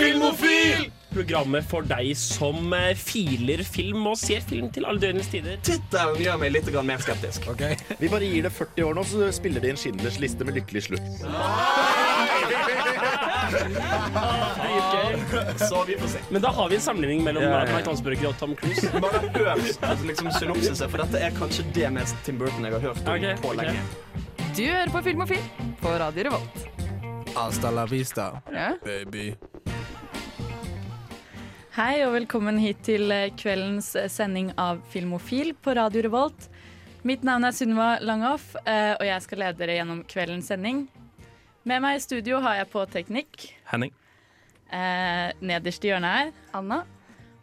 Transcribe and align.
Filmofil! 0.00 0.90
Programmet 1.10 1.66
for 1.66 1.82
deg 1.90 2.12
som 2.18 2.70
eh, 2.76 2.92
filer 2.94 3.64
film 3.66 4.04
og 4.12 4.18
ser 4.18 4.44
film 4.46 4.68
til 4.70 4.86
alle 4.86 5.02
døgnets 5.02 5.30
tider. 5.32 5.58
Tittelen 5.66 6.20
gjør 6.22 6.38
meg 6.38 6.52
litt 6.54 6.70
mer 6.86 7.02
skeptisk. 7.02 7.48
Vi 7.98 8.10
bare 8.12 8.28
gir 8.30 8.46
det 8.46 8.52
40 8.54 8.86
år 8.86 8.94
nå, 8.94 9.04
så 9.10 9.30
spiller 9.34 9.64
de 9.64 9.72
en 9.72 9.80
Schindlers 9.80 10.20
liste 10.22 10.46
med 10.46 10.60
lykkelig 10.60 10.84
slutt. 10.86 11.10
Så 15.58 15.84
vi 15.88 15.98
får 15.98 16.08
se. 16.14 16.22
Men 16.30 16.46
da 16.46 16.54
har 16.54 16.68
vi 16.68 16.78
en 16.78 16.80
sammenligning 16.80 17.24
mellom 17.26 17.42
Ja, 17.42 17.50
ja, 17.50 17.66
ja. 17.66 17.76
Mike 17.76 17.90
Hansburger 17.90 18.28
og 18.30 18.38
Tom 18.38 18.56
Cruise. 18.56 18.90
Bare 19.02 19.52
altså, 19.56 20.06
liksom, 20.06 20.30
synopsiset, 20.38 20.86
for 20.90 21.02
dette 21.02 21.26
er 21.26 21.34
kanskje 21.38 21.66
det 21.74 21.90
mest 21.92 22.16
Tim 22.24 22.38
Burton 22.38 22.64
jeg 22.64 22.78
har 22.78 22.86
hørt 22.86 23.02
om 23.02 23.14
okay, 23.18 23.36
på 23.42 23.54
lenge. 23.58 23.82
Okay. 23.82 24.54
Du 24.56 24.64
hører 24.66 24.94
på 24.94 25.02
Filmofil 25.10 25.46
på 25.82 25.98
Radio 26.06 26.30
Revolt. 26.30 26.66
Hasta 27.34 27.70
la 27.70 27.86
vista, 27.86 28.42
Ja. 28.52 28.74
baby. 28.84 29.34
Hei 31.80 32.02
og 32.04 32.10
velkommen 32.12 32.58
hit 32.60 32.82
til 32.84 33.08
eh, 33.08 33.30
kveldens 33.40 33.86
eh, 33.96 34.10
sending 34.12 34.50
av 34.60 34.82
Filmofil 34.92 35.54
på 35.64 35.72
Radio 35.78 36.02
Revolt. 36.04 36.50
Mitt 37.08 37.22
navn 37.24 37.46
er 37.48 37.54
Sunniva 37.56 37.86
Langhoff, 38.04 38.50
eh, 38.68 38.90
og 38.98 39.04
jeg 39.06 39.24
skal 39.24 39.40
lede 39.40 39.56
dere 39.62 39.78
gjennom 39.78 40.02
kveldens 40.04 40.50
sending. 40.52 40.82
Med 41.64 41.80
meg 41.80 41.96
i 41.96 42.02
studio 42.04 42.42
har 42.44 42.58
jeg 42.58 42.68
på 42.74 42.82
teknikk. 42.92 43.46
Henning. 43.70 43.94
Eh, 44.68 45.30
nederst 45.40 45.86
i 45.86 45.94
hjørnet 45.94 46.18
her, 46.18 46.34
Anna. 46.60 46.82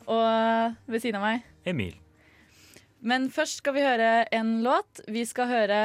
Og 0.05 0.77
ved 0.85 1.01
siden 1.01 1.17
av 1.17 1.25
meg. 1.25 1.49
Emil. 1.65 1.97
Men 3.01 3.31
først 3.33 3.63
skal 3.63 3.73
vi 3.79 3.87
høre 3.87 4.11
en 4.37 4.59
låt. 4.61 5.01
Vi 5.09 5.25
skal 5.25 5.49
høre 5.49 5.81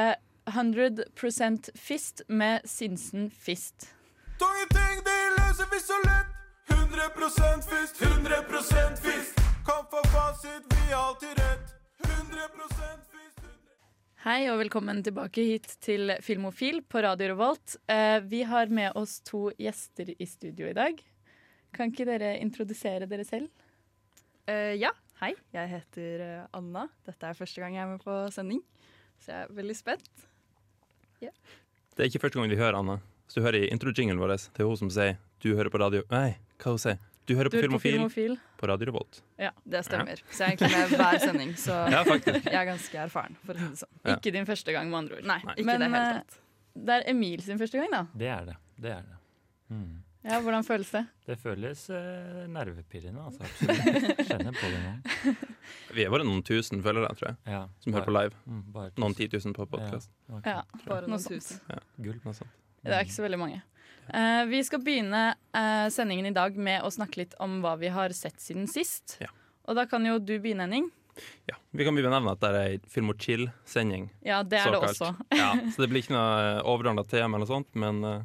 100% 0.53 1.73
Fist 1.73 2.21
med 2.29 2.69
Sinsen 2.69 3.31
Fist. 3.33 3.89
Tunge 4.37 4.69
ting, 4.77 5.03
de 5.09 5.19
løser 5.39 5.73
vi 5.73 5.81
så 5.81 5.97
lett. 6.05 6.42
100 6.67 7.09
fist, 7.61 8.01
100 8.01 8.35
fist. 9.01 9.35
Kan 9.65 9.85
få 9.91 10.01
fasit, 10.07 10.63
vi 10.69 10.93
har 10.93 11.07
alltid 11.07 11.29
rett. 11.29 11.67
100 11.97 12.41
fist. 13.11 13.39
Hei 14.23 14.49
og 14.51 14.59
velkommen 14.61 15.03
tilbake 15.03 15.43
hit 15.43 15.67
til 15.83 16.15
Filmofil 16.23 16.81
på 16.87 17.01
Radio 17.03 17.33
Revolt. 17.33 17.75
Eh, 17.87 18.19
vi 18.19 18.43
har 18.43 18.67
med 18.67 18.91
oss 18.95 19.19
to 19.21 19.49
gjester 19.59 20.13
i 20.17 20.25
studio 20.25 20.69
i 20.69 20.75
dag. 20.77 20.99
Kan 21.73 21.91
ikke 21.91 22.07
dere 22.07 22.37
introdusere 22.39 23.07
dere 23.09 23.25
selv? 23.27 23.49
Uh, 24.47 24.75
ja, 24.75 24.91
hei. 25.21 25.33
Jeg 25.55 25.71
heter 25.71 26.23
eh, 26.23 26.45
Anna. 26.55 26.87
Dette 27.07 27.29
er 27.29 27.39
første 27.39 27.63
gang 27.63 27.75
jeg 27.75 27.83
er 27.85 27.91
med 27.95 28.03
på 28.03 28.19
sending, 28.35 28.61
så 29.23 29.31
jeg 29.31 29.47
er 29.47 29.57
veldig 29.57 29.75
spent. 29.79 30.29
Det 31.93 32.01
er 32.01 32.09
ikke 32.09 32.25
første 32.25 32.39
gang 32.39 32.51
vi 32.51 32.59
hører 32.59 32.79
Anna. 32.79 32.97
Hvis 33.23 33.37
du 33.37 33.45
hører 33.45 33.63
i 33.63 33.69
introjinglen 33.71 34.19
vår, 34.19 34.35
det 34.35 34.63
er 34.63 34.67
hun 34.67 34.77
som 34.77 34.89
sier 34.91 35.15
'du 35.41 35.55
hører 35.55 35.69
på 35.69 35.79
radio'. 35.79 36.03
Nei, 36.11 36.37
hva 36.63 36.73
hun 36.75 36.81
sier 36.81 36.99
Du 37.27 37.33
hører 37.37 37.49
Du 37.51 37.55
på 37.55 37.61
hører 37.61 37.71
på 37.75 37.79
Filmofil 37.83 38.23
Filmofil. 38.27 38.37
på 38.59 38.67
Radio 38.71 38.89
Revolt. 38.89 39.21
Det 39.37 39.81
stemmer. 39.87 40.19
Så 40.29 40.43
jeg 40.43 40.47
er 40.47 40.55
egentlig 40.57 40.71
med 40.75 40.95
hver 40.99 41.19
sending, 41.23 41.51
så 41.59 41.75
Ja, 41.93 42.01
jeg 42.03 42.57
er 42.59 42.65
ganske 42.67 43.03
erfaren, 43.05 43.37
for 43.45 43.55
å 43.55 43.59
si 43.61 43.69
det 43.71 43.79
sånn. 43.83 43.93
Ja. 44.03 44.15
Ikke 44.17 44.33
din 44.35 44.47
første 44.49 44.75
gang, 44.75 44.89
med 44.91 44.97
andre 45.05 45.19
ord. 45.21 45.27
Nei, 45.29 45.37
Nei. 45.47 45.55
ikke 45.59 45.67
Men, 45.69 45.79
det 45.85 45.91
hele 45.93 46.01
eh, 46.03 46.17
tatt. 46.23 46.39
Det 46.89 46.97
er 46.97 47.05
Emil 47.13 47.43
sin 47.45 47.61
første 47.61 47.79
gang, 47.79 47.91
da. 47.93 48.01
Det 48.23 48.31
er 48.33 48.49
det. 48.49 48.57
Det 48.83 48.91
er 48.97 49.05
det. 49.07 49.19
Mm. 49.71 49.93
Ja, 50.23 50.37
Hvordan 50.39 50.63
føles 50.63 50.89
det? 50.95 51.01
Det 51.27 51.35
føles 51.39 51.81
eh, 51.91 52.43
nervepirrende, 52.47 53.23
altså. 53.27 53.43
Absolutt. 53.43 54.21
Kjenner 54.29 54.55
på 54.55 54.69
det 54.71 54.79
nå. 54.83 55.33
Vi 55.97 56.03
er 56.05 56.11
bare 56.13 56.23
noen 56.27 56.43
tusen 56.47 56.83
følgere, 56.83 57.09
tror 57.19 57.29
jeg, 57.33 57.37
Ja, 57.55 57.65
som 57.83 57.95
hører 57.95 58.07
på 58.07 58.13
live. 58.15 58.39
Mm, 58.47 58.61
bare 58.75 58.91
Noen 59.03 59.15
tusen. 59.15 59.29
titusen 59.31 59.55
på 59.57 59.67
podkast. 59.67 60.11
Ja, 60.29 60.37
okay. 60.39 60.55
Ja, 60.59 60.83
Bare 60.87 61.07
noe 61.07 61.15
noen 61.15 61.23
sånt. 61.23 61.43
tusen. 61.43 61.83
Gull. 62.03 62.19
Noe 62.23 62.35
sånt. 62.39 62.55
Det 62.83 62.95
er 62.95 63.03
ikke 63.07 63.15
så 63.15 63.23
veldig 63.23 63.39
mange. 63.39 63.61
Eh, 64.07 64.45
vi 64.45 64.63
skal 64.63 64.81
begynne 64.83 65.21
uh, 65.55 65.87
sendingen 65.93 66.25
i 66.25 66.33
dag 66.35 66.57
med 66.57 66.83
å 66.83 66.91
snakke 66.91 67.23
litt 67.23 67.37
om 67.43 67.61
hva 67.63 67.75
vi 67.79 67.91
har 67.93 68.13
sett 68.17 68.41
siden 68.41 68.67
sist. 68.67 69.17
Ja. 69.23 69.29
Og 69.67 69.77
da 69.79 69.85
kan 69.89 70.05
jo 70.05 70.17
du 70.19 70.35
begynne, 70.39 70.67
Henning. 70.67 70.89
Ja. 71.45 71.55
Vi 71.71 71.85
kan 71.85 71.95
begynne 71.95 72.11
å 72.11 72.17
nevne 72.17 72.33
at 72.33 72.41
det 72.41 72.49
er 72.49 72.59
ei 72.63 72.79
Film 72.89 73.13
og 73.13 73.21
chill-sending. 73.21 74.09
Ja, 74.25 74.41
det 74.43 74.59
er 74.63 74.73
det 74.73 74.81
også. 74.81 75.13
Ja, 75.41 75.53
så 75.73 75.83
det 75.83 75.89
blir 75.91 76.03
ikke 76.03 76.17
noe 76.17 76.59
overordna 76.65 77.05
tema, 77.05 77.37
eller 77.37 77.45
noe 77.45 77.53
sånt, 77.53 77.71
men 77.79 78.03
uh, 78.05 78.19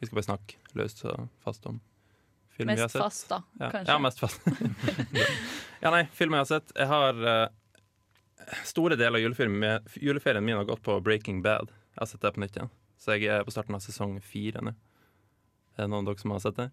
vi 0.00 0.08
skal 0.08 0.18
bare 0.18 0.28
snakke 0.28 0.76
løst 0.78 1.04
og 1.06 1.26
fast 1.44 1.66
om 1.70 1.80
film 2.52 2.74
vi 2.74 2.80
har 2.82 2.90
sett. 2.92 3.00
Mest 3.00 3.04
fast, 3.04 3.28
da, 3.30 3.42
Ja, 3.60 3.72
kanskje. 3.72 3.92
ja 3.92 3.98
mest 4.02 4.22
fast. 4.22 4.40
ja, 5.84 5.92
nei, 5.94 6.04
film 6.12 6.36
jeg 6.36 6.44
har 6.44 6.50
sett. 6.50 6.76
Jeg 6.76 6.90
har 6.90 7.24
uh, 7.24 7.48
Store 8.66 8.96
deler 8.98 9.20
av 9.20 9.22
juleferien, 9.22 9.84
juleferien 10.02 10.44
min 10.44 10.58
har 10.58 10.66
gått 10.66 10.82
på 10.82 10.96
Breaking 11.00 11.44
Bad. 11.44 11.70
Jeg 11.94 12.00
har 12.02 12.08
sett 12.10 12.24
det 12.24 12.32
på 12.34 12.42
nytt 12.42 12.56
igjen. 12.58 12.72
Så 12.98 13.14
jeg 13.14 13.30
er 13.30 13.44
på 13.46 13.54
starten 13.54 13.76
av 13.78 13.84
sesong 13.84 14.16
fire 14.26 14.64
nå. 14.66 14.72
Er 15.78 15.86
det 15.86 15.90
noen 15.90 16.06
av 16.06 16.12
dere 16.14 16.20
som 16.22 16.30
har 16.34 16.40
sett 16.44 16.56
det? 16.56 16.70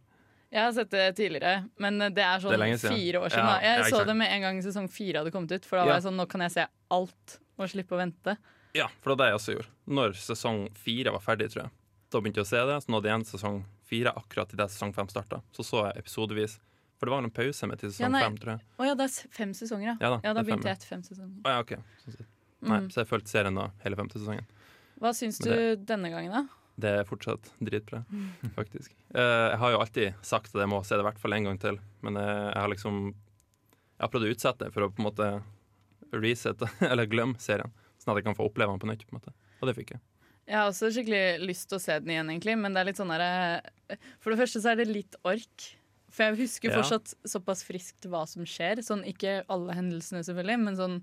Jeg 0.51 0.63
har 0.65 0.71
sett 0.73 0.89
det 0.89 1.03
tidligere, 1.15 1.69
men 1.77 1.99
det 1.99 2.23
er 2.25 2.39
Det 2.39 2.43
sånn 2.47 2.63
er 2.65 2.77
fire 2.81 3.19
år 3.21 3.29
siden. 3.29 3.45
Ja, 3.45 3.59
jeg, 3.61 3.83
Jeg 3.83 3.93
så 3.93 4.05
det 4.05 4.15
med 4.17 4.31
en 4.33 4.41
gang 4.41 4.61
sesong 4.65 4.87
fire 4.89 5.21
hadde 5.21 5.31
kommet 5.31 5.51
ut, 5.53 5.65
for 5.65 5.77
da 5.77 5.83
Ja. 5.83 5.85
var 5.91 5.99
jeg 5.99 6.03
sånn, 6.07 6.17
nå 6.17 6.25
kan 6.27 6.41
jeg 6.41 6.51
se 6.51 6.65
alt 6.89 7.39
og 7.59 7.67
slippe 7.69 7.93
å 7.93 7.99
vente. 8.01 8.38
Ja, 8.73 8.88
for 9.01 9.11
det 9.13 9.17
var 9.17 9.25
det 9.25 9.27
jeg 9.29 9.38
også 9.39 9.53
gjorde. 9.55 9.69
Når 9.88 10.09
sesong 10.17 10.69
fire 10.75 11.11
var 11.11 11.19
ferdig, 11.21 11.49
tror 11.53 11.63
jeg. 11.63 11.71
Da 12.09 12.19
begynte 12.19 12.41
jeg 12.41 12.47
å 12.47 12.49
se 12.49 12.65
det, 12.65 12.77
så 12.83 12.89
nådde 12.89 13.03
jeg 13.05 13.13
igjen 13.13 13.25
sesong 13.29 13.65
fire 13.85 14.13
akkurat 14.17 14.53
idet 14.53 14.69
sesong 14.73 14.93
fem 14.93 15.07
starta. 15.07 15.41
Så 15.53 15.61
så 15.63 15.85
jeg 15.93 16.03
episodevis. 16.03 16.59
For 16.97 17.05
det 17.05 17.11
var 17.13 17.23
en 17.23 17.31
pause 17.31 17.67
med 17.69 17.79
til 17.79 17.89
sesong 17.93 18.11
ja, 18.17 18.19
fem, 18.25 18.38
tror 18.38 18.51
jeg. 18.57 18.61
Å 18.79 18.85
ja, 18.89 18.93
det 18.95 19.05
er 19.05 19.29
fem 19.31 19.53
sesonger, 19.53 19.85
ja. 19.85 19.95
Ja 20.01 20.09
da, 20.09 20.19
Ja, 20.23 20.33
da 20.33 20.41
det 20.41 20.47
fem, 20.49 20.59
begynte 20.59 20.65
ja. 20.67 20.73
jeg 20.73 20.77
etter 20.81 20.89
fem 20.89 21.03
sesonger. 21.05 21.41
Å 21.45 21.49
ja, 21.53 21.59
ok. 21.61 21.75
Sånn. 22.03 22.25
Nei, 22.61 22.79
Mm. 22.79 22.89
så 22.91 22.95
jeg 22.99 23.07
fulgte 23.07 23.29
serien 23.29 23.55
da, 23.55 23.69
hele 23.85 23.95
femte 23.95 24.17
sesongen. 24.19 24.45
Hva 24.99 25.13
syns 25.15 25.38
du 25.39 25.75
denne 25.77 26.09
gangen, 26.11 26.31
da? 26.33 26.43
Det 26.79 26.91
er 27.01 27.07
fortsatt 27.09 27.50
dritbra, 27.59 28.03
faktisk. 28.57 28.94
Eh, 29.13 29.47
jeg 29.51 29.57
har 29.62 29.72
jo 29.73 29.79
alltid 29.84 30.13
sagt 30.25 30.53
at 30.56 30.62
jeg 30.63 30.69
må 30.72 30.79
se 30.88 30.95
det 30.95 31.03
i 31.03 31.07
hvert 31.09 31.19
fall 31.19 31.34
en 31.35 31.50
gang 31.50 31.57
til, 31.59 31.79
men 32.06 32.17
eh, 32.22 32.45
jeg 32.53 32.62
har 32.63 32.69
liksom 32.73 33.00
Jeg 33.12 34.06
har 34.06 34.12
prøvd 34.13 34.28
å 34.29 34.34
utsette 34.35 34.66
det 34.66 34.72
for 34.73 34.85
å 34.85 34.91
på 34.94 35.01
en 35.03 35.09
måte 35.09 35.29
resette, 36.16 36.69
eller 36.91 37.06
glemme 37.12 37.35
serien, 37.44 37.73
sånn 38.00 38.13
at 38.13 38.22
jeg 38.22 38.29
kan 38.29 38.38
få 38.38 38.47
oppleve 38.47 38.72
den 38.72 38.79
på 38.79 38.88
nytt. 38.89 39.03
på 39.09 39.13
en 39.16 39.19
måte 39.19 39.34
Og 39.62 39.68
det 39.69 39.75
fikk 39.81 39.91
jeg. 39.97 40.01
Jeg 40.50 40.57
har 40.57 40.69
også 40.72 40.88
skikkelig 40.95 41.25
lyst 41.45 41.68
til 41.69 41.78
å 41.78 41.81
se 41.84 42.00
den 42.01 42.09
igjen, 42.16 42.29
egentlig, 42.31 42.56
men 42.57 42.73
det 42.73 42.81
er 42.81 42.88
litt 42.89 42.97
sånn 42.97 43.12
derre 43.12 43.59
For 44.23 44.31
det 44.34 44.39
første 44.39 44.62
så 44.63 44.72
er 44.72 44.79
det 44.79 44.88
litt 44.89 45.16
ork. 45.28 45.68
For 46.09 46.25
jeg 46.25 46.39
husker 46.39 46.72
Ja. 46.72 46.79
fortsatt 46.79 47.12
såpass 47.29 47.62
friskt 47.68 48.07
hva 48.09 48.23
som 48.25 48.41
skjer. 48.50 48.79
Sånn 48.81 49.03
ikke 49.06 49.44
alle 49.53 49.75
hendelsene, 49.78 50.23
selvfølgelig, 50.25 50.57
men 50.63 50.79
sånn 50.79 50.95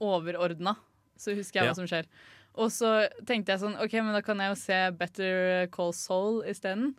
overordna 0.00 0.76
så 1.18 1.34
husker 1.36 1.60
jeg 1.60 1.66
Ja. 1.66 1.72
hva 1.72 1.76
som 1.76 1.86
skjer. 1.90 2.06
Og 2.58 2.72
så 2.74 2.92
tenkte 3.26 3.54
jeg 3.54 3.62
sånn 3.62 3.78
OK, 3.78 3.94
men 4.02 4.16
da 4.16 4.22
kan 4.24 4.40
jeg 4.42 4.52
jo 4.52 4.60
se 4.60 4.78
Better 4.98 5.68
Call 5.74 5.92
Soul 5.96 6.40
isteden. 6.50 6.92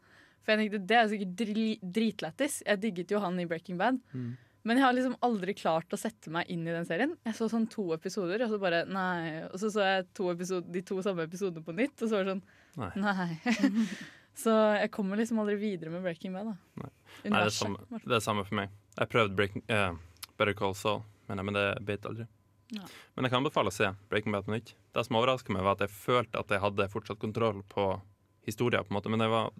For 0.43 0.53
jeg 0.53 0.63
tenkte 0.63 0.85
det 0.89 0.99
er 0.99 1.09
sikkert 1.11 1.33
dri 1.41 1.65
dritlættis. 1.83 2.61
Jeg 2.65 2.81
digget 2.83 3.11
jo 3.13 3.19
han 3.23 3.39
i 3.41 3.47
Breaking 3.49 3.79
Bad. 3.81 3.99
Mm. 4.13 4.37
Men 4.67 4.79
jeg 4.79 4.85
har 4.85 4.95
liksom 4.95 5.15
aldri 5.23 5.53
klart 5.55 5.93
å 5.95 5.99
sette 5.99 6.31
meg 6.33 6.49
inn 6.51 6.65
i 6.67 6.73
den 6.73 6.87
serien. 6.87 7.15
Jeg 7.27 7.37
så 7.37 7.47
sånn 7.51 7.67
to 7.71 7.87
episoder, 7.95 8.43
og 8.43 8.51
så 8.51 8.59
bare 8.61 8.81
nei. 8.91 9.45
Og 9.47 9.57
så 9.61 9.71
så 9.73 9.85
jeg 9.85 10.07
to 10.17 10.27
episode, 10.33 10.67
de 10.73 10.83
to 10.85 10.99
samme 11.05 11.25
episodene 11.29 11.63
på 11.65 11.75
nytt, 11.77 11.95
og 12.01 12.05
så 12.05 12.17
var 12.17 12.27
det 12.27 12.35
sånn 12.35 12.47
Nei. 12.79 12.89
nei. 13.01 13.85
så 14.43 14.53
jeg 14.77 14.91
kommer 14.95 15.19
liksom 15.19 15.39
aldri 15.41 15.57
videre 15.59 15.93
med 15.93 16.03
Breaking 16.05 16.35
Bad, 16.35 16.51
da. 16.51 16.83
Nei. 16.83 16.91
Nei, 17.23 17.31
det 17.33 17.45
er, 17.45 17.55
samme, 17.55 18.01
det 18.03 18.19
er 18.19 18.23
samme 18.23 18.45
for 18.47 18.59
meg. 18.59 18.75
Jeg 18.99 19.11
prøvde 19.11 19.35
Breaking, 19.35 19.65
eh, 19.73 20.27
Better 20.37 20.55
Call 20.59 20.75
Saul, 20.77 21.01
men, 21.31 21.43
men 21.47 21.57
det 21.57 21.65
beit 21.87 22.05
aldri. 22.07 22.27
Ja. 22.71 22.85
Men 23.15 23.25
jeg 23.25 23.31
kan 23.33 23.41
anbefale 23.43 23.71
å 23.71 23.73
se 23.73 23.87
Breaking 24.09 24.31
Bad 24.35 24.45
på 24.45 24.53
nytt. 24.53 24.73
Det 24.93 25.05
som 25.05 25.15
overraska 25.17 25.51
meg, 25.53 25.63
var 25.65 25.77
at 25.77 25.85
jeg 25.87 25.89
følte 25.95 26.39
at 26.39 26.49
jeg 26.53 26.61
hadde 26.61 26.89
fortsatt 26.93 27.19
kontroll 27.19 27.63
på 27.69 28.01
historien. 28.45 28.83
på 28.85 28.93
en 28.93 28.97
måte 29.01 29.09
Men 29.09 29.19
jeg, 29.25 29.29
var, 29.29 29.51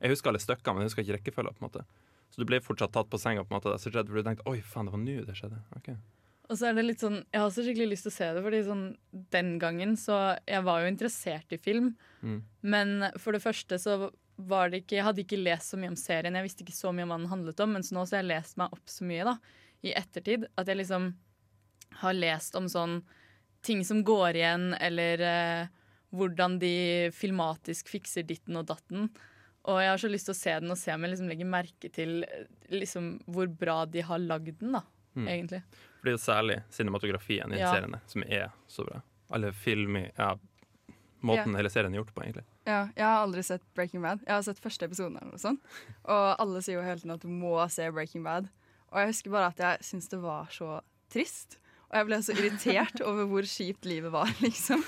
jeg 0.00 0.10
husker 0.12 0.30
alle 0.32 0.38
stykkene, 0.42 0.74
men 0.74 0.82
jeg 0.84 0.90
husker 0.92 1.02
ikke 1.06 1.16
rekkefølgen. 1.18 1.54
på 1.58 1.64
en 1.64 1.68
måte 1.70 1.84
Så 2.30 2.40
du 2.40 2.44
ble 2.48 2.60
fortsatt 2.60 2.92
tatt 2.92 3.08
på 3.10 3.18
senga. 3.20 3.44
på 3.44 3.54
en 3.54 3.60
måte 3.60 3.78
så 3.80 3.90
skjedde, 3.90 4.08
for 4.08 4.20
du 4.20 4.22
tenkte 4.28 4.46
oi, 4.48 4.60
faen, 4.60 4.86
det 4.86 4.92
var 4.92 5.00
nå 5.00 5.24
det 5.26 5.34
skjedde. 5.36 5.62
Okay. 5.76 5.96
Og 6.50 6.58
så 6.58 6.68
er 6.68 6.74
det 6.74 6.84
litt 6.84 7.00
sånn 7.00 7.24
Jeg 7.32 7.40
har 7.40 7.48
også 7.48 7.64
skikkelig 7.64 7.88
lyst 7.88 8.02
til 8.04 8.12
å 8.12 8.16
se 8.18 8.28
det, 8.36 8.42
fordi 8.44 8.62
sånn 8.66 8.96
den 9.32 9.58
gangen 9.58 9.96
så 9.96 10.36
Jeg 10.46 10.62
var 10.64 10.82
jo 10.82 10.88
interessert 10.92 11.52
i 11.52 11.56
film, 11.56 11.94
Mm. 12.22 12.42
men 12.62 13.10
for 13.18 13.32
det 13.32 13.42
første 13.42 13.74
så 13.80 14.10
var 14.38 14.68
det 14.70 14.84
ikke 14.84 14.96
Jeg 14.96 15.04
hadde 15.04 15.22
ikke 15.24 15.42
lest 15.42 15.70
så 15.72 15.76
mye 15.78 15.88
om 15.90 15.96
serien, 15.96 16.34
jeg 16.34 16.44
visste 16.44 16.62
ikke 16.64 16.76
så 16.76 16.92
mye 16.94 17.02
om 17.02 17.08
hva 17.10 17.18
den 17.18 17.30
handlet 17.32 17.60
om, 17.60 17.72
mens 17.72 17.90
nå 17.90 18.04
så 18.06 18.16
har 18.16 18.22
jeg 18.22 18.28
lest 18.30 18.56
meg 18.56 18.68
opp 18.72 18.86
så 18.86 19.04
mye, 19.04 19.24
da, 19.24 19.38
i 19.82 19.92
ettertid, 19.92 20.46
at 20.56 20.66
jeg 20.68 20.76
liksom 20.78 21.14
har 22.00 22.14
lest 22.14 22.54
om 22.58 22.66
sånn 22.68 23.02
ting 23.62 23.84
som 23.84 24.02
går 24.04 24.34
igjen, 24.40 24.74
eller 24.80 25.20
eh, 25.20 25.66
hvordan 26.12 26.58
de 26.58 27.10
filmatisk 27.14 27.88
fikser 27.88 28.26
ditten 28.26 28.56
og 28.58 28.66
datten. 28.66 29.10
Og 29.70 29.78
jeg 29.78 29.90
har 29.92 30.00
så 30.02 30.10
lyst 30.10 30.26
til 30.26 30.34
å 30.34 30.40
se 30.40 30.54
den 30.60 30.70
og 30.74 30.78
se 30.80 30.90
om 30.92 31.04
jeg 31.06 31.12
liksom 31.12 31.28
legger 31.30 31.46
merke 31.46 31.90
til 31.94 32.24
eh, 32.26 32.46
liksom, 32.74 33.20
hvor 33.30 33.46
bra 33.46 33.84
de 33.86 34.02
har 34.02 34.18
lagd 34.18 34.58
den, 34.58 34.72
da, 34.78 34.82
Mm. 35.14 35.26
egentlig. 35.28 35.58
Fordi 36.00 36.08
det 36.08 36.14
er 36.16 36.22
særlig 36.24 36.54
cinematografien 36.72 37.52
i 37.52 37.58
Ja. 37.58 37.70
seriene 37.74 38.00
som 38.08 38.22
er 38.24 38.50
så 38.66 38.82
bra. 38.86 39.02
Alle 39.30 39.52
film 39.52 39.96
i 39.96 40.10
ja, 40.18 40.34
Måten 41.22 41.54
hele 41.54 41.70
serien 41.70 41.92
er 41.94 41.98
gjort 42.00 42.14
på, 42.16 42.22
egentlig. 42.24 42.42
Ja, 42.66 42.88
jeg 42.96 43.04
har 43.04 43.20
aldri 43.22 43.42
sett 43.44 43.62
Breaking 43.76 44.02
Bad. 44.02 44.24
Jeg 44.26 44.32
har 44.34 44.42
sett 44.42 44.58
første 44.58 44.88
episoden 44.88 45.18
eller 45.20 45.30
noe 45.30 45.38
sånt. 45.38 45.60
Og 46.04 46.40
alle 46.42 46.62
sier 46.62 46.80
jo 46.80 46.82
hele 46.82 46.98
tiden 46.98 47.12
at 47.14 47.20
du 47.22 47.28
må 47.28 47.52
se 47.70 47.86
Breaking 47.94 48.24
Bad. 48.24 48.48
Og 48.90 48.98
jeg 48.98 49.06
husker 49.12 49.30
bare 49.30 49.52
at 49.52 49.62
jeg 49.62 49.78
syns 49.86 50.08
det 50.10 50.18
var 50.24 50.48
så 50.50 50.80
trist. 51.12 51.58
Og 51.92 51.98
jeg 52.00 52.08
ble 52.08 52.18
så 52.24 52.32
irritert 52.32 53.02
over 53.04 53.26
hvor 53.28 53.46
kjipt 53.48 53.84
livet 53.84 54.12
var, 54.14 54.30
liksom. 54.44 54.80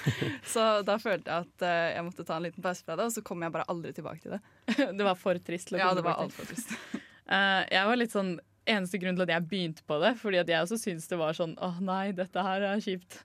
Så 0.48 0.64
da 0.88 0.96
følte 1.00 1.28
jeg 1.28 1.48
at 1.50 1.64
eh, 1.68 1.90
jeg 1.98 2.06
måtte 2.06 2.24
ta 2.24 2.38
en 2.38 2.46
liten 2.46 2.64
pause 2.64 2.86
fra 2.86 2.96
det, 2.96 3.10
og 3.10 3.12
så 3.12 3.22
kom 3.26 3.44
jeg 3.44 3.52
bare 3.52 3.68
aldri 3.68 3.92
tilbake 3.96 4.24
til 4.24 4.36
det. 4.36 4.40
det 4.98 5.04
var 5.04 5.18
for 5.20 5.40
trist. 5.44 5.68
til 5.68 5.76
å 5.76 5.82
Ja, 5.82 5.92
det 5.96 6.06
var 6.06 6.22
altfor 6.24 6.48
trist. 6.50 6.72
Eh, 7.24 7.62
jeg 7.72 7.88
var 7.88 7.96
litt 7.96 8.12
sånn 8.12 8.34
Eneste 8.68 8.98
grunn 9.00 9.16
til 9.16 9.24
at 9.24 9.30
jeg 9.32 9.44
begynte 9.48 9.84
på 9.88 9.96
det, 10.02 10.10
fordi 10.20 10.38
at 10.42 10.50
jeg 10.52 10.60
også 10.60 10.76
syntes 10.76 11.08
det 11.08 11.16
var 11.16 11.32
sånn 11.36 11.54
åh 11.64 11.78
nei, 11.84 12.12
dette 12.16 12.44
her 12.44 12.64
er 12.68 12.82
kjipt. 12.84 13.16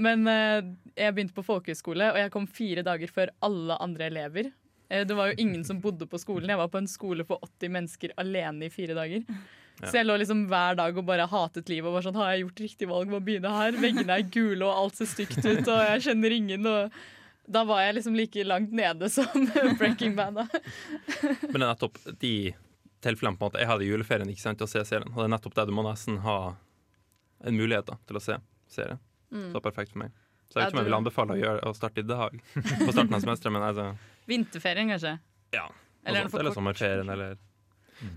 Men 0.00 0.24
eh, 0.28 0.64
jeg 0.96 1.12
begynte 1.16 1.36
på 1.36 1.44
folkehøyskole, 1.44 2.10
og 2.12 2.18
jeg 2.20 2.32
kom 2.32 2.48
fire 2.48 2.84
dager 2.84 3.12
før 3.12 3.32
alle 3.44 3.76
andre 3.84 4.08
elever. 4.08 4.48
Eh, 4.88 5.04
det 5.08 5.16
var 5.16 5.30
jo 5.30 5.38
ingen 5.44 5.64
som 5.64 5.80
bodde 5.84 6.08
på 6.08 6.20
skolen. 6.20 6.52
Jeg 6.52 6.60
var 6.60 6.72
på 6.72 6.80
en 6.80 6.88
skole 6.90 7.24
for 7.28 7.40
80 7.44 7.72
mennesker 7.78 8.16
alene 8.20 8.68
i 8.68 8.72
fire 8.72 8.96
dager. 8.96 9.24
Så 9.82 9.98
jeg 9.98 10.06
lå 10.06 10.14
liksom 10.20 10.44
hver 10.48 10.76
dag 10.78 10.96
og 10.96 11.04
bare 11.08 11.26
hatet 11.28 11.68
livet 11.68 11.90
og 11.90 11.96
var 11.96 12.04
sånn 12.06 12.16
Har 12.16 12.30
jeg 12.32 12.44
gjort 12.44 12.60
riktig 12.62 12.86
valg 12.88 13.10
med 13.10 13.18
å 13.18 13.24
begynne 13.26 13.50
her? 13.52 13.76
Veggene 13.82 14.16
er 14.20 14.28
gule, 14.32 14.62
og 14.64 14.70
alt 14.84 15.00
ser 15.00 15.10
stygt 15.10 15.40
ut, 15.42 15.66
og 15.66 15.80
jeg 15.90 16.04
kjenner 16.06 16.34
ingen. 16.36 16.68
Og 16.70 16.98
da 17.50 17.64
var 17.68 17.82
jeg 17.84 17.98
liksom 17.98 18.14
like 18.16 18.44
langt 18.46 18.72
nede 18.72 19.10
som 19.12 19.48
Breaking 19.80 20.14
Bad. 20.16 20.38
Men 20.38 20.48
det 20.48 21.58
er 21.58 21.66
nettopp 21.66 21.98
de 22.22 22.34
tilfellene 23.04 23.36
på 23.36 23.44
en 23.44 23.50
måte 23.50 23.60
Jeg 23.60 23.68
hadde 23.68 23.84
juleferien 23.90 24.30
ikke 24.32 24.40
sant, 24.46 24.60
til 24.62 24.68
å 24.68 24.70
se 24.70 24.84
serien, 24.88 25.10
og 25.12 25.18
det 25.20 25.26
er 25.26 25.34
nettopp 25.34 25.58
det 25.58 25.66
du 25.68 25.74
må 25.76 25.84
nesten 25.84 26.22
ha 26.24 26.38
en 27.44 27.58
mulighet 27.58 27.90
da, 27.90 27.98
til 28.08 28.16
å 28.16 28.22
se 28.24 28.38
serien. 28.72 29.02
Så 29.34 29.50
det 29.50 29.60
er 29.60 29.66
perfekt 29.66 29.92
for 29.92 30.04
meg. 30.06 30.14
Så 30.48 30.60
jeg 30.60 30.62
vet 30.62 30.70
ikke 30.70 30.78
om 30.78 30.84
jeg 30.84 30.88
vil 30.88 30.96
anbefale 31.02 31.34
å, 31.34 31.40
gjøre, 31.40 31.60
å 31.66 31.74
starte 31.76 32.00
i 32.04 32.06
dag 32.06 32.36
på 32.54 32.92
starten 32.94 33.16
av 33.16 33.24
semesteret, 33.24 33.52
men 33.56 33.64
altså, 33.66 33.86
Vinterferien, 34.30 34.92
kanskje. 34.94 35.16
ja. 35.56 35.66
Eller 36.04 36.26
er 36.28 36.38
Eller, 36.38 36.52
sommerferien, 36.52 37.08
eller 37.08 37.36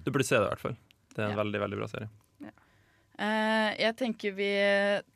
Du 0.03 0.11
burde 0.11 0.25
se 0.27 0.35
det 0.35 0.43
i 0.43 0.49
hvert 0.51 0.59
fall. 0.59 0.73
Det 1.17 1.23
er 1.23 1.31
en 1.31 1.37
Ja. 1.37 1.43
veldig, 1.43 1.59
veldig 1.63 1.77
bra 1.79 1.87
serie. 1.89 2.09
Eh, 3.17 3.69
jeg 3.81 3.95
tenker 3.97 4.35
vi 4.37 4.51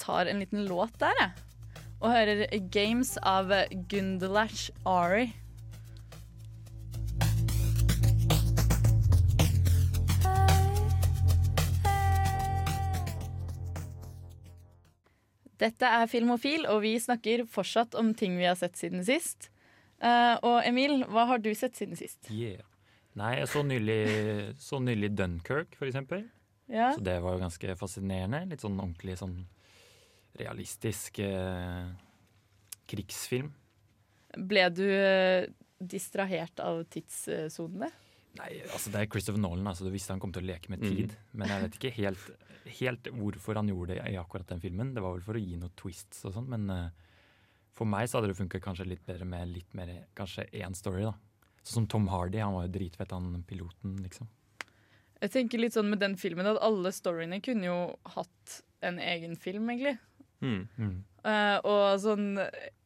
tar 0.01 0.25
en 0.25 0.39
liten 0.41 0.65
låt 0.65 0.97
der, 0.97 1.13
jeg. 1.19 1.31
Og 2.01 2.09
hører 2.09 2.47
'Games' 2.49 3.17
av 3.21 3.51
Gundelash 3.87 4.71
Ari. 4.83 5.35
Dette 15.61 15.85
er 15.85 16.07
Filmofil, 16.09 16.65
og 16.65 16.81
vi 16.81 16.95
snakker 16.97 17.45
fortsatt 17.45 17.93
om 17.99 18.15
ting 18.17 18.39
vi 18.39 18.47
har 18.49 18.57
sett 18.57 18.79
siden 18.79 19.05
sist. 19.05 19.51
Uh, 20.01 20.39
og 20.41 20.65
Emil, 20.65 21.03
hva 21.05 21.27
har 21.29 21.37
du 21.37 21.51
sett 21.53 21.77
siden 21.77 21.99
sist? 21.99 22.25
Yeah. 22.33 22.65
Nei, 23.19 23.33
jeg 23.41 23.49
så 23.51 23.63
nylig, 23.67 24.01
så 24.61 24.79
nylig 24.79 25.11
Dunkerque, 25.17 25.75
for 25.79 25.89
eksempel. 25.89 26.23
Ja. 26.71 26.93
Så 26.95 27.03
det 27.03 27.17
var 27.23 27.35
jo 27.35 27.41
ganske 27.43 27.75
fascinerende. 27.79 28.45
Litt 28.47 28.63
sånn 28.63 28.79
ordentlig 28.79 29.17
sånn 29.19 29.41
realistisk 30.39 31.19
eh, 31.19 31.89
krigsfilm. 32.87 33.51
Ble 34.39 34.69
du 34.71 34.85
eh, 34.87 35.49
distrahert 35.75 36.63
av 36.63 36.85
tidssonene? 36.91 37.91
Nei, 38.39 38.51
altså 38.71 38.93
Det 38.93 39.01
er 39.01 39.09
Christopher 39.11 39.41
Nolan, 39.43 39.67
altså 39.67 39.83
du 39.83 39.91
visste 39.91 40.13
han 40.15 40.21
kom 40.23 40.31
til 40.31 40.45
å 40.45 40.51
leke 40.53 40.71
med 40.71 40.83
tid. 40.85 41.11
tid. 41.11 41.17
Men 41.35 41.51
jeg 41.51 41.65
vet 41.65 41.77
ikke 41.79 41.93
helt, 41.97 42.29
helt 42.79 43.09
hvorfor 43.17 43.59
han 43.59 43.71
gjorde 43.71 43.97
det 43.97 44.05
i 44.13 44.19
akkurat 44.19 44.47
den 44.53 44.63
filmen. 44.63 44.93
Det 44.95 45.03
var 45.03 45.17
vel 45.17 45.25
for 45.25 45.35
å 45.35 45.41
gi 45.41 45.57
noen 45.59 45.73
twists 45.79 46.23
og 46.29 46.37
sånn, 46.37 46.47
men 46.53 46.69
eh, 46.71 47.09
for 47.75 47.89
meg 47.89 48.07
så 48.07 48.19
hadde 48.19 48.31
det 48.31 48.39
funket 48.39 48.63
kanskje 48.63 48.87
litt 48.87 49.03
bedre 49.07 49.27
med 49.27 49.51
litt 49.51 49.75
mer 49.75 49.91
kanskje 50.15 50.47
én 50.61 50.75
story, 50.77 51.03
da. 51.09 51.17
Sånn 51.61 51.83
som 51.83 51.87
Tom 51.87 52.07
Hardy, 52.09 52.39
han 52.41 52.55
var 52.55 52.65
jo 52.65 52.73
dritfett, 52.79 53.11
han 53.13 53.43
piloten, 53.47 53.97
liksom. 54.01 54.29
Jeg 55.21 55.33
tenker 55.35 55.61
litt 55.61 55.75
sånn 55.75 55.91
med 55.91 56.01
den 56.01 56.15
filmen 56.17 56.47
at 56.49 56.57
alle 56.65 56.89
storyene 56.95 57.37
kunne 57.45 57.67
jo 57.67 57.79
hatt 58.15 58.61
en 58.81 58.97
egen 58.97 59.35
film, 59.37 59.69
egentlig. 59.69 59.99
Mm. 60.41 60.63
Mm. 60.81 60.95
Uh, 61.21 61.57
og 61.69 61.83
sånn 62.01 62.23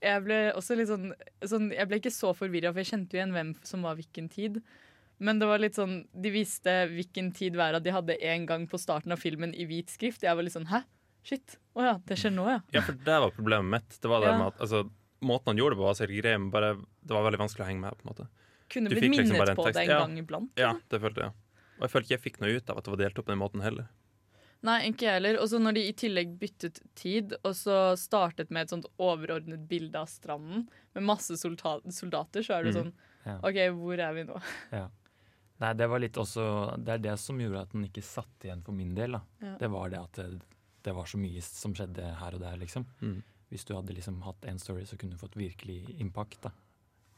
Jeg 0.04 0.24
ble 0.26 0.38
også 0.60 0.76
litt 0.76 0.90
sånn, 0.90 1.14
sånn 1.40 1.70
Jeg 1.72 1.88
ble 1.88 2.02
ikke 2.02 2.12
så 2.12 2.34
forvirra, 2.36 2.74
for 2.74 2.82
jeg 2.84 2.90
kjente 2.90 3.16
jo 3.16 3.22
igjen 3.22 3.32
hvem 3.32 3.54
som 3.64 3.86
var 3.88 3.96
hvilken 3.96 4.28
tid. 4.28 4.60
Men 5.24 5.40
det 5.40 5.48
var 5.48 5.62
litt 5.64 5.78
sånn 5.80 6.02
de 6.12 6.34
visste 6.34 6.74
hvilken 6.92 7.32
tid 7.38 7.56
hver 7.56 7.78
av 7.80 7.86
de 7.86 7.94
hadde 7.96 8.20
en 8.28 8.44
gang 8.50 8.68
på 8.68 8.80
starten 8.82 9.16
av 9.16 9.24
filmen 9.24 9.56
i 9.56 9.64
hvit 9.70 9.94
skrift. 9.94 10.28
Jeg 10.28 10.36
var 10.36 10.44
litt 10.44 10.58
sånn 10.58 10.68
hæ? 10.68 10.84
Shit. 11.24 11.56
Å 11.80 11.88
ja, 11.88 11.94
det 12.06 12.20
skjer 12.20 12.36
nå, 12.36 12.44
ja. 12.52 12.60
Ja, 12.76 12.84
for 12.84 13.00
det 13.08 13.20
var 13.24 13.32
problemet 13.34 13.72
mitt. 13.72 14.02
Det 14.04 14.12
var 14.12 14.20
det 14.22 14.34
Ja. 14.34 14.38
med 14.38 14.48
at 14.52 14.60
altså, 14.68 14.84
Måten 15.26 15.54
han 15.54 15.58
gjorde 15.58 15.74
det 15.74 15.80
på, 15.80 15.86
var 15.88 15.96
så 15.96 16.06
grei, 16.06 16.34
men 16.38 16.52
bare, 16.52 16.76
det 17.02 17.16
var 17.16 17.24
veldig 17.24 17.40
vanskelig 17.40 17.64
å 17.64 17.68
henge 17.70 17.82
med. 17.82 17.96
på 17.98 18.04
en 18.04 18.12
måte 18.12 18.28
Kunne 18.70 18.90
Du 18.90 18.96
blitt 18.96 19.04
minnet 19.10 19.26
liksom 19.28 19.38
minnet 19.38 19.56
på 19.56 19.66
det 19.72 19.76
en 19.84 19.90
Ja. 19.90 20.00
gang 20.00 20.18
iblant. 20.18 20.50
Ja, 20.58 20.74
det 20.90 21.02
følte 21.02 21.22
jeg. 21.22 21.32
Og 21.78 21.82
jeg 21.82 21.90
følte 21.92 22.06
ikke 22.08 22.18
jeg 22.18 22.24
fikk 22.34 22.42
noe 22.42 22.56
ut 22.58 22.70
av 22.70 22.78
at 22.78 22.84
det 22.86 22.92
var 22.92 22.98
delt 23.04 23.20
opp 23.20 23.26
på 23.26 23.32
den 23.34 23.40
måten 23.40 23.62
heller. 23.62 23.88
Nei, 24.64 24.90
ikke 24.90 25.06
jeg 25.06 25.14
heller. 25.22 25.38
Og 25.42 25.48
så 25.52 25.60
når 25.62 25.74
de 25.76 25.82
i 25.88 25.94
tillegg 25.94 26.40
byttet 26.40 26.80
tid, 26.96 27.34
og 27.44 27.54
så 27.54 27.96
startet 28.00 28.50
med 28.50 28.64
et 28.64 28.70
sånt 28.74 28.86
overordnet 28.98 29.68
bilde 29.68 29.96
av 29.96 30.08
stranden 30.08 30.68
med 30.96 31.04
masse 31.04 31.38
soldater, 31.38 32.42
så 32.42 32.56
er 32.58 32.64
det 32.64 32.74
Mm. 32.74 32.82
sånn 32.82 32.94
Ja. 33.26 33.38
OK, 33.44 33.58
hvor 33.78 34.00
er 34.00 34.14
vi 34.14 34.24
nå? 34.24 34.42
Nei, 35.60 35.72
det 35.74 35.88
var 35.88 36.00
litt 36.00 36.18
også 36.20 36.76
Det 36.84 36.90
er 36.96 36.98
det 36.98 37.20
som 37.20 37.38
gjorde 37.40 37.62
at 37.62 37.72
den 37.72 37.86
ikke 37.88 38.04
satt 38.04 38.40
igjen 38.44 38.64
for 38.64 38.72
min 38.74 38.94
del. 38.96 39.12
da. 39.14 39.22
Ja. 39.42 39.58
Det 39.58 39.70
var 39.72 39.90
det 39.90 40.00
at 40.00 40.14
det, 40.14 40.42
det 40.84 40.94
var 40.96 41.06
så 41.06 41.18
mye 41.18 41.42
som 41.42 41.74
skjedde 41.74 42.16
her 42.20 42.34
og 42.36 42.42
der, 42.42 42.58
liksom. 42.58 42.86
Mm. 43.02 43.22
Hvis 43.52 43.64
du 43.66 43.74
hadde 43.76 43.94
liksom 43.96 44.22
hatt 44.24 44.42
én 44.42 44.60
story, 44.60 44.84
så 44.84 44.98
kunne 44.98 45.12
du 45.12 45.18
fått 45.18 45.36
virkelig 45.38 45.98
impact. 46.00 46.42
da. 46.42 46.52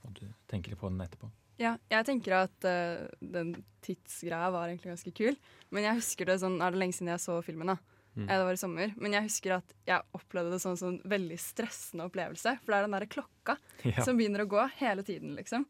Og 0.07 0.15
du 0.17 0.25
tenker 0.49 0.71
litt 0.73 0.79
på 0.81 0.89
den 0.91 1.03
etterpå. 1.03 1.29
Ja, 1.57 1.75
jeg 1.89 2.05
tenker 2.05 2.35
at 2.43 2.65
uh, 2.69 3.07
den 3.19 3.55
tidsgreia 3.85 4.51
var 4.53 4.69
egentlig 4.69 4.91
ganske 4.93 5.13
kul. 5.17 5.37
Men 5.73 5.87
jeg 5.87 5.99
husker 6.01 6.29
det 6.29 6.39
sånn, 6.43 6.59
er 6.61 6.73
det 6.75 6.81
lenge 6.83 6.93
siden 6.97 7.09
jeg 7.15 7.23
så 7.23 7.39
filmen. 7.45 7.71
da. 7.73 7.77
Mm. 8.17 8.27
Det 8.29 8.37
var 8.45 8.53
i 8.53 8.61
sommer. 8.61 8.93
Men 8.97 9.13
jeg 9.17 9.27
husker 9.27 9.55
at 9.57 9.73
jeg 9.89 10.05
opplevde 10.17 10.53
det 10.55 10.61
som 10.61 10.73
en 10.75 10.79
sånn 10.81 10.99
veldig 11.09 11.37
stressende 11.41 12.05
opplevelse. 12.09 12.55
For 12.63 12.73
det 12.73 12.77
er 12.79 12.87
den 12.87 12.95
derre 12.97 13.09
klokka 13.09 13.57
Ja. 13.89 14.05
som 14.05 14.17
begynner 14.17 14.45
å 14.45 14.49
gå 14.49 14.63
hele 14.79 15.03
tiden, 15.05 15.35
liksom. 15.37 15.65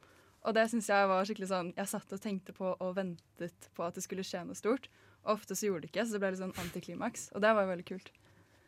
Og 0.48 0.54
det 0.56 0.68
syns 0.72 0.88
jeg 0.88 1.08
var 1.10 1.26
skikkelig 1.28 1.48
sånn 1.50 1.70
Jeg 1.76 1.90
satt 1.92 2.14
og 2.16 2.22
tenkte 2.24 2.54
på 2.56 2.70
og 2.72 2.94
ventet 2.96 3.66
på 3.76 3.84
at 3.84 3.98
det 3.98 4.04
skulle 4.06 4.24
skje 4.28 4.46
noe 4.48 4.56
stort. 4.60 4.88
Og 5.26 5.34
ofte 5.40 5.58
så 5.60 5.68
gjorde 5.68 5.84
det 5.88 5.92
ikke, 5.92 6.06
så 6.08 6.16
det 6.16 6.22
ble 6.24 6.30
litt 6.36 6.44
sånn 6.44 6.56
antiklimaks. 6.64 7.30
Og 7.36 7.44
det 7.44 7.52
var 7.58 7.66
jo 7.66 7.72
veldig 7.74 7.88
kult. 7.90 8.12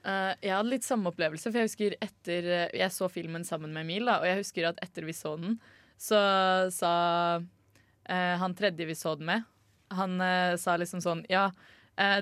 Eh, 0.07 0.34
jeg 0.46 0.56
hadde 0.56 0.72
litt 0.72 0.88
samme 0.88 1.12
opplevelse, 1.12 1.50
for 1.50 1.60
jeg 1.60 1.68
husker 1.68 1.96
etter 2.00 2.46
eh, 2.48 2.75
Jeg 2.80 2.94
så 2.96 3.10
filmen 3.12 3.44
sammen 3.48 3.74
med 3.75 3.84
Emil, 3.84 4.07
da, 4.07 4.22
og 4.22 4.30
jeg 4.30 4.40
husker 4.40 4.69
at 4.69 4.80
etter 4.86 5.07
vi 5.07 5.16
så 5.16 5.36
den, 5.40 5.57
så 6.00 6.19
sa 6.72 6.92
uh, 7.44 8.36
han 8.40 8.54
tredje 8.56 8.86
vi 8.88 8.96
så 8.96 9.18
den 9.19 9.28
med, 9.28 9.48
han 9.92 10.13
uh, 10.24 10.56
sa 10.56 10.78
liksom 10.80 11.01
sånn 11.04 11.25
Ja, 11.28 11.50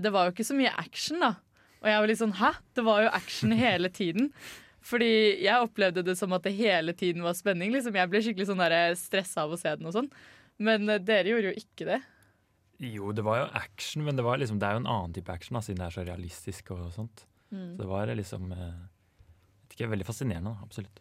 det 0.01 0.09
var 0.09 0.25
jo 0.25 0.31
ikke 0.33 0.47
så 0.47 0.55
mye 0.57 0.71
action, 0.81 1.19
da. 1.21 1.35
Og 1.83 1.85
jeg 1.85 2.01
var 2.01 2.09
litt 2.09 2.17
sånn 2.17 2.33
Hæ? 2.39 2.49
Det 2.73 2.81
var 2.87 3.03
jo 3.03 3.11
action 3.13 3.53
hele 3.53 3.91
tiden. 3.93 4.31
Fordi 4.81 5.11
jeg 5.43 5.61
opplevde 5.61 6.01
det 6.07 6.15
som 6.17 6.33
at 6.33 6.47
det 6.47 6.55
hele 6.57 6.95
tiden 6.97 7.21
var 7.21 7.37
spenning. 7.37 7.69
Liksom. 7.75 7.93
Jeg 7.93 8.09
ble 8.09 8.23
skikkelig 8.25 8.47
sånn 8.49 8.63
stressa 8.97 9.43
av 9.43 9.53
å 9.53 9.59
se 9.61 9.75
den 9.77 9.91
og 9.91 9.93
sånn. 9.93 10.09
Men 10.57 10.89
dere 11.05 11.29
gjorde 11.29 11.51
jo 11.51 11.61
ikke 11.61 11.91
det. 11.91 11.99
Jo, 12.87 13.13
det 13.13 13.27
var 13.27 13.43
jo 13.43 13.47
action, 13.61 14.07
men 14.09 14.17
det, 14.17 14.25
liksom, 14.25 14.57
det 14.57 14.65
er 14.65 14.79
jo 14.79 14.81
en 14.87 14.91
annen 14.95 15.13
type 15.13 15.37
action, 15.37 15.59
da, 15.59 15.61
siden 15.67 15.83
det 15.83 15.91
er 15.91 15.99
så 15.99 16.07
realistisk 16.09 16.73
og 16.73 16.87
sånt. 16.97 17.26
Så 17.49 17.77
det 17.81 17.87
var 17.87 18.09
liksom 18.15 18.51
eh, 18.51 18.79
ikke, 19.71 19.87
Veldig 19.93 20.05
fascinerende, 20.07 20.55
absolutt. 20.63 20.99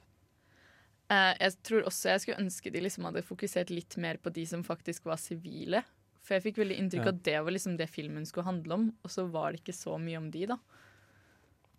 Eh, 1.11 1.33
jeg 1.41 1.55
tror 1.67 1.87
også 1.87 2.11
jeg 2.13 2.23
skulle 2.25 2.43
ønske 2.43 2.73
de 2.75 2.83
liksom 2.83 3.07
hadde 3.09 3.23
fokusert 3.27 3.71
litt 3.71 3.97
mer 4.03 4.19
på 4.19 4.33
de 4.35 4.45
som 4.47 4.65
faktisk 4.67 5.07
var 5.07 5.21
sivile. 5.23 5.83
For 6.27 6.35
jeg 6.37 6.43
fikk 6.49 6.57
veldig 6.59 6.79
inntrykk 6.83 7.05
Ja. 7.05 7.11
av 7.13 7.15
at 7.15 7.23
det 7.29 7.37
var 7.45 7.55
liksom 7.55 7.77
det 7.79 7.87
filmen 7.91 8.27
skulle 8.27 8.49
handle 8.49 8.75
om, 8.75 8.87
og 9.05 9.11
så 9.11 9.29
var 9.31 9.53
det 9.53 9.61
ikke 9.63 9.77
så 9.79 9.95
mye 10.03 10.19
om 10.19 10.31
de, 10.35 10.47
da. 10.51 10.57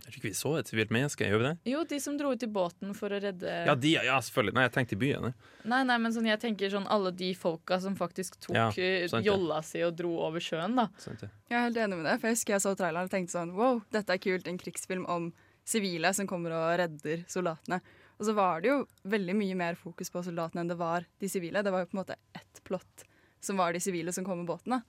Jeg 0.05 0.13
tror 0.13 0.19
ikke 0.21 0.29
vi 0.29 0.37
så 0.39 0.51
et 0.59 0.69
sivilt 0.71 0.91
menneske, 0.95 1.25
gjør 1.27 1.41
vi 1.41 1.45
det? 1.49 1.53
Jo, 1.73 1.81
de 1.89 1.97
som 1.99 2.15
dro 2.19 2.29
ut 2.31 2.43
i 2.43 2.47
båten 2.47 2.93
for 2.95 3.11
å 3.11 3.17
redde 3.19 3.55
Ja, 3.67 3.73
de, 3.75 3.89
ja, 3.97 4.19
selvfølgelig. 4.23 4.53
Nei, 4.55 4.63
jeg 4.67 4.73
tenkte 4.77 4.95
i 4.95 4.99
byen. 5.01 5.25
jeg. 5.27 5.33
Nei, 5.67 5.81
nei, 5.89 5.97
men 5.99 6.13
sånn, 6.15 6.29
jeg 6.29 6.39
tenker 6.39 6.71
sånn 6.71 6.87
alle 6.87 7.11
de 7.11 7.33
folka 7.35 7.79
som 7.83 7.97
faktisk 7.99 8.39
tok 8.45 8.55
Ja, 8.55 8.67
eh, 8.79 9.07
sant 9.11 9.25
jolla 9.27 9.59
si 9.67 9.81
og 9.83 9.97
dro 9.99 10.13
over 10.29 10.39
sjøen, 10.43 10.77
da. 10.79 10.87
Sant. 11.03 11.25
Jeg 11.49 11.57
er 11.57 11.65
helt 11.67 11.81
enig 11.83 11.99
med 11.99 12.07
det, 12.07 12.15
for 12.21 12.29
jeg 12.29 12.37
husker 12.39 12.55
jeg 12.55 12.63
så 12.63 12.75
traileren 12.79 13.09
og 13.09 13.11
tenkte 13.11 13.35
sånn 13.35 13.51
Wow, 13.57 13.81
dette 13.91 14.15
er 14.15 14.21
kult, 14.23 14.47
en 14.47 14.57
krigsfilm 14.61 15.05
om 15.11 15.31
sivile 15.67 16.13
som 16.15 16.27
kommer 16.29 16.55
og 16.55 16.77
redder 16.79 17.25
soldatene. 17.27 17.81
Og 18.17 18.25
så 18.25 18.33
var 18.33 18.61
det 18.63 18.71
jo 18.71 18.77
veldig 19.11 19.35
mye 19.37 19.55
mer 19.59 19.75
fokus 19.75 20.09
på 20.13 20.23
soldatene 20.25 20.63
enn 20.63 20.71
det 20.71 20.77
var 20.79 21.03
de 21.19 21.27
sivile. 21.29 21.61
Det 21.61 21.73
var 21.73 21.83
jo 21.83 21.89
på 21.91 21.97
en 21.97 22.03
måte 22.05 22.15
ett 22.33 22.61
plott 22.63 23.03
som 23.43 23.59
var 23.59 23.75
de 23.75 23.81
sivile 23.83 24.13
som 24.15 24.25
kom 24.25 24.39
med 24.41 24.47
båten. 24.49 24.77
da. 24.77 24.81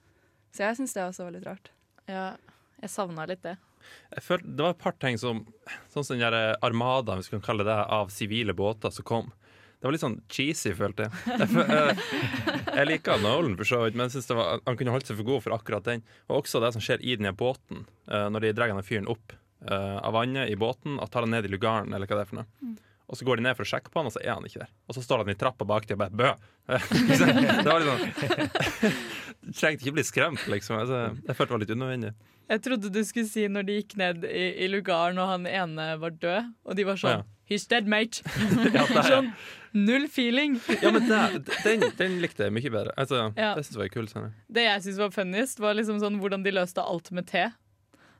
Så 0.54 0.64
jeg 0.64 0.78
syns 0.78 0.94
det 0.94 1.02
også 1.04 1.26
var 1.26 1.34
litt 1.34 1.44
rart. 1.48 1.68
Ja, 2.08 2.36
jeg 2.80 2.90
savna 2.94 3.26
litt 3.28 3.42
det. 3.44 3.58
Jeg 4.14 4.24
følte, 4.26 4.54
det 4.58 4.64
var 4.66 4.74
et 4.76 4.82
par 4.82 4.96
ting 5.02 5.18
som 5.20 5.44
Sånn 5.92 6.04
som 6.06 6.16
den 6.18 6.24
der 6.32 6.56
armada, 6.64 7.16
hvis 7.18 7.28
vi 7.30 7.36
kan 7.38 7.44
kalle 7.50 7.66
det, 7.68 7.74
av 7.98 8.08
sivile 8.14 8.54
båter 8.56 8.90
som 8.94 9.04
kom. 9.08 9.28
Det 9.78 9.86
var 9.86 9.94
litt 9.94 10.02
sånn 10.02 10.16
cheesy, 10.32 10.72
følte 10.74 11.06
jeg. 11.06 11.38
Jeg, 11.38 11.48
fø- 11.52 11.66
eh, 11.70 12.00
jeg 12.80 12.88
liker 12.88 13.20
Nolan, 13.22 13.54
for 13.60 13.68
så 13.68 13.78
vidt, 13.84 13.94
men 13.94 14.08
jeg 14.08 14.16
synes 14.16 14.26
det 14.32 14.36
var, 14.40 14.62
han 14.66 14.78
kunne 14.80 14.94
holdt 14.96 15.06
seg 15.10 15.18
for 15.20 15.28
god 15.28 15.44
for 15.44 15.54
akkurat 15.54 15.86
den. 15.86 16.02
Og 16.26 16.40
også 16.40 16.58
det 16.64 16.72
som 16.74 16.82
skjer 16.82 17.04
i 17.06 17.14
den 17.20 17.30
båten, 17.38 17.84
eh, 18.10 18.26
når 18.32 18.46
de 18.48 18.54
drar 18.58 18.72
den 18.72 18.82
fyren 18.86 19.06
opp 19.12 19.36
eh, 19.36 19.96
av 20.02 20.16
vannet 20.18 20.50
i 20.50 20.58
båten 20.58 20.98
og 20.98 21.06
tar 21.14 21.22
han 21.26 21.30
ned 21.36 21.46
i 21.46 21.52
lugaren, 21.54 21.94
eller 21.94 22.10
hva 22.10 22.18
det 22.18 22.26
er 22.26 22.30
for 22.32 22.40
noe. 22.42 22.74
Og 23.08 23.16
så 23.16 23.24
går 23.24 23.38
de 23.40 23.46
ned 23.46 23.54
for 23.56 23.64
å 23.64 23.70
sjekke 23.70 23.88
på 23.94 24.02
han, 24.02 24.10
og 24.10 24.12
så 24.12 24.20
er 24.20 24.34
han 24.34 24.44
ikke 24.44 24.60
der. 24.66 24.72
Og 24.90 24.98
så 24.98 25.00
står 25.06 25.22
han 25.22 25.30
i 25.32 25.38
trappa 25.40 25.64
bak 25.64 25.86
dem 25.88 25.96
og 25.96 26.02
bare 26.02 26.18
bø! 26.18 26.32
det 26.68 27.64
var 27.64 27.80
litt 27.80 27.88
sånn 27.88 28.98
trengte 29.56 29.84
ikke 29.86 29.96
bli 29.98 30.04
skremt, 30.06 30.44
liksom. 30.50 30.78
Altså, 30.82 31.02
jeg 31.26 31.36
følte 31.36 31.48
det 31.48 31.56
var 31.56 31.64
litt 31.64 31.74
unødvendig. 31.76 32.12
Jeg 32.48 32.62
trodde 32.64 32.90
du 32.92 33.02
skulle 33.04 33.28
si 33.28 33.44
når 33.52 33.66
de 33.68 33.74
gikk 33.82 33.96
ned 34.00 34.24
i, 34.24 34.44
i 34.64 34.68
lugaren 34.72 35.18
og 35.20 35.28
han 35.34 35.44
ene 35.50 35.88
var 36.00 36.14
død, 36.16 36.52
og 36.64 36.78
de 36.78 36.86
var 36.88 37.00
sånn 37.00 37.18
ja. 37.20 37.26
He's 37.48 37.64
dead, 37.68 37.86
mate. 37.88 38.20
Ja, 38.76 38.84
sånn 39.06 39.30
null 39.72 40.04
feeling. 40.12 40.58
ja, 40.82 40.90
men 40.92 41.06
det, 41.08 41.46
den, 41.64 41.84
den 41.96 42.18
likte 42.20 42.44
jeg 42.44 42.52
mye 42.52 42.72
bedre. 42.72 42.92
Altså, 43.00 43.30
Ja. 43.36 43.54
Det 43.56 43.64
synes 43.64 43.76
jeg 43.78 43.82
var 43.86 43.92
kult. 43.94 44.12
Sånn. 44.12 44.26
Det 44.52 44.64
jeg 44.66 44.84
syns 44.84 45.00
var 45.00 45.14
funniest, 45.14 45.62
var 45.64 45.76
liksom 45.78 46.00
sånn 46.02 46.18
hvordan 46.20 46.44
de 46.44 46.52
løste 46.56 46.84
alt 46.84 47.08
med 47.16 47.28
te. 47.30 47.46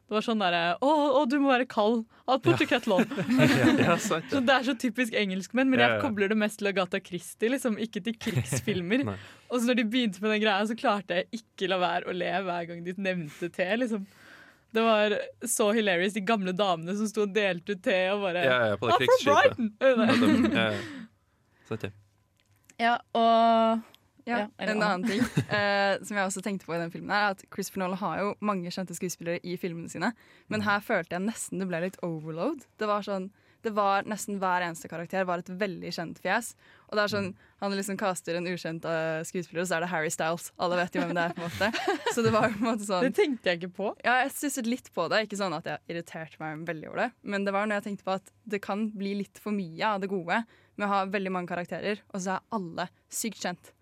Det 0.09 0.17
var 0.17 0.25
sånn 0.25 0.41
derre 0.41 0.61
å, 0.81 0.91
å, 1.21 1.23
du 1.29 1.35
må 1.37 1.51
være 1.53 1.67
kald. 1.69 2.07
I'll 2.25 2.41
put 2.41 2.63
a 2.65 2.67
kettle 2.69 2.97
on. 2.97 3.11
Ja, 3.77 3.99
sant, 4.01 4.31
Så 4.33 4.41
det 4.41 4.55
er 4.55 4.65
så 4.65 4.73
typisk 4.81 5.13
engelskmenn, 5.17 5.69
men 5.69 5.83
jeg 5.83 5.99
kobler 6.01 6.33
det 6.33 6.39
mest 6.41 6.63
til 6.63 6.71
Agatha 6.71 7.01
Christie, 7.05 7.51
liksom, 7.53 7.77
ikke 7.77 8.01
til 8.07 8.17
krigsfilmer. 8.17 9.05
Og 9.51 9.59
så 9.61 9.69
når 9.69 9.83
de 9.83 9.85
begynte 9.93 10.23
med 10.25 10.33
den 10.33 10.41
greia, 10.47 10.65
så 10.69 10.77
klarte 10.81 11.21
jeg 11.21 11.43
ikke 11.43 11.69
la 11.69 11.79
være 11.83 12.09
å 12.09 12.17
le 12.17 12.33
hver 12.49 12.71
gang 12.71 12.81
de 12.87 12.97
nevnte 12.97 13.51
te. 13.53 13.69
liksom. 13.83 14.07
Det 14.73 14.85
var 14.85 15.15
så 15.49 15.71
hilarious, 15.77 16.17
de 16.17 16.25
gamle 16.29 16.53
damene 16.57 16.97
som 16.97 17.09
sto 17.09 17.25
og 17.25 17.37
delte 17.37 17.77
ut 17.77 17.85
te 17.85 17.99
og 18.13 18.25
bare 18.27 18.43
Ja, 18.45 18.59
ja, 18.73 18.81
på 18.81 18.89
det 18.89 18.97
I'm 18.97 19.05
krigsskipet. 19.05 19.61
Ja, 19.81 19.93
ja, 19.93 20.65
ja. 20.65 20.73
Ja. 21.85 21.93
Ja, 22.79 22.95
og 23.19 23.98
Ja, 24.29 24.45
en 24.61 24.77
annen 24.77 25.09
ting 25.09 25.23
eh, 25.57 25.97
som 26.05 26.19
jeg 26.19 26.29
også 26.29 26.45
tenkte 26.45 26.69
på 26.69 26.77
i 26.77 26.81
den 26.83 26.93
filmen, 26.95 27.13
er 27.15 27.35
at 27.35 27.45
Christopher 27.49 27.85
Nolan 27.85 28.03
har 28.03 28.23
jo 28.23 28.31
mange 28.45 28.73
kjente 28.75 28.97
skuespillere 28.97 29.43
i 29.43 29.57
filmene 29.61 29.91
sine, 29.93 30.13
men 30.53 30.65
her 30.67 30.85
følte 30.85 31.17
jeg 31.17 31.27
nesten 31.27 31.63
det 31.63 31.69
ble 31.71 31.83
litt 31.87 32.01
overload. 32.07 32.67
Det 32.81 32.91
var 32.91 33.07
sånn 33.07 33.31
det 33.63 33.73
var 33.75 34.07
Nesten 34.07 34.39
hver 34.39 34.63
eneste 34.63 34.89
karakter 34.91 35.25
var 35.27 35.43
et 35.43 35.49
veldig 35.51 35.91
kjent 35.95 36.19
fjes. 36.23 36.53
Og 36.89 36.97
det 36.97 37.05
er 37.05 37.13
sånn, 37.13 37.31
Han 37.59 37.75
liksom 37.75 37.99
kaster 37.99 38.39
en 38.39 38.47
ukjent 38.47 38.85
uh, 38.87 39.19
skuespiller, 39.27 39.65
og 39.65 39.69
så 39.69 39.79
er 39.79 39.85
det 39.85 39.91
Harry 39.91 40.13
Styles. 40.15 40.53
Alle 40.63 40.79
vet 40.79 40.95
jo 40.95 41.03
hvem 41.03 41.17
det 41.17 41.25
er. 41.27 41.35
på 41.35 41.43
en 41.43 41.49
måte 41.51 41.71
Så 42.15 42.23
det 42.23 42.33
var 42.35 42.53
på 42.53 42.61
en 42.61 42.69
måte 42.69 42.87
sånn 42.87 43.09
det 43.09 43.17
tenkte 43.19 43.51
jeg 43.51 43.61
ikke 43.61 43.75
på. 43.81 43.91
Ja, 44.07 44.21
jeg 44.23 44.35
stusset 44.37 44.71
litt 44.71 44.93
på 44.95 45.09
det. 45.11 45.25
Ikke 45.27 45.41
sånn 45.41 45.57
at 45.57 45.67
jeg 45.67 45.83
irriterte 45.91 46.39
meg 46.43 46.63
veldig 46.69 46.93
over 46.93 47.03
det. 47.05 47.09
Men 47.35 47.49
det 47.49 47.55
var 47.57 47.67
når 47.67 47.81
jeg 47.81 47.89
tenkte 47.89 48.07
på 48.07 48.17
at 48.21 48.33
det 48.49 48.63
kan 48.65 48.87
bli 48.95 49.17
litt 49.25 49.43
for 49.43 49.57
mye 49.57 49.91
av 49.91 50.05
det 50.05 50.13
gode 50.13 50.43
med 50.79 50.87
å 50.87 50.93
ha 50.93 51.03
veldig 51.11 51.35
mange 51.35 51.51
karakterer, 51.51 52.05
og 52.15 52.23
så 52.23 52.37
er 52.37 52.47
alle 52.55 52.87
sykt 53.11 53.43
kjent. 53.43 53.73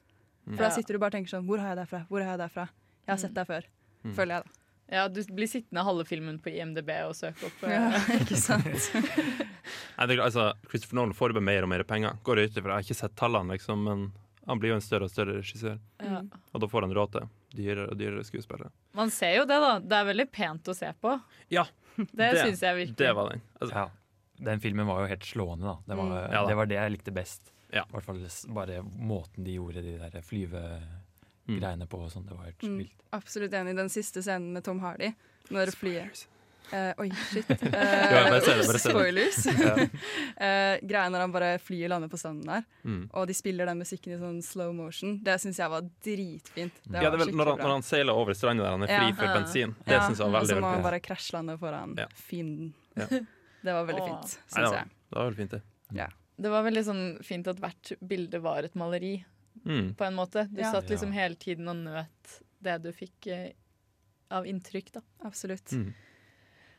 For 0.46 0.62
da 0.62 0.70
sitter 0.70 0.94
du 0.94 0.98
bare 1.02 1.10
og 1.10 1.16
tenker 1.16 1.32
sånn 1.34 1.46
Hvor 1.48 1.58
har 1.58 1.72
jeg 1.74 1.76
deg 1.80 1.88
fra? 1.90 2.00
Hvor 2.08 2.22
har 2.22 2.30
jeg 2.36 2.38
deg 2.44 2.50
fra? 2.54 2.68
Jeg 3.06 3.12
har 3.12 3.18
sett 3.18 3.34
deg 3.34 3.46
før. 3.48 3.64
Mm. 4.04 4.12
Føler 4.14 4.34
jeg, 4.36 4.44
da. 4.46 4.62
Ja, 4.96 5.08
Du 5.10 5.18
blir 5.34 5.48
sittende 5.50 5.82
halve 5.82 6.04
filmen 6.06 6.36
på 6.38 6.52
IMDb 6.54 6.90
og 7.08 7.14
søke 7.18 7.48
opp. 7.48 7.64
eh, 7.66 7.72
Ja, 7.74 8.02
ikke 8.20 8.36
sant? 8.38 8.66
Nei, 9.98 10.06
det, 10.06 10.18
altså, 10.22 10.52
Christopher 10.70 11.00
Nolan 11.00 11.14
får 11.18 11.34
bare 11.34 11.42
mer 11.42 11.66
og 11.66 11.70
mer 11.72 11.82
penger. 11.88 12.18
Går 12.22 12.44
ut 12.44 12.52
ifra. 12.60 12.70
Jeg 12.70 12.76
har 12.76 12.86
ikke 12.86 12.98
sett 13.00 13.16
tallene, 13.18 13.56
liksom, 13.56 13.82
men 13.88 14.04
han 14.46 14.60
blir 14.62 14.70
jo 14.70 14.76
en 14.78 14.84
større 14.84 15.08
og 15.08 15.10
større 15.10 15.40
regissør. 15.40 15.80
Ja. 16.04 16.20
Og 16.54 16.62
da 16.62 16.68
får 16.70 16.86
han 16.86 16.94
råd 16.94 17.12
til 17.16 17.26
dyrere 17.58 17.88
og 17.90 17.98
dyrere 17.98 18.22
skuespillere. 18.28 18.70
Man 18.94 19.10
ser 19.10 19.34
jo 19.40 19.46
det, 19.48 19.58
da. 19.64 19.72
Det 19.82 19.98
er 19.98 20.08
veldig 20.12 20.28
pent 20.30 20.70
å 20.70 20.76
se 20.78 20.92
på. 21.02 21.16
Ja, 21.50 21.64
Det, 21.96 22.06
det- 22.14 22.44
syns 22.44 22.62
jeg 22.62 22.76
virkelig. 22.84 22.96
Det 23.02 23.12
var 23.18 23.30
den. 23.34 23.42
Altså, 23.60 23.74
Ja. 23.74 23.88
Den 24.38 24.60
filmen 24.60 24.84
var 24.86 25.00
jo 25.00 25.06
helt 25.08 25.24
slående, 25.24 25.64
da. 25.64 25.76
Det 25.88 25.96
var, 25.96 26.04
Mm. 26.12 26.30
Ja 26.30 26.40
da. 26.42 26.46
det, 26.50 26.56
var 26.56 26.66
det 26.68 26.76
jeg 26.76 26.92
likte 26.92 27.12
best. 27.16 27.52
Ja. 27.72 27.82
I 27.82 27.92
hvert 27.92 28.04
fall 28.04 28.20
bare 28.54 28.82
måten 28.84 29.44
de 29.44 29.56
gjorde 29.58 29.82
de 29.82 29.96
der 29.98 30.22
flyvegreiene 30.22 31.86
på 31.90 31.98
og 32.04 32.10
sånn. 32.12 32.26
Det 32.28 32.36
var 32.36 32.44
helt 32.44 32.62
Mm. 32.62 32.78
vilt. 32.78 33.02
Absolutt 33.12 33.52
enig 33.52 33.76
den 33.76 33.88
siste 33.88 34.22
scenen 34.22 34.52
med 34.52 34.64
Tom 34.64 34.80
Hardy. 34.80 35.12
Når 35.50 35.74
flyet 35.76 36.26
Uh, 36.72 36.90
oi, 36.98 37.10
shit. 37.30 37.46
Uh, 37.48 37.58
Ja, 37.70 38.40
det, 38.40 38.80
spoilers. 38.80 39.46
Ja. 39.54 39.76
Eh, 40.36 40.80
greia 40.82 41.08
når 41.08 41.20
han 41.22 41.30
bare 41.30 41.58
flyet 41.62 41.88
lander 41.92 42.08
på 42.10 42.18
stranden 42.18 42.42
der, 42.44 42.64
Mm. 42.82 43.04
og 43.14 43.28
de 43.28 43.34
spiller 43.34 43.66
den 43.66 43.78
musikken 43.78 44.16
i 44.16 44.18
sånn 44.18 44.42
slow 44.42 44.72
motion, 44.74 45.20
det 45.22 45.36
syns 45.40 45.58
jeg 45.62 45.70
var 45.70 45.82
dritfint. 46.02 46.72
Det 46.82 47.02
Ja, 47.04 47.10
det 47.10 47.20
er 47.20 47.24
vel 47.24 47.30
når, 47.38 47.46
han, 47.52 47.58
når 47.62 47.70
han 47.76 47.82
seiler 47.86 48.12
over 48.18 48.34
stranda 48.34 48.64
der 48.64 48.70
han 48.74 48.82
er 48.82 48.86
fri 48.88 49.06
Ja. 49.06 49.14
for 49.14 49.24
Ja. 49.24 49.34
bensin. 49.38 49.76
Det 49.86 49.92
Ja, 49.94 50.00
syns 50.08 50.18
jeg 50.18 50.26
var 50.26 50.26
Og 50.26 50.42
veldig 50.42 50.56
så 50.56 50.60
må 50.60 50.72
han 50.74 50.82
bare 50.82 51.00
krasjlande 51.00 51.56
foran 51.60 51.94
Ja. 51.96 52.06
fienden. 52.16 52.74
Ja. 52.96 53.06
Det 53.06 53.72
var 53.72 53.84
veldig 53.86 54.04
fint, 54.08 54.38
syns 54.50 54.72
jeg. 54.72 54.84
det 54.90 55.16
var 55.16 55.30
veldig 55.30 55.36
fint, 55.36 55.50
det. 55.50 55.62
Det 56.38 56.50
var 56.52 56.62
veldig 56.66 56.84
sånn 56.84 57.04
fint 57.24 57.46
at 57.48 57.56
hvert 57.62 57.92
bilde 58.06 58.40
var 58.44 58.64
et 58.64 58.74
maleri, 58.76 59.24
Mm. 59.64 59.94
på 59.96 60.04
en 60.04 60.14
måte. 60.14 60.46
Du 60.52 60.60
Ja. 60.60 60.70
satt 60.70 60.88
liksom 60.90 61.12
hele 61.12 61.34
tiden 61.34 61.66
og 61.68 61.76
nøt 61.76 62.42
det 62.62 62.82
du 62.82 62.92
fikk 62.92 63.26
eh, 63.26 63.52
av 64.30 64.44
inntrykk, 64.44 64.92
da. 64.92 65.00
Absolutt. 65.24 65.64
Mm. 65.72 65.94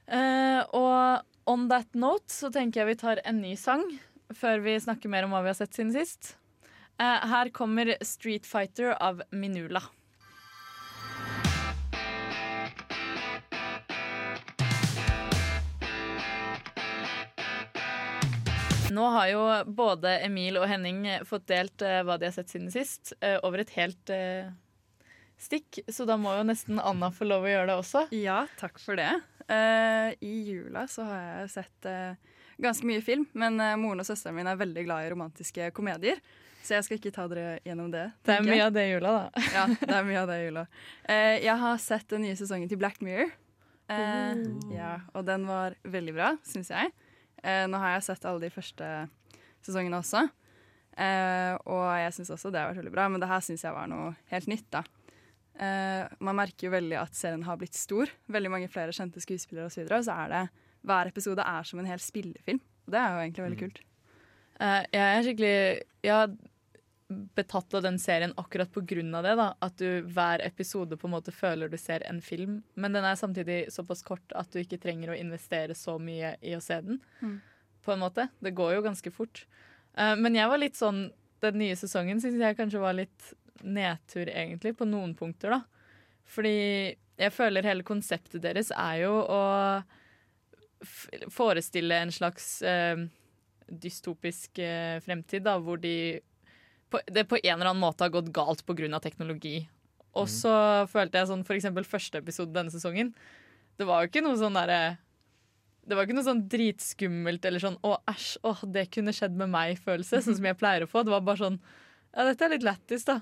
Eh, 0.07 0.63
og 0.73 1.23
on 1.47 1.67
that 1.69 1.93
note 1.95 2.29
så 2.31 2.51
tenker 2.53 2.81
jeg 2.83 2.87
vi 2.87 2.95
tar 3.01 3.19
en 3.25 3.41
ny 3.41 3.55
sang 3.55 3.83
før 4.33 4.61
vi 4.63 4.75
snakker 4.79 5.09
mer 5.09 5.23
om 5.27 5.31
hva 5.31 5.41
vi 5.41 5.51
har 5.51 5.57
sett 5.59 5.73
siden 5.75 5.91
sist. 5.95 6.35
Eh, 6.99 7.27
her 7.27 7.49
kommer 7.49 7.95
Street 8.03 8.45
Fighter 8.45 8.95
av 9.01 9.21
Minula. 9.31 9.81
Nå 18.91 19.03
har 19.13 19.27
jo 19.31 19.41
både 19.75 20.13
Emil 20.25 20.57
og 20.61 20.67
Henning 20.69 21.03
fått 21.27 21.47
delt 21.51 21.81
eh, 21.85 21.99
hva 22.07 22.15
de 22.19 22.29
har 22.29 22.35
sett 22.35 22.49
siden 22.53 22.71
sist, 22.71 23.13
eh, 23.21 23.35
over 23.43 23.61
et 23.63 23.73
helt 23.75 24.09
eh, 24.13 24.47
stikk, 25.41 25.81
så 25.91 26.05
da 26.07 26.15
må 26.19 26.33
jo 26.37 26.45
nesten 26.47 26.79
Anna 26.79 27.09
få 27.13 27.27
lov 27.27 27.45
å 27.45 27.51
gjøre 27.51 27.67
det 27.71 27.77
også. 27.81 28.05
Ja, 28.15 28.45
takk 28.59 28.79
for 28.81 28.97
det. 28.99 29.09
Eh, 29.51 30.09
I 30.23 30.33
jula 30.49 30.85
så 30.91 31.05
har 31.07 31.21
jeg 31.43 31.51
sett 31.57 31.89
eh, 31.89 32.35
ganske 32.63 32.87
mye 32.89 33.03
film, 33.05 33.27
men 33.37 33.59
eh, 33.63 33.75
moren 33.79 34.01
og 34.03 34.07
søsteren 34.07 34.37
min 34.39 34.49
er 34.49 34.59
veldig 34.59 34.85
glad 34.87 35.07
i 35.07 35.11
romantiske 35.13 35.69
komedier. 35.77 36.21
Så 36.67 36.75
jeg 36.75 36.83
skal 36.87 36.97
ikke 36.99 37.13
ta 37.15 37.27
dere 37.31 37.59
gjennom 37.63 37.91
det. 37.93 38.07
Det 38.27 38.33
er 38.33 38.39
tenker 38.41 38.51
jeg. 38.51 38.57
mye 38.57 38.65
av 38.67 38.73
det 38.75 38.85
i 38.87 38.93
jula, 38.95 39.11
da. 39.17 39.43
Ja, 39.55 39.65
det 39.79 39.93
er 39.99 40.07
mye 40.07 40.21
av 40.23 40.31
det 40.31 40.39
i 40.41 40.47
jula. 40.47 40.63
Eh, 41.07 41.35
jeg 41.45 41.59
har 41.63 41.77
sett 41.83 42.07
den 42.11 42.25
nye 42.27 42.39
sesongen 42.39 42.71
til 42.71 42.79
Black 42.81 42.97
Mirror. 43.05 43.29
Eh, 43.87 44.41
ja, 44.75 44.95
og 45.15 45.23
den 45.29 45.45
var 45.47 45.77
veldig 45.87 46.15
bra, 46.17 46.33
syns 46.47 46.71
jeg. 46.73 46.91
Eh, 47.43 47.65
nå 47.69 47.79
har 47.81 47.95
jeg 47.95 48.07
sett 48.09 48.27
alle 48.27 48.43
de 48.43 48.53
første 48.53 48.91
sesongene 49.65 49.99
også. 50.01 50.27
Eh, 50.97 51.53
og 51.69 51.83
jeg 52.01 52.13
syns 52.15 52.31
også 52.33 52.51
det 52.53 52.61
har 52.61 52.71
vært 52.71 52.81
veldig 52.81 52.93
bra, 52.95 53.07
men 53.11 53.21
det 53.21 53.29
her 53.29 53.43
syns 53.45 53.65
jeg 53.65 53.75
var 53.75 53.89
noe 53.91 54.13
helt 54.31 54.49
nytt. 54.49 54.69
da. 54.73 54.83
Eh, 55.57 56.05
man 56.21 56.37
merker 56.37 56.67
jo 56.67 56.73
veldig 56.73 56.97
at 57.01 57.17
serien 57.17 57.45
har 57.47 57.59
blitt 57.59 57.77
stor. 57.77 58.11
Veldig 58.29 58.53
mange 58.53 58.69
flere 58.71 58.95
kjente 58.95 59.21
skuespillere 59.23 59.69
osv. 59.69 59.69
Og, 59.69 59.75
så 59.75 59.83
videre, 59.83 59.99
og 60.01 60.07
så 60.07 60.17
er 60.23 60.33
det 60.33 60.43
hver 60.87 61.11
episode 61.11 61.43
er 61.43 61.67
som 61.67 61.81
en 61.81 61.89
hel 61.89 62.01
spillefilm. 62.01 62.61
Og 62.87 62.93
det 62.93 63.01
er 63.01 63.09
jo 63.09 63.23
egentlig 63.23 63.45
veldig 63.47 63.61
kult. 63.61 63.81
Eh, 64.57 64.83
jeg 64.93 65.07
er 65.07 65.25
skikkelig 65.25 65.57
har 66.07 66.37
betatt 67.07 67.73
av 67.73 67.81
den 67.85 67.99
serien 67.99 68.33
akkurat 68.37 68.77
av 69.15 69.23
det. 69.23 69.35
da 69.35 69.47
At 69.61 69.77
du 69.77 70.01
hver 70.01 70.41
episode 70.43 70.97
på 70.97 71.07
en 71.07 71.15
måte 71.15 71.31
føler 71.31 71.69
du 71.69 71.77
ser 71.77 72.03
en 72.07 72.21
film. 72.21 72.63
Men 72.75 72.93
den 72.93 73.05
er 73.05 73.15
samtidig 73.15 73.71
såpass 73.71 74.03
kort 74.03 74.33
at 74.35 74.51
du 74.51 74.59
ikke 74.59 74.79
trenger 74.81 75.13
å 75.13 75.17
investere 75.17 75.75
så 75.75 75.97
mye 75.99 76.35
i 76.41 76.55
å 76.55 76.61
se 76.61 76.81
den. 76.81 76.99
Mm. 77.21 77.39
På 77.83 77.95
en 77.95 78.03
måte. 78.03 78.27
Det 78.39 78.51
går 78.51 78.75
jo 78.75 78.85
ganske 78.89 79.11
fort. 79.11 79.45
Uh, 79.97 80.15
men 80.19 80.35
jeg 80.35 80.49
var 80.51 80.61
litt 80.61 80.77
sånn 80.77 81.07
Den 81.41 81.59
nye 81.61 81.75
sesongen 81.77 82.19
syns 82.21 82.41
jeg 82.41 82.57
kanskje 82.57 82.81
var 82.81 82.95
litt 82.97 83.33
nedtur, 83.61 84.25
egentlig, 84.25 84.71
på 84.77 84.87
noen 84.89 85.13
punkter, 85.17 85.53
da. 85.53 85.59
Fordi 86.25 86.97
jeg 87.17 87.33
føler 87.33 87.65
hele 87.65 87.85
konseptet 87.85 88.41
deres 88.41 88.71
er 88.73 89.03
jo 89.03 89.13
å 89.21 89.41
forestille 91.29 92.01
en 92.01 92.13
slags 92.13 92.49
uh, 92.65 92.97
dystopisk 93.69 94.57
uh, 94.65 94.97
fremtid, 95.05 95.45
da, 95.45 95.59
hvor 95.61 95.77
de 95.81 95.93
på, 96.91 97.01
det 97.07 97.25
på 97.27 97.39
en 97.41 97.53
eller 97.55 97.71
annen 97.71 97.83
måte 97.83 98.05
har 98.05 98.13
gått 98.13 98.31
galt 98.35 98.63
pga. 98.65 98.99
teknologi. 99.03 99.67
Og 100.17 100.29
så 100.31 100.53
følte 100.89 101.19
jeg 101.19 101.29
sånn 101.29 101.43
for 101.45 101.57
eksempel 101.57 101.85
første 101.85 102.21
episode 102.21 102.55
denne 102.55 102.73
sesongen. 102.73 103.11
Det 103.77 103.85
var 103.85 104.01
jo 104.01 104.09
ikke 104.09 104.23
noe 104.25 104.37
sånn 104.39 104.57
derre 104.57 104.97
Det 105.87 105.95
var 105.95 106.07
ikke 106.07 106.17
noe 106.17 106.25
sånn 106.25 106.47
dritskummelt 106.51 107.45
eller 107.47 107.63
sånn 107.63 107.77
'å, 107.79 107.93
æsj, 108.11 108.39
å, 108.43 108.51
det 108.73 108.89
kunne 108.91 109.13
skjedd 109.15 109.37
med 109.39 109.47
meg'-følelse, 109.53 110.19
sånn 110.19 110.35
som 110.35 110.47
jeg 110.49 110.57
pleier 110.59 110.83
å 110.83 110.89
få. 110.89 111.03
Det 111.03 111.13
var 111.13 111.21
bare 111.23 111.43
sånn 111.45 111.59
Ja, 112.11 112.25
dette 112.25 112.43
er 112.43 112.49
litt 112.55 112.65
lættis, 112.65 113.05
da. 113.05 113.19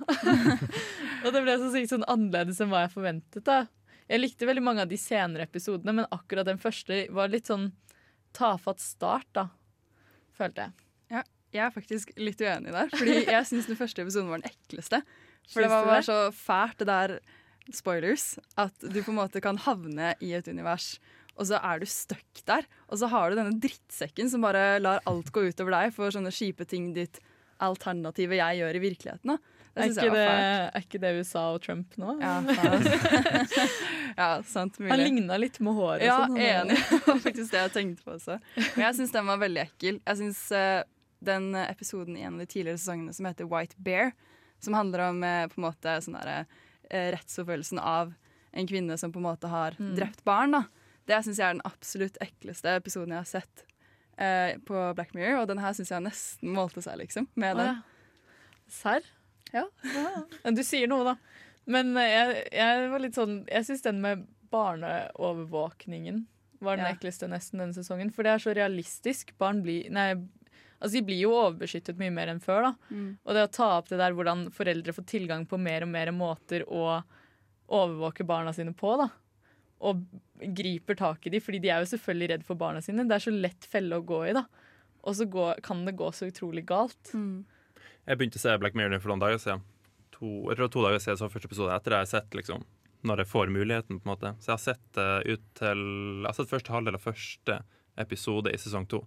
og 1.26 1.30
det 1.34 1.42
ble 1.44 1.58
så 1.60 1.70
sykt 1.74 1.92
sånn 1.92 2.08
annerledes 2.08 2.62
enn 2.62 2.72
hva 2.72 2.86
jeg 2.86 2.94
forventet, 2.96 3.44
da. 3.44 3.68
Jeg 4.08 4.22
likte 4.22 4.48
veldig 4.48 4.64
mange 4.64 4.86
av 4.86 4.90
de 4.90 4.98
senere 4.98 5.46
episodene, 5.50 5.94
men 5.94 6.10
akkurat 6.14 6.46
den 6.48 6.62
første 6.62 7.04
var 7.12 7.30
litt 7.34 7.50
sånn 7.50 7.74
tafatt 8.34 8.80
start, 8.80 9.28
da. 9.34 9.50
Følte 10.38 10.70
jeg. 10.70 10.85
Jeg 11.56 11.64
er 11.66 11.74
faktisk 11.74 12.12
litt 12.20 12.42
uenig 12.44 12.74
der, 12.76 12.92
fordi 12.92 13.18
jeg 13.24 13.48
syns 13.50 13.70
den 13.72 13.80
første 13.80 14.04
episoden 14.04 14.32
var 14.34 14.44
den 14.44 14.52
ekleste. 14.52 15.02
For 15.52 15.64
det 15.64 15.72
var 15.72 15.88
bare 15.88 16.06
så 16.06 16.20
fælt, 16.36 16.80
det 16.82 16.88
der 16.90 17.18
spoilers, 17.74 18.36
at 18.62 18.76
du 18.84 19.00
på 19.02 19.14
en 19.14 19.20
måte 19.22 19.42
kan 19.42 19.58
havne 19.66 20.14
i 20.24 20.34
et 20.38 20.48
univers, 20.52 20.96
og 21.36 21.48
så 21.50 21.60
er 21.60 21.82
du 21.82 21.88
stuck 21.90 22.44
der. 22.48 22.68
Og 22.88 23.00
så 23.02 23.10
har 23.12 23.32
du 23.32 23.40
denne 23.40 23.58
drittsekken 23.62 24.30
som 24.32 24.46
bare 24.46 24.78
lar 24.80 25.02
alt 25.10 25.32
gå 25.36 25.48
utover 25.50 25.74
deg 25.76 25.96
for 25.96 26.14
sånne 26.14 26.32
kjipe 26.34 26.68
ting 26.70 26.94
ditt 26.96 27.20
alternative 27.64 28.38
jeg 28.38 28.62
gjør 28.62 28.78
i 28.78 28.82
virkeligheten. 28.84 29.34
Da. 29.34 29.62
Det 29.76 29.82
Er 29.84 29.90
synes 29.90 29.98
ikke 29.98 30.06
jeg 30.08 30.16
det, 30.16 30.68
er 30.80 30.84
ikke 30.86 31.00
det 31.04 31.10
USA 31.20 31.42
og 31.52 31.62
Trump 31.66 31.98
nå? 32.00 32.14
Ja, 32.22 32.36
ja, 34.22 34.28
sant. 34.48 34.78
Mulig. 34.80 34.92
Han 34.94 35.02
ligna 35.04 35.40
litt 35.42 35.60
med 35.60 35.76
håret. 35.76 36.06
Ja, 36.08 36.22
sånn, 36.24 36.38
enig. 36.40 36.78
Det 36.94 37.02
var 37.10 37.20
faktisk 37.26 37.52
det 37.52 37.60
jeg 37.60 37.74
tenkte 37.74 38.06
på 38.06 38.14
også. 38.16 38.38
Men 38.56 38.86
jeg 38.86 38.98
syns 39.02 39.12
den 39.18 39.28
var 39.28 39.42
veldig 39.44 39.64
ekkel. 39.66 40.00
Jeg 40.00 40.22
synes 40.22 40.40
eh, 40.56 40.80
den 41.26 41.52
episoden 41.56 42.18
i 42.18 42.24
en 42.26 42.36
av 42.38 42.44
de 42.46 42.48
tidligere 42.52 42.78
sesongene 42.82 43.14
som 43.16 43.26
heter 43.30 43.50
White 43.52 43.76
Bear, 43.78 44.14
som 44.64 44.74
handler 44.78 45.04
om 45.10 45.24
eh, 45.24 45.48
på 45.52 45.60
en 45.60 45.66
måte 45.68 45.98
sånn 46.06 46.16
derre 46.20 46.46
eh, 46.90 47.12
rettsforfølgelsen 47.16 47.80
av 47.82 48.14
en 48.56 48.68
kvinne 48.70 48.96
som 48.98 49.12
på 49.12 49.20
en 49.20 49.28
måte 49.30 49.50
har 49.52 49.76
Mm. 49.80 49.96
drept 49.98 50.24
barn, 50.24 50.52
da. 50.56 50.64
Det 51.06 51.18
syns 51.26 51.38
jeg 51.38 51.46
er 51.50 51.54
den 51.58 51.66
absolutt 51.68 52.16
ekleste 52.24 52.72
episoden 52.80 53.12
jeg 53.14 53.20
har 53.20 53.28
sett 53.30 53.66
eh, 54.18 54.56
på 54.66 54.94
Black 54.96 55.12
Mirror, 55.14 55.42
og 55.44 55.48
den 55.52 55.60
her 55.62 55.74
syns 55.76 55.92
jeg 55.92 56.02
nesten 56.06 56.54
målte 56.56 56.82
seg, 56.82 56.98
liksom, 57.04 57.28
med 57.36 57.58
den. 57.60 57.66
ja. 57.76 57.82
Serr? 58.72 59.04
Ja. 59.54 59.68
Ja, 59.94 60.52
Du 60.52 60.64
sier 60.66 60.88
noe, 60.90 61.04
da. 61.04 61.16
Men 61.70 61.92
eh, 61.98 62.10
jeg, 62.10 62.48
jeg 62.54 62.90
var 62.92 63.00
litt 63.04 63.16
sånn 63.18 63.36
Jeg 63.50 63.66
syns 63.68 63.82
den 63.86 64.00
med 64.02 64.24
barneovervåkningen 64.54 66.26
var 66.60 66.78
den 66.78 66.86
Ja. 66.86 66.94
ekleste 66.96 67.28
nesten 67.30 67.60
denne 67.60 67.74
sesongen. 67.76 68.12
For 68.14 68.24
det 68.24 68.32
er 68.32 68.38
så 68.42 68.54
realistisk. 68.56 69.34
Barn 69.38 69.62
blir 69.62 69.90
Nei, 69.92 70.16
altså 70.80 70.94
de 70.98 71.04
blir 71.08 71.22
jo 71.24 71.34
overbeskyttet 71.36 72.00
mye 72.00 72.14
mer 72.14 72.32
enn 72.34 72.42
før, 72.44 72.70
da. 72.70 72.94
Mm. 72.94 73.10
Og 73.24 73.38
det 73.38 73.46
å 73.48 73.52
ta 73.58 73.70
opp 73.78 73.92
det 73.92 74.00
der 74.02 74.16
hvordan 74.16 74.48
foreldre 74.56 74.96
får 74.96 75.08
tilgang 75.10 75.46
på 75.50 75.60
mer 75.62 75.86
og 75.86 75.92
mer 75.94 76.12
måter 76.16 76.66
å 76.68 77.00
overvåke 77.66 78.26
barna 78.28 78.54
sine 78.54 78.76
på, 78.78 78.96
da. 79.02 79.10
Og 79.86 80.04
griper 80.56 80.98
tak 81.00 81.26
i 81.26 81.34
dem, 81.34 81.44
fordi 81.44 81.62
de 81.64 81.72
er 81.74 81.84
jo 81.84 81.92
selvfølgelig 81.94 82.32
redd 82.34 82.46
for 82.48 82.60
barna 82.60 82.82
sine. 82.84 83.06
Det 83.08 83.18
er 83.18 83.26
så 83.26 83.34
lett 83.34 83.68
felle 83.70 84.00
å 84.00 84.06
gå 84.06 84.22
i, 84.30 84.36
da. 84.36 84.46
Og 85.06 85.18
så 85.18 85.28
går, 85.30 85.62
kan 85.66 85.84
det 85.86 85.98
gå 86.00 86.10
så 86.16 86.30
utrolig 86.30 86.66
galt. 86.68 87.14
Mm. 87.14 87.46
Jeg 88.06 88.20
begynte 88.20 88.40
å 88.40 88.44
se 88.44 88.56
Black 88.62 88.78
Mirror 88.78 89.02
for 89.02 89.14
noen 89.14 89.24
dager 89.24 89.42
siden. 89.42 89.66
To, 90.16 90.32
jeg 90.50 90.60
tror 90.60 90.72
to 90.72 90.86
dager 90.86 91.02
siden 91.04 91.20
så 91.20 91.30
første 91.30 91.50
episode. 91.50 91.76
Etter 91.76 91.94
det 91.94 92.02
har 92.02 92.10
sett 92.10 92.38
liksom, 92.38 92.66
når 93.06 93.24
jeg 93.24 93.32
får 93.32 93.54
muligheten. 93.54 94.00
på 94.00 94.08
en 94.08 94.14
måte. 94.14 94.34
Så 94.40 94.52
jeg 94.52 94.56
har 94.56 94.64
sett 94.64 94.88
det 94.98 95.10
ut 95.34 95.46
til 95.60 95.84
Jeg 96.22 96.28
har 96.28 96.38
sett 96.38 96.54
første 96.54 96.74
halvdel 96.74 96.98
av 96.98 97.06
første 97.06 97.60
episode 98.02 98.54
i 98.54 98.60
sesong 98.62 98.88
to. 98.90 99.04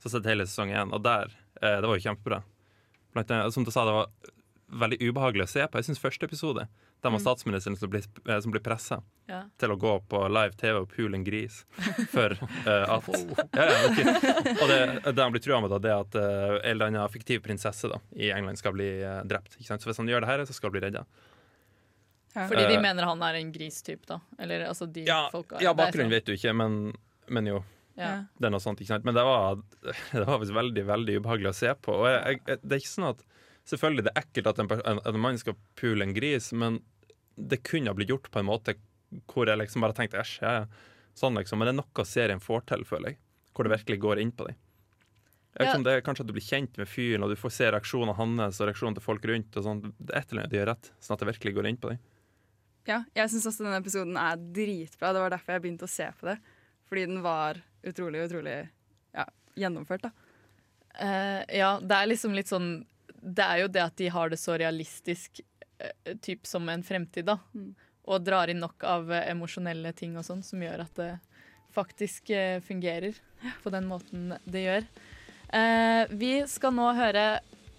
Så 0.00 0.08
jeg 0.08 0.12
har 0.14 0.18
sett 0.18 0.30
hele 0.32 0.46
sesong 0.48 0.70
én, 0.72 0.92
og 0.96 1.02
der 1.04 1.28
eh, 1.60 1.78
Det 1.80 1.86
var 1.88 1.98
jo 1.98 2.04
kjempebra. 2.08 2.42
Blant 3.12 3.30
annet, 3.30 3.52
som 3.54 3.64
du 3.66 3.70
sa, 3.74 3.84
det 3.84 3.92
var 3.92 4.06
veldig 4.80 5.00
ubehagelig 5.02 5.44
å 5.44 5.50
se 5.50 5.64
på. 5.66 5.80
Jeg 5.80 5.88
syns 5.90 5.98
første 6.00 6.24
episode, 6.28 6.62
der 7.02 7.10
var 7.10 7.18
Mm. 7.18 7.24
statsministeren 7.24 7.76
som 7.76 7.90
blir, 7.90 8.04
eh, 8.28 8.38
som 8.40 8.52
blir 8.52 8.62
pressa 8.62 9.02
Ja. 9.28 9.42
til 9.58 9.70
å 9.74 9.76
gå 9.76 9.92
på 10.08 10.20
live 10.30 10.52
TV 10.56 10.78
og 10.78 10.88
pule 10.92 11.14
en 11.18 11.24
gris 11.24 11.64
for 12.14 12.30
eh, 12.32 12.84
at 12.94 13.08
ja, 13.08 13.66
ja, 13.66 13.78
okay. 13.90 14.54
Og 14.62 14.68
det, 14.70 14.78
det 15.16 15.22
han 15.24 15.32
blir 15.34 15.42
trua 15.42 15.60
med, 15.60 15.70
da, 15.74 15.78
det 15.82 15.90
er 15.90 16.00
at 16.04 16.14
uh, 16.14 16.54
en 16.62 16.70
eller 16.70 16.86
annen 16.86 17.08
fiktiv 17.10 17.42
prinsesse 17.42 17.88
da, 17.90 17.98
i 18.14 18.30
England 18.30 18.58
skal 18.62 18.72
bli 18.76 19.02
eh, 19.02 19.20
drept. 19.26 19.58
Så 19.60 19.80
hvis 19.90 19.98
han 19.98 20.08
gjør 20.08 20.20
det 20.24 20.30
her, 20.30 20.44
så 20.46 20.54
skal 20.54 20.70
han 20.70 20.76
bli 20.78 20.84
redda. 20.86 21.04
Fordi 22.30 22.68
de 22.70 22.78
mener 22.80 23.02
han 23.10 23.22
er 23.26 23.40
en 23.40 23.50
gristype, 23.52 24.06
da. 24.06 24.20
Eller 24.38 24.68
altså 24.68 24.86
de 24.86 25.02
Ja, 25.08 25.24
folka 25.32 25.58
ja, 25.60 25.74
bakgrunnen 25.74 26.12
vet 26.14 26.28
du 26.28 26.36
ikke, 26.36 26.52
men, 26.54 26.92
men 27.26 27.46
jo. 27.50 27.64
Ja. 28.00 28.12
Det 28.40 28.48
er 28.48 28.54
noe 28.54 28.62
sånt, 28.64 28.80
ikke 28.80 28.94
sant? 28.94 29.06
Men 29.08 29.16
det 29.16 29.24
var, 29.26 29.60
det 30.20 30.26
var 30.26 30.40
visst 30.42 30.56
veldig 30.56 30.86
veldig 30.88 31.18
ubehagelig 31.20 31.52
å 31.52 31.58
se 31.60 31.74
på. 31.84 31.98
Og 32.02 32.08
jeg, 32.08 32.40
jeg, 32.48 32.62
det 32.62 32.76
er 32.76 32.82
ikke 32.82 32.94
sånn 32.96 33.12
at 33.14 33.26
Selvfølgelig 33.70 34.02
det 34.02 34.10
er 34.16 34.22
ekkelt 34.24 34.48
at 34.50 34.60
en, 34.62 34.70
en, 34.88 34.98
en 35.06 35.18
mann 35.20 35.36
skal 35.38 35.54
pule 35.78 36.02
en 36.02 36.14
gris, 36.16 36.46
men 36.56 36.78
det 37.36 37.60
kunne 37.68 37.92
ha 37.92 37.94
blitt 37.94 38.08
gjort 38.10 38.30
på 38.32 38.40
en 38.40 38.48
måte 38.48 38.74
hvor 39.30 39.46
jeg 39.46 39.60
liksom 39.60 39.84
bare 39.84 39.94
tenkte 39.94 40.18
æsj, 40.18 40.32
ja, 40.42 40.54
ja. 40.62 40.90
Sånn 41.18 41.36
liksom. 41.38 41.60
Men 41.60 41.68
det 41.68 41.74
er 41.74 41.78
noe 41.82 42.06
serien 42.08 42.42
får 42.42 42.64
til, 42.70 42.82
føler 42.88 43.12
jeg. 43.12 43.20
Hvor 43.54 43.66
det 43.66 43.74
virkelig 43.74 44.00
går 44.02 44.22
inn 44.22 44.32
på 44.34 44.48
deg. 44.48 44.58
Ja. 45.58 45.74
det 45.82 45.92
er 45.92 46.04
Kanskje 46.06 46.22
at 46.22 46.30
du 46.30 46.34
blir 46.36 46.46
kjent 46.46 46.78
med 46.78 46.88
fyren, 46.88 47.24
og 47.26 47.32
du 47.32 47.38
får 47.38 47.52
se 47.56 47.70
reaksjonene 47.74 48.14
hans 48.16 48.60
og 48.62 48.68
reaksjonene 48.70 49.00
til 49.00 49.04
folk 49.04 49.26
rundt. 49.26 49.58
og 49.58 49.66
sånn. 49.66 49.82
Det 49.98 50.14
er 50.14 50.22
et 50.22 50.32
eller 50.32 50.44
annet 50.44 50.54
de 50.54 50.60
gjør 50.60 50.70
rett, 50.70 50.92
sånn 51.02 51.16
at 51.16 51.24
det 51.24 51.30
virkelig 51.32 51.56
går 51.58 51.68
inn 51.70 51.80
på 51.82 51.90
deg. 51.90 52.04
Ja, 52.88 53.02
jeg 53.14 53.32
syns 53.32 53.48
også 53.50 53.66
denne 53.66 53.80
episoden 53.82 54.16
er 54.18 54.38
dritbra. 54.40 55.12
Det 55.14 55.24
var 55.24 55.34
derfor 55.34 55.56
jeg 55.56 55.64
begynte 55.66 55.88
å 55.88 55.90
se 55.90 56.06
på 56.20 56.30
det. 56.30 56.38
Fordi 56.90 57.06
den 57.10 57.20
var 57.26 57.60
utrolig, 57.82 58.24
utrolig 58.26 58.56
ja, 59.12 59.26
gjennomført, 59.54 60.08
da. 60.08 60.10
Uh, 61.00 61.42
ja, 61.56 61.78
det 61.82 61.96
er 61.96 62.08
liksom 62.10 62.34
litt 62.34 62.50
sånn 62.50 62.80
Det 63.22 63.44
er 63.44 63.60
jo 63.62 63.68
det 63.70 63.82
at 63.84 63.94
de 64.00 64.08
har 64.10 64.32
det 64.32 64.40
så 64.42 64.56
realistisk 64.58 65.38
uh, 65.38 66.16
typ 66.22 66.46
som 66.46 66.68
en 66.68 66.82
fremtid, 66.84 67.28
da. 67.30 67.38
Mm. 67.54 67.72
Og 68.10 68.24
drar 68.26 68.50
inn 68.50 68.62
nok 68.62 68.84
av 68.84 69.10
uh, 69.12 69.22
emosjonelle 69.30 69.94
ting 69.96 70.18
og 70.18 70.26
sånn 70.26 70.42
som 70.46 70.62
gjør 70.62 70.84
at 70.86 71.00
det 71.00 71.10
faktisk 71.70 72.32
fungerer 72.66 73.14
på 73.62 73.70
den 73.70 73.84
måten 73.86 74.32
det 74.42 74.64
gjør. 74.64 74.86
Vi 76.18 76.32
skal 76.50 76.74
nå 76.74 76.88
høre 76.98 77.22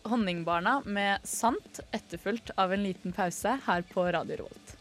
Honningbarna 0.07 0.77
med 0.85 1.27
'Sant', 1.27 1.81
etterfulgt 1.91 2.53
av 2.55 2.71
en 2.71 2.83
liten 2.83 3.11
pause 3.11 3.57
her 3.65 3.83
på 3.91 4.05
Radio 4.15 4.37
Revolt. 4.39 4.77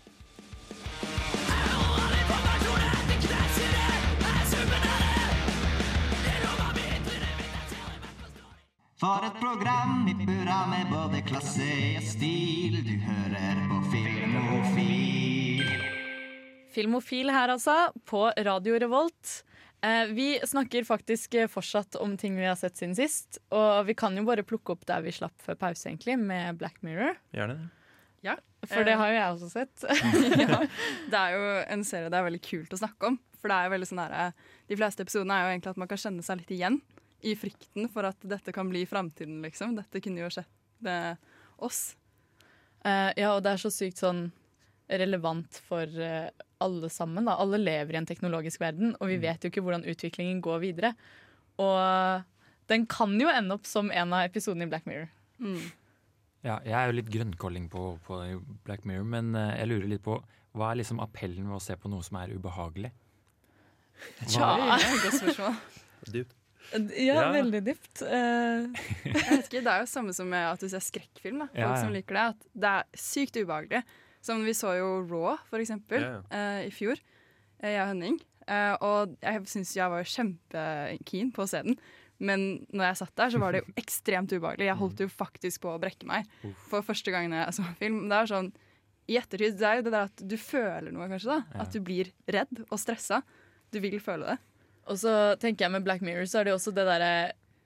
For 9.00 9.22
et 9.24 9.36
program 9.40 10.02
i 10.10 10.12
burra 10.12 10.66
med 10.68 10.90
både 10.92 11.22
klasse 11.24 11.64
og 11.96 12.02
stil. 12.04 12.74
Du 12.84 12.92
hører 13.00 13.62
på 13.70 13.78
Filmofil. 13.94 15.62
Filmofil 16.74 17.32
her, 17.32 17.54
altså, 17.54 17.76
på 18.04 18.26
Radio 18.36 18.76
Revolt. 18.82 19.32
Eh, 19.80 20.12
vi 20.12 20.26
snakker 20.44 20.84
faktisk 20.84 21.38
eh, 21.40 21.48
fortsatt 21.48 21.96
om 21.96 22.18
ting 22.20 22.36
vi 22.36 22.44
har 22.44 22.60
sett 22.60 22.76
siden 22.76 22.92
sist. 22.98 23.40
Og 23.48 23.88
vi 23.88 23.96
kan 23.96 24.20
jo 24.20 24.26
bare 24.28 24.44
plukke 24.44 24.76
opp 24.76 24.84
der 24.92 25.00
vi 25.08 25.16
slapp 25.16 25.40
før 25.48 25.56
pause, 25.64 25.88
egentlig, 25.88 26.18
med 26.20 26.60
Black 26.60 26.84
Mirror. 26.84 27.16
Gjør 27.32 27.54
det 27.54 27.58
Ja. 28.28 28.36
For 28.68 28.84
det 28.84 29.00
har 29.00 29.08
jo 29.08 29.16
jeg 29.16 29.32
også 29.32 29.48
sett. 29.48 29.88
ja, 30.44 30.60
det 31.08 31.24
er 31.24 31.40
jo 31.40 31.50
en 31.72 31.88
serie 31.88 32.12
det 32.12 32.20
er 32.20 32.28
veldig 32.28 32.44
kult 32.44 32.76
å 32.76 32.84
snakke 32.84 33.14
om. 33.14 33.16
For 33.40 33.48
det 33.48 33.56
er 33.56 33.64
jo 33.70 33.78
veldig 33.78 33.94
sånn 33.94 34.04
der, 34.04 34.40
De 34.68 34.76
fleste 34.76 35.08
episodene 35.08 35.32
er 35.40 35.46
jo 35.46 35.52
egentlig 35.56 35.72
at 35.72 35.80
man 35.80 35.88
kan 35.88 36.04
kjenne 36.04 36.20
seg 36.26 36.44
litt 36.44 36.58
igjen 36.60 36.82
i 37.26 37.34
frykten 37.38 37.88
for 37.92 38.08
at 38.08 38.20
dette 38.26 38.52
kan 38.54 38.68
bli 38.70 38.84
framtiden, 38.88 39.40
liksom. 39.44 39.74
Dette 39.78 40.02
kunne 40.02 40.22
jo 40.22 40.30
skjedd 40.32 40.50
med 40.84 41.32
oss. 41.60 41.94
Uh, 42.84 43.12
ja, 43.18 43.34
og 43.34 43.42
det 43.44 43.54
er 43.54 43.60
så 43.60 43.72
sykt 43.72 44.00
sånn 44.00 44.28
relevant 44.90 45.60
for 45.68 45.84
uh, 45.84 46.30
alle 46.64 46.90
sammen. 46.92 47.28
Da. 47.28 47.36
Alle 47.42 47.60
lever 47.60 47.94
i 47.96 48.00
en 48.00 48.08
teknologisk 48.08 48.62
verden, 48.62 48.94
og 48.98 49.12
vi 49.12 49.20
vet 49.22 49.44
jo 49.44 49.52
ikke 49.52 49.64
hvordan 49.64 49.86
utviklingen 49.88 50.40
går 50.44 50.62
videre. 50.64 50.94
Og 51.60 52.24
den 52.72 52.86
kan 52.90 53.12
jo 53.20 53.28
ende 53.28 53.56
opp 53.58 53.68
som 53.68 53.92
en 53.92 54.16
av 54.16 54.24
episodene 54.28 54.66
i 54.66 54.72
Black 54.72 54.88
Mirror. 54.88 55.10
Mm. 55.42 55.60
Ja, 56.40 56.56
jeg 56.64 56.72
er 56.72 56.88
jo 56.88 56.96
litt 56.96 57.12
grønnkolling 57.12 57.68
på, 57.72 57.84
på 58.06 58.20
Black 58.64 58.86
Mirror, 58.88 59.08
men 59.12 59.34
uh, 59.36 59.52
jeg 59.58 59.72
lurer 59.72 59.88
litt 59.92 60.06
på 60.06 60.16
hva 60.56 60.72
er 60.72 60.80
liksom 60.80 60.98
appellen 61.04 61.46
ved 61.46 61.60
å 61.60 61.62
se 61.62 61.76
på 61.78 61.90
noe 61.92 62.02
som 62.02 62.16
er 62.18 62.32
ubehagelig? 62.34 62.90
Tja. 64.24 64.54
Er 64.56 64.80
et 64.80 65.04
godt 65.04 65.18
spørsmål. 65.20 65.58
Dypt. 66.10 66.39
Ja, 66.72 67.14
Ja. 67.14 67.32
veldig 67.34 67.60
dypt. 67.66 68.02
Uh. 68.02 68.70
Jeg 69.04 69.14
vet 69.14 69.46
ikke, 69.48 69.62
Det 69.64 69.72
er 69.72 69.80
jo 69.84 69.86
samme 69.90 70.14
som 70.14 70.28
med 70.30 70.44
at 70.52 70.60
du 70.60 70.68
ser 70.68 70.78
skrekkfilm. 70.84 71.38
da 71.42 71.46
Folk 71.46 71.58
Ja, 71.58 71.74
ja. 71.74 71.80
som 71.82 71.92
liker 71.92 72.14
det. 72.14 72.24
At 72.34 72.46
det 72.54 72.72
er 72.74 72.84
sykt 72.94 73.36
ubehagelig. 73.40 73.82
Som 74.22 74.44
vi 74.44 74.52
så 74.52 74.74
jo 74.78 74.88
Raw, 75.08 75.38
for 75.48 75.58
eksempel, 75.58 76.00
Ja, 76.02 76.20
eh, 76.30 76.66
i 76.68 76.70
fjor. 76.70 76.98
eh, 77.62 77.70
Jeg 77.72 77.80
og 77.82 77.88
Henning. 77.94 78.20
Uh, 78.50 78.74
og 78.82 79.16
jeg 79.22 79.42
syns 79.46 79.74
jeg 79.76 79.88
var 79.90 80.02
kjempekeen 80.02 81.32
på 81.32 81.42
å 81.44 81.48
se 81.48 81.62
den. 81.62 81.76
Men 82.20 82.66
når 82.72 82.90
jeg 82.90 82.96
satt 83.00 83.14
der, 83.16 83.30
så 83.30 83.38
var 83.40 83.52
det 83.52 83.62
jo 83.64 83.72
ekstremt 83.82 84.32
ubehagelig. 84.34 84.66
Jeg 84.68 84.76
holdt 84.76 85.00
jo 85.00 85.08
faktisk 85.08 85.60
på 85.62 85.72
å 85.74 85.80
brekke 85.80 86.04
meg 86.06 86.26
for 86.68 86.82
første 86.82 87.10
gang 87.14 87.30
jeg 87.32 87.54
så 87.56 87.64
film. 87.78 88.08
Det 88.10 88.18
er 88.18 88.26
sånn, 88.26 88.52
I 89.08 89.16
ettertid 89.18 89.56
det 89.58 89.66
er 89.66 89.76
jo 89.80 89.82
det 89.88 89.92
der 89.94 90.04
at 90.10 90.16
du 90.28 90.36
føler 90.36 90.92
noe, 90.92 91.08
kanskje. 91.08 91.32
da 91.32 91.38
Ja. 91.54 91.62
At 91.64 91.72
du 91.72 91.80
blir 91.80 92.12
redd 92.28 92.64
og 92.70 92.78
stressa. 92.78 93.22
Du 93.72 93.80
vil 93.80 93.98
føle 94.00 94.26
det. 94.34 94.38
Og 94.90 94.98
så 94.98 95.14
tenker 95.40 95.66
jeg 95.66 95.74
med 95.76 95.86
Black 95.86 96.02
Mirror 96.02 96.26
så 96.26 96.40
er 96.40 96.48
det 96.48 96.56
også 96.56 96.74
det 96.74 96.86
derre 96.88 97.12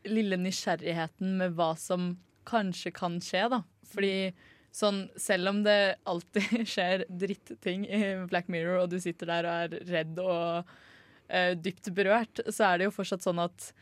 lille 0.04 0.37
nysgjerrigheten 0.37 1.38
med 1.40 1.54
hva 1.56 1.72
som 1.80 2.12
kanskje 2.48 2.92
kan 2.92 3.16
skje, 3.24 3.46
da. 3.54 3.62
Fordi 3.88 4.34
sånn, 4.74 5.06
selv 5.16 5.52
om 5.52 5.62
det 5.64 5.96
alltid 6.10 6.66
skjer 6.74 7.06
dritting 7.08 7.87
i 7.88 8.02
Black 8.28 8.50
Mirror, 8.52 8.84
og 8.84 8.92
du 8.92 8.98
sitter 9.00 9.30
der 9.32 9.48
og 9.48 9.64
er 9.64 9.88
redd 9.88 10.20
og 10.20 10.70
uh, 11.32 11.52
dypt 11.56 11.88
berørt, 11.96 12.44
så 12.52 12.68
er 12.68 12.80
det 12.80 12.90
jo 12.90 12.96
fortsatt 12.98 13.24
sånn 13.24 13.40
at 13.44 13.72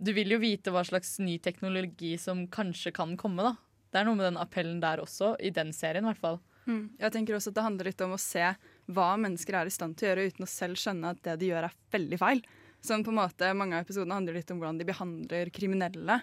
du 0.00 0.14
vil 0.16 0.32
jo 0.32 0.40
vite 0.40 0.72
hva 0.72 0.82
slags 0.86 1.18
ny 1.20 1.36
teknologi 1.44 2.14
som 2.18 2.46
kanskje 2.50 2.94
kan 2.96 3.14
komme, 3.20 3.44
da. 3.46 3.54
Det 3.90 4.00
er 4.00 4.06
noe 4.06 4.18
med 4.18 4.30
den 4.30 4.38
appellen 4.40 4.78
der 4.82 5.02
også, 5.02 5.34
i 5.42 5.50
den 5.54 5.74
serien 5.76 6.06
i 6.06 6.10
hvert 6.10 6.22
fall. 6.22 6.40
Jeg 7.00 7.12
tenker 7.14 7.36
også 7.36 7.50
at 7.50 7.56
Det 7.56 7.64
handler 7.64 7.88
litt 7.90 8.02
om 8.04 8.14
å 8.14 8.20
se 8.20 8.44
hva 8.90 9.08
mennesker 9.18 9.56
er 9.58 9.66
i 9.66 9.74
stand 9.74 9.96
til 9.98 10.06
å 10.06 10.10
gjøre 10.10 10.26
uten 10.30 10.46
å 10.46 10.50
selv 10.50 10.78
skjønne 10.80 11.12
at 11.14 11.22
det 11.26 11.36
de 11.40 11.50
gjør, 11.50 11.66
er 11.66 11.78
veldig 11.94 12.18
feil. 12.20 12.42
Sånn 12.84 13.04
på 13.04 13.12
en 13.12 13.20
måte, 13.20 13.54
Mange 13.54 13.76
av 13.76 13.84
episodene 13.84 14.16
handler 14.16 14.38
litt 14.38 14.50
om 14.50 14.60
hvordan 14.60 14.78
de 14.80 14.88
behandler 14.88 15.50
kriminelle. 15.52 16.20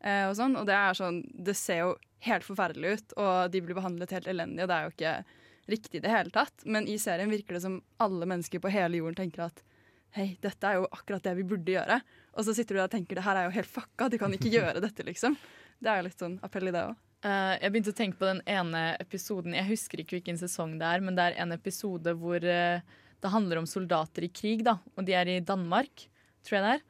Eh, 0.00 0.24
og 0.28 0.36
sånn, 0.38 0.56
og 0.56 0.66
Det 0.66 0.76
er 0.76 0.96
sånn, 0.96 1.22
det 1.34 1.56
ser 1.56 1.82
jo 1.84 1.96
helt 2.26 2.46
forferdelig 2.46 2.94
ut, 2.96 3.12
og 3.18 3.50
de 3.52 3.60
blir 3.62 3.78
behandlet 3.78 4.14
helt 4.16 4.30
elendig. 4.30 4.62
og 4.62 4.68
Det 4.68 4.76
er 4.76 4.84
jo 4.84 4.94
ikke 4.96 5.14
riktig 5.68 6.00
i 6.00 6.04
det 6.06 6.12
hele 6.12 6.30
tatt. 6.30 6.64
Men 6.64 6.88
i 6.88 6.98
serien 6.98 7.30
virker 7.30 7.54
det 7.54 7.62
som 7.62 7.82
alle 7.98 8.26
mennesker 8.26 8.62
på 8.62 8.72
hele 8.72 9.02
jorden 9.02 9.18
tenker 9.20 9.46
at 9.48 9.62
hei, 10.16 10.36
dette 10.40 10.64
er 10.64 10.78
jo 10.78 10.88
akkurat 10.90 11.22
det 11.22 11.34
vi 11.36 11.46
burde 11.46 11.74
gjøre. 11.74 12.00
Og 12.34 12.46
så 12.46 12.54
sitter 12.56 12.74
du 12.74 12.80
der 12.80 12.88
og 12.88 12.94
tenker 12.94 13.18
det 13.18 13.26
her 13.26 13.36
er 13.36 13.48
jo 13.48 13.56
helt 13.58 13.70
fucka, 13.70 14.08
de 14.08 14.20
kan 14.20 14.32
ikke 14.34 14.52
gjøre 14.54 14.80
dette, 14.80 15.04
liksom. 15.04 15.36
Det 15.78 15.90
er 15.90 16.00
jo 16.00 16.08
litt 16.08 16.24
sånn 16.24 16.38
appell 16.42 16.70
i 16.70 16.74
det 16.74 16.86
òg. 16.88 16.96
Uh, 17.18 17.58
jeg 17.58 17.72
begynte 17.74 17.90
å 17.90 17.98
tenke 17.98 18.18
på 18.20 18.28
den 18.28 18.40
ene 18.46 18.80
episoden 19.02 19.56
Jeg 19.56 19.66
husker 19.72 19.98
ikke 19.98 20.20
hvilken 20.20 20.36
sesong 20.38 20.76
det 20.78 20.86
er, 20.86 21.02
men 21.02 21.16
det 21.18 21.24
er 21.26 21.38
en 21.42 21.50
episode 21.50 22.12
hvor 22.14 22.44
eh, 22.46 22.78
det 23.22 23.32
handler 23.32 23.60
om 23.60 23.68
soldater 23.68 24.26
i 24.26 24.32
krig, 24.32 24.62
da. 24.66 24.76
Og 24.96 25.06
de 25.06 25.16
er 25.16 25.32
i 25.32 25.40
Danmark, 25.44 26.06
tror 26.46 26.58
jeg 26.58 26.66
det 26.66 26.74
er. 26.76 26.84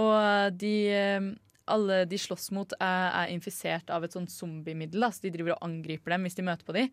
Og 0.00 0.58
de 0.60 0.74
eh, 0.94 1.30
alle 1.70 2.04
de 2.10 2.18
slåss 2.18 2.50
mot, 2.56 2.72
er, 2.80 3.06
er 3.14 3.32
infisert 3.34 3.90
av 3.94 4.04
et 4.04 4.14
sånt 4.14 4.32
zombiemiddel. 4.32 5.06
Så 5.12 5.26
de 5.26 5.32
driver 5.34 5.56
og 5.56 5.64
angriper 5.68 6.14
dem 6.16 6.26
hvis 6.26 6.38
de 6.38 6.46
møter 6.46 6.66
på 6.66 6.76
dem. 6.76 6.90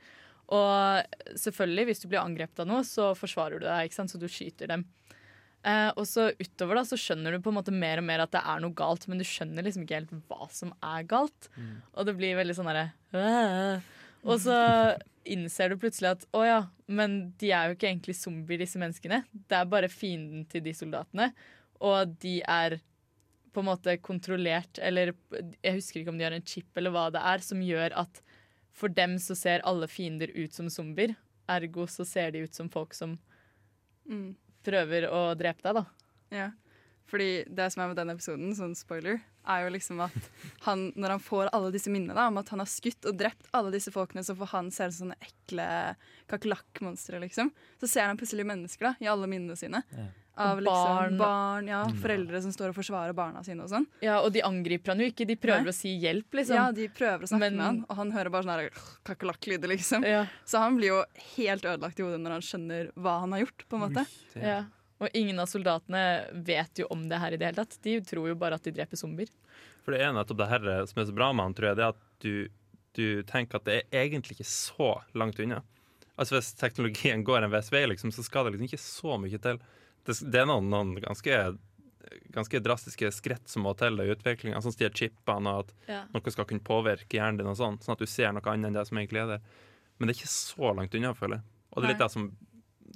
Og 0.53 1.35
selvfølgelig, 1.35 1.89
hvis 1.89 2.03
du 2.03 2.07
blir 2.11 2.23
angrepet 2.23 2.63
av 2.63 2.69
noe, 2.69 2.85
så 2.87 3.11
forsvarer 3.17 3.59
du 3.59 3.67
deg, 3.67 3.89
ikke 3.89 3.99
sant? 3.99 4.13
så 4.13 4.21
du 4.21 4.29
skyter 4.31 4.71
dem. 4.71 4.85
Eh, 5.67 5.89
og 5.97 6.05
så 6.07 6.29
utover 6.39 6.79
da, 6.79 6.85
så 6.87 6.99
skjønner 6.99 7.35
du 7.35 7.41
på 7.43 7.51
en 7.51 7.57
måte 7.57 7.73
mer 7.75 7.99
og 7.99 8.07
mer 8.07 8.23
at 8.23 8.31
det 8.35 8.43
er 8.45 8.63
noe 8.63 8.75
galt, 8.77 9.09
men 9.11 9.19
du 9.19 9.25
skjønner 9.27 9.65
liksom 9.65 9.83
ikke 9.83 9.99
helt 9.99 10.15
hva 10.29 10.47
som 10.53 10.71
er 10.79 11.07
galt. 11.09 11.49
Og 11.97 12.07
det 12.07 12.15
blir 12.19 12.37
veldig 12.39 12.55
sånn 12.55 12.71
derre. 12.71 12.89
Og 14.27 14.41
så 14.43 14.57
innser 15.27 15.71
du 15.71 15.77
plutselig 15.79 16.09
at 16.13 16.25
å 16.35 16.41
ja, 16.45 16.59
men 16.87 17.31
de 17.39 17.51
er 17.55 17.69
jo 17.69 17.77
ikke 17.77 17.89
egentlig 17.89 18.15
zombier, 18.19 18.59
disse 18.61 18.79
menneskene. 18.79 19.21
Det 19.47 19.55
er 19.57 19.69
bare 19.71 19.89
fienden 19.91 20.45
til 20.51 20.63
de 20.65 20.73
soldatene. 20.75 21.29
Og 21.83 22.13
de 22.23 22.37
er 22.43 22.77
på 23.55 23.63
en 23.63 23.69
måte 23.69 23.95
kontrollert, 24.03 24.77
eller 24.83 25.13
jeg 25.63 25.77
husker 25.79 26.01
ikke 26.01 26.11
om 26.13 26.19
de 26.19 26.27
har 26.27 26.35
en 26.35 26.45
chip 26.45 26.77
eller 26.77 26.93
hva 26.93 27.07
det 27.15 27.23
er, 27.23 27.43
som 27.43 27.63
gjør 27.63 27.95
at 28.03 28.21
for 28.77 28.93
dem 28.93 29.15
så 29.21 29.33
ser 29.35 29.63
alle 29.65 29.87
fiender 29.89 30.29
ut 30.35 30.53
som 30.53 30.67
zombier. 30.69 31.15
Ergo 31.49 31.87
så 31.89 32.05
ser 32.05 32.35
de 32.35 32.43
ut 32.45 32.53
som 32.53 32.69
folk 32.69 32.93
som 32.97 33.17
Mm. 34.07 34.35
prøver 34.63 35.03
å 35.11 35.35
drepe 35.35 35.59
deg, 35.65 35.75
da. 35.75 35.85
Ja. 36.31 36.51
Fordi 37.11 37.43
det 37.53 37.65
som 37.73 37.81
er 37.83 37.87
med 37.89 37.97
den 37.99 38.11
episoden, 38.13 38.53
sånn 38.55 38.75
spoiler, 38.75 39.17
er 39.47 39.63
jo 39.65 39.71
liksom 39.73 40.01
at 40.05 40.29
han, 40.67 40.91
når 40.95 41.15
han 41.15 41.23
får 41.23 41.49
alle 41.55 41.71
disse 41.71 41.89
minnene 41.93 42.13
da, 42.17 42.27
om 42.27 42.37
at 42.41 42.49
han 42.53 42.59
har 42.63 42.69
skutt 42.71 43.07
og 43.09 43.17
drept 43.17 43.47
alle 43.57 43.71
disse 43.71 43.91
folkene, 43.95 44.23
så 44.27 44.35
for 44.37 44.45
han 44.53 44.69
ser 44.75 44.93
sånne 44.95 45.15
ekle 45.23 45.95
kakerlakkmonstre, 46.27 47.19
liksom, 47.23 47.51
så 47.79 47.87
ser 47.89 48.07
han 48.09 48.17
plutselig 48.19 48.45
mennesker 48.47 48.91
da, 48.91 48.95
i 49.03 49.07
alle 49.11 49.27
minnene 49.31 49.55
sine. 49.59 49.83
Ja. 49.95 50.07
Av 50.37 50.59
liksom 50.61 50.97
barn. 50.97 51.15
barn, 51.17 51.67
ja, 51.71 51.79
foreldre 51.97 52.37
som 52.43 52.51
står 52.53 52.69
og 52.69 52.75
forsvarer 52.77 53.15
barna 53.17 53.39
sine 53.41 53.63
og 53.65 53.71
sånn. 53.71 53.87
Ja, 54.05 54.19
Og 54.21 54.29
de 54.35 54.43
angriper 54.45 54.91
han 54.93 54.99
jo 55.01 55.07
ikke, 55.09 55.25
de 55.25 55.33
prøver 55.35 55.65
Nei. 55.65 55.71
å 55.71 55.73
si 55.73 55.95
hjelp, 55.97 56.29
liksom. 56.37 56.59
Ja, 56.59 56.67
de 56.77 56.85
prøver 56.93 57.25
å 57.25 57.29
snakke 57.31 57.39
Men- 57.47 57.55
med 57.57 57.65
han, 57.65 57.79
og 57.89 57.95
han 57.97 58.11
hører 58.13 58.29
bare 58.29 58.43
sånne 58.45 58.59
her 58.61 58.69
kakerlakklyder, 59.03 59.67
liksom. 59.73 60.05
Ja, 60.05 60.27
Så 60.45 60.59
han 60.61 60.77
blir 60.77 60.89
jo 60.93 61.03
helt 61.37 61.63
ødelagt 61.65 61.97
i 61.99 62.03
hodet 62.05 62.21
når 62.21 62.31
han 62.37 62.41
skjønner 62.45 62.91
hva 62.93 63.19
han 63.21 63.31
har 63.33 63.39
gjort, 63.47 63.65
på 63.67 63.81
en 63.81 63.87
måte. 63.89 64.05
ja. 64.35 64.65
Og 64.99 65.09
ingen 65.13 65.37
av 65.39 65.45
soldatene 65.51 66.03
vet 66.47 66.79
jo 66.81 66.87
om 66.93 67.03
det 67.09 67.19
her 67.21 67.35
i 67.35 67.37
det 67.37 67.45
hele 67.51 67.59
tatt. 67.63 67.77
De 67.85 67.99
tror 68.01 68.29
jo 68.31 68.35
bare 68.39 68.57
at 68.57 68.63
de 68.65 68.73
dreper 68.73 68.97
zombier. 68.97 69.29
For 69.85 69.93
det 69.93 70.01
er 70.03 70.13
nettopp 70.15 70.39
det 70.41 70.47
her 70.49 70.65
som 70.89 71.01
er 71.03 71.05
så 71.09 71.15
bra 71.15 71.31
med 71.37 71.45
han, 71.45 71.53
tror 71.57 71.69
jeg, 71.69 71.77
det 71.77 71.85
er 71.85 71.93
at 71.93 72.01
du, 72.23 72.33
du 72.97 73.05
tenker 73.29 73.59
at 73.59 73.67
det 73.69 73.75
er 73.83 74.01
egentlig 74.07 74.39
ikke 74.39 74.49
så 74.49 74.89
langt 75.13 75.39
unna. 75.43 75.61
Altså 76.17 76.39
Hvis 76.39 76.49
teknologien 76.57 77.21
går 77.23 77.45
en 77.45 77.53
viss 77.53 77.69
vei, 77.71 77.83
liksom, 77.91 78.09
så 78.11 78.25
skal 78.25 78.47
det 78.47 78.55
liksom 78.55 78.71
ikke 78.71 78.81
så 78.81 79.19
mye 79.21 79.37
til. 79.43 79.59
Det, 80.07 80.15
det 80.33 80.41
er 80.41 80.49
noen, 80.49 80.71
noen 80.73 80.95
ganske, 81.03 81.37
ganske 82.33 82.61
drastiske 82.65 83.11
skritt 83.13 83.47
som 83.51 83.67
må 83.67 83.75
til 83.77 84.01
i 84.01 84.09
utviklinga, 84.15 84.59
sånn 84.63 84.73
som 84.73 84.81
de 84.81 84.89
chipene, 84.97 85.53
og 85.53 85.67
at 85.67 85.73
Ja. 85.91 86.01
noe 86.15 86.33
skal 86.33 86.49
kunne 86.49 86.65
påvirke 86.65 87.19
hjernen 87.19 87.37
din, 87.43 87.51
og 87.53 87.59
sånn, 87.59 87.77
sånn 87.85 87.93
at 87.93 88.01
du 88.01 88.09
ser 88.09 88.33
noe 88.33 88.41
annet 88.49 88.71
enn 88.71 88.79
det 88.79 88.87
som 88.89 88.97
egentlig 88.97 89.21
er 89.23 89.31
der. 89.35 89.45
Men 89.99 90.07
det 90.09 90.15
er 90.15 90.19
ikke 90.23 90.33
så 90.33 90.73
langt 90.73 90.97
unna, 90.97 91.13
føler 91.13 91.37
jeg. 91.39 91.45
Og 91.71 91.83
det 91.83 91.85
er 91.85 91.93
litt 91.93 92.01
det 92.01 92.11
som, 92.11 92.27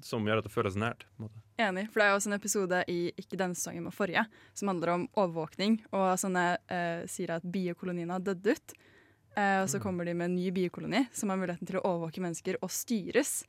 som 0.02 0.26
gjør 0.26 0.42
at 0.42 0.48
det 0.50 0.54
føles 0.54 0.76
nært. 0.82 1.06
På 1.14 1.22
en 1.22 1.30
måte. 1.30 1.46
Enig, 1.62 1.88
for 1.92 2.02
det 2.02 2.06
er 2.06 2.14
jo 2.14 2.20
også 2.20 2.32
en 2.32 2.38
episode 2.38 2.80
i 2.92 3.00
ikke 3.20 3.40
denne 3.40 3.58
sesongen, 3.58 3.86
men 3.88 3.96
forrige, 3.96 4.24
som 4.58 4.72
handler 4.72 4.94
om 4.96 5.08
overvåkning, 5.14 5.80
og 5.94 6.08
sånne 6.22 6.46
eh, 6.72 7.04
sier 7.12 7.36
at 7.38 7.46
biokolonien 7.46 8.12
har 8.14 8.24
dødd 8.26 8.52
ut. 8.52 8.76
Eh, 9.38 9.58
og 9.62 9.70
så 9.72 9.80
kommer 9.84 10.08
de 10.08 10.16
med 10.18 10.30
en 10.30 10.38
ny 10.38 10.50
biokoloni 10.56 11.06
som 11.16 11.32
har 11.32 11.40
muligheten 11.40 11.70
til 11.70 11.80
å 11.80 11.86
overvåke 11.88 12.24
mennesker 12.24 12.60
og 12.62 12.72
styres. 12.74 13.42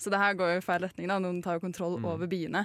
Så 0.00 0.10
det 0.12 0.20
her 0.22 0.36
går 0.38 0.54
jo 0.54 0.62
i 0.62 0.64
feil 0.64 0.82
retning. 0.86 1.10
da, 1.10 1.20
Noen 1.20 1.42
tar 1.44 1.58
jo 1.58 1.66
kontroll 1.66 1.98
over 2.00 2.30
byene 2.30 2.64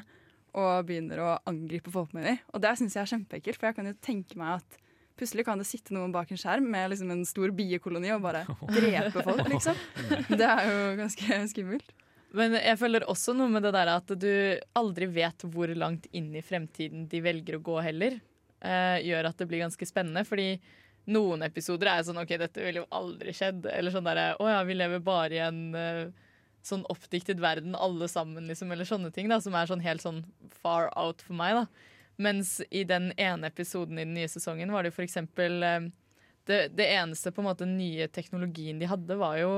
og 0.56 0.88
begynner 0.88 1.20
å 1.20 1.32
angripe 1.52 1.92
folk 1.92 2.14
med 2.16 2.30
dem. 2.30 2.40
Og 2.56 2.64
det 2.64 2.72
syns 2.80 2.96
jeg 2.96 3.04
er 3.04 3.12
kjempeekkelt, 3.12 3.60
for 3.60 3.70
jeg 3.70 3.78
kan 3.78 3.90
jo 3.90 3.96
tenke 4.00 4.40
meg 4.40 4.62
at 4.62 4.78
plutselig 5.20 5.46
kan 5.48 5.60
det 5.60 5.68
sitte 5.68 5.96
noen 5.96 6.14
bak 6.16 6.32
en 6.32 6.40
skjerm 6.40 6.68
med 6.72 6.94
liksom 6.94 7.12
en 7.12 7.26
stor 7.28 7.52
biokoloni 7.56 8.12
og 8.16 8.24
bare 8.24 8.46
drepe 8.78 9.24
folk, 9.24 9.44
liksom. 9.52 9.78
Det 10.40 10.48
er 10.48 10.72
jo 10.72 10.80
ganske 11.02 11.42
skummelt. 11.52 11.94
Men 12.36 12.58
jeg 12.60 12.80
føler 12.80 13.06
også 13.08 13.34
noe 13.36 13.52
med 13.52 13.64
det 13.64 13.72
der 13.76 13.92
at 13.94 14.12
du 14.20 14.32
aldri 14.76 15.08
vet 15.12 15.46
hvor 15.52 15.72
langt 15.78 16.08
inn 16.16 16.34
i 16.36 16.44
fremtiden 16.44 17.06
de 17.12 17.22
velger 17.24 17.58
å 17.58 17.64
gå 17.64 17.78
heller. 17.86 18.18
Eh, 18.60 18.98
gjør 19.08 19.30
at 19.30 19.40
det 19.40 19.48
blir 19.50 19.64
ganske 19.64 19.88
spennende, 19.88 20.26
fordi 20.28 20.58
noen 21.12 21.46
episoder 21.46 21.92
er 21.92 22.06
sånn 22.06 22.20
OK, 22.20 22.34
dette 22.42 22.64
ville 22.64 22.84
jo 22.84 22.92
aldri 22.98 23.34
skjedd. 23.36 23.68
Eller 23.72 23.94
sånn 23.94 24.08
derre 24.08 24.34
Å 24.42 24.52
ja, 24.52 24.62
vi 24.68 24.78
lever 24.78 25.04
bare 25.06 25.38
i 25.38 25.44
en 25.46 25.62
uh, 25.78 26.32
sånn 26.66 26.86
oppdiktet 26.92 27.42
verden, 27.44 27.78
alle 27.78 28.10
sammen, 28.12 28.50
liksom. 28.50 28.72
Eller 28.74 28.90
sånne 28.90 29.14
ting, 29.16 29.30
da, 29.32 29.40
som 29.44 29.56
er 29.56 29.70
sånn 29.70 29.86
helt 29.86 30.04
sånn 30.04 30.24
far 30.64 30.90
out 31.00 31.24
for 31.26 31.38
meg, 31.38 31.62
da. 31.62 31.92
Mens 32.26 32.58
i 32.72 32.86
den 32.88 33.12
ene 33.20 33.52
episoden 33.52 34.00
i 34.00 34.06
den 34.06 34.16
nye 34.16 34.32
sesongen 34.32 34.72
var 34.72 34.88
det 34.88 34.94
for 34.96 35.04
eksempel 35.06 35.60
uh, 35.64 35.88
det, 36.50 36.70
det 36.78 36.88
eneste 36.96 37.34
på 37.36 37.44
en 37.44 37.50
måte 37.52 37.68
nye 37.70 38.08
teknologien 38.12 38.80
de 38.82 38.90
hadde, 38.90 39.20
var 39.20 39.38
jo 39.42 39.52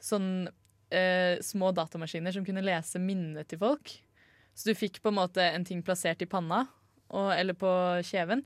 sånn 0.00 0.48
eh, 0.90 1.40
små 1.44 1.72
datamaskiner 1.76 2.34
som 2.34 2.46
kunne 2.46 2.64
lese 2.64 3.00
minnet 3.02 3.48
til 3.50 3.60
folk. 3.62 3.92
Så 4.54 4.70
du 4.70 4.78
fikk 4.78 5.00
på 5.02 5.12
en 5.12 5.20
måte 5.20 5.44
en 5.44 5.64
ting 5.66 5.82
plassert 5.86 6.22
i 6.22 6.28
panna 6.28 6.64
og, 7.08 7.30
eller 7.34 7.56
på 7.58 7.70
kjeven. 8.06 8.44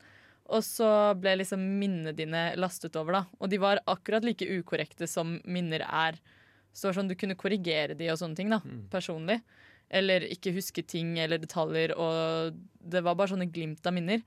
Og 0.52 0.61
så 0.64 0.88
ble 1.16 1.38
liksom 1.40 1.62
minnene 1.80 2.12
dine 2.16 2.50
lastet 2.61 2.96
over, 3.00 3.16
da. 3.16 3.22
Og 3.40 3.50
de 3.50 3.61
var 3.62 3.80
akkurat 3.88 4.24
like 4.26 4.48
ukorrekte 4.59 5.09
som 5.09 5.38
minner 5.48 5.87
er. 5.87 6.18
Så 6.74 6.85
det 6.85 6.90
var 6.90 6.98
sånn 6.98 7.12
Du 7.12 7.16
kunne 7.18 7.38
korrigere 7.38 7.96
de 7.96 8.11
og 8.12 8.20
sånne 8.20 8.37
ting 8.37 8.52
da, 8.52 8.61
personlig. 8.92 9.40
Eller 9.94 10.26
ikke 10.28 10.52
huske 10.57 10.85
ting 10.85 11.16
eller 11.22 11.40
detaljer. 11.40 11.94
Og 11.96 12.59
det 12.80 13.04
var 13.04 13.16
bare 13.16 13.33
sånne 13.33 13.48
glimt 13.52 13.87
av 13.88 13.96
minner. 13.96 14.24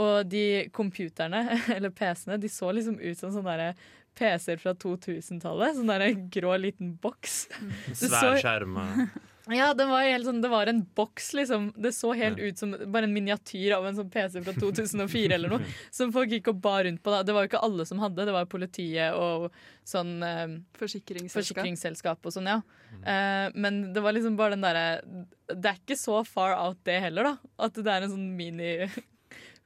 Og 0.00 0.26
de 0.30 0.68
computerne, 0.74 1.44
eller 1.76 1.94
PC-ene, 1.94 2.40
de 2.40 2.50
så 2.50 2.70
liksom 2.74 2.98
ut 2.98 3.18
som 3.18 3.32
sånne 3.34 3.56
der 3.58 3.86
PC-er 4.18 4.60
fra 4.60 4.74
2000-tallet. 4.74 5.76
Sånn 5.78 5.90
der 5.90 6.06
en 6.08 6.28
grå 6.32 6.54
liten 6.60 6.94
boks. 7.02 7.42
Det 7.88 7.98
Svær 8.08 8.40
skjerm. 8.40 8.78
Ja, 9.50 9.72
det 9.74 9.86
var, 9.88 10.04
helt 10.06 10.26
sånn, 10.28 10.38
det 10.44 10.50
var 10.52 10.68
en 10.70 10.82
boks, 10.94 11.32
liksom. 11.34 11.70
Det 11.80 11.90
så 11.96 12.12
helt 12.14 12.38
ut 12.38 12.60
som 12.60 12.74
bare 12.92 13.08
en 13.08 13.14
miniatyr 13.14 13.72
av 13.74 13.86
en 13.88 13.96
sånn 13.96 14.10
PC 14.12 14.42
fra 14.46 14.54
2004 14.54 15.34
eller 15.34 15.50
noe. 15.50 15.70
Som 15.96 16.12
folk 16.14 16.30
gikk 16.30 16.52
og 16.52 16.60
bar 16.62 16.84
rundt 16.86 17.02
på. 17.02 17.10
Da. 17.10 17.24
Det 17.26 17.34
var 17.34 17.46
jo 17.46 17.50
ikke 17.50 17.62
alle 17.66 17.86
som 17.88 18.02
hadde, 18.02 18.28
det 18.28 18.34
var 18.36 18.46
politiet 18.52 19.16
og 19.16 19.48
sånn 19.88 20.12
eh, 20.22 20.44
Forsikringsselskap. 20.78 21.40
forsikringsselskap 21.40 22.30
og 22.30 22.36
sånn, 22.36 22.50
ja. 22.52 22.60
Eh, 23.00 23.48
men 23.58 23.80
det 23.94 24.04
var 24.04 24.14
liksom 24.14 24.36
bare 24.38 24.54
den 24.56 24.64
derre 24.66 24.86
Det 25.50 25.72
er 25.72 25.78
ikke 25.80 25.98
så 25.98 26.20
far 26.26 26.54
out, 26.60 26.78
det 26.86 27.00
heller, 27.08 27.32
da. 27.32 27.52
At 27.66 27.80
det 27.80 27.90
er 27.90 28.06
en 28.06 28.14
sånn 28.14 28.30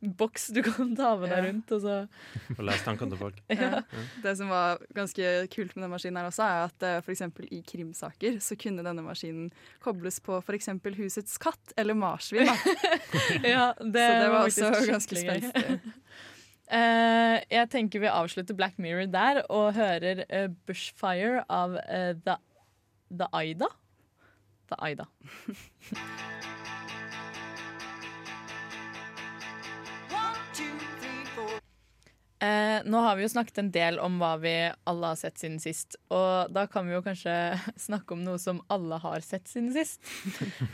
miniboks 0.04 0.48
du 0.48 0.62
kan 0.62 0.94
ta 0.96 1.14
med 1.16 1.30
deg 1.30 1.44
rundt, 1.48 1.72
og 1.72 1.80
så 1.82 1.94
Og 2.58 2.64
lese 2.64 2.84
tankene 2.84 3.12
til 3.12 3.18
folk. 3.20 3.40
ja. 3.48 3.82
Det 4.22 4.36
som 4.38 4.48
var 4.52 4.78
ganske 4.94 5.46
kult 5.52 5.74
med 5.76 5.84
den 5.84 5.92
maskinen 5.92 6.20
her 6.20 6.28
også, 6.28 6.42
er 6.42 6.68
at 6.68 6.84
f.eks. 6.84 7.04
for 7.04 7.12
eksempel 7.12 7.48
i 7.50 7.62
krimsaker 7.66 8.38
så 8.40 8.56
kunne 8.56 8.84
denne 8.84 9.04
maskinen 9.04 9.50
kobles 9.84 10.20
på 10.20 10.40
f.eks. 10.40 10.68
husets 10.98 11.38
katt 11.38 11.74
eller 11.76 11.94
marsvin. 11.94 12.48
Ja, 13.44 13.72
det, 13.80 14.00
så 14.00 14.14
det 14.20 14.30
var 14.30 14.44
også 14.44 14.70
ganske 14.88 15.16
spenstig. 15.18 15.78
Uh, 16.64 17.38
jeg 17.52 17.68
tenker 17.70 18.00
vi 18.00 18.08
avslutter 18.08 18.56
Black 18.56 18.78
Mirror 18.80 19.10
der 19.12 19.42
og 19.52 19.74
hører 19.76 20.24
uh, 20.32 20.48
Bushfire 20.66 21.44
av 21.52 21.76
uh, 21.76 22.12
The, 22.24 22.38
The 23.12 23.30
Aida. 23.32 23.70
The 24.72 24.80
Aida. 24.80 25.08
Eh, 32.44 32.82
nå 32.90 33.00
har 33.04 33.16
vi 33.16 33.24
jo 33.24 33.30
snakket 33.32 33.58
en 33.62 33.70
del 33.72 33.96
om 34.02 34.18
hva 34.20 34.32
vi 34.42 34.52
alle 34.90 35.12
har 35.12 35.16
sett 35.20 35.38
siden 35.40 35.56
sist. 35.62 35.96
Og 36.12 36.52
da 36.52 36.66
kan 36.70 36.86
vi 36.88 36.96
jo 36.96 37.02
kanskje 37.06 37.34
snakke 37.86 38.16
om 38.16 38.24
noe 38.26 38.40
som 38.42 38.60
alle 38.74 38.98
har 39.00 39.24
sett 39.24 39.48
siden 39.48 39.72
sist. 39.72 40.02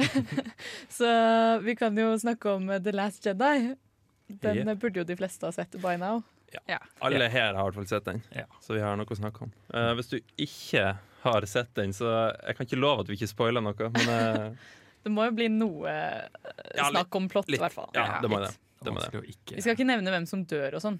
Så 0.89 1.11
vi 1.63 1.77
kan 1.79 1.97
jo 1.99 2.13
snakke 2.19 2.57
om 2.57 2.71
eh, 2.71 2.81
The 2.83 2.93
Last 2.97 3.27
Jedi. 3.27 3.75
Den 4.41 4.57
Ja. 4.65 4.71
eh, 4.71 4.75
burde 4.79 5.01
jo 5.03 5.05
de 5.05 5.17
fleste 5.19 5.47
ha 5.47 5.53
sett 5.53 5.71
by 5.83 5.97
now. 6.01 6.23
Alle 7.01 7.29
her 7.31 7.55
har 7.55 7.61
i 7.61 7.69
hvert 7.69 7.75
fall 7.79 7.87
sett 7.87 8.05
den, 8.09 8.23
Ja. 8.35 8.45
så 8.61 8.75
vi 8.75 8.81
har 8.83 8.97
noe 8.99 9.07
å 9.07 9.17
snakke 9.19 9.43
om. 9.47 9.53
Eh, 9.75 9.93
hvis 9.95 10.09
du 10.11 10.19
ikke 10.37 10.97
har 11.23 11.47
sett 11.47 11.75
den, 11.79 11.93
så 11.95 12.35
jeg 12.47 12.57
kan 12.57 12.67
ikke 12.67 12.81
love 12.81 13.01
at 13.05 13.11
vi 13.13 13.15
ikke 13.19 13.29
spoiler 13.31 13.63
noe, 13.63 13.75
men 13.95 14.09
eh, 14.09 14.51
Det 15.05 15.09
må 15.15 15.25
jo 15.29 15.33
bli 15.33 15.47
noe 15.49 15.89
eh, 15.89 16.27
Ja, 16.77 16.91
snakk 16.91 17.15
om 17.17 17.29
plott, 17.31 17.49
i 17.49 17.57
hvert 17.61 17.73
fall. 17.73 17.89
Ja, 17.95 18.19
det 18.21 18.29
må 18.29 18.41
det. 18.43 18.51
Det 18.83 18.93
må 18.93 19.01
det. 19.01 19.23
Vi 19.55 19.61
skal 19.63 19.77
ikke 19.77 19.87
nevne 19.87 20.11
hvem 20.13 20.27
som 20.29 20.43
dør 20.49 20.75
og 20.79 20.83
sånn. 20.83 20.99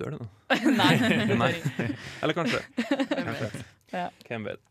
Dør 0.00 0.14
det 0.14 0.20
nå? 0.22 0.28
Nei. 0.80 0.92
Nei. 1.42 1.52
Eller 2.22 2.36
kanskje. 2.36 2.62
kanskje. 3.28 3.50
Ja. 3.92 4.08
Hvem 4.28 4.48
vet. 4.48 4.62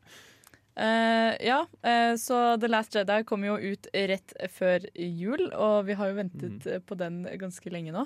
Uh, 0.71 1.35
ja, 1.43 1.59
uh, 1.83 2.13
så 2.17 2.39
The 2.61 2.69
Last 2.71 2.95
Jedi 2.95 3.19
kom 3.27 3.43
jo 3.45 3.57
ut 3.59 3.89
rett 3.93 4.33
før 4.53 4.87
jul, 4.95 5.49
og 5.51 5.85
vi 5.89 5.97
har 5.99 6.11
jo 6.11 6.17
ventet 6.21 6.65
mm. 6.65 6.85
på 6.87 6.97
den 6.97 7.25
ganske 7.41 7.73
lenge 7.73 7.93
nå. 7.93 8.05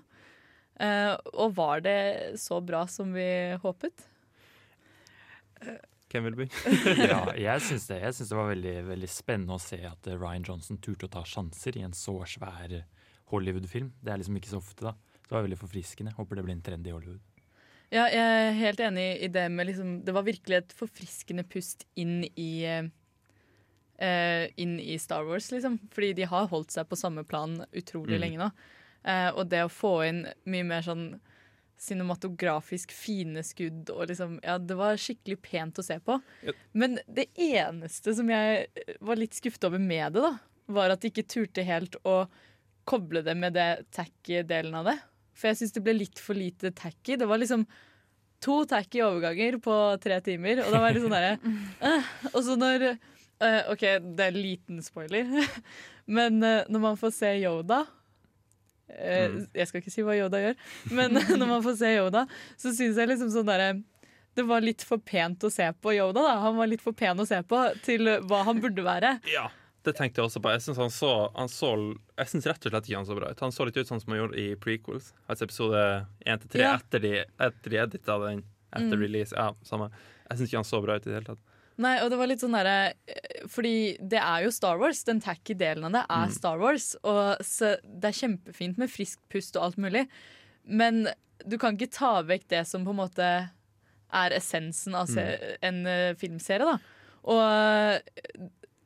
Uh, 0.76 1.14
og 1.38 1.56
var 1.56 1.86
det 1.86 2.00
så 2.42 2.60
bra 2.60 2.84
som 2.92 3.14
vi 3.16 3.28
håpet? 3.62 4.10
Hvem 6.12 6.28
vil 6.28 6.36
begynne? 6.42 6.96
ja, 7.06 7.22
jeg 7.38 7.64
syns 7.64 7.88
det. 7.92 8.02
Jeg 8.02 8.18
synes 8.18 8.34
det 8.34 8.40
var 8.42 8.52
veldig, 8.52 8.76
veldig 8.90 9.12
spennende 9.14 9.56
å 9.56 9.62
se 9.62 9.80
at 9.88 10.12
Ryan 10.12 10.46
Johnson 10.50 10.82
turte 10.84 11.08
å 11.08 11.14
ta 11.16 11.24
sjanser 11.28 11.80
i 11.80 11.86
en 11.86 11.96
så 11.96 12.18
svær 12.28 12.82
Hollywood-film. 13.32 13.94
Det 14.02 14.12
er 14.12 14.20
liksom 14.22 14.42
ikke 14.42 14.52
så 14.52 14.60
ofte, 14.60 14.90
da. 14.90 15.15
Det 15.26 15.34
var 15.34 15.46
veldig 15.48 15.58
forfriskende. 15.60 16.14
Håper 16.18 16.36
det 16.38 16.44
blir 16.46 16.56
en 16.56 16.62
trend 16.66 16.88
i 16.88 16.94
Hollywood. 16.94 17.22
Ja, 17.94 18.08
jeg 18.10 18.22
er 18.22 18.56
helt 18.60 18.80
enig 18.82 19.06
i 19.24 19.28
det 19.30 19.46
med 19.54 19.68
liksom 19.70 20.00
Det 20.04 20.14
var 20.14 20.26
virkelig 20.26 20.56
et 20.58 20.74
forfriskende 20.74 21.44
pust 21.48 21.86
inn 21.96 22.24
i 22.36 22.66
eh, 22.66 24.48
inn 24.58 24.80
i 24.80 24.98
Star 25.00 25.24
Wars, 25.24 25.52
liksom. 25.54 25.78
Fordi 25.94 26.14
de 26.18 26.26
har 26.28 26.50
holdt 26.52 26.74
seg 26.76 26.90
på 26.90 26.98
samme 27.00 27.24
plan 27.24 27.62
utrolig 27.72 28.18
Mm. 28.18 28.22
lenge 28.22 28.42
nå. 28.42 28.50
Uh, 29.06 29.30
og 29.38 29.50
det 29.50 29.62
å 29.62 29.70
få 29.70 29.94
inn 30.08 30.26
mye 30.50 30.66
mer 30.66 30.82
sånn 30.82 31.20
cinematografisk 31.78 32.92
fine 32.96 33.44
skudd 33.44 33.90
og 33.94 34.08
liksom 34.10 34.40
Ja, 34.44 34.58
det 34.58 34.76
var 34.80 34.96
skikkelig 34.98 35.42
pent 35.44 35.78
å 35.78 35.84
se 35.86 36.00
på. 36.00 36.22
Men 36.74 37.00
det 37.08 37.28
eneste 37.38 38.16
som 38.16 38.30
jeg 38.30 38.68
var 39.02 39.16
litt 39.20 39.36
skuffet 39.36 39.68
over 39.68 39.80
med 39.80 40.14
det, 40.14 40.22
da, 40.22 40.38
var 40.68 40.90
at 40.90 41.02
de 41.02 41.12
ikke 41.12 41.28
turte 41.28 41.64
helt 41.68 41.96
å 42.04 42.28
koble 42.86 43.22
det 43.22 43.36
med 43.38 43.54
det 43.54 43.86
tacky-delen 43.92 44.74
av 44.76 44.86
det. 44.86 44.98
For 45.36 45.52
jeg 45.52 45.60
syns 45.60 45.76
det 45.76 45.84
ble 45.84 45.98
litt 45.98 46.22
for 46.22 46.38
lite 46.38 46.72
tacky. 46.76 47.18
Det 47.20 47.28
var 47.30 47.42
liksom 47.42 47.66
to 48.44 48.62
tacky 48.70 49.02
overganger 49.04 49.58
på 49.64 49.76
tre 50.04 50.20
timer, 50.24 50.62
og 50.66 50.72
da 50.74 50.82
var 50.84 50.96
det 50.96 51.04
sånn 51.04 51.16
derre 51.16 51.36
uh, 51.88 52.10
Og 52.34 52.42
så 52.46 52.56
når 52.60 52.88
uh, 52.92 53.62
OK, 53.74 53.86
det 54.16 54.28
er 54.28 54.32
en 54.32 54.40
liten 54.40 54.82
spoiler, 54.86 55.30
men 56.18 56.40
uh, 56.44 56.68
når 56.70 56.84
man 56.90 57.00
får 57.00 57.16
se 57.20 57.36
Yoda 57.42 57.86
eh, 58.92 59.32
Mm. 59.32 59.40
Jeg 59.58 59.68
skal 59.68 59.82
ikke 59.82 59.92
si 59.92 60.04
hva 60.06 60.14
Yoda 60.14 60.40
gjør, 60.44 60.58
men 60.94 61.18
når 61.40 61.48
man 61.50 61.64
får 61.66 61.80
se 61.80 61.90
Yoda, 61.96 62.26
så 62.54 62.72
syns 62.76 63.00
jeg 63.02 63.10
liksom 63.10 63.32
sånn 63.34 63.50
derre 63.50 63.74
det 64.36 64.44
var 64.44 64.60
litt 64.60 64.84
for 64.84 65.00
pent 65.00 65.46
å 65.48 65.50
se 65.50 65.66
på 65.80 65.94
Yoda. 65.96 66.20
da 66.20 66.34
Han 66.44 66.58
var 66.60 66.68
litt 66.68 66.84
for 66.84 66.92
pen 66.92 67.22
å 67.24 67.26
se 67.28 67.38
på 67.48 67.60
til 67.86 68.10
hva 68.28 68.42
han 68.44 68.60
burde 68.60 68.84
være. 68.84 69.14
Ja, 69.32 69.46
det 69.86 69.96
tenkte 69.98 70.20
jeg 70.22 70.28
også 70.30 70.42
på. 70.44 70.52
Jeg 70.56 70.62
syns 70.66 70.78
han 70.82 70.90
så, 70.94 71.12
han 71.36 71.48
så 71.52 71.70
Jeg 72.18 72.28
synes 72.32 72.46
rett 72.50 72.66
og 72.66 72.72
slett 72.74 72.88
ikke 72.90 72.98
han 73.00 73.06
så 73.10 73.16
bra 73.18 73.30
ut. 73.32 73.40
Han 73.46 73.52
så 73.56 73.66
litt 73.68 73.78
ut 73.78 73.88
sånn 73.88 74.02
som 74.02 74.12
han 74.14 74.22
gjorde 74.24 74.38
i 74.42 74.56
prequels. 74.60 75.12
Altså 75.30 75.46
episode 75.48 75.82
1 76.26 76.48
3 76.52 76.62
Ja. 76.62 76.76
etter 76.78 77.00
de, 77.04 77.14
etter 77.40 77.70
de 77.70 77.78
edita 77.86 78.20
den 78.28 78.44
etter 78.76 78.96
Mm. 78.98 79.02
release. 79.02 79.32
Ja, 79.36 79.54
samme. 79.64 79.90
Jeg 80.30 80.38
syns 80.40 80.50
ikke 80.50 80.58
han 80.64 80.68
så 80.68 80.82
bra 80.84 80.96
ut 80.98 81.06
i 81.08 81.10
det 81.10 81.14
hele 81.20 81.26
tatt. 81.36 81.44
Nei, 81.78 82.00
og 82.04 82.10
det 82.10 82.18
var 82.18 82.28
litt 82.28 82.40
sånn 82.40 82.54
derre 82.56 82.94
eh, 83.08 83.48
Fordi 83.52 83.98
det 84.00 84.20
er 84.22 84.44
jo 84.46 84.52
Star 84.52 84.78
Wars. 84.80 85.04
Den 85.04 85.20
tacky 85.22 85.54
delen 85.54 85.84
av 85.84 85.92
det 85.92 86.06
er 86.10 86.26
Mm. 86.28 86.32
Star 86.32 86.58
Wars. 86.58 86.96
Og 87.04 87.38
så 87.44 87.76
det 87.84 88.06
er 88.12 88.20
kjempefint 88.28 88.78
med 88.78 88.90
friskt 88.90 89.22
pust 89.30 89.56
og 89.58 89.64
alt 89.64 89.78
mulig, 89.78 90.08
men 90.66 91.08
du 91.46 91.58
kan 91.58 91.76
ikke 91.78 91.92
ta 91.92 92.22
vekk 92.24 92.48
det 92.48 92.66
som 92.68 92.86
på 92.86 92.90
en 92.92 93.02
måte 93.04 93.50
er 94.14 94.30
essensen 94.32 94.96
av 94.96 95.08
se 95.08 95.56
en 95.62 95.86
eh, 95.86 96.14
filmserie, 96.16 96.64
da. 96.64 96.78
Og 97.26 98.00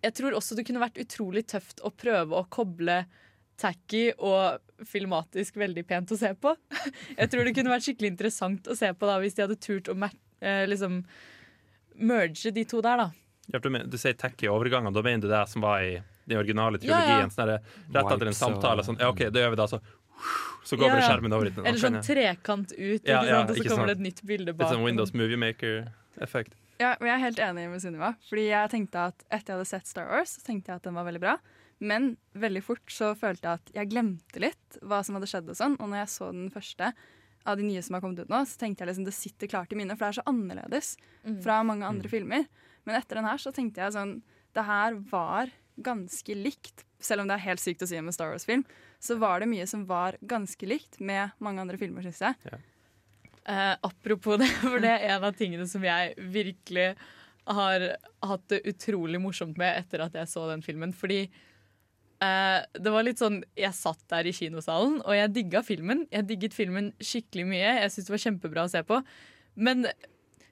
jeg 0.04 0.14
tror 0.16 0.36
også 0.38 0.56
det 0.56 0.66
kunne 0.68 0.80
vært 0.84 1.00
utrolig 1.02 1.46
tøft 1.48 1.82
å 1.86 1.92
prøve 1.92 2.38
å 2.40 2.46
koble 2.50 3.02
tacky 3.60 4.14
og 4.24 4.62
filmatisk 4.88 5.58
veldig 5.60 5.84
pent 5.90 6.12
å 6.16 6.18
se 6.18 6.30
på. 6.40 6.54
Jeg 7.20 7.28
tror 7.34 7.44
det 7.44 7.52
kunne 7.58 7.74
vært 7.74 7.84
skikkelig 7.90 8.14
interessant 8.14 8.70
å 8.72 8.76
se 8.80 8.94
på 8.96 9.10
da 9.10 9.18
hvis 9.20 9.36
de 9.36 9.44
hadde 9.44 9.58
turt 9.60 9.90
å 9.92 9.96
mer- 10.00 10.16
eh, 10.40 10.64
liksom 10.72 11.02
merge 12.00 12.54
de 12.56 12.64
to 12.64 12.80
der, 12.86 12.98
da. 13.04 13.10
Ja, 13.52 13.60
du, 13.60 13.70
men- 13.74 13.90
du 13.90 13.98
sier 13.98 14.14
tacky 14.16 14.48
overganger, 14.48 14.94
da 14.96 15.02
mener 15.04 15.26
du 15.26 15.28
det 15.28 15.42
som 15.50 15.62
var 15.66 15.82
i 15.84 15.98
den 16.30 16.38
originale 16.40 16.80
Ja, 16.80 16.88
ja. 16.88 17.00
trilogien? 17.02 17.34
Sånn 17.36 17.50
rett 17.98 18.14
etter 18.14 18.28
en 18.32 18.38
samtale. 18.38 18.86
Sånn, 18.86 19.00
ja, 19.02 19.10
OK, 19.12 19.26
det 19.34 19.42
gjør 19.44 19.56
vi 19.56 19.60
da, 19.60 19.68
så 19.68 19.82
Så 20.68 20.76
går 20.76 20.90
Ja, 20.92 20.96
ja. 21.00 21.08
skjermen 21.08 21.32
over. 21.34 21.48
Eller 21.64 21.80
sånn 21.80 22.02
trekant 22.04 22.72
ut, 22.76 23.04
Ja, 23.08 23.22
ikke 23.24 23.28
ja, 23.28 23.38
sant? 23.40 23.50
og 23.50 23.56
så 23.56 23.70
kommer 23.72 23.88
det 23.88 23.94
et 23.96 24.04
nytt 24.04 24.20
bilde 24.28 24.52
bak. 24.54 24.68
Litt 24.68 24.76
sånn 24.76 24.84
Windows 24.84 25.14
Movie 25.16 25.38
Maker-effekt. 25.40 26.54
Ja, 26.80 26.94
og 26.96 27.04
jeg 27.06 27.12
er 27.18 27.24
helt 27.26 27.40
enig 27.44 27.66
med 27.70 27.82
Sunniva. 27.84 28.14
Fordi 28.30 28.46
jeg 28.50 28.70
tenkte 28.72 29.08
at 29.12 29.24
Etter 29.30 29.52
jeg 29.54 29.58
hadde 29.58 29.68
sett 29.68 29.88
Star 29.90 30.08
Wars, 30.08 30.38
så 30.40 30.46
tenkte 30.48 30.72
jeg 30.72 30.80
at 30.80 30.84
den 30.88 30.96
var 30.96 31.04
veldig 31.10 31.20
bra. 31.24 31.38
Men 31.80 32.14
veldig 32.36 32.62
fort 32.64 32.92
så 32.92 33.14
følte 33.20 33.48
jeg 33.48 33.60
at 33.60 33.72
jeg 33.76 33.90
glemte 33.92 34.40
litt 34.44 34.80
hva 34.84 35.02
som 35.04 35.16
hadde 35.16 35.28
skjedd. 35.32 35.50
Og 35.52 35.56
sånn 35.60 35.76
Og 35.80 35.88
når 35.92 36.02
jeg 36.06 36.12
så 36.16 36.30
den 36.32 36.50
første 36.52 36.94
av 37.48 37.56
de 37.60 37.64
nye 37.64 37.82
som 37.82 37.96
har 37.96 38.02
kommet 38.04 38.20
ut 38.20 38.30
nå, 38.32 38.42
så 38.46 38.58
tenkte 38.60 38.84
jeg 38.84 38.90
liksom 38.92 39.06
det 39.08 39.14
sitter 39.16 39.48
klart 39.48 39.72
i 39.72 39.78
minnet, 39.80 39.96
for 39.98 40.06
det 40.06 40.12
er 40.12 40.22
så 40.22 40.28
annerledes 40.32 40.90
Mm. 41.26 41.42
fra 41.44 41.64
mange 41.64 41.84
andre 41.88 42.08
filmer. 42.12 42.46
Men 42.86 42.96
etter 42.96 43.16
den 43.16 43.26
her 43.26 43.38
så 43.38 43.52
tenkte 43.54 43.82
jeg 43.84 43.94
sånn 43.94 44.22
Det 44.54 44.64
her 44.66 44.94
var 45.12 45.50
ganske 45.82 46.36
likt. 46.36 46.84
Selv 47.00 47.22
om 47.22 47.28
det 47.28 47.36
er 47.38 47.46
helt 47.48 47.60
sykt 47.60 47.82
å 47.84 47.88
si 47.88 47.98
om 47.98 48.08
en 48.08 48.12
Star 48.14 48.32
Wars-film, 48.32 48.66
så 49.00 49.18
var 49.20 49.40
det 49.40 49.48
mye 49.48 49.68
som 49.68 49.86
var 49.86 50.18
ganske 50.26 50.68
likt 50.68 51.00
med 51.00 51.32
mange 51.40 51.60
andre 51.62 51.78
filmer, 51.78 52.02
syns 52.04 52.20
jeg. 52.20 52.36
Eh, 53.50 53.76
apropos 53.82 54.38
det, 54.38 54.48
for 54.62 54.82
det 54.84 54.92
er 54.94 55.16
en 55.16 55.26
av 55.30 55.38
tingene 55.38 55.66
som 55.70 55.84
jeg 55.86 56.14
virkelig 56.34 56.92
har 57.50 57.86
hatt 58.30 58.44
det 58.52 58.62
utrolig 58.70 59.18
morsomt 59.22 59.58
med 59.58 59.80
etter 59.80 60.04
at 60.06 60.18
jeg 60.20 60.30
så 60.30 60.46
den 60.52 60.62
filmen. 60.62 60.94
Fordi 60.94 61.24
eh, 61.26 62.60
det 62.78 62.94
var 62.94 63.08
litt 63.08 63.22
sånn 63.22 63.40
Jeg 63.58 63.74
satt 63.78 64.04
der 64.12 64.30
i 64.30 64.36
kinosalen, 64.36 65.00
og 65.02 65.18
jeg 65.18 65.34
digga 65.40 65.64
filmen. 65.66 66.06
Jeg 66.14 66.30
digget 66.30 66.58
filmen 66.58 66.92
skikkelig 67.02 67.48
mye. 67.50 67.76
Jeg 67.82 67.94
syntes 67.94 68.12
det 68.12 68.18
var 68.18 68.26
kjempebra 68.28 68.68
å 68.68 68.74
se 68.76 68.84
på. 68.86 69.02
Men 69.60 69.88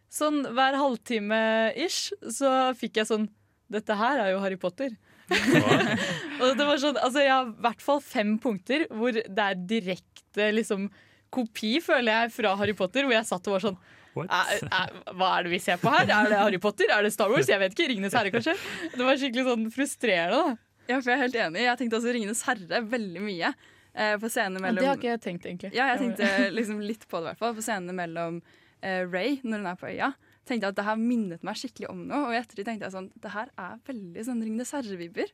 sånn 0.09 0.41
hver 0.55 0.79
halvtime 0.79 1.41
ish 1.77 2.15
så 2.33 2.71
fikk 2.77 3.01
jeg 3.01 3.11
sånn 3.11 3.27
Dette 3.67 3.97
her 3.99 4.21
er 4.23 4.29
jo 4.31 4.39
Harry 4.39 4.55
Potter. 4.55 4.93
og 6.39 6.53
det 6.55 6.63
var 6.63 6.77
sånn, 6.79 6.95
altså 7.03 7.19
Jeg 7.19 7.33
har 7.33 7.49
i 7.49 7.63
hvert 7.65 7.81
fall 7.83 7.99
fem 7.99 8.37
punkter 8.39 8.85
hvor 8.95 9.11
det 9.11 9.43
er 9.43 9.59
direkte 9.67 10.45
liksom 10.55 10.85
kopi, 11.33 11.77
føler 11.83 12.11
jeg, 12.13 12.33
fra 12.35 12.55
Harry 12.59 12.73
Potter. 12.77 13.07
Hvor 13.07 13.15
jeg 13.17 13.25
satt 13.29 13.47
og 13.47 13.57
var 13.57 13.65
sånn 13.69 13.79
What? 14.17 14.31
"Æ, 14.33 14.65
æ, 14.65 15.13
Hva 15.13 15.27
er 15.37 15.43
det 15.45 15.51
vi 15.51 15.59
ser 15.61 15.77
på 15.77 15.91
her? 15.93 16.07
Er 16.09 16.29
det 16.31 16.37
Harry 16.39 16.57
Potter? 16.57 16.89
Er 16.89 17.03
det 17.05 17.13
Star 17.13 17.29
Wars? 17.29 17.47
Jeg 17.47 17.59
vet 17.61 17.75
ikke. 17.75 17.89
Ringenes 17.91 18.13
herre, 18.17 18.31
kanskje? 18.33 18.55
Det 18.95 19.05
var 19.05 19.19
skikkelig 19.21 19.43
sånn 19.45 19.67
frustrerende. 19.71 20.39
da 20.87 20.93
Ja, 20.93 21.01
for 21.01 21.11
jeg 21.11 21.17
er 21.19 21.21
helt 21.21 21.35
enig. 21.35 21.61
Jeg 21.67 21.77
tenkte 21.77 21.97
også 21.99 22.13
'Ringenes 22.15 22.41
herre' 22.47 22.81
veldig 22.89 23.21
mye. 23.21 23.53
Eh, 23.93 24.15
på 24.17 24.29
scenene 24.29 24.59
Men 24.61 24.75
mellom 24.75 24.81
det 24.81 24.87
har 24.87 24.97
ikke 24.97 25.11
jeg 25.13 25.21
tenkt, 25.21 25.45
egentlig. 25.45 25.73
Ja, 25.73 25.87
jeg 25.95 25.99
tenkte 25.99 26.49
liksom 26.57 26.79
litt 26.81 27.07
på 27.07 27.17
det, 27.17 27.23
i 27.23 27.29
hvert 27.33 27.37
fall. 27.41 27.53
På 27.57 27.61
scenene 27.65 27.93
mellom 27.97 28.41
eh, 28.81 29.03
Ray, 29.05 29.39
når 29.43 29.57
hun 29.57 29.69
er 29.71 29.75
på 29.75 29.89
øya. 29.89 30.13
Tenkte 30.47 30.65
jeg 30.65 30.71
at 30.73 30.75
Det 30.79 30.85
her 30.85 30.95
minnet 31.01 31.43
meg 31.43 31.55
skikkelig 31.55 31.89
om 31.89 32.07
noe. 32.07 32.27
Og 32.29 32.33
i 32.33 32.37
ettertid 32.41 32.65
tenkte 32.65 32.85
jeg 32.87 32.93
sånn 32.93 33.11
Det 33.21 33.31
her 33.33 33.49
er 33.57 33.77
veldig 33.85 34.25
sånn 34.25 34.41
Ringenes 34.41 34.71
herre-vibber. 34.71 35.29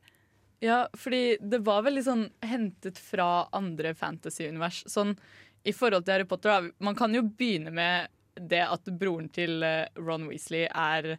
Ja, 0.64 0.86
fordi 0.96 1.36
det 1.40 1.60
var 1.66 1.82
veldig 1.84 2.04
sånn 2.06 2.30
hentet 2.42 2.98
fra 2.98 3.46
andre 3.52 3.92
fantasy-univers. 3.94 4.84
Sånn 4.88 5.16
i 5.64 5.72
forhold 5.72 6.04
til 6.04 6.14
Harry 6.18 6.26
Potter, 6.28 6.50
da. 6.50 6.74
Man 6.84 6.94
kan 6.98 7.14
jo 7.16 7.22
begynne 7.26 7.72
med 7.74 8.08
det 8.50 8.64
at 8.66 8.88
broren 8.98 9.28
til 9.32 9.62
eh, 9.62 9.86
Ron 9.96 10.26
Weasley 10.28 10.66
er 10.68 11.14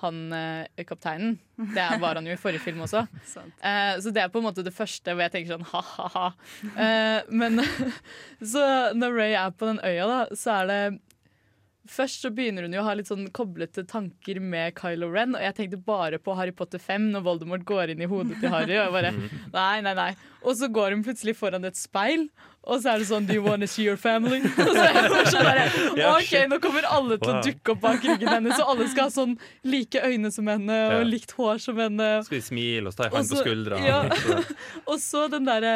han 0.00 0.20
eh, 0.32 0.84
kapteinen. 0.88 1.34
Det 1.74 1.82
er- 1.82 1.98
var 2.00 2.16
han 2.16 2.24
jo 2.24 2.32
i 2.32 2.40
forrige 2.40 2.62
film 2.64 2.80
også. 2.86 3.02
Eh, 3.60 3.98
så 4.00 4.08
det 4.14 4.22
er 4.22 4.30
på 4.32 4.40
en 4.40 4.46
måte 4.48 4.62
det 4.64 4.72
første 4.72 5.12
hvor 5.12 5.26
jeg 5.26 5.34
tenker 5.34 5.52
sånn 5.58 5.66
ha-ha-ha. 5.74 6.30
Eh, 6.72 7.28
men 7.28 7.60
så 8.54 8.64
når 8.96 9.18
Ray 9.18 9.34
er 9.36 9.50
på 9.52 9.68
den 9.68 9.82
øya, 9.84 10.06
da, 10.08 10.20
så 10.38 10.60
er 10.62 10.70
det 10.70 10.82
Først 11.90 12.22
så 12.22 12.28
begynner 12.30 12.62
hun 12.66 12.74
jo 12.76 12.82
å 12.82 12.86
ha 12.86 12.92
litt 12.94 13.08
sånn 13.08 13.24
koblete 13.34 13.82
tanker 13.88 14.38
med 14.44 14.76
Kylo 14.78 15.08
Ren, 15.10 15.32
og 15.34 15.42
jeg 15.42 15.56
tenkte 15.56 15.78
bare 15.82 16.20
på 16.22 16.34
Harry 16.38 16.52
Potter 16.54 16.78
5 16.78 17.08
når 17.16 17.24
Voldemort 17.26 17.64
går 17.66 17.90
inn 17.94 18.04
i 18.04 18.06
hodet 18.06 18.36
til 18.38 18.52
Harry. 18.52 18.76
Og 18.76 18.84
jeg 18.84 18.92
bare, 18.94 19.10
nei, 19.56 19.80
nei, 19.88 19.94
nei. 19.98 20.10
Og 20.44 20.54
så 20.60 20.68
går 20.70 20.94
hun 20.94 21.02
plutselig 21.06 21.34
foran 21.40 21.66
et 21.66 21.80
speil, 21.80 22.28
og 22.60 22.82
så 22.82 22.92
er 22.92 23.00
det 23.00 23.06
sånn 23.08 23.26
Do 23.28 23.36
you 23.36 23.44
wanna 23.44 23.66
see 23.70 23.86
your 23.86 23.96
family? 24.00 24.42
Og 24.66 24.72
så 24.76 24.84
er 24.84 25.08
det 25.08 25.20
sånn 25.32 25.46
der, 25.46 26.10
OK, 26.10 26.32
nå 26.50 26.58
kommer 26.62 26.88
alle 26.92 27.16
til 27.20 27.32
å 27.32 27.38
dukke 27.44 27.74
opp 27.74 27.80
bak 27.86 28.04
ryggen 28.04 28.28
hennes, 28.28 28.58
og 28.60 28.74
alle 28.74 28.88
skal 28.92 29.08
ha 29.08 29.14
sånn 29.14 29.36
like 29.64 30.02
øyne 30.04 30.32
som 30.34 30.50
henne 30.50 30.76
og 30.98 31.06
likt 31.08 31.32
hår 31.38 31.62
som 31.64 31.80
henne. 31.80 32.10
Skal 32.26 32.40
de 32.40 32.44
smile 32.44 32.92
og 32.92 32.98
ta 32.98 33.08
i 33.08 33.14
hånd 33.14 33.32
på 33.32 33.40
skuldra? 33.40 33.80
ja. 33.86 34.02
Og 34.90 35.00
så 35.00 35.24
den 35.32 35.48
derre 35.48 35.74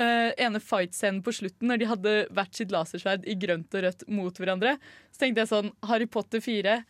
uh, 0.00 0.30
ene 0.36 0.60
fight-scenen 0.60 1.24
på 1.24 1.32
slutten, 1.34 1.68
når 1.70 1.80
de 1.80 1.90
hadde 1.90 2.14
hvert 2.36 2.56
sitt 2.56 2.72
lasersverd 2.74 3.26
i 3.28 3.36
grønt 3.40 3.76
og 3.76 3.84
rødt 3.86 4.06
mot 4.12 4.40
hverandre. 4.40 4.76
Så 5.14 5.24
tenkte 5.24 5.44
jeg 5.44 5.52
sånn 5.52 5.72
Harry 5.88 6.08
Potter 6.10 6.42
4. 6.44 6.80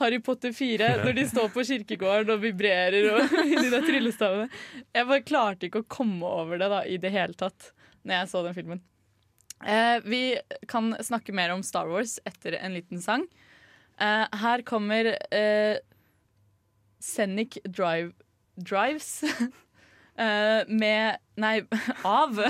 Harry 0.00 0.20
Potter 0.24 0.54
4, 0.56 0.94
når 1.04 1.18
de 1.18 1.26
står 1.28 1.50
på 1.52 1.64
kirkegården 1.68 2.32
og 2.34 2.40
vibrerer 2.42 3.10
og 3.12 3.34
i 3.44 3.58
de 3.58 3.68
der 3.68 3.84
tryllestavene. 3.84 4.48
Jeg 4.96 5.08
bare 5.10 5.26
klarte 5.26 5.68
ikke 5.68 5.84
å 5.84 5.92
komme 5.92 6.30
over 6.40 6.60
det 6.60 6.70
da, 6.72 6.80
i 6.88 6.96
det 7.02 7.12
hele 7.14 7.36
tatt 7.36 7.74
når 8.04 8.22
jeg 8.22 8.30
så 8.32 8.42
den 8.46 8.56
filmen. 8.56 8.82
Eh, 9.60 10.00
vi 10.06 10.22
kan 10.70 10.94
snakke 11.04 11.34
mer 11.36 11.52
om 11.52 11.62
Star 11.66 11.88
Wars 11.90 12.18
etter 12.28 12.56
en 12.60 12.76
liten 12.78 13.02
sang. 13.04 13.26
Eh, 14.00 14.26
her 14.42 14.62
kommer 14.64 15.12
eh, 15.34 15.76
Scenic 17.00 17.58
Drive, 17.68 18.12
Drives 18.56 19.22
eh, 20.16 20.62
med 20.68 21.20
Nei, 21.40 21.60
av 22.04 22.40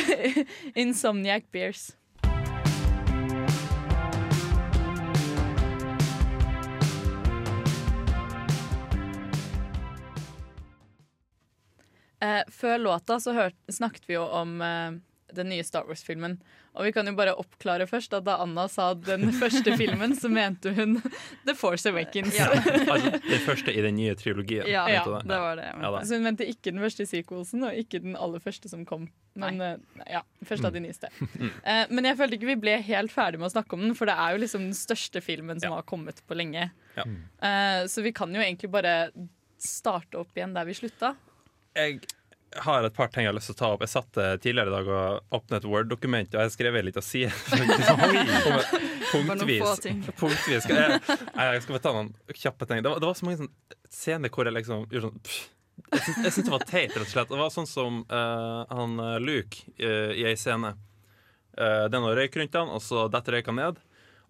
Insomniac 0.82 1.50
Bears. 1.52 1.90
Eh, 12.20 12.42
før 12.52 12.78
låta 12.78 13.20
så 13.20 13.32
hørt, 13.36 13.56
snakket 13.72 14.04
vi 14.08 14.14
jo 14.18 14.24
om 14.28 14.58
eh, 14.62 14.90
den 15.34 15.48
nye 15.48 15.64
Star 15.64 15.86
Wars-filmen. 15.88 16.40
Og 16.74 16.84
vi 16.86 16.90
kan 16.94 17.06
jo 17.08 17.12
bare 17.18 17.32
oppklare 17.38 17.86
først 17.90 18.12
at 18.14 18.24
da 18.26 18.36
Anna 18.44 18.66
sa 18.70 18.90
den 18.94 19.30
første 19.40 19.72
filmen, 19.78 20.12
så 20.18 20.28
mente 20.30 20.70
hun 20.76 20.96
The 21.46 21.54
Force 21.58 21.88
Awakens. 21.90 22.36
Altså, 22.90 23.10
den 23.30 23.42
første 23.46 23.72
i 23.74 23.80
den 23.82 23.96
nye 23.98 24.14
trilogien. 24.18 24.66
Ja, 24.70 24.84
Ja, 24.90 25.04
Det 25.22 25.38
var 25.42 25.56
det. 25.58 25.68
Ja. 25.80 25.90
Så 26.06 26.18
hun 26.18 26.26
mente 26.28 26.46
ikke 26.50 26.70
den 26.74 26.82
første 26.82 27.06
sequelsen, 27.10 27.64
og 27.66 27.74
ikke 27.78 28.02
den 28.04 28.14
aller 28.18 28.42
første 28.42 28.68
som 28.70 28.84
kom. 28.86 29.08
Men 29.38 29.58
nei. 29.62 29.70
ja, 30.10 30.20
først 30.46 30.66
av 30.66 30.74
de 30.74 30.82
nyeste. 30.84 31.08
Eh, 31.64 31.86
men 31.90 32.04
jeg 32.10 32.18
følte 32.20 32.36
ikke 32.38 32.50
vi 32.52 32.58
ble 32.66 32.76
helt 32.90 33.14
ferdig 33.14 33.38
med 33.40 33.48
å 33.48 33.54
snakke 33.54 33.78
om 33.78 33.86
den, 33.86 33.94
for 33.98 34.10
det 34.10 34.18
er 34.18 34.34
jo 34.36 34.42
liksom 34.44 34.66
den 34.68 34.76
største 34.76 35.22
filmen 35.24 35.58
som 35.62 35.70
Ja. 35.72 35.80
har 35.80 35.86
kommet 35.88 36.20
på 36.26 36.36
lenge. 36.38 36.68
Ja. 36.98 37.06
Eh, 37.06 37.86
så 37.90 38.02
vi 38.04 38.12
kan 38.12 38.34
jo 38.34 38.42
egentlig 38.42 38.70
bare 38.74 38.96
starte 39.60 40.18
opp 40.20 40.36
igjen 40.36 40.54
der 40.56 40.66
vi 40.68 40.74
slutta. 40.76 41.14
Jeg 41.78 42.00
har 42.64 42.84
et 42.84 42.96
par 42.96 43.10
ting 43.12 43.24
jeg 43.24 43.30
har 43.30 43.36
lyst 43.36 43.52
til 43.52 43.56
å 43.56 43.60
ta 43.60 43.70
opp. 43.74 43.84
Jeg 43.84 43.92
satt 43.92 44.18
eh, 44.18 44.32
tidligere 44.42 44.72
i 44.72 44.74
dag 44.74 44.90
og 44.90 45.36
åpnet 45.38 45.60
et 45.60 45.68
Word-dokument, 45.70 46.34
og 46.34 46.42
jeg 46.42 46.54
skrev 46.56 46.78
litt 46.78 46.88
liten 46.88 47.06
side. 47.06 47.30
punktvis. 49.12 49.86
punktvis. 50.18 50.66
Skal 50.66 50.76
jeg, 50.76 50.98
jeg 51.06 51.62
skal 51.62 51.76
bare 51.76 51.84
ta 51.86 51.94
noen 51.94 52.12
kjappe 52.34 52.66
ting. 52.66 52.82
Det 52.82 52.90
var, 52.90 53.02
det 53.02 53.10
var 53.10 53.18
så 53.18 53.28
mange 53.28 53.50
scener 53.90 54.34
hvor 54.34 54.50
jeg 54.50 54.58
liksom 54.58 54.86
gjorde 54.90 55.08
sånn 55.08 55.24
pff. 55.26 55.40
Jeg 55.80 56.02
syntes 56.04 56.44
det 56.44 56.52
var 56.52 56.64
teit, 56.68 56.92
rett 56.92 57.06
og 57.06 57.08
slett. 57.08 57.30
Det 57.30 57.38
var 57.40 57.52
sånn 57.54 57.68
som 57.70 58.02
uh, 58.10 58.66
han 58.68 58.98
eh, 59.00 59.14
Luke 59.22 59.62
uh, 59.80 60.10
i 60.12 60.26
ei 60.28 60.34
scene. 60.36 60.74
Uh, 61.56 61.86
det 61.88 61.96
er 61.96 62.02
noe 62.02 62.12
røyk 62.18 62.36
rundt 62.36 62.58
han, 62.58 62.68
og 62.74 62.82
så 62.84 63.06
detter 63.12 63.38
røyka 63.38 63.54
ned. 63.56 63.80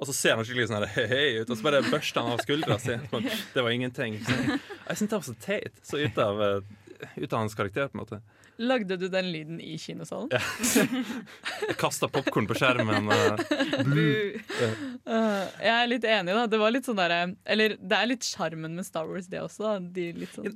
Og 0.01 0.09
så 0.09 0.15
ser 0.17 0.39
han 0.39 0.47
skikkelig 0.49 0.71
sånn 0.71 0.87
hei, 0.95 1.03
hei 1.11 1.25
ut, 1.43 1.51
og 1.53 1.59
så 1.59 1.67
bare 1.67 1.83
børster 1.85 2.25
han 2.25 2.33
av 2.33 2.41
skuldra 2.41 2.79
si. 2.81 2.95
Det 3.53 3.61
var 3.61 3.75
ingenting. 3.75 4.17
Så 4.25 4.37
jeg 4.39 4.97
syntes 4.97 5.11
det 5.11 5.19
var 5.19 5.27
så 5.27 5.35
teit. 5.45 5.83
Så 5.85 6.01
ut 6.01 6.21
av, 6.25 6.41
eh, 6.47 6.71
ut 7.17 7.33
av 7.33 7.39
hans 7.39 7.55
karakter, 7.59 7.89
på 7.89 7.99
en 7.99 8.03
måte. 8.03 8.21
Lagde 8.61 8.97
du 9.01 9.07
den 9.09 9.31
lyden 9.33 9.61
i 9.61 9.77
kinosalen? 9.81 10.29
Ja. 10.33 10.41
Jeg 11.69 11.77
kasta 11.81 12.09
popkorn 12.13 12.49
på 12.51 12.57
skjermen. 12.59 13.11
eh, 13.11 13.45
Uh, 15.11 15.47
jeg 15.59 15.73
er 15.75 15.87
litt 15.89 16.05
enig, 16.07 16.35
da. 16.37 16.43
Det 16.51 16.59
var 16.61 16.73
litt 16.75 16.87
sånn 16.87 16.99
der, 16.99 17.33
Eller 17.49 17.75
det 17.81 17.97
er 17.97 18.11
litt 18.11 18.27
sjarmen 18.27 18.77
med 18.77 18.87
Star 18.87 19.09
Wars, 19.09 19.31
det 19.33 19.41
også. 19.43 19.65
Da. 19.65 19.73
De 19.97 20.11
litt 20.21 20.35
sånn 20.37 20.51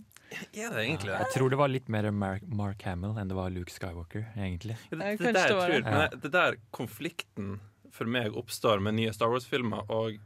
ja, 0.55 0.71
det 0.73 0.83
egentlig 0.83 1.11
det? 1.13 1.19
Jeg 1.21 1.33
tror 1.35 1.53
det 1.53 1.59
var 1.61 1.71
litt 1.71 1.89
mer 1.93 2.09
Mark, 2.15 2.43
Mark 2.49 2.83
Hamill 2.89 3.19
enn 3.21 3.31
det 3.31 3.37
var 3.39 3.53
Luke 3.55 3.73
Skywalker, 3.73 4.27
egentlig. 4.35 4.77
Ja, 4.91 4.99
det, 4.99 5.11
det, 5.21 5.33
der, 5.37 5.53
tror, 5.53 5.75
men 5.85 5.99
det, 6.01 6.21
det 6.25 6.33
der 6.35 6.59
konflikten 6.75 7.59
for 7.95 8.11
meg 8.11 8.35
oppstår 8.37 8.83
med 8.83 8.97
nye 8.99 9.13
Star 9.15 9.31
Wars-filmer, 9.31 9.87
og 9.93 10.19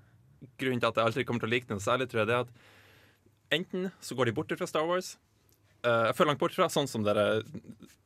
grunnen 0.61 0.81
til 0.81 0.89
at 0.89 1.01
jeg 1.01 1.11
aldri 1.11 1.27
kommer 1.29 1.45
til 1.45 1.51
å 1.51 1.55
like 1.55 1.69
den 1.69 1.83
særlig, 1.83 2.09
tror 2.11 2.23
jeg, 2.23 2.31
det 2.31 2.37
er 2.39 2.47
at 2.47 3.59
enten 3.59 3.89
så 4.05 4.17
går 4.17 4.31
de 4.31 4.37
bort 4.39 4.55
fra 4.61 4.69
Star 4.71 4.87
Wars 4.89 5.17
uh, 5.87 6.11
føler 6.17 6.33
langt 6.33 6.43
bort 6.43 6.57
fra, 6.57 6.71
sånn 6.73 6.91
som 6.91 7.05
dere, 7.07 7.43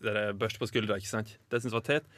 dere 0.02 0.28
børster 0.38 0.62
på 0.62 0.70
skuldra, 0.70 0.98
ikke 1.00 1.12
sant? 1.12 1.34
Det 1.48 1.62
syns 1.62 1.72
jeg 1.72 1.78
var 1.78 1.88
teit. 1.88 2.12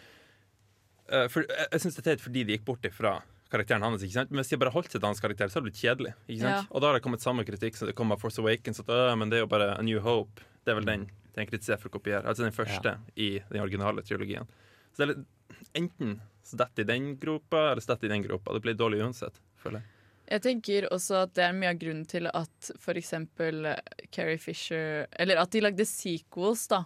Uh, 1.10 1.26
for, 1.28 1.44
jeg 1.44 1.70
jeg 1.70 1.84
syns 1.84 1.98
det 1.98 2.04
er 2.04 2.10
teit 2.12 2.24
fordi 2.24 2.44
de 2.48 2.58
gikk 2.58 2.68
bort 2.68 2.88
ifra 2.88 3.18
karakteren 3.52 3.84
hans. 3.86 4.02
ikke 4.02 4.18
sant? 4.18 4.32
Men 4.32 4.42
hvis 4.42 4.54
de 4.54 4.60
bare 4.62 4.74
holdt 4.74 4.90
seg 4.90 5.00
til 5.00 5.10
hans 5.10 5.22
karakter, 5.22 5.50
så 5.50 5.60
hadde 5.60 5.68
det 5.68 5.74
blitt 5.74 5.82
kjedelig. 5.84 6.14
ikke 6.26 6.40
sant? 6.42 6.56
Ja. 6.56 6.62
Og 6.70 6.82
da 6.82 6.90
har 6.90 6.98
det 6.98 7.04
kommet 7.04 7.22
samme 7.22 7.44
kritikk 7.46 7.78
som 7.78 7.90
det 7.90 7.94
kom 7.98 8.10
av 8.14 8.22
Force 8.22 8.42
Awakens. 8.42 8.80
At, 8.82 8.90
«Åh, 8.90 9.12
men 9.20 9.30
det 9.30 9.38
er 9.38 9.44
jo 9.44 9.52
bare 9.52 9.76
A 9.76 9.84
New 9.84 10.00
Hope. 10.02 10.42
Det 10.64 10.72
er 10.72 10.80
vel 10.80 10.88
den 10.88 11.04
den 11.34 11.48
kritiserer 11.48 11.80
for 11.82 11.90
å 11.90 11.96
kopiere. 11.96 12.24
Altså 12.28 12.46
den 12.46 12.54
første 12.54 12.96
i 13.18 13.30
den 13.50 13.62
originale 13.62 14.04
trilogien. 14.06 14.48
Så 14.94 15.02
det 15.02 15.06
er 15.06 15.12
litt, 15.12 15.58
enten 15.74 16.16
så 16.44 16.58
detter 16.60 16.84
i 16.84 16.90
den 16.92 17.14
gropa, 17.20 17.70
eller 17.72 17.82
så 17.82 17.94
detter 17.94 18.10
i 18.10 18.14
den 18.14 18.26
gropa. 18.26 18.54
Det 18.54 18.62
blir 18.64 18.78
dårlig 18.78 19.02
uansett, 19.02 19.40
føler 19.60 19.82
jeg. 19.82 19.90
Jeg 20.30 20.40
tenker 20.44 20.86
også 20.94 21.18
at 21.26 21.34
det 21.36 21.44
er 21.44 21.56
mye 21.56 21.72
av 21.74 21.78
grunnen 21.80 22.04
til 22.08 22.28
at 22.30 22.70
eksempel 22.96 23.66
eh, 23.68 24.04
Carrie 24.14 24.40
Fisher 24.40 25.06
Eller 25.12 25.40
at 25.42 25.52
de 25.52 25.60
lagde 25.60 25.84
sequels, 25.88 26.66
da. 26.72 26.84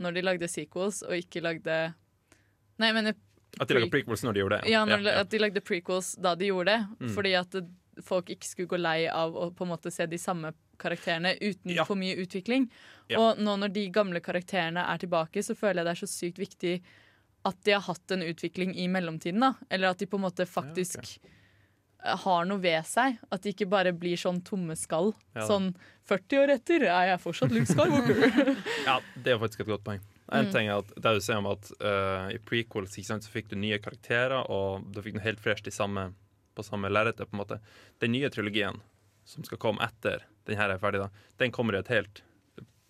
Når 0.00 0.16
de 0.16 0.24
lagde 0.24 0.48
sequels, 0.50 1.02
og 1.06 1.14
ikke 1.14 1.42
lagde 1.44 1.76
Nei, 2.80 2.88
jeg 2.88 2.96
mener 2.96 3.14
At 3.60 3.68
de 3.68 3.76
lagde 3.76 3.92
prequels 3.92 4.24
når 4.24 4.34
de 4.34 4.42
gjorde 4.42 4.58
det. 4.60 4.72
Ja, 4.72 4.84
når, 4.88 5.06
at 5.20 5.30
de 5.30 5.42
lagde 5.42 5.62
prequels 5.62 6.14
da 6.22 6.34
de 6.38 6.48
gjorde 6.50 6.72
det. 6.72 7.06
Mm. 7.06 7.12
Fordi 7.16 7.32
at 7.38 7.56
folk 8.06 8.30
ikke 8.32 8.46
skulle 8.48 8.70
gå 8.70 8.78
lei 8.80 8.98
av 9.10 9.34
å 9.36 9.50
på 9.52 9.66
en 9.66 9.72
måte 9.74 9.90
se 9.92 10.06
de 10.08 10.18
samme 10.20 10.52
karakterene 10.80 11.34
uten 11.40 11.74
Ja. 11.74 11.84
for 11.84 11.98
mye 12.00 12.16
utvikling. 12.22 12.70
Ja. 13.10 13.18
Og 13.20 13.42
nå 13.42 13.56
når 13.60 13.74
de 13.74 13.88
gamle 13.92 14.22
karakterene 14.24 14.86
er 14.86 15.02
tilbake, 15.02 15.42
så 15.44 15.56
føler 15.58 15.82
jeg 15.82 15.88
det 15.90 15.94
er 15.96 16.00
så 16.00 16.08
sykt 16.08 16.40
viktig 16.40 16.74
at 17.48 17.60
de 17.64 17.74
har 17.74 17.84
hatt 17.84 18.14
en 18.14 18.22
utvikling 18.24 18.72
i 18.76 18.86
mellomtiden. 18.88 19.40
da 19.40 19.54
Eller 19.70 19.90
at 19.90 19.98
de 19.98 20.06
på 20.06 20.16
en 20.16 20.24
måte 20.28 20.46
faktisk 20.46 20.98
eh, 21.04 21.30
har 22.04 22.44
noe 22.48 22.58
ved 22.62 22.86
seg. 22.88 23.18
At 23.30 23.42
de 23.44 23.52
ikke 23.52 23.68
bare 23.70 23.92
blir 23.92 24.16
sånn 24.20 24.40
tomme 24.46 24.76
skall. 24.76 25.12
Ja. 25.36 25.46
Sånn 25.48 25.72
40 26.08 26.38
år 26.42 26.52
etter 26.56 26.84
er 26.88 27.10
jeg 27.12 27.20
fortsatt 27.22 27.52
Luke 27.54 27.66
Skywalker. 27.70 28.56
Ja, 28.88 28.98
det 29.14 29.34
er 29.34 29.38
faktisk 29.42 29.60
et 29.66 29.70
godt 29.74 29.84
poeng. 29.86 30.00
En 30.30 30.46
Mm. 30.46 30.52
ting 30.54 30.68
er 30.70 30.78
at 30.78 30.90
det 30.94 31.12
du 31.16 31.20
ser 31.20 31.40
om 31.40 31.46
at 31.50 31.72
uh, 31.82 32.30
i 32.30 32.38
prequels 32.38 32.94
ikke 32.96 33.08
sant, 33.08 33.24
så 33.26 33.30
fikk 33.32 33.48
du 33.50 33.56
nye 33.58 33.78
karakterer, 33.82 34.44
og 34.48 34.84
du 34.94 35.00
fikk 35.02 35.16
noe 35.18 35.24
helt 35.24 35.40
fresh 35.42 35.66
i 35.66 35.72
samme, 35.74 36.12
på 36.54 36.62
samme 36.62 36.86
lerretet. 36.88 37.26
på 37.30 37.34
en 37.34 37.40
måte. 37.42 37.58
Den 37.98 38.12
nye 38.14 38.30
trilogien 38.30 38.78
som 39.26 39.42
skal 39.44 39.58
komme 39.58 39.82
etter 39.82 40.22
den 40.46 40.56
her 40.58 40.70
er 40.70 40.78
ferdig, 40.78 41.00
da, 41.02 41.10
den 41.42 41.50
kommer 41.50 41.74
i 41.74 41.78
et 41.82 41.90
helt 41.90 42.22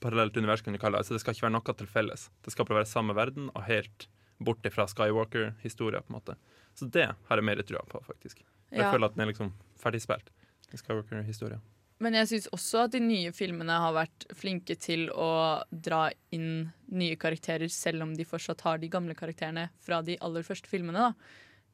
parallelt 0.01 0.37
univers, 0.37 0.61
kan 0.63 0.73
du 0.73 0.79
kalle 0.81 0.97
det. 0.97 1.03
Altså, 1.05 1.17
det 1.17 1.21
skal 1.25 1.35
ikke 1.35 1.47
være 1.49 1.57
noe 1.57 1.75
til 1.81 1.87
felles. 1.91 2.29
Det 2.45 2.53
skal 2.53 2.65
bare 2.69 2.79
være 2.83 2.89
samme 2.93 3.17
verden 3.17 3.51
og 3.55 3.65
helt 3.67 4.07
bort 4.41 4.65
fra 4.73 4.87
Skywalker-historia. 4.89 6.01
på 6.01 6.13
en 6.13 6.21
måte. 6.21 6.37
Så 6.75 6.89
det 6.93 7.09
har 7.29 7.37
jeg 7.37 7.45
mer 7.45 7.61
trua 7.63 7.83
på, 7.89 8.01
faktisk. 8.07 8.41
Jeg 8.71 8.81
Ja. 8.81 8.93
føler 8.93 9.07
at 9.07 9.17
den 9.17 9.29
er 9.29 9.33
liksom 9.33 9.53
ferdigspilt. 9.83 10.31
den 10.71 10.79
Skywalker-historia. 10.79 11.61
Men 11.99 12.15
jeg 12.15 12.29
syns 12.29 12.49
også 12.55 12.85
at 12.85 12.93
de 12.93 13.01
nye 13.01 13.31
filmene 13.33 13.69
har 13.77 13.93
vært 13.93 14.25
flinke 14.35 14.79
til 14.79 15.09
å 15.11 15.63
dra 15.71 16.11
inn 16.33 16.73
nye 16.91 17.17
karakterer, 17.17 17.69
selv 17.69 18.03
om 18.03 18.15
de 18.17 18.25
fortsatt 18.25 18.61
har 18.63 18.79
de 18.79 18.89
gamle 18.89 19.15
karakterene 19.15 19.69
fra 19.81 20.01
de 20.01 20.17
aller 20.23 20.43
første 20.43 20.67
filmene. 20.71 20.95
da. 20.95 21.13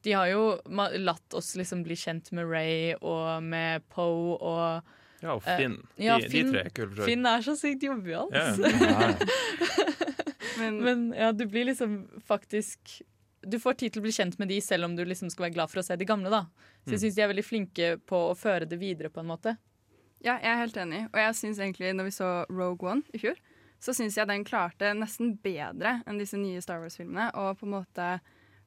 De 0.03 0.11
har 0.11 0.27
jo 0.27 0.59
latt 0.67 1.33
oss 1.33 1.55
liksom 1.55 1.83
bli 1.83 1.95
kjent 1.95 2.31
med 2.31 2.45
Ray 2.49 2.93
og 3.01 3.41
med 3.43 3.87
Poe 3.89 4.37
og 4.41 4.83
Ja, 5.21 5.33
og 5.33 5.43
Eh, 5.47 5.57
Finn. 5.57 5.87
ja, 5.97 6.17
de, 6.19 6.27
Finn- 6.29 6.51
de 6.51 6.51
tre 6.51 6.65
er 6.65 6.69
kule. 6.69 6.95
så. 6.95 7.05
Finn 7.05 7.25
er 7.25 7.39
så 7.41 7.55
sykt 7.57 7.81
jovial. 7.81 8.29
Altså. 8.31 8.69
Yeah. 8.81 9.17
Men, 10.59 10.83
Men 10.83 11.13
ja, 11.13 11.31
du 11.31 11.45
blir 11.45 11.65
liksom 11.65 12.07
faktisk 12.27 13.01
Du 13.47 13.57
får 13.59 13.77
tid 13.79 13.93
til 13.93 14.01
å 14.01 14.05
bli 14.07 14.11
kjent 14.11 14.37
med 14.39 14.49
de 14.51 14.57
selv 14.61 14.85
om 14.85 14.95
du 14.95 15.03
liksom 15.05 15.29
skal 15.31 15.45
være 15.47 15.53
glad 15.55 15.69
for 15.71 15.79
å 15.79 15.85
se 15.87 15.95
de 15.95 16.05
gamle. 16.05 16.29
da. 16.29 16.41
Så 16.85 16.91
jeg 16.91 16.99
Mm. 16.99 17.03
syns 17.05 17.15
de 17.15 17.21
er 17.21 17.27
veldig 17.33 17.45
flinke 17.45 17.97
på 18.05 18.17
å 18.31 18.35
føre 18.37 18.67
det 18.67 18.79
videre 18.79 19.09
på 19.09 19.19
en 19.21 19.27
måte. 19.27 19.57
ja, 20.21 20.37
jeg 20.39 20.45
er 20.51 20.57
helt 20.57 20.77
enig. 20.77 21.05
Og 21.13 21.19
jeg 21.21 21.33
synes 21.35 21.59
egentlig, 21.59 21.93
når 21.95 22.03
vi 22.05 22.09
så 22.11 22.45
Rogue 22.49 22.89
One 22.89 23.03
i 23.13 23.17
fjor, 23.19 23.35
så 23.79 23.93
syns 23.93 24.15
jeg 24.17 24.27
den 24.27 24.43
klarte 24.43 24.93
nesten 24.97 25.37
bedre 25.41 26.03
enn 26.07 26.17
disse 26.17 26.33
nye 26.37 26.59
Star 26.61 26.79
Wars-filmene. 26.81 27.31
Og 27.35 27.59
på 27.59 27.63
en 27.67 27.75
måte 27.83 28.19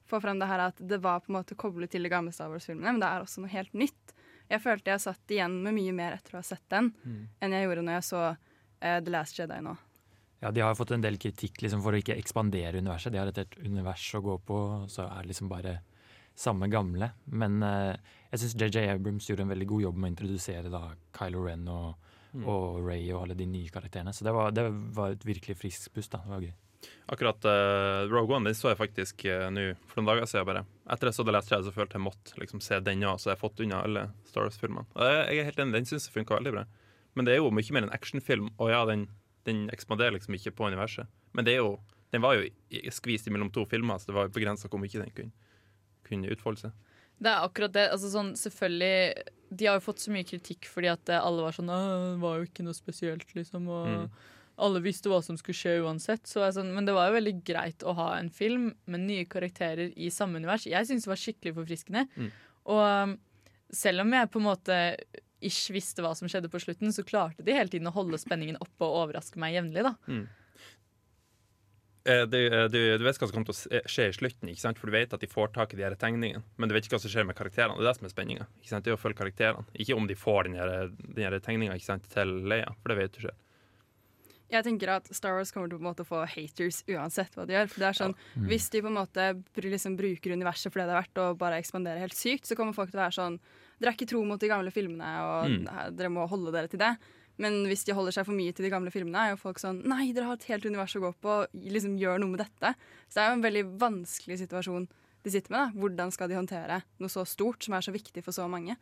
få 0.08 0.20
fram 0.22 0.38
det 0.38 0.46
her 0.48 0.60
at 0.68 0.76
det 0.76 1.00
var 1.02 1.20
på 1.20 1.30
en 1.30 1.42
måte 1.42 1.56
koblet 1.56 1.90
til 1.90 2.02
de 2.02 2.08
gamle 2.08 2.32
Star 2.32 2.48
Wars-filmene, 2.48 2.92
men 2.92 3.00
det 3.00 3.08
er 3.08 3.20
også 3.20 3.38
noe 3.42 3.50
helt 3.50 3.72
nytt. 3.74 4.14
Jeg 4.48 4.60
følte 4.62 4.84
jeg 4.90 5.00
satt 5.00 5.26
igjen 5.28 5.62
med 5.62 5.74
mye 5.74 5.92
mer 5.92 6.12
etter 6.16 6.34
å 6.34 6.38
ha 6.38 6.42
sett 6.42 6.68
den, 6.70 6.92
enn 7.40 7.52
jeg 7.52 7.66
gjorde 7.68 7.82
når 7.84 7.92
jeg 8.00 8.02
så 8.04 8.22
uh, 8.82 9.00
The 9.00 9.10
Last 9.10 9.36
Jedi 9.38 9.60
nå. 9.60 9.76
Ja, 10.40 10.50
De 10.50 10.62
har 10.64 10.74
fått 10.74 10.94
en 10.96 11.04
del 11.04 11.18
kritikk 11.20 11.60
liksom, 11.60 11.82
for 11.84 11.92
å 11.92 12.00
ikke 12.00 12.16
ekspandere 12.16 12.80
universet. 12.80 13.12
De 13.12 13.20
har 13.20 13.28
et 13.28 13.40
helt 13.42 13.58
univers 13.60 14.06
å 14.16 14.22
gå 14.24 14.38
på, 14.48 14.60
så 14.88 15.04
er 15.04 15.20
det 15.20 15.34
liksom 15.34 15.50
bare 15.50 15.80
samme 16.40 16.70
gamle. 16.72 17.10
Men 17.36 17.60
eh, 17.66 18.14
jeg 18.30 18.42
syns 18.42 18.56
JJ 18.56 18.94
Abrams 18.94 19.28
gjorde 19.28 19.44
en 19.44 19.52
veldig 19.52 19.68
god 19.68 19.84
jobb 19.88 20.00
med 20.00 20.08
å 20.08 20.14
introdusere 20.14 20.72
da 20.72 20.82
Kylo 21.18 21.44
Ren 21.44 21.68
og, 21.68 22.08
og 22.40 22.80
Ray 22.86 23.04
og 23.12 23.26
alle 23.26 23.36
de 23.36 23.48
nye 23.50 23.72
karakterene. 23.72 24.16
Så 24.16 24.24
det 24.24 24.34
var, 24.36 24.56
det 24.56 24.64
var 24.96 25.12
et 25.12 25.28
virkelig 25.28 25.58
friskt 25.60 25.92
pust. 25.92 26.12
da, 26.14 26.22
det 26.24 26.32
var 26.32 26.48
gøy. 26.48 26.56
Akkurat 27.12 27.44
uh, 27.44 28.08
Rogue 28.08 28.36
One 28.36 28.48
den 28.48 28.56
så 28.56 28.70
jeg 28.70 28.78
faktisk 28.80 29.26
uh, 29.28 29.50
nå 29.52 29.66
for 29.90 30.00
noen 30.00 30.14
dager 30.14 30.28
siden. 30.30 30.46
bare 30.48 30.64
Etter 30.88 31.10
jeg 31.10 31.18
så 31.18 31.26
The 31.26 31.34
Last 31.34 31.52
Jedi, 31.52 31.66
så 31.66 31.74
følte 31.74 31.98
jeg 31.98 32.06
måtte 32.06 32.40
liksom, 32.40 32.62
se 32.64 32.78
den 32.86 33.04
òg, 33.04 33.20
så 33.20 33.32
jeg 33.32 33.36
har 33.36 33.42
fått 33.42 33.60
unna 33.66 33.82
alle 33.84 34.06
Star 34.30 34.46
Wars-filmene. 34.46 34.86
Jeg, 34.96 35.18
jeg 35.34 35.42
er 35.42 35.50
helt 35.50 35.60
enig, 35.60 35.76
Den 35.76 35.90
syns 35.90 36.08
jeg 36.08 36.16
funka 36.16 36.38
veldig 36.38 36.54
bra. 36.56 36.64
Men 37.18 37.26
det 37.26 37.34
er 37.34 37.42
jo 37.42 37.50
mye 37.52 37.74
mer 37.76 37.88
en 37.88 37.92
actionfilm, 37.92 38.52
og 38.56 38.70
ja, 38.72 38.84
den, 38.88 39.08
den 39.48 39.68
ekspanderer 39.72 40.12
liksom 40.16 40.34
ikke 40.36 40.52
på 40.56 40.66
universet. 40.68 41.06
Men 41.32 41.44
det 41.46 41.54
er 41.54 41.62
jo, 41.62 41.78
den 42.12 42.22
var 42.24 42.36
jo 42.36 42.48
skvist 42.92 43.30
mellom 43.32 43.50
to 43.54 43.64
filmer, 43.70 43.98
så 43.98 44.10
det 44.10 44.16
var 44.18 44.26
jo 44.28 44.34
begrensa 44.34 44.68
hvor 44.68 44.80
mye 44.82 44.90
den 45.00 45.12
kunne, 45.16 45.32
kunne 46.08 46.30
utfolde 46.34 46.66
seg. 46.66 46.72
Det 47.20 47.28
er 47.28 47.44
akkurat 47.44 47.72
det. 47.76 47.86
Altså 47.92 48.08
sånn, 48.08 48.30
selvfølgelig 48.40 49.24
De 49.52 49.66
har 49.66 49.74
jo 49.76 49.82
fått 49.84 50.00
så 50.00 50.12
mye 50.14 50.24
kritikk 50.24 50.68
fordi 50.70 50.88
at 50.88 51.08
eh, 51.12 51.20
alle 51.20 51.42
var 51.42 51.52
sånn 51.52 51.68
«Åh, 51.68 52.14
Det 52.14 52.20
var 52.22 52.36
jo 52.38 52.46
ikke 52.46 52.64
noe 52.64 52.76
spesielt, 52.76 53.26
liksom. 53.34 53.66
Og 53.68 53.88
Mm. 53.90 54.10
alle 54.60 54.80
visste 54.84 55.08
hva 55.10 55.22
som 55.24 55.36
skulle 55.36 55.56
skje 55.58 55.82
uansett. 55.84 56.22
Så 56.28 56.44
sånn, 56.52 56.72
men 56.74 56.84
det 56.86 56.94
var 56.94 57.08
jo 57.10 57.16
veldig 57.18 57.34
greit 57.44 57.82
å 57.82 57.94
ha 57.96 58.08
en 58.18 58.28
film 58.30 58.74
med 58.86 59.00
nye 59.00 59.24
karakterer 59.24 59.92
i 59.96 60.08
samme 60.10 60.36
univers. 60.36 60.66
Jeg 60.66 60.86
syns 60.86 61.04
det 61.04 61.10
var 61.12 61.20
skikkelig 61.20 61.54
forfriskende. 61.56 62.06
Mm. 62.16 62.30
Og 62.66 62.82
um, 63.10 63.18
selv 63.72 64.00
om 64.04 64.12
jeg 64.12 64.30
på 64.30 64.38
en 64.40 64.44
måte 64.48 64.76
ish 65.44 65.72
visste 65.74 66.04
hva 66.04 66.12
som 66.16 66.28
skjedde 66.30 66.50
på 66.52 66.60
slutten, 66.62 66.92
så 66.94 67.04
klarte 67.06 67.44
de 67.46 67.56
hele 67.56 67.72
tiden 67.72 67.88
å 67.90 67.94
holde 67.94 68.20
spenningen 68.20 68.60
oppe 68.60 68.86
og 68.86 69.06
overraske 69.06 69.40
meg 69.40 69.56
jevnlig. 69.56 69.86
da. 69.86 69.96
Mm. 70.10 70.28
Du, 72.02 72.38
eh, 72.46 72.64
du, 72.72 72.78
du 72.98 73.04
vet 73.04 73.18
hva 73.20 73.28
som 73.28 73.34
kommer 73.34 73.50
til 73.50 73.76
å 73.76 73.82
skje 73.90 74.06
i 74.08 74.14
slutten, 74.16 74.48
ikke 74.48 74.62
sant? 74.62 74.78
for 74.80 74.88
du 74.88 74.96
vet 74.96 75.12
at 75.12 75.20
de 75.20 75.28
får 75.28 75.52
tak 75.52 75.74
i 75.74 75.78
de 75.80 75.84
her 75.84 75.96
tegningene. 76.00 76.40
Men 76.56 76.70
du 76.70 76.74
vet 76.74 76.86
ikke 76.86 76.96
hva 76.96 77.02
som 77.04 77.12
skjer 77.12 77.28
med 77.28 77.36
karakterene. 77.36 77.76
Det 77.76 77.84
er 77.84 77.90
det 77.90 77.98
som 77.98 78.08
er 78.08 78.14
spenninga. 78.14 78.48
Det 78.64 78.80
er 78.80 78.96
å 78.96 79.00
følge 79.00 79.20
karakterene. 79.20 79.68
Ikke 79.76 79.98
om 79.98 80.08
de 80.08 80.16
får 80.16 80.48
den 80.48 80.56
her, 80.60 80.90
den 80.96 81.22
her 81.26 81.38
tegninga 81.44 81.76
til 82.08 82.34
Leia, 82.48 82.72
for 82.80 82.92
det 82.92 83.00
vet 83.02 83.16
du 83.16 83.22
ikke. 83.26 83.36
Jeg 84.50 84.66
tenker 84.66 84.90
at 84.96 85.06
Star 85.14 85.36
Wars 85.36 85.52
kommer 85.54 85.70
til 85.70 85.78
å 85.78 85.78
på 85.78 85.84
en 85.84 85.90
måte 85.92 86.06
få 86.06 86.24
haters 86.26 86.80
uansett 86.90 87.36
hva 87.38 87.44
de 87.46 87.54
gjør. 87.54 87.68
For 87.70 87.82
det 87.82 87.88
er 87.90 87.98
sånn, 88.00 88.14
Hvis 88.48 88.66
de 88.72 88.80
på 88.82 88.90
en 88.90 88.98
måte 88.98 89.26
liksom 89.62 89.94
bruker 89.98 90.34
universet 90.34 90.72
for 90.72 90.82
det 90.82 90.88
det 90.88 90.96
er 90.96 91.02
verdt, 91.04 91.20
og 91.22 91.38
bare 91.38 91.60
ekspanderer 91.62 92.02
helt 92.02 92.18
sykt, 92.18 92.48
så 92.48 92.56
kommer 92.58 92.74
folk 92.74 92.90
til 92.90 92.98
å 92.98 93.04
være 93.04 93.18
sånn 93.20 93.38
Dere 93.80 93.90
er 93.92 93.96
ikke 93.96 94.08
tro 94.10 94.20
mot 94.28 94.40
de 94.42 94.48
gamle 94.50 94.70
filmene, 94.74 95.10
og 95.24 95.48
Mm. 95.50 95.96
dere 95.96 96.08
må 96.12 96.26
holde 96.28 96.52
dere 96.52 96.68
til 96.68 96.78
det. 96.82 96.96
Men 97.40 97.64
hvis 97.64 97.84
de 97.88 97.94
holder 97.96 98.12
seg 98.12 98.26
for 98.26 98.36
mye 98.36 98.52
til 98.52 98.66
de 98.66 98.70
gamle 98.70 98.90
filmene, 98.92 99.16
er 99.16 99.30
jo 99.32 99.36
folk 99.40 99.56
sånn 99.58 99.82
Nei, 99.88 100.12
dere 100.12 100.26
har 100.28 100.34
et 100.36 100.44
helt 100.44 100.66
univers 100.66 100.94
å 100.96 101.00
gå 101.00 101.14
på, 101.24 101.46
liksom 101.64 101.96
gjør 101.98 102.20
noe 102.20 102.28
med 102.34 102.40
dette. 102.44 102.74
Så 103.08 103.14
det 103.14 103.22
er 103.24 103.30
jo 103.30 103.38
en 103.38 103.46
veldig 103.46 103.78
vanskelig 103.80 104.38
situasjon 104.42 104.88
de 105.24 105.30
sitter 105.30 105.50
med. 105.50 105.60
da. 105.72 105.80
Hvordan 105.80 106.12
skal 106.12 106.28
de 106.28 106.34
håndtere 106.36 106.82
noe 107.00 107.08
så 107.08 107.24
stort 107.26 107.62
som 107.64 107.74
er 107.74 107.80
så 107.80 107.92
viktig 107.92 108.22
for 108.22 108.32
så 108.32 108.46
mange? 108.48 108.76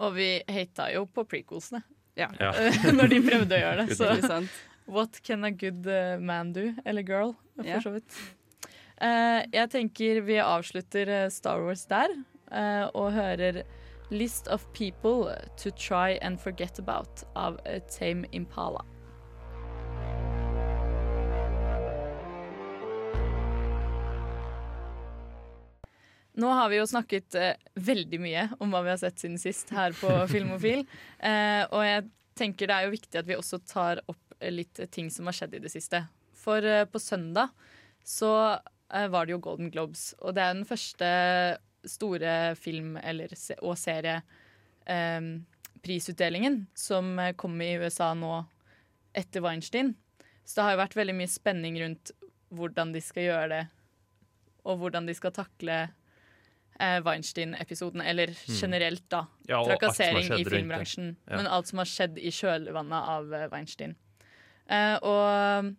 Og 0.00 0.14
vi 0.16 0.42
hata 0.48 0.92
jo 0.92 1.06
på 1.06 1.24
prequelsene. 1.28 1.82
Ja. 2.16 2.28
Ja. 2.40 2.50
når 2.98 3.08
de 3.08 3.20
prøvde 3.22 3.54
å 3.54 3.62
gjøre 3.62 3.86
det. 3.86 3.96
Så 3.96 4.48
what 4.90 5.20
can 5.22 5.44
a 5.44 5.50
good 5.52 5.86
eh, 5.86 6.18
man 6.18 6.52
do? 6.52 6.74
Eller 6.84 7.02
girl, 7.06 7.36
for 7.54 7.64
Ja. 7.64 7.78
så 7.80 7.92
vidt. 7.94 8.10
Uh, 9.00 9.46
jeg 9.52 9.70
tenker 9.70 10.20
vi 10.26 10.34
avslutter 10.42 11.08
eh, 11.08 11.28
Star 11.32 11.62
Wars 11.64 11.86
der, 11.86 12.10
uh, 12.52 12.90
og 12.94 13.12
hører 13.14 13.62
List 14.10 14.48
of 14.48 14.66
People 14.72 15.34
to 15.56 15.70
Try 15.70 16.18
and 16.22 16.40
Forget 16.40 16.78
About 16.78 17.24
av 17.34 17.60
eh, 17.64 17.82
Tame 17.98 18.26
Impala. 18.32 18.84
Nå 26.32 26.48
har 26.48 26.68
vi 26.68 26.78
jo 26.78 26.86
snakket 26.86 27.34
eh, 27.34 27.54
veldig 27.74 28.20
mye 28.22 28.46
om 28.58 28.72
hva 28.72 28.82
vi 28.82 28.92
har 28.92 29.00
sett 29.00 29.22
siden 29.22 29.38
sist 29.38 29.70
her 29.76 29.94
på 29.98 30.10
Filmofil. 30.32 30.86
Eh, 31.18 31.62
og 31.68 31.84
jeg 31.84 32.08
tenker 32.38 32.70
det 32.70 32.76
er 32.76 32.88
jo 32.88 32.96
viktig 32.96 33.20
at 33.20 33.28
vi 33.28 33.38
også 33.38 33.60
tar 33.62 34.02
opp 34.10 34.36
eh, 34.40 34.52
litt 34.54 34.80
ting 34.90 35.10
som 35.12 35.30
har 35.30 35.36
skjedd 35.36 35.58
i 35.58 35.62
det 35.62 35.72
siste. 35.72 36.02
For 36.40 36.64
eh, 36.64 36.86
på 36.88 37.02
søndag 37.02 37.52
så 38.06 38.32
eh, 38.56 39.06
var 39.12 39.26
det 39.26 39.36
jo 39.36 39.42
Golden 39.44 39.70
Globes, 39.70 40.14
og 40.18 40.34
det 40.34 40.46
er 40.46 40.56
den 40.56 40.68
første 40.68 41.10
store 41.88 42.54
film- 42.58 42.98
eller, 43.02 43.28
og 43.62 43.78
serieprisutdelingen 43.78 46.66
som 46.74 47.18
eh, 47.18 47.32
kom 47.38 47.62
i 47.62 47.78
USA 47.80 48.14
nå 48.14 48.44
etter 49.16 49.40
Weinstein. 49.44 49.94
Så 50.44 50.54
det 50.58 50.64
har 50.64 50.72
jo 50.74 50.82
vært 50.82 50.96
veldig 50.98 51.16
mye 51.18 51.28
spenning 51.30 51.74
rundt 51.82 52.10
hvordan 52.50 52.92
de 52.94 53.00
skal 53.04 53.22
gjøre 53.28 53.48
det, 53.52 53.64
og 54.66 54.74
hvordan 54.82 55.06
de 55.06 55.14
skal 55.14 55.32
takle 55.34 55.76
eh, 56.80 56.98
Weinstein-episoden, 57.06 58.02
eller 58.02 58.34
generelt, 58.48 59.04
da. 59.12 59.26
Ja, 59.48 59.62
Trakassering 59.64 60.32
i 60.38 60.44
filmbransjen. 60.44 61.16
Ja. 61.26 61.36
Men 61.36 61.46
alt 61.46 61.66
som 61.70 61.78
har 61.82 61.90
skjedd 61.90 62.18
i 62.18 62.30
kjølvannet 62.34 63.12
av 63.14 63.34
eh, 63.34 63.48
Weinstein. 63.52 63.94
Eh, 64.70 64.96
og 65.02 65.74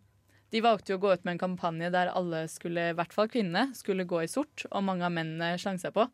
de 0.52 0.62
valgte 0.64 0.94
jo 0.94 1.00
å 1.00 1.02
gå 1.06 1.14
ut 1.16 1.24
med 1.24 1.36
en 1.36 1.42
kampanje 1.46 1.92
der 1.94 2.12
alle 2.12 2.44
skulle, 2.52 2.90
i 2.92 2.98
hvert 2.98 3.16
fall 3.16 3.30
kvinnene, 3.32 3.72
skulle 3.78 4.08
gå 4.10 4.24
i 4.24 4.30
sort, 4.32 4.66
og 4.70 4.84
mange 4.88 5.08
av 5.08 5.14
mennene 5.16 5.56
slang 5.62 5.80
seg 5.82 5.96
på. 5.96 6.08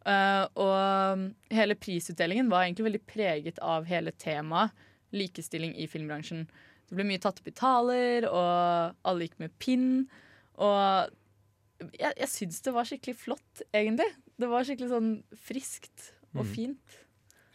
Uh, 0.00 0.44
og 0.56 1.26
hele 1.52 1.76
prisutdelingen 1.76 2.48
var 2.52 2.64
egentlig 2.64 2.86
veldig 2.86 3.02
preget 3.08 3.60
av 3.64 3.88
hele 3.88 4.14
temaet 4.16 4.72
likestilling 5.16 5.74
i 5.80 5.88
filmbransjen. 5.90 6.44
Det 6.88 6.96
ble 6.96 7.06
mye 7.08 7.20
tatt 7.22 7.40
opp 7.42 7.48
i 7.50 7.56
taler, 7.56 8.26
og 8.28 8.96
alle 9.06 9.26
gikk 9.26 9.40
med 9.42 9.54
pinn. 9.62 9.90
Og 10.60 11.90
jeg, 11.96 12.12
jeg 12.12 12.30
syns 12.30 12.60
det 12.66 12.74
var 12.76 12.88
skikkelig 12.88 13.16
flott, 13.18 13.64
egentlig. 13.72 14.08
Det 14.40 14.48
var 14.50 14.66
skikkelig 14.66 14.92
sånn 14.92 15.12
friskt 15.48 16.10
og 16.34 16.44
Mm. 16.44 16.52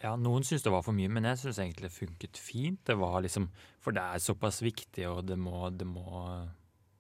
Ja, 0.02 0.16
Noen 0.20 0.44
syns 0.44 0.66
det 0.66 0.74
var 0.74 0.84
for 0.86 0.96
mye, 0.96 1.10
men 1.12 1.28
jeg 1.30 1.40
syns 1.42 1.60
egentlig 1.62 1.88
det 1.88 1.96
funket 1.96 2.40
fint. 2.42 2.82
Det 2.88 2.98
var 3.00 3.22
liksom, 3.24 3.48
For 3.84 3.96
det 3.96 4.04
er 4.04 4.24
såpass 4.24 4.62
viktig, 4.66 5.08
og 5.10 5.24
det 5.30 5.38
må, 5.40 5.70
det 5.72 5.88
må, 5.88 6.26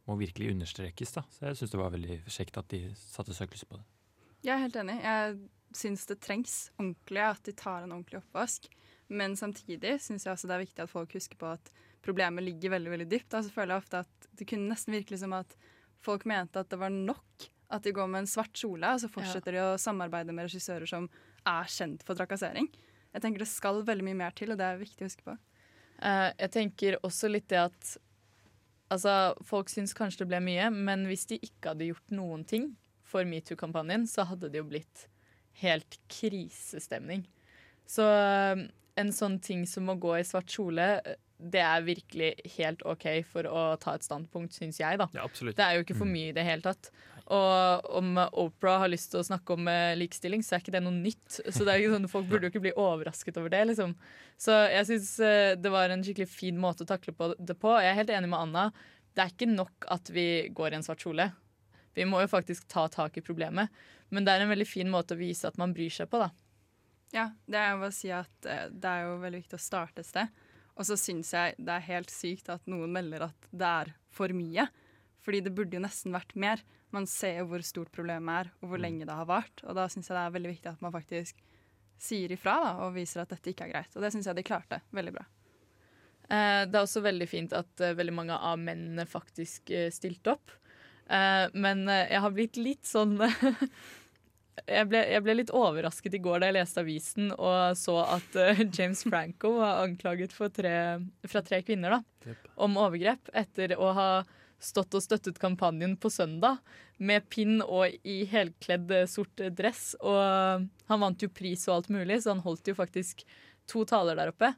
må 0.07 0.17
virkelig 0.19 0.53
understrekes. 0.53 1.17
da. 1.17 1.25
Så 1.33 1.49
jeg 1.49 1.59
syns 1.59 1.75
det 1.75 1.81
var 1.81 1.93
veldig 1.95 2.21
kjekt 2.29 2.61
at 2.61 2.71
de 2.71 2.81
satte 3.01 3.35
søkelyset 3.35 3.69
på 3.69 3.81
det. 3.81 3.85
Jeg 4.45 4.55
er 4.55 4.63
helt 4.63 4.79
enig. 4.79 4.97
Jeg 5.03 5.37
syns 5.75 6.05
det 6.07 6.21
trengs 6.23 6.55
ordentlig 6.79 7.23
at 7.25 7.43
de 7.47 7.55
tar 7.57 7.83
en 7.83 7.95
ordentlig 7.97 8.21
oppvask. 8.21 8.69
Men 9.11 9.35
samtidig 9.37 9.99
syns 10.01 10.25
jeg 10.25 10.33
også 10.33 10.49
det 10.49 10.55
er 10.55 10.63
viktig 10.63 10.85
at 10.85 10.91
folk 10.91 11.11
husker 11.13 11.37
på 11.37 11.51
at 11.51 11.71
problemet 12.05 12.45
ligger 12.45 12.73
veldig 12.73 12.93
veldig 12.93 13.09
dypt. 13.11 13.33
Altså 13.33 13.53
føler 13.53 13.75
jeg 13.75 13.83
ofte 13.83 14.05
at 14.05 14.29
Det 14.35 14.47
kunne 14.49 14.71
nesten 14.71 14.95
virke 14.95 15.17
som 15.19 15.35
at 15.37 15.53
folk 16.03 16.25
mente 16.29 16.61
at 16.61 16.71
det 16.71 16.79
var 16.79 16.93
nok 16.93 17.49
at 17.73 17.85
de 17.85 17.93
går 17.95 18.07
med 18.07 18.23
en 18.23 18.29
svart 18.29 18.53
kjole, 18.53 18.85
og 18.93 19.01
så 19.01 19.09
fortsetter 19.09 19.55
de 19.55 19.61
å 19.63 19.77
samarbeide 19.81 20.33
med 20.35 20.45
regissører 20.45 20.85
som 20.89 21.07
er 21.49 21.69
kjent 21.71 22.05
for 22.05 22.17
trakassering. 22.17 22.69
Jeg 23.15 23.23
tenker 23.23 23.43
Det 23.45 23.49
skal 23.49 23.83
veldig 23.87 24.05
mye 24.09 24.21
mer 24.25 24.33
til, 24.35 24.51
og 24.51 24.59
det 24.59 24.65
er 24.67 24.81
viktig 24.81 25.05
å 25.05 25.09
huske 25.09 25.27
på. 25.27 25.37
Uh, 26.01 26.31
jeg 26.35 26.51
tenker 26.51 26.97
også 27.03 27.31
litt 27.31 27.47
det 27.51 27.61
at 27.67 27.95
Altså, 28.93 29.33
folk 29.41 29.71
syns 29.71 29.95
kanskje 29.97 30.21
det 30.21 30.27
ble 30.29 30.39
mye, 30.45 30.67
men 30.69 31.07
hvis 31.09 31.23
de 31.31 31.39
ikke 31.41 31.71
hadde 31.71 31.87
gjort 31.87 32.11
noen 32.13 32.43
ting 32.45 32.67
for 33.01 33.25
metoo-kampanjen, 33.25 34.05
så 34.05 34.27
hadde 34.29 34.51
det 34.53 34.59
jo 34.59 34.67
blitt 34.69 35.07
helt 35.63 35.97
krisestemning. 36.11 37.23
Så 37.89 38.05
uh, 38.05 38.61
en 39.01 39.11
sånn 39.13 39.39
ting 39.43 39.65
som 39.69 39.89
å 39.89 39.97
gå 39.99 40.13
i 40.19 40.25
svart 40.27 40.53
kjole, 40.53 40.85
eh, 41.01 41.17
det 41.35 41.61
er 41.65 41.83
virkelig 41.83 42.29
helt 42.55 42.85
OK 42.87 43.07
for 43.27 43.49
å 43.49 43.63
ta 43.81 43.97
et 43.97 44.05
standpunkt, 44.05 44.55
syns 44.55 44.79
jeg, 44.79 45.01
da. 45.01 45.09
Ja, 45.17 45.25
absolutt. 45.25 45.57
Det 45.57 45.65
er 45.65 45.79
jo 45.79 45.85
ikke 45.85 45.97
for 45.99 46.09
mye 46.09 46.29
i 46.29 46.35
det 46.35 46.45
hele 46.47 46.63
tatt. 46.63 46.91
Og 47.33 47.87
om 47.97 48.19
Opera 48.37 48.75
har 48.83 48.91
lyst 48.91 49.09
til 49.13 49.21
å 49.21 49.25
snakke 49.25 49.55
om 49.55 49.69
eh, 49.71 49.95
likestilling, 49.97 50.43
så 50.45 50.55
er 50.55 50.61
ikke 50.61 50.75
det 50.75 50.83
noe 50.85 50.93
nytt. 50.93 51.39
Så 51.39 51.63
det 51.65 51.73
er 51.73 51.81
ikke 51.81 51.95
sånn, 51.95 52.09
folk 52.11 52.27
burde 52.29 52.45
jo 52.45 52.53
ikke 52.53 52.65
bli 52.67 52.75
overrasket 52.77 53.39
over 53.41 53.53
det. 53.53 53.63
liksom. 53.71 53.95
Så 54.37 54.57
jeg 54.69 54.89
syns 54.91 55.09
det 55.61 55.71
var 55.73 55.89
en 55.89 56.03
skikkelig 56.05 56.29
fin 56.29 56.59
måte 56.61 56.85
å 56.85 56.91
takle 56.91 57.15
på 57.17 57.31
det 57.39 57.57
på. 57.57 57.73
Jeg 57.81 57.93
er 57.93 57.99
helt 58.01 58.13
enig 58.13 58.29
med 58.29 58.43
Anna. 58.43 58.67
Det 59.15 59.23
er 59.23 59.33
ikke 59.33 59.49
nok 59.49 59.89
at 59.95 60.11
vi 60.11 60.27
går 60.53 60.73
i 60.73 60.79
en 60.81 60.85
svart 60.85 61.01
kjole. 61.01 61.29
Vi 61.95 62.05
må 62.05 62.19
jo 62.21 62.29
faktisk 62.29 62.67
ta 62.67 62.87
tak 62.91 63.17
i 63.17 63.23
problemet. 63.23 63.71
Men 64.09 64.25
det 64.25 64.33
er 64.33 64.43
en 64.43 64.51
veldig 64.51 64.67
fin 64.67 64.89
måte 64.91 65.15
å 65.15 65.19
vise 65.19 65.47
at 65.47 65.57
man 65.57 65.73
bryr 65.73 65.93
seg 65.93 66.09
på, 66.11 66.19
da. 66.21 66.29
Ja, 67.15 67.29
det 67.47 67.61
er 67.61 67.75
jo 67.75 67.87
å 67.87 67.93
si 67.95 68.11
at 68.11 68.49
eh, 68.49 68.67
det 68.71 68.91
er 68.91 69.07
jo 69.07 69.21
veldig 69.21 69.39
viktig 69.43 69.57
å 69.57 69.63
starte 69.63 70.03
et 70.03 70.09
sted. 70.09 70.41
Og 70.75 70.87
så 70.87 70.97
syns 70.99 71.31
jeg 71.31 71.55
det 71.55 71.77
er 71.77 71.87
helt 71.87 72.11
sykt 72.11 72.51
at 72.51 72.65
noen 72.67 72.91
melder 72.91 73.29
at 73.29 73.47
det 73.55 73.69
er 73.69 73.93
for 74.13 74.31
mye. 74.35 74.67
Fordi 75.25 75.41
det 75.45 75.53
burde 75.57 75.77
jo 75.77 75.83
nesten 75.83 76.13
vært 76.15 76.35
mer. 76.37 76.61
Man 76.93 77.07
ser 77.09 77.41
jo 77.41 77.49
hvor 77.49 77.63
stort 77.65 77.91
problemet 77.95 78.45
er, 78.45 78.51
og 78.61 78.71
hvor 78.71 78.81
lenge 78.81 79.07
det 79.07 79.15
har 79.17 79.27
vart. 79.29 79.63
Og 79.65 79.77
da 79.77 79.87
syns 79.91 80.09
jeg 80.09 80.17
det 80.17 80.23
er 80.23 80.35
veldig 80.35 80.51
viktig 80.53 80.71
at 80.71 80.83
man 80.85 80.93
faktisk 80.93 81.41
sier 82.01 82.31
ifra 82.35 82.57
da, 82.61 82.71
og 82.85 82.95
viser 82.97 83.23
at 83.23 83.31
dette 83.33 83.51
ikke 83.51 83.67
er 83.67 83.73
greit. 83.73 83.95
Og 83.95 84.05
det 84.05 84.13
syns 84.13 84.29
jeg 84.29 84.37
de 84.37 84.45
klarte 84.45 84.81
veldig 84.95 85.15
bra. 85.15 85.25
Eh, 86.29 86.61
det 86.69 86.77
er 86.77 86.83
også 86.83 87.03
veldig 87.05 87.27
fint 87.29 87.55
at 87.57 87.83
eh, 87.83 87.95
veldig 87.97 88.15
mange 88.15 88.37
av 88.37 88.61
mennene 88.61 89.07
faktisk 89.09 89.73
eh, 89.73 89.89
stilte 89.93 90.35
opp. 90.35 90.53
Eh, 91.05 91.45
men 91.53 91.85
jeg 91.89 92.21
har 92.21 92.33
blitt 92.33 92.57
litt 92.57 92.85
sånn 92.89 93.17
jeg, 94.63 94.85
ble, 94.89 95.01
jeg 95.11 95.23
ble 95.25 95.35
litt 95.37 95.53
overrasket 95.53 96.15
i 96.17 96.21
går 96.23 96.41
da 96.41 96.49
jeg 96.49 96.57
leste 96.57 96.81
avisen 96.81 97.29
og 97.35 97.75
så 97.77 97.97
at 98.15 98.37
uh, 98.39 98.63
James 98.75 99.03
Franco 99.05 99.55
var 99.59 99.83
anklaget 99.83 100.33
for 100.35 100.53
tre, 100.53 100.73
fra 101.27 101.43
tre 101.45 101.61
kvinner 101.65 101.97
da, 101.97 102.01
yep. 102.25 102.49
om 102.65 102.79
overgrep 102.81 103.31
etter 103.35 103.75
å 103.77 103.91
ha 103.97 104.09
stått 104.61 104.95
og 104.97 105.03
støttet 105.03 105.39
kampanjen 105.41 105.95
på 106.01 106.09
søndag 106.13 106.61
med 106.97 107.25
pinn 107.31 107.59
og 107.63 107.91
i 108.07 108.21
helkledd 108.29 108.93
eh, 108.95 109.09
sort 109.09 109.43
dress. 109.57 109.93
Og 110.01 110.69
han 110.91 111.03
vant 111.03 111.25
jo 111.25 111.31
pris 111.33 111.67
og 111.69 111.79
alt 111.79 111.91
mulig, 111.93 112.21
så 112.23 112.33
han 112.33 112.45
holdt 112.45 112.71
jo 112.71 112.77
faktisk 112.77 113.25
to 113.69 113.83
taler 113.89 114.17
der 114.19 114.31
oppe. 114.33 114.53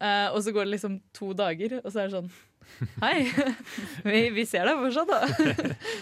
Eh, 0.00 0.28
og 0.32 0.42
så 0.44 0.52
går 0.52 0.66
det 0.66 0.76
liksom 0.76 0.98
to 1.16 1.32
dager, 1.36 1.78
og 1.82 1.88
så 1.88 2.02
er 2.02 2.10
det 2.10 2.18
sånn 2.18 2.34
Hei, 3.04 3.30
vi, 4.10 4.26
vi 4.34 4.44
ser 4.48 4.68
deg 4.68 4.82
fortsatt, 4.82 5.14
da. 5.14 5.70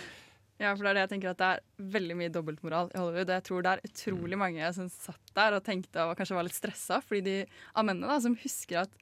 Ja, 0.63 0.71
for 0.71 0.87
det 0.87 0.93
er 0.93 0.95
det 0.95 1.03
jeg 1.03 1.11
tenker 1.11 1.33
at 1.33 1.41
det 1.41 1.47
er 1.51 1.63
veldig 1.97 2.15
mye 2.15 2.33
dobbeltmoral 2.33 2.93
i 2.95 3.01
Hollywood. 3.01 3.33
Jeg 3.35 3.45
tror 3.49 3.65
det 3.67 3.73
er 3.73 3.89
utrolig 3.89 4.37
mange 4.39 4.69
som 4.77 4.87
satt 4.93 5.33
der 5.35 5.57
og 5.57 5.65
tenkte 5.67 6.05
og 6.07 6.15
kanskje 6.17 6.37
var 6.39 6.47
litt 6.47 6.55
stressa 6.55 7.01
fordi 7.03 7.23
de 7.27 7.35
av 7.75 7.89
mennene 7.89 8.07
da, 8.07 8.21
som 8.23 8.37
husker 8.39 8.85
at 8.85 8.95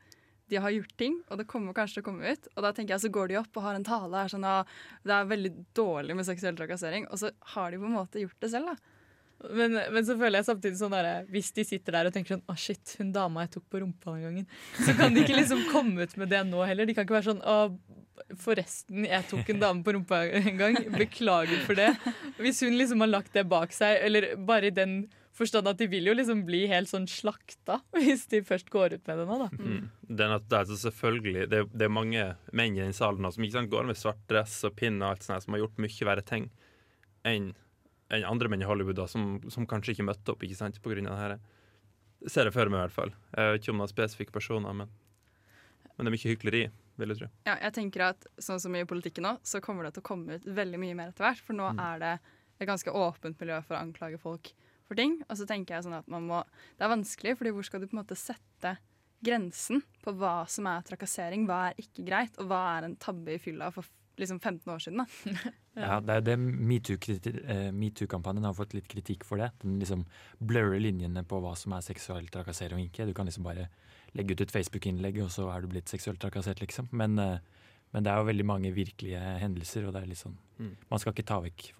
de 0.50 0.58
har 0.60 0.74
gjort 0.74 0.96
ting, 1.00 1.18
og 1.30 1.38
det 1.40 1.48
kommer 1.50 1.76
kanskje 1.76 1.98
til 1.98 2.04
å 2.04 2.08
komme 2.10 2.32
ut. 2.32 2.48
Og 2.54 2.64
da 2.66 2.72
tenker 2.76 2.96
jeg 2.96 3.04
så 3.04 3.12
går 3.12 3.30
de 3.30 3.38
opp 3.40 3.56
og 3.56 3.66
har 3.66 3.78
en 3.78 3.86
tale 3.86 4.24
er 4.24 4.32
sånn 4.32 4.48
at 4.48 4.72
det 5.06 5.14
er 5.16 5.30
veldig 5.30 5.52
dårlig 5.76 6.16
med 6.18 6.28
seksuell 6.28 6.58
trakassering, 6.58 7.06
og 7.08 7.22
så 7.22 7.32
har 7.54 7.72
de 7.72 7.80
på 7.80 7.88
en 7.88 7.96
måte 7.96 8.24
gjort 8.24 8.42
det 8.42 8.52
selv, 8.52 8.72
da. 8.72 8.98
Men, 9.50 9.74
men 9.74 10.04
så 10.06 10.14
føler 10.14 10.38
jeg 10.38 10.46
samtidig 10.46 10.78
sånn 10.78 10.94
der, 10.94 11.24
hvis 11.32 11.50
de 11.56 11.64
sitter 11.66 11.96
der 11.96 12.08
og 12.08 12.14
tenker 12.14 12.36
sånn 12.36 12.44
Å, 12.46 12.54
shit, 12.58 12.92
hun 13.00 13.10
dama 13.14 13.42
jeg 13.42 13.56
tok 13.56 13.64
på 13.72 13.80
rumpa 13.82 14.14
den 14.14 14.26
gangen. 14.28 14.46
Så 14.78 14.94
kan 14.98 15.14
de 15.14 15.24
ikke 15.24 15.34
liksom 15.34 15.64
komme 15.72 16.06
ut 16.06 16.14
med 16.20 16.30
det 16.30 16.44
nå 16.46 16.62
heller. 16.62 16.86
De 16.86 16.94
kan 16.94 17.06
ikke 17.08 17.16
være 17.16 17.32
sånn 17.32 17.42
Å, 17.42 17.56
forresten, 18.38 19.06
jeg 19.08 19.26
tok 19.30 19.50
en 19.50 19.64
dame 19.64 19.82
på 19.82 19.96
rumpa 19.96 20.22
en 20.38 20.60
gang. 20.60 20.78
Beklager 20.94 21.64
for 21.66 21.78
det. 21.78 21.90
Hvis 22.38 22.62
hun 22.62 22.78
liksom 22.78 23.02
har 23.02 23.10
lagt 23.10 23.34
det 23.34 23.48
bak 23.50 23.74
seg, 23.74 23.98
eller 24.06 24.32
bare 24.38 24.70
i 24.70 24.76
den 24.76 25.00
forstand 25.36 25.70
at 25.70 25.80
de 25.80 25.88
vil 25.90 26.06
jo 26.10 26.14
liksom 26.16 26.44
bli 26.48 26.64
helt 26.70 26.90
sånn 26.90 27.08
slakta 27.10 27.80
hvis 27.96 28.26
de 28.32 28.42
først 28.46 28.70
går 28.72 28.98
ut 28.98 29.08
med 29.08 29.22
det 29.22 29.26
nå, 29.28 29.38
da. 29.44 29.48
Mm. 29.56 29.88
Det 30.12 30.26
er, 30.26 30.36
at 30.36 30.48
det 30.50 30.60
er 30.60 30.68
så 30.70 30.78
selvfølgelig 30.84 31.48
det 31.48 31.62
er, 31.62 31.70
det 31.72 31.88
er 31.88 31.94
mange 31.94 32.26
menn 32.52 32.76
i 32.76 32.84
den 32.84 32.96
salen 32.96 33.28
som 33.32 33.44
ikke 33.44 33.58
sant, 33.60 33.72
går 33.72 33.88
med 33.88 34.00
svart 34.00 34.22
dress 34.30 34.60
og 34.68 34.76
pinn 34.78 35.00
og 35.00 35.14
alt 35.14 35.26
sånt, 35.26 35.44
som 35.46 35.56
har 35.56 35.64
gjort 35.64 35.82
mye 35.82 36.08
verre 36.08 36.26
ting 36.26 36.50
enn 37.28 37.52
en 38.12 38.26
andre 38.28 38.50
menn 38.52 38.62
i 38.62 38.68
Hollywood 38.68 38.98
da, 38.98 39.06
som, 39.08 39.38
som 39.52 39.66
kanskje 39.68 39.94
ikke 39.94 40.04
møtte 40.04 40.34
opp 40.34 40.42
ikke 40.44 40.58
sant, 40.58 40.76
av 40.84 40.96
det 40.98 41.16
her. 41.16 41.36
Ser 42.28 42.46
jeg 42.46 42.54
for 42.54 42.68
meg 42.70 42.82
i 42.82 42.84
hvert 42.84 42.94
fall. 42.94 43.14
Jeg 43.32 43.54
vet 43.54 43.62
ikke 43.62 43.72
om 43.72 43.80
det 43.80 43.86
er 43.86 43.92
spesifikke 43.94 44.34
personer, 44.34 44.76
men, 44.76 44.90
men 45.96 46.04
det 46.04 46.10
er 46.10 46.16
mye 46.16 46.32
hykleri, 46.34 46.62
vil 47.00 47.14
jeg 47.14 47.22
tro. 47.22 47.30
Ja, 47.48 47.56
jeg 47.56 47.74
tenker 47.78 48.04
at 48.10 48.28
sånn 48.36 48.60
som 48.62 48.76
i 48.76 48.84
politikken 48.88 49.24
nå, 49.26 49.38
så 49.48 49.62
kommer 49.64 49.88
det 49.88 49.94
til 49.96 50.04
å 50.04 50.08
komme 50.10 50.36
ut 50.36 50.44
veldig 50.60 50.82
mye 50.82 50.98
mer 50.98 51.14
etter 51.14 51.24
hvert. 51.24 51.40
For 51.46 51.56
nå 51.56 51.72
er 51.72 52.04
det 52.04 52.12
et 52.60 52.68
ganske 52.68 52.92
åpent 52.92 53.40
miljø 53.40 53.62
for 53.64 53.78
å 53.78 53.80
anklage 53.80 54.20
folk 54.20 54.52
for 54.88 54.98
ting. 54.98 55.18
Og 55.28 55.38
så 55.38 55.46
tenker 55.48 55.76
jeg 55.76 55.86
sånn 55.86 55.98
at 55.98 56.08
man 56.10 56.26
må 56.28 56.42
Det 56.78 56.86
er 56.86 56.92
vanskelig, 56.92 57.36
fordi 57.38 57.54
hvor 57.54 57.66
skal 57.66 57.82
du 57.82 57.88
på 57.88 57.96
en 57.96 58.02
måte 58.02 58.18
sette 58.18 58.76
grensen 59.22 59.82
på 60.02 60.14
hva 60.18 60.42
som 60.50 60.66
er 60.66 60.84
trakassering, 60.86 61.46
hva 61.46 61.68
er 61.70 61.82
ikke 61.82 62.04
greit, 62.06 62.38
og 62.42 62.48
hva 62.50 62.62
er 62.76 62.88
en 62.88 62.96
tabbe 63.00 63.36
i 63.36 63.42
fylla 63.42 63.70
for 63.74 63.86
liksom 64.20 64.40
15 64.40 64.72
år 64.72 64.82
siden, 64.82 65.02
da. 65.02 65.52
Ja, 65.72 66.00
det 66.04 66.14
er 66.18 66.24
det 66.26 66.34
eh, 66.36 67.70
metoo-kampanjen 67.72 68.44
har 68.44 68.52
fått 68.52 68.74
litt 68.76 68.88
kritikk 68.92 69.22
for 69.24 69.40
det. 69.40 69.48
Den 69.62 69.78
liksom 69.80 70.02
blurrer 70.36 70.82
linjene 70.82 71.22
på 71.24 71.38
hva 71.40 71.54
som 71.56 71.72
er 71.72 71.86
seksuell 71.86 72.28
trakassering 72.28 72.82
og 72.82 72.90
ikke. 72.90 73.06
Du 73.08 73.14
kan 73.16 73.24
liksom 73.24 73.46
bare 73.46 73.70
legge 74.12 74.36
ut 74.36 74.42
et 74.44 74.52
Facebook-innlegg, 74.52 75.22
og 75.24 75.30
så 75.32 75.46
er 75.48 75.64
du 75.64 75.70
blitt 75.72 75.88
seksuelt 75.88 76.20
trakassert, 76.20 76.60
liksom. 76.60 76.90
Men, 76.92 77.16
eh, 77.18 77.38
men 77.96 78.04
det 78.04 78.12
er 78.12 78.20
jo 78.20 78.28
veldig 78.28 78.48
mange 78.50 78.74
virkelige 78.76 79.22
hendelser, 79.40 79.86
og 79.88 79.96
det 79.96 80.02
er 80.02 80.12
litt 80.12 80.20
sånn 80.20 80.36
Mm. 80.62 80.76
Man 80.90 81.00
skal 81.00 81.10
ikke 81.10 81.26
ta 81.26 81.40
vekk 81.42 81.72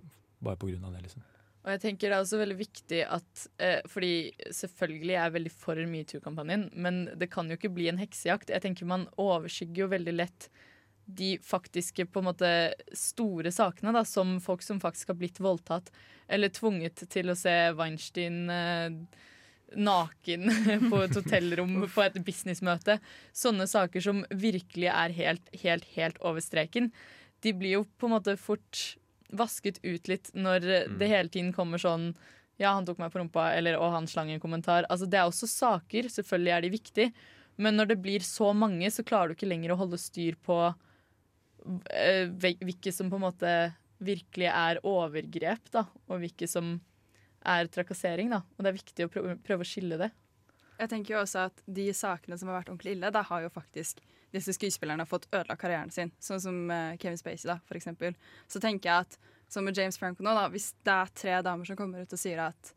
bare 0.42 0.58
på 0.58 0.66
grunn 0.66 0.84
av 0.88 0.94
det, 0.96 1.02
liksom. 1.04 1.22
Og 1.62 1.70
jeg 1.70 1.82
tenker 1.84 2.10
det 2.10 2.16
er 2.16 2.24
også 2.24 2.40
veldig 2.40 2.58
viktig 2.58 3.00
at 3.06 3.44
eh, 3.62 3.78
Fordi 3.90 4.32
selvfølgelig 4.50 5.14
er 5.14 5.20
jeg 5.20 5.34
veldig 5.36 5.54
for 5.54 5.78
metoo-kampanjen, 5.94 6.66
men 6.74 7.04
det 7.18 7.30
kan 7.30 7.50
jo 7.50 7.58
ikke 7.58 7.72
bli 7.74 7.88
en 7.92 8.00
heksejakt. 8.02 8.50
Jeg 8.50 8.64
tenker 8.64 8.88
Man 8.88 9.06
overskygger 9.20 9.84
jo 9.84 9.92
veldig 9.94 10.16
lett 10.18 10.50
de 11.12 11.34
faktiske 11.42 12.06
på 12.08 12.20
en 12.22 12.28
måte 12.28 12.48
store 12.96 13.50
sakene, 13.52 13.92
da, 13.94 14.04
som 14.06 14.36
folk 14.40 14.62
som 14.62 14.78
faktisk 14.80 15.10
har 15.10 15.18
blitt 15.18 15.40
voldtatt 15.42 15.90
eller 16.32 16.52
tvunget 16.54 17.02
til 17.10 17.32
å 17.32 17.36
se 17.36 17.52
Weinstein 17.76 18.38
eh, 18.50 18.94
naken 19.76 20.46
på 20.90 21.02
et 21.02 21.18
hotellrom 21.18 21.82
på 21.90 22.04
et 22.04 22.18
businessmøte. 22.24 22.98
Sånne 23.36 23.68
saker 23.70 24.04
som 24.04 24.22
virkelig 24.30 24.90
er 24.92 25.16
helt, 25.18 25.52
helt, 25.64 25.86
helt 25.96 26.22
over 26.22 26.44
streken. 26.44 26.90
De 27.42 27.54
blir 27.56 27.78
jo 27.80 27.86
på 27.98 28.08
en 28.08 28.16
måte 28.16 28.38
fort 28.40 28.94
vasket 29.32 29.80
ut 29.82 30.08
litt 30.10 30.30
når 30.36 30.64
det 31.00 31.08
hele 31.10 31.32
tiden 31.32 31.52
kommer 31.56 31.80
sånn 31.80 32.12
Ja, 32.60 32.74
han 32.76 32.86
tok 32.86 33.00
meg 33.00 33.10
på 33.10 33.18
rumpa, 33.18 33.48
eller 33.56 33.78
å, 33.80 33.88
han 33.90 34.06
slang 34.06 34.30
en 34.30 34.42
kommentar. 34.42 34.86
Altså, 34.92 35.08
det 35.08 35.18
er 35.18 35.26
også 35.26 35.48
saker. 35.50 36.06
Selvfølgelig 36.12 36.52
er 36.52 36.62
de 36.62 36.70
viktige. 36.70 37.12
Men 37.56 37.76
når 37.76 37.92
det 37.92 37.96
blir 38.04 38.24
så 38.24 38.52
mange, 38.54 38.86
så 38.92 39.04
klarer 39.04 39.32
du 39.32 39.36
ikke 39.36 39.48
lenger 39.48 39.72
å 39.74 39.78
holde 39.80 39.98
styr 39.98 40.36
på 40.46 40.58
eh, 41.90 42.28
hvilke 42.28 42.92
som 42.94 43.10
på 43.10 43.18
en 43.18 43.24
måte 43.24 43.54
virkelig 44.02 44.48
er 44.50 44.80
overgrep, 44.86 45.68
da, 45.74 45.86
og 46.08 46.22
hvilke 46.22 46.48
som 46.50 46.76
er 47.42 47.70
trakassering. 47.72 48.30
da. 48.30 48.42
Og 48.56 48.64
det 48.64 48.72
er 48.72 48.78
viktig 48.78 49.06
å 49.06 49.12
prøve, 49.12 49.36
prøve 49.42 49.66
å 49.66 49.68
skille 49.68 49.98
det. 50.00 50.12
Jeg 50.78 50.90
tenker 50.90 51.14
jo 51.14 51.20
også 51.22 51.46
at 51.48 51.62
De 51.66 51.84
sakene 51.94 52.38
som 52.38 52.50
har 52.50 52.60
vært 52.60 52.72
ordentlig 52.72 52.96
ille, 52.96 53.12
da 53.14 53.22
har 53.26 53.44
jo 53.44 53.52
faktisk 53.54 54.02
disse 54.32 54.54
skuespillerne 54.56 55.04
har 55.04 55.10
fått 55.10 55.28
ødelagt 55.30 55.60
karrieren 55.60 55.92
sin. 55.92 56.12
Sånn 56.22 56.40
som 56.42 56.60
eh, 56.72 56.96
Kevin 57.00 57.20
Spacey, 57.20 57.48
da, 57.50 57.58
for 57.68 57.78
eksempel. 57.78 58.16
Så 58.50 58.62
tenker 58.62 58.88
jeg 58.88 59.06
at 59.06 59.18
som 59.52 59.66
med 59.66 59.76
James 59.76 59.98
Franco 60.00 60.24
nå, 60.24 60.32
da, 60.36 60.46
hvis 60.52 60.70
det 60.86 60.94
er 60.94 61.12
tre 61.22 61.40
damer 61.44 61.68
som 61.68 61.76
kommer 61.76 62.04
ut 62.04 62.14
og 62.16 62.20
sier 62.20 62.40
at 62.46 62.72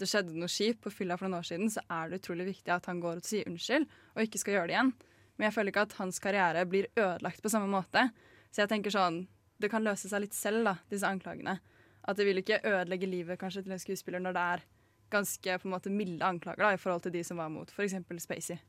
det 0.00 0.08
skjedde 0.08 0.36
noe 0.38 0.48
kjipt 0.48 0.80
på 0.84 0.92
fylla 0.94 1.18
for 1.18 1.28
noen 1.28 1.42
år 1.42 1.48
siden, 1.48 1.70
så 1.72 1.82
er 1.92 2.08
det 2.08 2.22
utrolig 2.22 2.46
viktig 2.54 2.72
at 2.72 2.86
han 2.88 3.02
går 3.02 3.18
ut 3.18 3.26
og 3.26 3.28
sier 3.28 3.50
unnskyld, 3.50 3.84
og 4.14 4.22
ikke 4.24 4.40
skal 4.40 4.56
gjøre 4.56 4.70
det 4.70 4.76
igjen. 4.76 4.92
Men 5.36 5.48
jeg 5.48 5.56
føler 5.56 5.74
ikke 5.74 5.84
at 5.88 5.98
hans 5.98 6.22
karriere 6.22 6.64
blir 6.68 6.88
ødelagt 6.94 7.42
på 7.42 7.52
samme 7.52 7.68
måte. 7.72 8.06
Så 8.48 8.62
jeg 8.62 8.70
tenker 8.72 8.94
sånn, 8.94 9.22
det 9.60 9.68
kan 9.72 9.84
løse 9.84 10.08
seg 10.08 10.24
litt 10.24 10.36
selv, 10.36 10.64
da, 10.70 10.76
disse 10.92 11.08
anklagene. 11.08 11.58
At 12.08 12.16
det 12.16 12.26
vil 12.28 12.40
ikke 12.40 12.62
ødelegge 12.64 13.10
livet 13.10 13.40
kanskje 13.40 13.66
til 13.66 13.76
en 13.76 13.82
skuespiller 13.82 14.22
når 14.24 14.36
det 14.36 14.46
er 14.54 14.64
ganske 15.12 15.58
på 15.58 15.68
en 15.68 15.74
måte 15.74 15.92
milde 15.92 16.24
anklager 16.24 16.64
da, 16.64 16.74
i 16.74 16.80
forhold 16.80 17.04
til 17.04 17.14
de 17.18 17.24
som 17.26 17.40
var 17.42 17.50
mot 17.52 17.72
f.eks. 17.74 17.98
Spacey. 18.22 18.60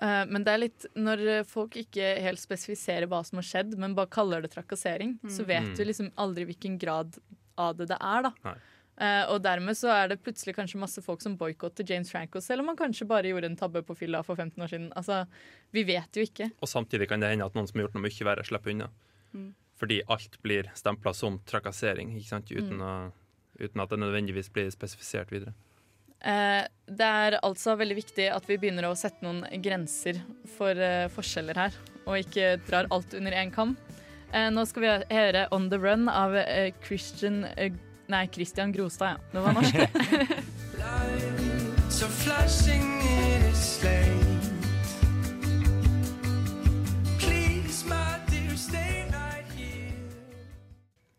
Eh, 0.00 0.24
men 0.26 0.42
det 0.44 0.52
er 0.54 0.58
litt 0.62 0.86
når 0.96 1.44
folk 1.46 1.76
ikke 1.76 2.14
helt 2.22 2.40
spesifiserer 2.40 3.06
hva 3.10 3.24
som 3.26 3.38
har 3.38 3.44
skjedd, 3.46 3.76
men 3.78 3.94
bare 3.94 4.08
kaller 4.10 4.42
det 4.42 4.52
trakassering, 4.54 5.18
så 5.28 5.44
vet 5.46 5.62
Mm. 5.72 5.76
du 5.76 5.84
liksom 5.84 6.10
aldri 6.16 6.46
hvilken 6.46 6.78
grad 6.78 7.18
av 7.58 7.76
det 7.76 7.88
det 7.88 7.98
er. 8.00 8.22
da. 8.22 8.32
Nei. 8.44 8.54
Eh, 8.98 9.24
og 9.32 9.42
dermed 9.42 9.74
så 9.74 9.88
er 9.90 10.08
det 10.08 10.22
plutselig 10.22 10.54
kanskje 10.54 10.78
masse 10.78 11.02
folk 11.02 11.20
som 11.22 11.36
boikotter 11.36 11.84
James 11.88 12.10
Franco, 12.10 12.40
selv 12.40 12.60
om 12.60 12.68
han 12.68 12.76
kanskje 12.76 13.06
bare 13.08 13.24
gjorde 13.24 13.44
en 13.46 13.56
tabbe 13.56 13.82
på 13.82 13.96
fylla 13.96 14.22
for 14.24 14.36
15 14.36 14.62
år 14.62 14.68
siden. 14.68 14.92
Altså, 14.94 15.26
Vi 15.72 15.82
vet 15.84 16.12
jo 16.12 16.22
ikke. 16.22 16.50
Og 16.60 16.68
samtidig 16.68 17.08
kan 17.08 17.20
det 17.20 17.30
hende 17.30 17.44
at 17.46 17.54
noen 17.54 17.66
som 17.66 17.78
har 17.80 17.86
gjort 17.88 17.94
noe 17.94 18.02
mye 18.02 18.24
verre, 18.28 18.44
slipper 18.44 18.70
unna. 18.70 18.90
Mm. 19.34 19.54
Fordi 19.78 20.02
alt 20.08 20.36
blir 20.42 20.64
stempla 20.74 21.14
som 21.14 21.38
trakassering, 21.46 22.14
ikke 22.16 22.28
sant? 22.28 22.50
Uten, 22.52 22.78
å, 22.78 23.12
uten 23.58 23.80
at 23.80 23.88
det 23.90 23.98
nødvendigvis 23.98 24.52
blir 24.52 24.70
spesifisert 24.70 25.30
videre. 25.32 25.54
Eh, 26.22 26.62
det 26.92 27.08
er 27.08 27.38
altså 27.42 27.74
veldig 27.78 27.96
viktig 27.98 28.28
at 28.30 28.46
vi 28.46 28.58
begynner 28.60 28.86
å 28.86 28.94
sette 28.98 29.24
noen 29.24 29.42
grenser 29.64 30.20
for 30.56 30.76
eh, 30.76 31.08
forskjeller 31.12 31.58
her, 31.58 31.78
og 32.04 32.20
ikke 32.20 32.56
drar 32.68 32.90
alt 32.94 33.14
under 33.18 33.32
én 33.38 33.50
kam. 33.54 33.76
Eh, 34.32 34.48
nå 34.54 34.64
skal 34.68 34.82
vi 34.84 34.92
høre 35.16 35.48
'On 35.50 35.70
The 35.70 35.78
Run' 35.78 36.08
av 36.08 36.36
Christian 36.84 37.46
Nei, 38.12 38.26
Christian 38.28 38.72
Grostad, 38.72 39.14
ja. 39.14 39.16
Det 39.32 39.40
var 39.40 39.52
norsk. 39.56 39.74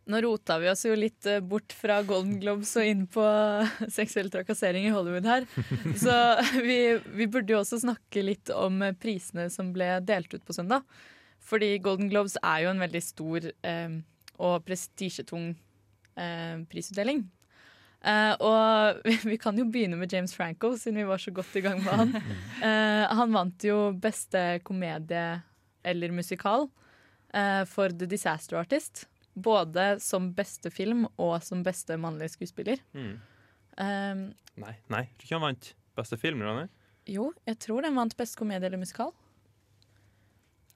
Nå 0.06 0.20
rota 0.26 0.58
vi 0.60 0.68
oss 0.68 0.84
jo 0.84 0.96
litt 1.00 1.26
eh, 1.30 1.40
bort 1.40 1.72
fra 1.76 2.02
Golden 2.04 2.36
Globes 2.42 2.74
og 2.80 2.88
inn 2.90 3.06
på 3.12 3.24
seksuell 3.98 4.28
trakassering 4.34 4.88
i 4.90 4.92
Hollywood 4.92 5.28
her. 5.30 5.46
Så 6.04 6.16
vi, 6.68 6.80
vi 7.16 7.28
burde 7.32 7.56
jo 7.56 7.62
også 7.62 7.80
snakke 7.86 8.26
litt 8.26 8.52
om 8.52 8.82
eh, 8.84 8.96
prisene 9.00 9.48
som 9.54 9.72
ble 9.76 9.96
delt 10.04 10.34
ut 10.36 10.44
på 10.44 10.56
søndag. 10.56 10.84
Fordi 11.44 11.78
Golden 11.84 12.12
Globes 12.12 12.36
er 12.42 12.66
jo 12.66 12.74
en 12.74 12.84
veldig 12.84 13.04
stor 13.04 13.48
eh, 13.52 13.96
og 14.44 14.68
prestisjetung 14.68 15.54
eh, 16.20 16.60
prisutdeling. 16.72 17.24
Eh, 18.04 18.34
og 18.44 19.00
vi, 19.08 19.16
vi 19.32 19.40
kan 19.40 19.56
jo 19.60 19.70
begynne 19.72 19.96
med 20.00 20.12
James 20.12 20.36
Franco, 20.36 20.74
siden 20.80 21.00
vi 21.00 21.08
var 21.08 21.24
så 21.24 21.32
godt 21.36 21.56
i 21.60 21.64
gang 21.64 21.80
med 21.80 21.94
han. 21.96 22.16
Eh, 22.64 23.08
han 23.08 23.36
vant 23.36 23.64
jo 23.68 23.94
beste 24.04 24.60
komedie 24.68 25.40
eller 25.84 26.16
musikal 26.16 26.68
eh, 27.36 27.64
for 27.68 27.92
The 27.96 28.08
Disaster 28.12 28.60
Artist. 28.60 29.06
Både 29.34 29.88
som 30.04 30.30
beste 30.38 30.70
film 30.74 31.08
og 31.18 31.38
som 31.44 31.64
beste 31.66 31.98
mannlige 31.98 32.36
skuespiller. 32.36 32.82
Mm. 32.94 33.16
Um, 33.74 34.24
Nei, 34.62 34.76
nei, 34.94 35.08
tror 35.18 35.26
ikke 35.26 35.38
han 35.40 35.46
vant 35.48 35.70
beste 35.98 36.18
film. 36.22 36.44
Eller? 36.46 36.70
jo, 37.10 37.32
jeg 37.50 37.58
tror 37.66 37.82
den 37.82 37.98
vant 37.98 38.14
beste 38.18 38.38
komedie 38.38 38.70
eller 38.70 38.78
musikal. 38.78 39.10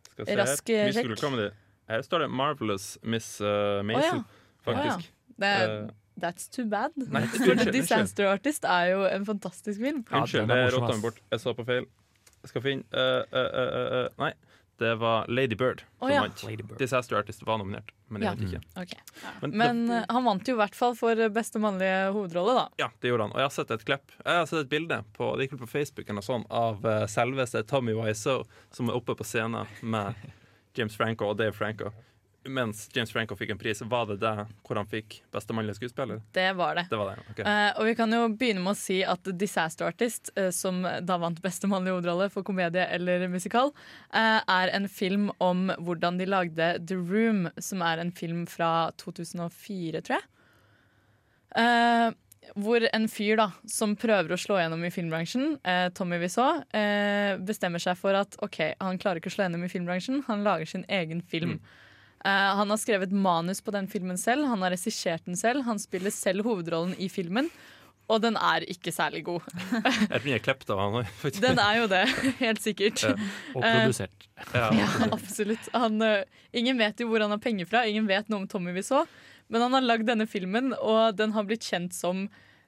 Skal 0.09 0.25
se. 0.25 0.37
Rask, 0.39 0.69
eh, 0.73 0.89
sjekk. 0.95 1.53
Her 1.87 2.01
står 2.03 2.25
det 2.25 2.31
'Marvelous 2.33 2.97
Miss 3.03 3.37
uh, 3.39 3.83
Maisel', 3.85 4.25
faktisk. 4.65 5.13
Det 5.37 5.47
er, 5.47 5.69
Eh, 5.69 5.89
that's 6.21 6.49
too 6.49 6.65
bad. 6.65 6.91
Nei, 7.13 7.21
For 7.27 7.51
unnskyld, 7.51 7.73
Disaster 7.73 8.27
Artist 8.27 8.65
er 8.65 8.91
jo 8.91 9.05
en 9.05 9.25
fantastisk 9.25 9.79
film. 9.79 10.03
Unnskyld, 10.11 10.49
det 10.49 10.73
rotta 10.73 10.93
meg 10.95 11.01
bort. 11.01 11.21
Jeg 11.31 11.43
så 11.43 11.53
på 11.53 11.65
feil. 11.67 11.87
Jeg 12.41 12.53
skal 12.53 12.63
finne 12.63 12.83
uh, 12.93 13.23
uh, 13.33 13.45
eh, 13.61 13.77
eh, 13.99 14.09
Nei, 14.21 14.31
det 14.79 14.93
var 15.01 15.25
Lady 15.27 15.57
Bird 15.59 15.83
som 15.99 16.11
ja. 16.13 16.21
vant. 16.23 16.43
Lady 16.47 16.63
Bird. 16.63 16.77
Disaster 16.79 17.17
Artist 17.17 17.45
var 17.45 17.59
nominert, 17.61 17.91
men 18.09 18.21
jeg 18.21 18.27
Ja. 18.27 18.33
vet 18.35 18.47
ikke. 18.47 18.81
Ok. 18.81 18.93
Men, 19.41 19.51
Men 19.57 19.81
det, 19.87 19.95
eh, 19.97 20.05
han 20.15 20.23
vant 20.23 20.47
jo 20.47 20.53
i 20.55 20.57
hvert 20.61 20.75
fall 20.75 20.95
for 20.95 21.29
beste 21.29 21.59
mannlige 21.59 22.11
hovedrolle, 22.13 22.53
da. 22.55 22.67
ja, 22.77 22.89
det 23.01 23.09
gjorde 23.11 23.27
han. 23.27 23.31
Og 23.31 23.37
jeg 23.41 23.49
har 23.49 23.55
sett 23.57 23.71
et 23.71 23.85
klipp 23.85 24.11
Jeg 24.25 24.33
har 24.41 24.45
sett 24.45 24.59
et 24.65 24.69
bilde 24.69 25.03
på, 25.17 25.35
det 25.37 25.47
gikk 25.49 25.59
på 25.59 25.67
Facebook 25.67 26.07
sånt, 26.23 26.47
av 26.49 26.85
eh, 26.85 27.05
selveste 27.07 27.63
Tommy 27.67 27.93
Wiseau 27.93 28.45
som 28.71 28.89
er 28.89 28.95
oppe 28.95 29.15
på 29.15 29.23
scenen 29.27 29.67
med 29.81 30.15
James 30.75 30.95
Franco 30.95 31.25
og 31.31 31.37
Dave 31.37 31.53
Franco. 31.53 31.91
Mens 32.47 32.87
James 32.93 33.11
Franco 33.11 33.35
fikk 33.37 33.53
en 33.53 33.59
pris, 33.61 33.81
var 33.81 34.07
det 34.09 34.19
det 34.21 34.33
hvor 34.65 34.79
han 34.79 34.89
fikk 34.89 35.19
beste 35.33 35.55
mannlige 35.55 35.79
skuespiller? 35.79 36.21
Det 36.35 36.47
var 36.57 36.79
det. 36.79 36.87
Det 36.91 36.99
var 36.99 37.11
det, 37.13 37.25
Okay. 37.31 37.43
Uh, 37.45 37.79
og 37.79 37.89
vi 37.89 37.95
kan 37.99 38.13
jo 38.13 38.21
begynne 38.33 38.63
med 38.63 38.73
å 38.73 38.79
si 38.79 39.01
at 39.05 39.29
Disaster 39.37 39.89
Artist, 39.89 40.31
uh, 40.39 40.49
som 40.55 40.81
da 40.83 41.17
vant 41.21 41.41
beste 41.43 41.69
mannlige 41.69 41.97
hovedrolle 41.97 42.29
for 42.33 42.47
komedie 42.47 42.85
eller 42.95 43.27
musikal, 43.31 43.73
uh, 44.15 44.39
er 44.41 44.73
en 44.73 44.87
film 44.91 45.29
om 45.43 45.67
hvordan 45.83 46.21
de 46.21 46.29
lagde 46.29 46.69
The 46.87 46.97
Room, 46.97 47.49
som 47.59 47.83
er 47.85 48.01
en 48.01 48.13
film 48.15 48.45
fra 48.49 48.91
2004, 49.01 50.05
tror 50.07 50.19
jeg. 50.19 50.29
Uh, 51.57 52.15
hvor 52.55 52.83
en 52.93 53.07
fyr 53.11 53.37
da, 53.39 53.49
som 53.69 53.95
prøver 53.99 54.33
å 54.33 54.39
slå 54.39 54.59
gjennom 54.61 54.85
i 54.85 54.91
filmbransjen, 54.93 55.57
eh, 55.63 55.89
Tommy 55.95 56.19
Wiseau, 56.21 56.63
eh, 56.71 57.35
bestemmer 57.37 57.81
seg 57.81 57.97
for 57.97 58.13
at 58.13 58.37
ok, 58.41 58.75
han 58.79 58.97
klarer 58.97 59.19
ikke 59.19 59.31
å 59.31 59.35
slå 59.35 59.47
gjennom 59.47 59.65
i 59.65 59.71
filmbransjen, 59.71 60.23
han 60.27 60.43
lager 60.43 60.65
sin 60.65 60.85
egen 60.87 61.21
film. 61.21 61.57
Eh, 61.57 61.83
han 62.27 62.69
har 62.73 62.79
skrevet 62.81 63.13
manus 63.13 63.61
på 63.63 63.73
den 63.75 63.87
filmen 63.91 64.17
selv, 64.19 64.47
han 64.49 64.63
har 64.65 64.73
regissert 64.73 65.25
den 65.25 65.37
selv, 65.39 65.65
han 65.67 65.79
spiller 65.79 66.13
selv 66.13 66.47
hovedrollen 66.47 66.95
i 66.99 67.09
filmen, 67.11 67.49
og 68.07 68.21
den 68.23 68.37
er 68.39 68.63
ikke 68.71 68.91
særlig 68.95 69.25
god. 69.27 69.43
Jeg 69.83 70.07
tror 70.07 70.23
den 70.23 70.35
er 70.37 70.43
klippet 70.43 70.69
av 70.71 70.79
han 70.79 70.97
òg. 71.01 71.39
Den 71.43 71.59
er 71.59 71.79
jo 71.81 71.87
det, 71.91 72.03
helt 72.39 72.61
sikkert. 72.63 73.03
Ja. 73.03 73.15
Og 73.51 73.65
Eh, 73.67 73.79
produsert. 73.81 74.27
Ja. 74.53 74.67
Ja, 74.79 74.87
absolutt. 75.11 75.67
Han, 75.75 76.01
eh, 76.01 76.23
ingen 76.55 76.79
vet 76.79 77.03
jo 77.03 77.09
hvor 77.11 77.23
han 77.25 77.33
har 77.35 77.41
penger 77.43 77.67
fra, 77.67 77.83
ingen 77.87 78.07
vet 78.07 78.29
noe 78.31 78.45
om 78.45 78.47
Tommy 78.47 78.71
vi 78.77 78.85
så, 78.87 79.03
men 79.51 79.63
han 79.63 79.75
har 79.75 79.83
lagd 79.83 80.07
denne 80.07 80.27
filmen, 80.27 80.73
og 80.79 81.17
den 81.19 81.35
har 81.35 81.47
blitt 81.47 81.67
kjent 81.67 81.95
som 81.95 82.27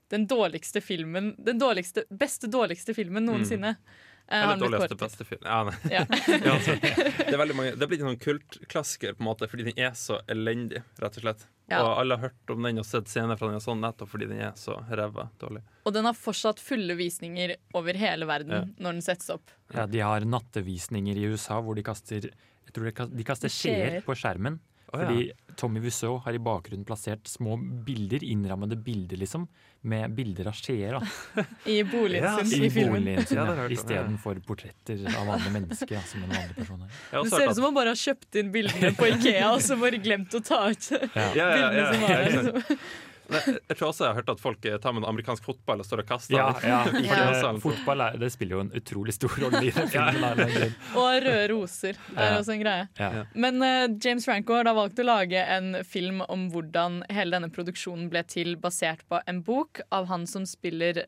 den 0.10 0.24
dårligste 0.26 0.82
filmen 0.82 1.36
Den 1.38 1.60
dårligste, 1.62 2.03
beste 2.10 2.49
dårligste 2.49 2.95
filmen 2.97 3.28
noensinne. 3.30 3.76
Eh, 3.78 4.07
Eller 4.32 4.59
dårligste, 4.61 4.95
beste 4.99 5.25
film. 5.25 5.41
Ja. 5.45 5.61
Ja. 5.91 6.03
Ja, 6.30 6.53
altså, 6.53 6.75
det, 6.82 7.34
er 7.34 7.38
veldig 7.41 7.55
mange, 7.57 7.71
det 7.75 7.86
er 7.86 7.89
blitt 7.91 8.03
en 8.03 8.11
sånn 8.11 8.21
kultklassiker, 8.21 9.15
på 9.17 9.23
en 9.23 9.27
måte, 9.30 9.49
fordi 9.49 9.65
den 9.71 9.82
er 9.82 9.95
så 9.97 10.19
elendig, 10.30 10.84
rett 11.01 11.17
og 11.19 11.25
slett. 11.25 11.47
Ja. 11.69 11.82
Og 11.84 11.99
alle 12.01 12.17
har 12.17 12.30
hørt 12.30 12.53
om 12.53 12.63
den 12.65 12.82
og 12.82 12.88
sett 12.88 13.09
scener 13.11 13.38
fra 13.38 13.49
den 13.49 13.59
og 13.59 13.65
sånn 13.65 13.82
nettopp 13.84 14.09
fordi 14.09 14.30
den 14.32 14.39
er 14.41 14.55
så 14.57 14.80
ræva 14.89 15.27
dårlig. 15.41 15.61
Og 15.86 15.93
den 15.93 16.07
har 16.09 16.17
fortsatt 16.17 16.61
fulle 16.61 16.95
visninger 16.97 17.55
over 17.77 17.99
hele 17.99 18.25
verden 18.30 18.55
Ja. 18.55 18.63
når 18.82 18.97
den 18.97 19.05
settes 19.05 19.30
opp. 19.34 19.53
Ja, 19.73 19.86
de 19.86 20.01
har 20.01 20.25
nattevisninger 20.25 21.17
i 21.17 21.27
USA 21.30 21.59
hvor 21.61 21.77
de 21.77 21.86
kaster 21.86 22.30
jeg 22.30 22.73
tror 22.73 22.89
de 23.13 23.25
kaster 23.25 23.49
skjeer 23.53 24.01
på 24.05 24.17
skjermen 24.17 24.59
Oh, 24.89 25.01
ja. 25.01 25.05
Fordi 25.05 25.32
Tommy 25.60 25.82
Wiseau 25.84 26.18
har 26.24 26.36
i 26.36 26.39
bakgrunnen 26.39 26.86
plassert 26.88 27.28
små 27.28 27.57
bilder, 27.86 28.24
innrammede 28.24 28.78
bilder, 28.80 29.20
liksom, 29.20 29.43
med 29.91 30.14
bilder 30.16 30.47
av 30.51 30.55
skjeer 30.60 30.95
I 31.68 31.82
boligen 31.88 32.24
Ja, 32.26 32.38
sin 32.45 32.64
i 32.64 32.68
i 32.68 32.72
filmen. 32.72 33.03
boligen 33.03 33.26
sin, 33.28 33.38
Ja, 33.38 33.68
istedenfor 33.76 34.39
portretter 34.47 35.03
av 35.20 35.28
vanlige 35.34 35.51
mennesker, 35.57 35.95
ja, 35.97 36.01
som 36.07 36.24
en 36.24 36.32
vanlig 36.36 36.55
person 36.62 36.82
er. 36.88 36.95
Det 37.24 37.30
ser 37.34 37.49
ut 37.49 37.55
som 37.60 37.68
han 37.70 37.78
bare 37.82 37.93
har 37.93 38.01
kjøpt 38.05 38.39
inn 38.41 38.51
bildene 38.55 38.93
på 38.97 39.07
Ikea 39.14 39.51
og 39.53 39.62
så 39.68 39.78
bare 39.84 39.99
glemt 40.03 40.36
å 40.39 40.43
ta 40.43 40.64
ut 40.72 40.89
Ja. 40.95 41.05
Ja, 41.14 41.30
ja, 41.36 41.45
ja, 41.45 41.53
bildene 41.53 41.93
som 41.93 42.01
var 42.01 42.16
der. 42.16 42.34
Liksom. 42.39 42.89
Jeg 43.30 43.77
tror 43.77 43.89
også 43.89 44.05
jeg 44.05 44.09
har 44.11 44.17
hørt 44.19 44.32
at 44.34 44.41
folk 44.41 44.65
eh, 44.65 44.77
tar 44.82 44.95
med 44.95 45.03
en 45.03 45.09
amerikansk 45.11 45.45
fotball 45.45 45.84
og 45.84 45.88
står 45.88 46.03
og 46.03 46.09
kaster 46.09 46.36
Ja, 46.38 46.47
ja. 46.63 46.80
ja. 47.05 47.19
det, 47.36 47.51
fotball 47.63 48.03
er, 48.05 48.17
det 48.21 48.32
spiller 48.34 48.57
jo 48.57 48.63
en 48.65 48.71
utrolig 48.80 49.15
stor 49.15 49.36
rolle 49.43 49.61
i 49.67 49.73
den 49.75 49.91
filmen. 49.93 50.75
Og 50.97 51.09
røde 51.25 51.45
roser 51.53 51.99
er 52.15 52.38
også 52.39 52.55
en 52.55 52.63
greie. 52.63 52.89
Ja. 52.99 53.23
Men 53.34 53.61
uh, 53.63 53.86
James 54.01 54.25
Franco 54.25 54.57
har 54.57 54.67
da 54.67 54.75
valgt 54.77 54.99
å 55.01 55.07
lage 55.07 55.45
en 55.57 55.71
film 55.88 56.23
om 56.27 56.49
hvordan 56.53 57.03
hele 57.13 57.38
denne 57.38 57.51
produksjonen 57.53 58.09
ble 58.11 58.25
til, 58.30 58.55
basert 58.61 59.05
på 59.09 59.21
en 59.30 59.43
bok 59.45 59.84
av 59.95 60.09
han 60.11 60.27
som 60.30 60.47
spiller 60.49 61.03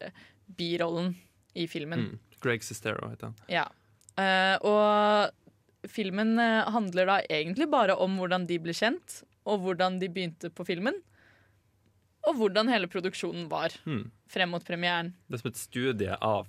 birollen 0.57 1.15
i 1.57 1.67
filmen. 1.67 2.11
Mm. 2.11 2.41
Greg 2.41 2.65
Sestero 2.65 3.09
heter 3.11 3.32
han. 3.32 3.38
Ja. 3.51 3.67
Uh, 4.19 4.57
og 4.67 5.38
filmen 5.89 6.39
eh, 6.39 6.69
handler 6.69 7.09
da 7.09 7.19
egentlig 7.30 7.69
bare 7.72 7.95
om 7.97 8.17
hvordan 8.19 8.47
de 8.49 8.59
ble 8.61 8.76
kjent, 8.76 9.22
og 9.49 9.63
hvordan 9.63 9.99
de 10.01 10.09
begynte 10.11 10.51
på 10.53 10.65
filmen. 10.67 10.97
Og 12.30 12.36
hvordan 12.38 12.69
hele 12.69 12.88
produksjonen 12.88 13.47
var 13.49 13.74
Mm. 13.86 14.11
frem 14.30 14.49
mot 14.53 14.63
premieren. 14.65 15.13
Det 15.30 15.39
er 15.39 15.41
som 15.41 15.49
et 15.51 15.57
studie 15.57 16.17
av 16.22 16.47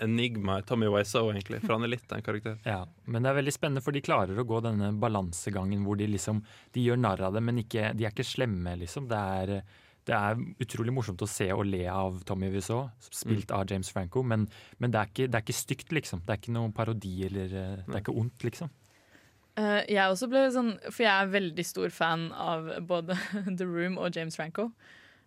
Enigma 0.00 0.62
Tommy 0.64 0.88
Wiseau, 0.88 1.28
egentlig. 1.30 1.60
For 1.60 1.74
han 1.74 1.84
er 1.84 1.92
litt 1.92 2.10
av 2.12 2.18
en 2.18 2.24
karakter. 2.24 2.56
Ja, 2.64 2.86
men 3.06 3.22
det 3.22 3.30
er 3.30 3.36
veldig 3.42 3.52
spennende, 3.52 3.82
for 3.84 3.92
de 3.92 4.00
klarer 4.00 4.38
å 4.40 4.46
gå 4.48 4.62
denne 4.64 4.94
balansegangen 4.98 5.84
hvor 5.84 5.98
de 6.00 6.06
liksom 6.08 6.42
De 6.72 6.80
gjør 6.86 6.98
narr 6.98 7.20
av 7.28 7.34
det, 7.36 7.42
men 7.44 7.58
ikke, 7.60 7.90
de 7.96 8.06
er 8.06 8.10
ikke 8.14 8.24
slemme, 8.24 8.78
liksom. 8.80 9.08
Det 9.10 9.18
er, 9.18 9.62
det 10.08 10.16
er 10.16 10.40
utrolig 10.64 10.94
morsomt 10.96 11.20
å 11.20 11.28
se 11.28 11.50
og 11.52 11.66
le 11.68 11.84
av 11.92 12.22
Tommy 12.24 12.48
Wiseau, 12.50 12.88
spilt 13.12 13.50
av 13.52 13.66
James 13.70 13.90
Franco, 13.92 14.22
men, 14.22 14.48
men 14.78 14.90
det, 14.90 14.98
er 15.02 15.12
ikke, 15.12 15.28
det 15.30 15.36
er 15.36 15.44
ikke 15.44 15.60
stygt, 15.60 15.92
liksom. 15.92 16.22
Det 16.24 16.32
er 16.32 16.40
ikke 16.40 16.56
noen 16.56 16.72
parodi 16.72 17.26
eller 17.28 17.44
eh, 17.52 17.76
Det 17.84 17.94
er 17.98 18.00
ikke 18.00 18.16
ondt, 18.16 18.38
liksom. 18.48 18.70
Eh, 19.60 19.82
jeg 19.92 20.06
også 20.12 20.28
ble 20.30 20.46
sånn, 20.54 20.72
For 20.88 21.04
jeg 21.04 21.12
er 21.12 21.34
veldig 21.34 21.66
stor 21.66 21.92
fan 21.94 22.28
av 22.32 22.70
både 22.88 23.16
The 23.58 23.68
Room 23.68 23.98
og 24.00 24.16
James 24.16 24.38
Franco. 24.38 24.70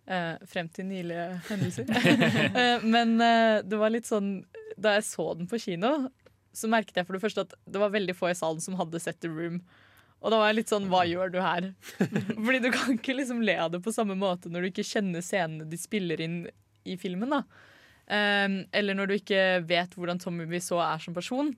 eh, 0.06 0.34
frem 0.50 0.68
til 0.68 0.90
nylige 0.90 1.28
hendelser. 1.50 1.88
Eh, 2.64 2.84
men 2.84 3.16
det 3.18 3.78
var 3.80 3.92
litt 3.92 4.08
sånn 4.08 4.44
Da 4.76 4.96
jeg 4.98 5.06
så 5.08 5.30
den 5.38 5.48
på 5.50 5.60
kino, 5.62 6.10
så 6.54 6.68
merket 6.70 7.00
jeg 7.00 7.06
for 7.08 7.16
det 7.16 7.22
første 7.24 7.44
at 7.46 7.54
det 7.66 7.80
var 7.82 7.94
veldig 7.94 8.14
få 8.16 8.30
i 8.30 8.36
salen 8.38 8.62
som 8.62 8.76
hadde 8.78 9.00
sett 9.02 9.20
The 9.22 9.30
Room. 9.32 9.60
Og 10.24 10.32
da 10.32 10.38
var 10.40 10.50
jeg 10.50 10.60
litt 10.60 10.72
sånn 10.72 10.88
Hva 10.92 11.02
gjør 11.08 11.32
du 11.34 11.40
her? 11.42 11.70
Fordi 12.44 12.60
du 12.62 12.70
kan 12.74 12.94
ikke 12.94 13.16
liksom 13.18 13.42
le 13.44 13.56
av 13.60 13.72
det 13.74 13.82
på 13.84 13.92
samme 13.94 14.16
måte 14.18 14.52
når 14.52 14.64
du 14.64 14.70
ikke 14.72 14.86
kjenner 14.86 15.24
scenene 15.24 15.66
de 15.68 15.78
spiller 15.80 16.22
inn 16.24 16.44
i 16.84 16.96
filmen. 17.00 17.32
da 17.34 17.42
Eller 18.08 18.96
når 18.96 19.10
du 19.10 19.16
ikke 19.18 19.42
vet 19.68 19.96
hvordan 19.98 20.20
Tommy 20.22 20.46
Wiseau 20.48 20.80
er 20.84 21.02
som 21.02 21.16
person. 21.16 21.52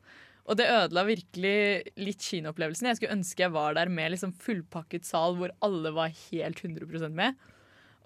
Og 0.46 0.58
det 0.58 0.68
ødela 0.70 1.02
virkelig 1.08 1.58
litt 1.98 2.22
kinoopplevelsen. 2.22 2.86
Jeg 2.90 3.00
skulle 3.00 3.16
ønske 3.16 3.42
jeg 3.42 3.54
var 3.54 3.74
der 3.74 3.90
med 3.90 4.12
liksom 4.14 4.34
fullpakket 4.38 5.06
sal 5.08 5.34
hvor 5.40 5.54
alle 5.66 5.90
var 5.94 6.14
helt 6.28 6.62
100% 6.62 7.16
med. 7.16 7.34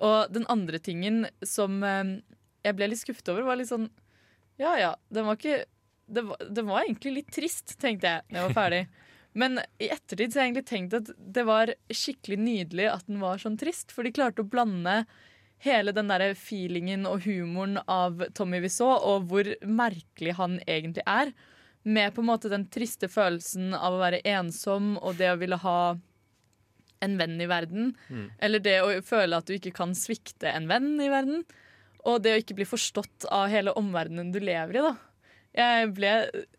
Og 0.01 0.33
den 0.33 0.47
andre 0.53 0.81
tingen 0.81 1.27
som 1.45 1.83
eh, 1.85 2.17
jeg 2.65 2.77
ble 2.77 2.89
litt 2.91 3.03
skuffet 3.03 3.29
over, 3.33 3.45
var 3.49 3.61
litt 3.61 3.73
sånn 3.73 3.91
Ja 4.61 4.75
ja, 4.81 4.95
den 5.13 5.29
var 5.29 5.37
ikke 5.37 5.65
det 6.11 6.25
var, 6.27 6.41
det 6.43 6.65
var 6.67 6.83
egentlig 6.83 7.13
litt 7.21 7.31
trist, 7.35 7.77
tenkte 7.79 8.11
jeg 8.11 8.25
da 8.33 8.41
jeg 8.41 8.49
var 8.49 8.57
ferdig. 8.57 8.83
Men 9.41 9.61
i 9.79 9.91
ettertid 9.95 10.33
så 10.33 10.41
har 10.41 10.47
jeg 10.47 10.51
egentlig 10.51 10.71
tenkt 10.71 10.97
at 10.99 11.11
det 11.37 11.45
var 11.47 11.71
skikkelig 11.87 12.39
nydelig 12.41 12.89
at 12.91 13.05
den 13.07 13.21
var 13.23 13.39
sånn 13.39 13.59
trist, 13.61 13.95
for 13.95 14.03
de 14.03 14.15
klarte 14.17 14.43
å 14.43 14.49
blande 14.51 15.05
hele 15.63 15.95
den 15.95 16.11
der 16.11 16.33
feelingen 16.35 17.07
og 17.07 17.29
humoren 17.29 17.79
av 17.85 18.25
Tommy 18.35 18.59
Wiseau, 18.65 18.91
og 18.97 19.29
hvor 19.31 19.53
merkelig 19.63 20.35
han 20.41 20.59
egentlig 20.67 21.05
er, 21.07 21.31
med 21.83 22.15
på 22.15 22.23
en 22.23 22.29
måte 22.29 22.51
den 22.53 22.67
triste 22.73 23.09
følelsen 23.09 23.75
av 23.77 23.97
å 23.97 24.01
være 24.03 24.23
ensom 24.29 24.97
og 24.99 25.17
det 25.21 25.31
å 25.33 25.39
ville 25.41 25.59
ha 25.63 25.81
en 27.01 27.17
venn 27.17 27.39
i 27.41 27.49
verden. 27.49 27.95
Eller 28.39 28.61
det 28.61 28.77
å 28.85 28.91
føle 29.05 29.39
at 29.39 29.49
du 29.49 29.57
ikke 29.57 29.73
kan 29.77 29.95
svikte 29.97 30.51
en 30.53 30.69
venn 30.69 30.93
i 31.01 31.09
verden. 31.13 31.47
Og 32.09 32.21
det 32.25 32.35
å 32.35 32.41
ikke 32.41 32.57
bli 32.59 32.67
forstått 32.69 33.29
av 33.33 33.49
hele 33.53 33.73
omverdenen 33.77 34.33
du 34.33 34.41
lever 34.43 34.81
i. 34.81 34.85
da. 34.85 34.93
Jeg 35.57 35.89
ble 35.97 36.13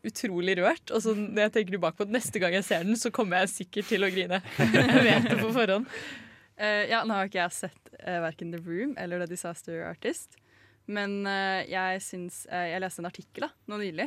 utrolig 0.10 0.58
rørt. 0.60 0.92
Og 0.92 1.06
så 1.06 1.14
når 1.18 1.46
jeg 1.46 1.54
tenker 1.58 1.78
tilbake 1.78 2.00
på 2.00 2.10
at 2.10 2.16
neste 2.18 2.42
gang 2.42 2.58
jeg 2.58 2.68
ser 2.68 2.86
den, 2.88 2.98
så 3.00 3.14
kommer 3.14 3.44
jeg 3.44 3.54
sikkert 3.56 3.92
til 3.94 4.06
å 4.06 4.12
grine. 4.12 4.42
Jeg 4.60 5.06
vet 5.06 5.30
det 5.30 5.40
på 5.40 5.54
forhånd. 5.54 5.88
Uh, 6.62 6.84
ja, 6.92 7.00
nå 7.08 7.16
har 7.16 7.26
ikke 7.26 7.40
jeg 7.40 7.54
sett 7.56 7.88
uh, 8.04 8.20
verken 8.22 8.52
The 8.54 8.60
Room 8.62 8.92
eller 9.02 9.24
The 9.24 9.32
Disaster 9.32 9.80
Artist. 9.88 10.36
Men 10.86 11.24
uh, 11.26 11.64
jeg 11.66 12.02
syns 12.06 12.44
uh, 12.52 12.68
Jeg 12.70 12.84
leste 12.84 13.02
en 13.02 13.08
artikkel 13.10 13.48
da, 13.48 13.50
nå 13.72 13.80
nylig 13.82 14.06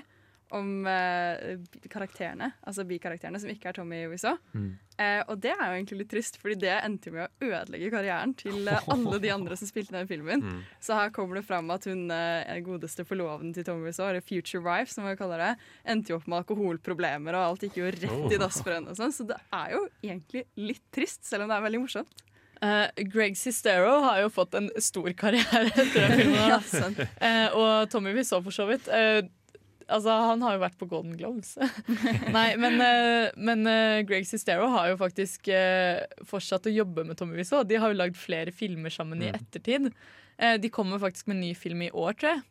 om 0.54 0.86
eh, 0.86 1.58
karakterene, 1.90 2.50
altså 2.66 2.84
bikarakterene, 2.88 3.40
som 3.40 3.50
ikke 3.50 3.70
er 3.70 3.76
Tommy 3.78 4.00
Wiseau. 4.10 4.36
Mm. 4.52 4.72
Eh, 5.00 5.20
og 5.26 5.40
det 5.42 5.52
er 5.54 5.62
jo 5.62 5.76
egentlig 5.78 5.98
litt 6.02 6.10
trist, 6.12 6.38
fordi 6.42 6.58
det 6.62 6.74
endte 6.76 7.12
med 7.14 7.24
å 7.24 7.48
ødelegge 7.48 7.90
karrieren 7.94 8.34
til 8.38 8.68
eh, 8.70 8.88
alle 8.94 9.20
de 9.22 9.32
andre 9.34 9.58
som 9.58 9.70
spilte 9.70 9.96
den 9.96 10.10
filmen. 10.10 10.44
Mm. 10.44 10.60
Så 10.84 10.98
her 10.98 11.14
kommer 11.14 11.40
det 11.40 11.46
fram 11.48 11.72
at 11.74 11.88
hun 11.90 12.06
er 12.14 12.62
godeste 12.66 13.06
forloveden 13.08 13.54
til 13.56 13.66
Tommy 13.66 13.88
Wiseau, 13.88 14.08
eller 14.10 14.24
Future 14.24 14.62
Wife, 14.64 14.92
som 14.94 15.08
vi 15.08 15.16
kaller 15.18 15.42
det, 15.42 15.54
endte 15.94 16.14
jo 16.14 16.20
opp 16.20 16.28
med 16.28 16.42
alkoholproblemer, 16.42 17.38
og 17.38 17.54
alt 17.54 17.66
gikk 17.66 17.80
jo 17.80 17.94
rett 17.94 18.36
i 18.36 18.40
dass 18.40 18.60
for 18.60 18.76
henne. 18.76 18.92
og 18.92 19.00
sånn. 19.00 19.14
Så 19.14 19.26
det 19.28 19.40
er 19.54 19.74
jo 19.74 19.86
egentlig 20.04 20.46
litt 20.60 20.84
trist, 20.94 21.24
selv 21.26 21.46
om 21.46 21.52
det 21.52 21.58
er 21.58 21.68
veldig 21.68 21.84
morsomt. 21.86 22.24
Uh, 22.64 22.86
Greg 23.10 23.36
Sistero 23.36 23.98
har 24.06 24.22
jo 24.22 24.30
fått 24.32 24.54
en 24.56 24.70
stor 24.80 25.10
karriere 25.18 25.66
etter 25.74 25.98
den 25.98 26.14
filmen. 26.20 26.36
Ja. 26.48 26.60
Eh, 27.18 27.56
og 27.58 27.90
Tommy 27.92 28.14
Wiseau, 28.16 28.40
for 28.44 28.54
så 28.54 28.68
vidt. 28.70 28.88
Eh, 28.88 29.24
altså, 29.88 30.14
han 30.30 30.42
har 30.44 30.56
jo 30.56 30.62
vært 30.62 30.76
på 30.80 30.88
Golden 30.90 31.14
Globes. 31.18 31.54
Nei, 32.36 32.46
men, 32.60 32.76
eh, 32.80 33.30
men 33.36 33.66
eh, 33.70 34.00
Greg 34.08 34.26
Sestero 34.28 34.66
har 34.72 34.90
jo 34.92 34.98
faktisk 35.00 35.48
eh, 35.52 36.02
fortsatt 36.28 36.66
å 36.70 36.74
jobbe 36.74 37.04
med 37.08 37.18
Tommy 37.20 37.36
Wiseau. 37.40 37.64
De 37.68 37.78
har 37.80 37.92
jo 37.92 37.98
lagd 38.00 38.16
flere 38.20 38.52
filmer 38.54 38.92
sammen 38.94 39.22
i 39.24 39.30
ettertid. 39.32 39.90
Eh, 40.38 40.56
de 40.62 40.70
kommer 40.74 40.98
faktisk 41.02 41.28
med 41.30 41.36
en 41.38 41.44
ny 41.48 41.52
film 41.58 41.82
i 41.86 41.90
år, 41.92 42.16
tror 42.18 42.36
jeg. 42.36 42.44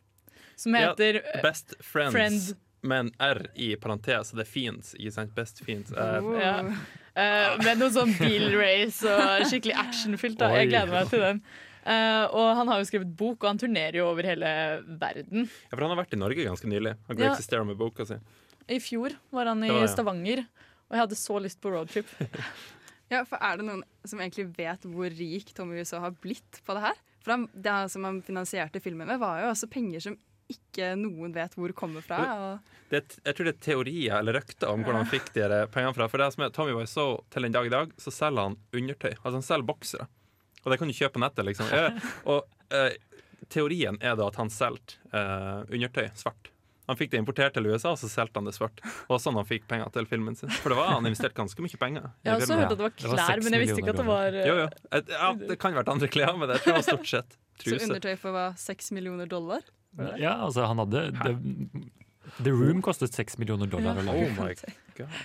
Som 0.56 0.76
heter 0.78 1.18
ja, 1.22 1.40
Best 1.42 1.74
Friends 1.82 2.14
Friend. 2.14 2.42
med 2.86 3.06
en 3.06 3.12
R 3.26 3.40
i 3.58 3.72
parentes, 3.80 4.28
så 4.30 4.36
det 4.38 4.44
er 4.46 4.52
fiends, 4.52 4.92
ikke 4.94 5.14
sant? 5.16 5.34
Best 5.34 5.64
fiends. 5.66 5.90
Eh, 5.92 6.20
Oh. 6.22 6.36
Ja. 6.38 6.58
Med 7.62 7.78
noe 7.78 7.92
sånn 7.94 8.10
bilrace 8.22 9.06
og 9.06 9.44
skikkelig 9.50 9.74
actionfylt. 9.78 10.40
Jeg 10.58 10.70
gleder 10.72 10.90
meg 10.90 11.10
til 11.12 11.22
den. 11.22 11.42
Eh, 11.84 12.24
og 12.32 12.56
han 12.56 12.70
har 12.72 12.80
jo 12.80 12.86
skrevet 12.88 13.10
bok, 13.16 13.42
og 13.44 13.50
han 13.50 13.58
turnerer 13.60 13.98
jo 14.00 14.06
over 14.08 14.24
hele 14.24 14.48
verden. 15.00 15.48
ja, 15.68 15.74
for 15.74 15.84
han 15.84 15.92
har 15.92 16.00
vært 16.04 16.14
i 16.16 16.20
Norge 16.20 16.46
ganske 16.46 16.70
nylig. 16.70 16.94
Han 17.08 17.16
kan 17.16 17.26
Ja. 17.26 17.32
eksistere 17.34 17.66
med 17.68 17.76
boka 17.76 18.06
si. 18.08 18.16
I 18.68 18.78
fjor 18.80 19.12
var 19.30 19.46
han 19.52 19.62
i 19.62 19.68
var 19.68 19.82
ja. 19.84 19.90
Stavanger, 19.92 20.46
og 20.88 20.96
jeg 20.96 21.02
hadde 21.04 21.18
så 21.20 21.36
lyst 21.42 21.60
på 21.60 21.72
roadtrip. 21.74 22.08
Ja, 23.12 23.20
for 23.28 23.36
Er 23.36 23.58
det 23.60 23.66
noen 23.66 23.82
som 24.08 24.18
egentlig 24.18 24.46
vet 24.56 24.80
hvor 24.88 25.12
rik 25.12 25.50
Tommy 25.54 25.76
Wiseau 25.76 26.00
har 26.00 26.14
blitt 26.24 26.62
på 26.64 26.72
det 26.74 26.80
her? 26.86 26.96
For 27.22 27.34
han, 27.36 27.48
Det 27.52 27.90
som 27.92 28.02
han 28.08 28.22
finansierte 28.24 28.80
filmen 28.80 29.06
med, 29.06 29.20
var 29.20 29.42
jo 29.42 29.50
altså 29.52 29.68
penger 29.70 30.00
som 30.00 30.16
ikke 30.50 30.88
noen 30.96 31.32
vet 31.36 31.52
hvor 31.54 31.70
kommer 31.76 32.00
fra. 32.02 32.16
Og, 32.32 32.72
Det, 32.90 33.02
jeg 33.24 33.34
tror 33.36 33.44
det 33.44 33.54
er 33.54 33.60
teorier 33.64 34.18
eller 34.18 34.38
røkter 34.40 34.72
om 34.72 34.82
hvordan 34.82 35.04
han 35.04 35.12
fikk 35.12 35.30
de 35.36 35.46
pengene 35.70 35.94
fra. 35.94 36.08
For 36.08 36.18
det 36.24 36.32
som 36.32 36.44
er 36.44 36.50
Tommy 36.56 36.72
Wiseau 36.80 37.20
til 37.30 37.44
en 37.44 37.52
dag 37.52 37.66
i 37.68 37.72
dag, 37.76 37.92
så 38.00 38.10
selger 38.10 38.48
han 38.48 38.56
undertøy. 38.72 39.12
Altså 39.20 39.34
han 39.36 39.46
selger 39.52 39.68
boksere. 39.68 40.08
Og 40.64 40.72
det 40.72 40.78
kan 40.80 40.88
du 40.88 40.94
kjøpe 40.96 41.12
på 41.18 41.22
nettet, 41.24 41.44
liksom. 41.46 41.68
Eh, 41.72 42.10
Og 42.24 42.44
eh, 42.72 42.96
teorien 43.52 43.98
er 44.00 44.16
da 44.16 44.26
at 44.30 44.36
han 44.40 44.48
solgte 44.50 44.96
eh, 45.12 45.62
undertøy 45.70 46.08
svart. 46.16 46.50
Han 46.88 46.98
fikk 47.00 47.14
det 47.14 47.20
importert 47.22 47.54
til 47.56 47.64
USA, 47.64 47.94
og 47.94 47.98
så 48.00 48.08
solgte 48.12 48.36
han 48.36 48.44
det 48.44 48.52
svart. 48.52 48.80
Og 49.08 49.16
sånn 49.22 49.38
han 49.40 49.46
fikk 49.48 49.62
penger 49.70 49.88
til 49.94 50.04
filmen 50.08 50.34
sin. 50.36 50.50
For 50.60 50.68
det 50.68 50.76
var 50.76 50.90
han 50.92 51.06
investerte 51.08 51.36
ganske 51.38 51.64
mye 51.64 51.78
penger. 51.80 52.10
Jeg 52.24 52.32
har 52.34 52.42
også 52.44 52.58
hørt 52.60 52.72
at 52.74 52.76
det 52.76 52.84
var 52.84 52.92
Det 52.98 53.08
var 53.08 53.22
klær, 53.22 53.44
men 53.44 53.56
jeg 53.56 53.62
visste 53.62 53.80
ikke 53.80 53.94
at 53.94 54.00
det 54.02 54.06
var 54.10 54.36
Jo, 54.36 54.54
jo. 54.58 54.66
Et- 54.98 55.08
Ja, 55.14 55.30
det 55.48 55.56
kan 55.62 55.72
vært 55.78 55.88
andre 55.94 56.08
klær, 56.12 56.34
men 56.36 56.48
det 56.52 56.58
tror 56.60 56.74
jeg 56.74 56.82
var 56.82 56.88
stort 56.90 57.08
sett 57.08 57.38
så 57.64 57.78
undertøy 57.86 58.16
for 58.18 58.32
hva, 58.36 58.44
seks 58.58 58.90
millioner 58.92 59.26
dollar? 59.30 59.62
Ja, 60.18 60.34
altså 60.44 60.66
han 60.66 60.76
hadde 60.82 61.04
The, 61.22 61.32
The 62.42 62.50
Room 62.52 62.82
kostet 62.82 63.14
seks 63.14 63.38
millioner 63.38 63.66
dollar 63.70 63.94
Ja. 64.04 64.12
Oh 64.12 64.28
my. 64.42 64.52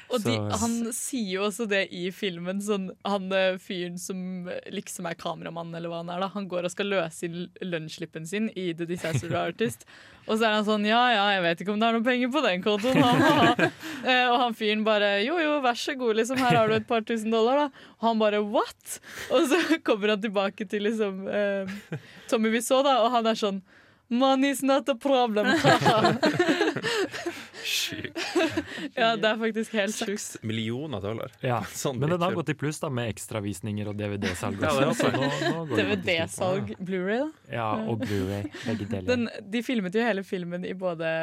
Og 0.10 0.24
de, 0.24 0.36
han 0.62 0.76
sier 0.96 1.36
jo 1.36 1.46
også 1.48 1.68
det 1.70 1.86
i 1.96 2.08
filmen, 2.16 2.62
sånn, 2.64 2.90
han 3.08 3.30
eh, 3.36 3.60
fyren 3.62 4.00
som 4.02 4.50
liksom 4.74 5.10
er 5.10 5.18
kameramann, 5.20 5.74
eller 5.78 5.92
hva 5.92 6.02
han 6.04 6.12
er, 6.14 6.24
da. 6.24 6.32
Han 6.34 6.50
går 6.52 6.68
og 6.68 6.74
skal 6.74 6.90
løse 6.92 7.28
inn 7.28 7.50
lønnsslippen 7.62 8.26
sin 8.30 8.50
i 8.58 8.72
The 8.74 8.90
Disaster 8.90 9.36
Artist. 9.38 9.86
Og 10.30 10.38
så 10.38 10.46
er 10.46 10.60
han 10.60 10.66
sånn 10.68 10.84
ja 10.86 11.00
ja, 11.10 11.24
jeg 11.34 11.42
vet 11.42 11.62
ikke 11.64 11.72
om 11.74 11.80
det 11.82 11.88
er 11.88 11.96
noen 11.96 12.06
penger 12.06 12.30
på 12.30 12.42
den 12.46 12.62
kontoen. 12.62 13.00
Han, 13.02 13.24
ha, 13.24 13.48
ha. 13.50 13.70
Eh, 14.00 14.26
og 14.30 14.38
han 14.40 14.54
fyren 14.56 14.86
bare 14.86 15.08
jo 15.26 15.36
jo, 15.42 15.58
vær 15.64 15.76
så 15.76 15.92
god, 16.00 16.16
liksom, 16.22 16.40
her 16.40 16.56
har 16.56 16.70
du 16.70 16.76
et 16.78 16.86
par 16.88 17.02
tusen 17.04 17.34
dollar, 17.34 17.66
da. 17.66 17.88
Og 17.98 18.06
han 18.08 18.22
bare 18.22 18.40
what? 18.46 19.00
Og 19.34 19.50
så 19.50 19.60
kommer 19.88 20.14
han 20.14 20.22
tilbake 20.24 20.68
til 20.70 20.86
liksom 20.88 21.26
eh, 21.28 21.74
Tommy 22.32 22.62
så 22.64 22.80
da, 22.86 23.00
og 23.04 23.12
han 23.18 23.28
er 23.28 23.40
sånn 23.40 23.60
Money's 24.10 24.64
not 24.66 24.90
a 24.90 24.96
problem. 24.96 25.46
Sjukt. 27.70 28.20
Ja, 28.96 29.16
det 29.20 29.28
er 29.30 29.38
faktisk 29.40 29.76
helt 29.78 29.96
sjukt. 29.96 30.22
Seks 30.22 30.44
millioner 30.44 31.02
dollar. 31.04 31.34
Ja. 31.46 31.60
Sånn 31.82 32.00
Men 32.02 32.16
den 32.16 32.24
har 32.26 32.38
gått 32.38 32.50
i 32.54 32.56
pluss 32.58 32.82
da 32.82 32.90
med 32.94 33.12
ekstravisninger 33.14 33.92
og 33.92 33.98
DVD-salg. 34.02 34.64
Så 34.98 35.12
DVD-salg. 35.76 36.74
Blu-ray, 36.80 37.22
da. 37.28 37.54
Ja, 37.54 37.70
og 37.86 38.02
Blu-ray. 38.06 38.50
Begge 38.66 38.90
deler. 38.90 39.08
Den, 39.12 39.30
de 39.54 39.64
filmet 39.66 39.96
jo 39.96 40.04
hele 40.06 40.26
filmen 40.28 40.66
i 40.66 40.74
både 40.78 41.14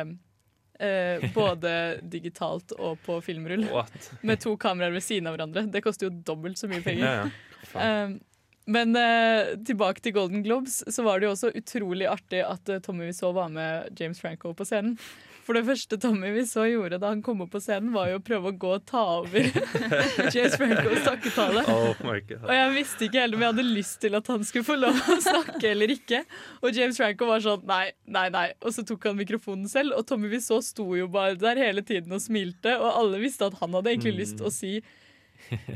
eh, 0.78 1.26
både 1.34 1.98
digitalt 2.02 2.76
og 2.78 3.00
på 3.06 3.18
filmrull. 3.24 3.66
What? 3.72 4.12
Med 4.22 4.40
to 4.44 4.54
kameraer 4.60 4.94
ved 4.94 5.04
siden 5.04 5.28
av 5.28 5.36
hverandre. 5.36 5.66
Det 5.72 5.82
koster 5.84 6.08
jo 6.08 6.14
dobbelt 6.26 6.60
så 6.60 6.70
mye 6.70 6.84
penger. 6.84 7.06
Ja, 7.06 7.28
ja. 7.74 8.06
Um, 8.06 8.18
men 8.66 8.96
eh, 8.98 9.54
tilbake 9.66 10.02
til 10.02 10.14
Golden 10.16 10.42
Globes, 10.42 10.80
så 10.90 11.04
var 11.06 11.20
det 11.20 11.28
jo 11.28 11.34
også 11.36 11.52
utrolig 11.54 12.08
artig 12.10 12.42
at 12.42 12.68
eh, 12.68 12.80
Tommy 12.82 13.06
Wiseau 13.06 13.30
var 13.36 13.50
med 13.52 13.94
James 13.98 14.18
Franco 14.20 14.50
på 14.58 14.66
scenen. 14.66 14.96
For 15.46 15.54
det 15.54 15.62
første 15.68 15.96
Tommy 16.02 16.32
vi 16.34 16.42
så 16.48 16.64
gjorde 16.66 16.98
da 16.98 17.12
han 17.12 17.20
kom 17.22 17.44
opp 17.44 17.52
på 17.54 17.60
scenen, 17.62 17.92
var 17.94 18.08
jo 18.10 18.18
å 18.18 18.24
prøve 18.24 18.50
å 18.50 18.56
gå 18.64 18.72
og 18.80 18.86
ta 18.88 19.02
over 19.20 19.46
James 20.34 20.56
Francos 20.58 21.04
takketale. 21.06 21.62
Oh. 21.70 21.92
Og 22.02 22.50
jeg 22.56 22.72
visste 22.74 23.06
ikke 23.06 23.22
heller 23.22 23.38
om 23.38 23.44
jeg 23.44 23.54
hadde 23.54 23.66
lyst 23.68 24.00
til 24.02 24.18
at 24.18 24.32
han 24.32 24.42
skulle 24.48 24.66
få 24.66 24.78
lov 24.80 24.98
å 24.98 25.18
snakke 25.22 25.70
eller 25.70 25.94
ikke. 25.94 26.24
Og 26.66 26.74
James 26.74 26.98
Franco 26.98 27.30
var 27.30 27.46
sånn 27.46 27.62
nei, 27.68 27.84
nei, 28.10 28.26
nei. 28.34 28.46
Og 28.66 28.74
så 28.74 28.82
tok 28.86 29.06
han 29.06 29.18
mikrofonen 29.20 29.70
selv, 29.70 29.94
og 29.94 30.06
Tommy 30.10 30.32
vi 30.34 30.42
så 30.42 30.58
sto 30.64 30.88
jo 30.98 31.06
bare 31.12 31.38
der 31.38 31.62
hele 31.62 31.86
tiden 31.86 32.16
og 32.16 32.24
smilte, 32.26 32.74
og 32.80 32.90
alle 32.90 33.22
visste 33.22 33.46
at 33.46 33.58
han 33.62 33.78
hadde 33.78 33.94
egentlig 33.94 34.16
lyst 34.24 34.40
til 34.40 34.50
å 34.50 34.54
si 34.54 34.78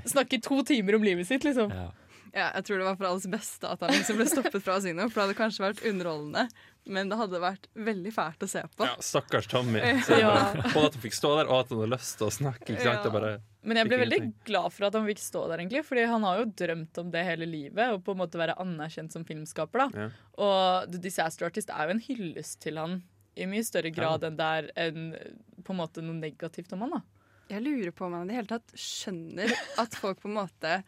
Snakke 0.09 0.41
to 0.43 0.63
timer 0.67 0.97
om 0.97 1.05
livet 1.05 1.29
sitt, 1.29 1.45
liksom. 1.47 1.71
Ja. 1.71 1.91
Ja, 2.31 2.51
jeg 2.55 2.67
tror 2.67 2.79
det 2.79 2.87
var 2.87 2.99
for 2.99 3.09
alles 3.09 3.27
beste 3.31 3.67
at 3.67 3.81
han 3.83 3.91
liksom 3.91 4.21
ble 4.21 4.27
stoppet 4.31 4.63
fra 4.63 4.77
å 4.79 4.83
si 4.83 4.93
noe. 4.95 5.09
For 5.11 5.19
det 5.19 5.25
hadde 5.25 5.39
kanskje 5.41 5.65
vært 5.65 5.83
underholdende, 5.91 6.45
men 6.91 7.09
det 7.13 7.17
hadde 7.21 7.39
vært 7.43 7.69
veldig 7.79 8.11
fælt 8.17 8.43
å 8.43 8.49
se 8.51 8.63
på. 8.75 8.87
Ja, 8.89 8.97
stakkars 9.05 9.47
Tommy. 9.51 9.79
Ja. 10.21 10.33
Både 10.75 10.89
at 10.91 10.97
han 10.99 11.05
fikk 11.05 11.15
stå 11.17 11.31
der, 11.39 11.49
og 11.51 11.63
at 11.63 11.71
han 11.73 11.81
hadde 11.85 11.93
lyst 11.95 12.17
til 12.19 12.27
å 12.27 12.33
snakke. 12.35 12.67
Ikke 12.75 12.83
sant? 12.89 13.05
Det 13.07 13.13
bare 13.15 13.31
Men 13.63 13.81
jeg 13.81 13.89
ble 13.91 13.99
veldig 14.03 14.19
ingenting. 14.21 14.45
glad 14.51 14.75
for 14.75 14.89
at 14.89 14.99
han 14.99 15.07
fikk 15.09 15.23
stå 15.23 15.45
der, 15.53 15.63
egentlig. 15.63 15.85
Fordi 15.87 16.05
han 16.11 16.27
har 16.27 16.43
jo 16.43 16.49
drømt 16.63 17.01
om 17.05 17.13
det 17.15 17.23
hele 17.29 17.49
livet, 17.51 17.95
og 17.95 18.03
på 18.07 18.17
en 18.17 18.21
måte 18.25 18.41
være 18.43 18.59
anerkjent 18.63 19.15
som 19.15 19.25
filmskaper. 19.29 19.87
da. 19.87 20.05
Ja. 20.05 20.11
Og 20.43 20.91
The 20.93 21.01
Disaster 21.07 21.47
Artist 21.49 21.71
er 21.73 21.87
jo 21.89 21.97
en 21.97 22.05
hyllest 22.11 22.61
til 22.67 22.81
han 22.83 23.01
i 23.41 23.47
mye 23.49 23.63
større 23.65 23.93
grad 23.95 24.25
enn 24.27 24.35
det 24.37 24.47
er 24.59 24.71
en, 24.89 25.05
på 25.65 25.73
en 25.73 25.79
måte 25.79 26.03
noe 26.05 26.19
negativt 26.19 26.73
om 26.77 26.83
han. 26.85 26.97
da. 26.99 27.03
Jeg 27.55 27.63
lurer 27.65 27.93
på 27.97 28.05
om 28.07 28.13
han 28.19 28.27
i 28.29 28.33
det 28.35 28.41
hele 28.41 28.51
tatt 28.51 28.75
skjønner 28.79 29.55
at 29.81 29.95
folk 29.99 30.21
på 30.23 30.29
en 30.31 30.37
måte 30.43 30.81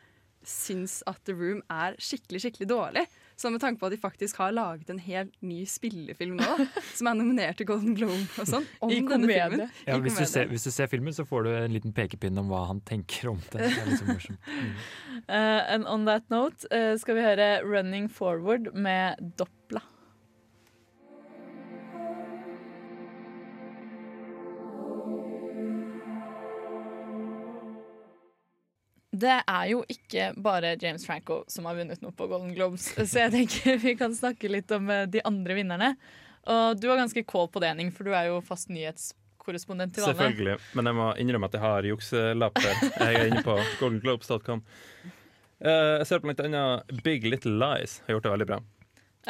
syns 0.47 1.01
at 1.07 1.21
The 1.27 1.35
Room 1.39 1.63
er 1.71 1.95
skikkelig 2.03 2.43
skikkelig 2.45 2.69
dårlig. 2.73 3.05
Så 3.37 3.51
med 3.51 3.63
tanke 3.63 3.81
på 3.81 3.89
at 3.89 3.95
de 3.95 4.01
faktisk 4.01 4.39
har 4.43 4.53
laget 4.55 4.91
en 4.93 5.01
helt 5.03 5.35
ny 5.43 5.63
spillefilm 5.69 6.37
nå, 6.41 6.67
som 6.99 7.11
er 7.11 7.19
nominert 7.19 7.61
til 7.61 7.69
Golden 7.71 7.97
Globe 7.99 8.27
og 8.39 8.49
sånn, 8.49 8.67
om 8.81 8.93
I 8.93 9.01
denne 9.01 9.15
komedie. 9.15 9.49
filmen. 9.51 9.73
Ja, 9.87 9.99
hvis, 10.05 10.19
du 10.19 10.27
ser, 10.31 10.51
hvis 10.53 10.67
du 10.69 10.73
ser 10.75 10.91
filmen, 10.93 11.15
så 11.17 11.27
får 11.29 11.49
du 11.49 11.53
en 11.57 11.77
liten 11.77 11.95
pekepinn 11.97 12.39
om 12.43 12.51
hva 12.53 12.67
han 12.71 12.83
tenker 12.89 13.33
om 13.33 13.41
det. 13.51 13.63
Det 13.63 13.73
er 13.73 13.91
liksom 13.91 14.13
morsomt. 14.13 14.53
Mm. 14.53 14.75
uh, 15.37 15.63
and 15.77 15.89
on 15.91 16.07
that 16.11 16.29
note 16.33 16.69
uh, 16.75 16.95
skal 17.01 17.19
vi 17.19 17.27
høre 17.27 17.49
'Running 17.63 18.11
Forward' 18.13 18.73
med 18.75 19.35
Doppla. 19.39 19.85
Det 29.23 29.37
er 29.39 29.67
jo 29.71 29.81
ikke 29.93 30.31
bare 30.43 30.75
James 30.83 31.05
Franco 31.07 31.43
som 31.53 31.69
har 31.71 31.77
vunnet 31.79 32.03
noe 32.03 32.15
på 32.19 32.27
Golden 32.31 32.53
Globes, 32.57 32.91
så 32.99 33.25
jeg 33.27 33.33
tenker 33.37 33.79
vi 33.83 33.95
kan 34.01 34.15
snakke 34.19 34.51
litt 34.51 34.71
om 34.75 34.91
eh, 34.91 35.05
de 35.11 35.23
andre 35.29 35.57
vinnerne. 35.61 35.93
Og 36.51 36.79
du 36.83 36.89
har 36.91 36.99
ganske 36.99 37.23
kål 37.31 37.47
på 37.55 37.61
det, 37.63 37.71
Ning, 37.79 37.93
for 37.95 38.09
du 38.09 38.15
er 38.19 38.27
jo 38.33 38.41
fast 38.43 38.67
nyhetskorrespondent 38.75 39.95
til 39.95 40.03
vanlig. 40.03 40.19
Selvfølgelig. 40.19 40.57
Men 40.75 40.91
jeg 40.91 40.99
må 40.99 41.09
innrømme 41.23 41.47
at 41.51 41.55
jeg 41.55 41.63
har 41.63 41.87
jukselapper. 41.93 42.71
Jeg 42.99 43.21
er 43.21 43.29
inne 43.31 43.45
på 43.47 43.55
goldenglobes.com. 43.79 44.65
Eh, 45.63 45.93
jeg 46.03 46.09
ser 46.11 46.19
på 46.23 46.27
blant 46.27 46.43
annet 46.43 46.97
Big 47.07 47.23
Little 47.31 47.55
Lies 47.63 48.01
har 48.09 48.17
gjort 48.17 48.27
det 48.27 48.33
veldig 48.35 48.49
bra. 48.51 48.59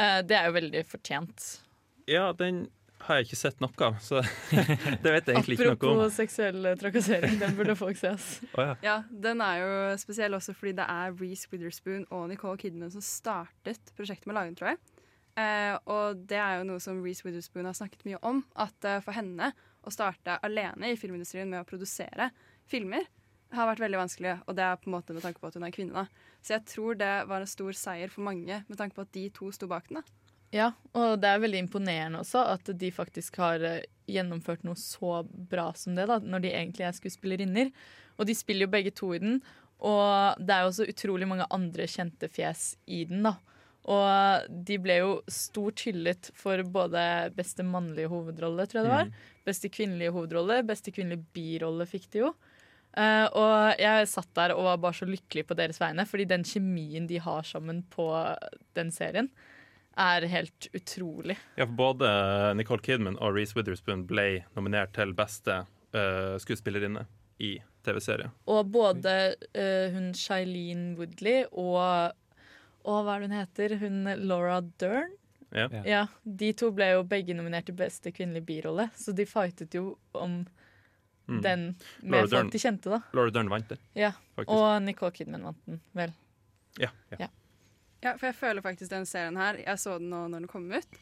Eh, 0.01 0.21
Det 0.25 0.39
er 0.39 0.49
jo 0.49 0.55
veldig 0.57 0.85
fortjent. 0.89 1.51
Ja, 2.09 2.31
den 2.33 2.65
har 3.07 3.19
jeg 3.19 3.29
ikke 3.29 3.39
sett 3.41 3.63
noe 3.63 3.87
av, 3.87 3.99
så 4.03 4.21
det 5.03 5.13
vet 5.15 5.29
jeg 5.29 5.35
egentlig 5.35 5.59
ikke 5.59 5.69
noe 5.73 5.75
om. 5.75 6.01
Apropos 6.03 6.17
seksuell 6.17 6.69
eh, 6.71 6.77
trakassering, 6.81 7.39
den 7.41 7.57
burde 7.59 7.77
folk 7.79 7.99
se. 7.99 8.13
Oh, 8.53 8.63
ja. 8.63 8.75
Ja, 8.85 8.97
Den 9.11 9.43
er 9.45 9.63
jo 9.63 9.71
spesiell 10.03 10.37
også 10.39 10.55
fordi 10.57 10.77
det 10.79 10.87
er 10.89 11.15
Reece 11.19 11.51
Witherspoon 11.53 12.07
og 12.11 12.29
Nicole 12.31 12.61
Kidman 12.61 12.93
som 12.95 13.05
startet 13.05 13.95
prosjektet 13.99 14.31
med 14.31 14.39
Lagen, 14.39 14.59
tror 14.59 14.75
jeg. 14.75 14.83
Eh, 15.41 15.75
og 15.89 16.23
det 16.29 16.39
er 16.39 16.61
jo 16.61 16.69
noe 16.69 16.83
som 16.85 17.01
Reece 17.05 17.25
Witherspoon 17.27 17.69
har 17.69 17.77
snakket 17.77 18.05
mye 18.09 18.21
om. 18.29 18.43
At 18.61 18.89
eh, 18.89 19.01
for 19.05 19.17
henne 19.17 19.53
å 19.83 19.93
starte 19.93 20.39
alene 20.47 20.93
i 20.93 20.99
filmindustrien 21.01 21.51
med 21.51 21.63
å 21.65 21.69
produsere 21.69 22.31
filmer 22.71 23.09
har 23.53 23.69
vært 23.69 23.83
veldig 23.85 24.01
vanskelig. 24.01 24.37
Og 24.47 24.57
det 24.57 24.65
er 24.65 24.81
på 24.81 24.89
en 24.91 24.97
måte 24.97 25.17
med 25.17 25.25
tanke 25.25 25.41
på 25.43 25.49
at 25.51 25.57
hun 25.59 25.67
er 25.67 25.75
kvinne. 25.75 26.05
da. 26.05 26.37
Så 26.45 26.57
jeg 26.57 26.67
tror 26.71 26.99
det 27.01 27.13
var 27.29 27.43
en 27.43 27.51
stor 27.51 27.77
seier 27.77 28.13
for 28.13 28.25
mange 28.27 28.63
med 28.67 28.79
tanke 28.79 28.97
på 28.97 29.05
at 29.05 29.13
de 29.15 29.27
to 29.35 29.51
sto 29.55 29.69
bak 29.71 29.89
den. 29.91 30.01
da. 30.01 30.22
Ja, 30.53 30.73
og 30.93 31.17
det 31.23 31.31
er 31.31 31.41
veldig 31.41 31.63
imponerende 31.65 32.21
også 32.21 32.45
at 32.53 32.69
de 32.77 32.91
faktisk 32.93 33.39
har 33.41 33.63
eh, 33.65 33.87
gjennomført 34.11 34.67
noe 34.67 34.77
så 34.77 35.23
bra 35.25 35.71
som 35.79 35.97
det, 35.97 36.05
da, 36.11 36.19
når 36.21 36.45
de 36.45 36.53
egentlig 36.53 36.85
er 36.85 36.97
skuespillerinner. 36.97 37.73
Og 38.21 38.29
de 38.29 38.37
spiller 38.37 38.69
jo 38.69 38.75
begge 38.75 38.93
to 38.93 39.15
i 39.17 39.23
den, 39.23 39.41
og 39.83 40.37
det 40.39 40.55
er 40.55 40.63
jo 40.63 40.73
også 40.75 40.87
utrolig 40.93 41.27
mange 41.31 41.49
andre 41.51 41.89
kjente 41.91 42.29
fjes 42.31 42.75
i 42.87 43.03
den, 43.09 43.25
da. 43.25 43.39
Og 43.91 44.51
de 44.69 44.77
ble 44.79 45.01
jo 45.01 45.15
stort 45.33 45.83
hyllet 45.89 46.29
for 46.39 46.61
både 46.71 47.33
beste 47.35 47.65
mannlige 47.67 48.13
hovedrolle, 48.13 48.69
tror 48.69 48.79
jeg 48.79 48.87
det 48.87 48.93
var. 48.93 49.09
Beste 49.49 49.71
kvinnelige 49.75 50.13
hovedrolle, 50.15 50.61
beste 50.69 50.95
kvinnelige 50.95 51.25
birolle 51.35 51.89
fikk 51.91 52.07
de 52.13 52.23
jo. 52.23 52.31
Uh, 52.93 53.27
og 53.41 53.81
jeg 53.81 54.09
satt 54.13 54.29
der 54.37 54.53
og 54.53 54.67
var 54.69 54.79
bare 54.85 54.99
så 55.01 55.09
lykkelig 55.09 55.47
på 55.49 55.57
deres 55.59 55.81
vegne, 55.81 56.05
fordi 56.07 56.29
den 56.29 56.45
kjemien 56.47 57.09
de 57.11 57.19
har 57.25 57.43
sammen 57.49 57.81
på 57.91 58.07
den 58.77 58.93
serien, 58.95 59.33
er 59.99 60.27
helt 60.29 60.69
utrolig. 60.75 61.37
Ja, 61.57 61.67
for 61.67 61.75
både 61.77 62.09
Nicole 62.57 62.81
Kidman 62.83 63.19
og 63.21 63.35
Reece 63.37 63.55
Witherspoon 63.57 64.07
ble 64.09 64.45
nominert 64.57 64.93
til 64.97 65.13
beste 65.15 65.61
uh, 65.95 66.37
skuespillerinne 66.43 67.05
i 67.43 67.57
TV-serie. 67.85 68.31
Og 68.47 68.71
både 68.73 69.15
uh, 69.57 69.93
hun 69.95 70.13
Shailene 70.15 70.97
Woodley 70.99 71.45
og 71.53 72.13
og 72.83 73.05
hva 73.07 73.15
er 73.15 73.21
det 73.23 73.29
hun 73.31 73.37
heter? 73.39 73.75
Hun 73.79 73.99
Laura 74.27 74.57
Dern? 74.83 75.13
Ja. 75.55 75.69
Ja. 75.87 76.01
De 76.25 76.49
to 76.59 76.73
ble 76.75 76.89
jo 76.97 77.05
begge 77.07 77.35
nominert 77.39 77.69
til 77.69 77.77
beste 77.79 78.11
kvinnelige 78.11 78.43
birolle, 78.49 78.89
så 78.99 79.13
de 79.15 79.27
fightet 79.27 79.75
jo 79.79 79.97
om 80.19 80.43
Mm. 81.31 81.39
den 81.41 81.61
Laura 82.03 82.25
folk 82.27 82.31
Dern. 82.33 82.49
de 82.51 82.59
kjente, 82.59 82.91
da. 82.91 82.99
Laura 83.15 83.31
Dern 83.31 83.49
vant 83.49 83.69
det, 83.71 83.77
Ja. 83.95 84.09
faktisk. 84.35 84.51
Og 84.59 84.83
Nicole 84.83 85.13
Kidman 85.15 85.45
vant 85.47 85.61
den, 85.71 85.81
vel. 85.95 86.11
ja, 86.81 86.89
ja. 87.13 87.17
Ja, 87.21 87.29
for 88.03 88.29
jeg 88.29 88.39
føler 88.39 88.65
faktisk 88.65 88.91
den 88.91 89.07
serien 89.07 89.39
her 89.39 89.61
Jeg 89.63 89.79
så 89.79 89.97
den 90.01 90.11
nå 90.11 90.25
når 90.27 90.45
den 90.45 90.51
kom 90.51 90.67
ut, 90.73 90.99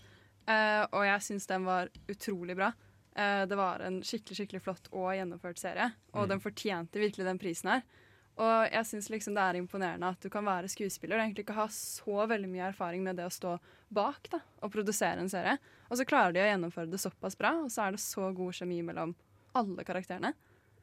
eh, 0.51 0.83
og 0.85 1.03
jeg 1.07 1.27
syns 1.27 1.49
den 1.51 1.67
var 1.69 1.91
utrolig 2.11 2.57
bra. 2.59 2.73
Eh, 3.17 3.47
det 3.49 3.59
var 3.59 3.83
en 3.87 4.01
skikkelig 4.07 4.43
skikkelig 4.43 4.63
flott 4.65 4.93
og 4.93 5.11
gjennomført 5.17 5.61
serie, 5.61 5.91
og 6.15 6.29
den 6.31 6.43
fortjente 6.43 7.03
virkelig 7.03 7.27
den 7.27 7.41
prisen 7.41 7.73
her. 7.75 7.85
Og 8.41 8.71
jeg 8.73 8.87
syns 8.89 9.11
liksom 9.13 9.35
det 9.37 9.43
er 9.43 9.59
imponerende 9.59 10.13
at 10.15 10.23
du 10.23 10.31
kan 10.33 10.47
være 10.47 10.71
skuespiller 10.71 11.19
og 11.19 11.25
egentlig 11.25 11.45
ikke 11.45 11.59
ha 11.59 11.67
så 11.75 12.25
veldig 12.31 12.49
mye 12.49 12.69
erfaring 12.71 13.03
med 13.05 13.19
det 13.19 13.27
å 13.29 13.33
stå 13.35 13.57
bak 13.93 14.31
da, 14.33 14.41
og 14.63 14.73
produsere 14.73 15.21
en 15.21 15.33
serie. 15.33 15.59
Og 15.91 15.99
så 15.99 16.07
klarer 16.09 16.37
de 16.37 16.45
å 16.45 16.47
gjennomføre 16.49 16.89
det 16.93 17.03
såpass 17.03 17.37
bra, 17.37 17.57
og 17.65 17.73
så 17.75 17.85
er 17.85 17.97
det 17.97 18.05
så 18.05 18.31
god 18.37 18.57
kjemi 18.57 18.81
mellom 18.87 19.13
alle 19.59 19.85
karakterene. 19.85 20.33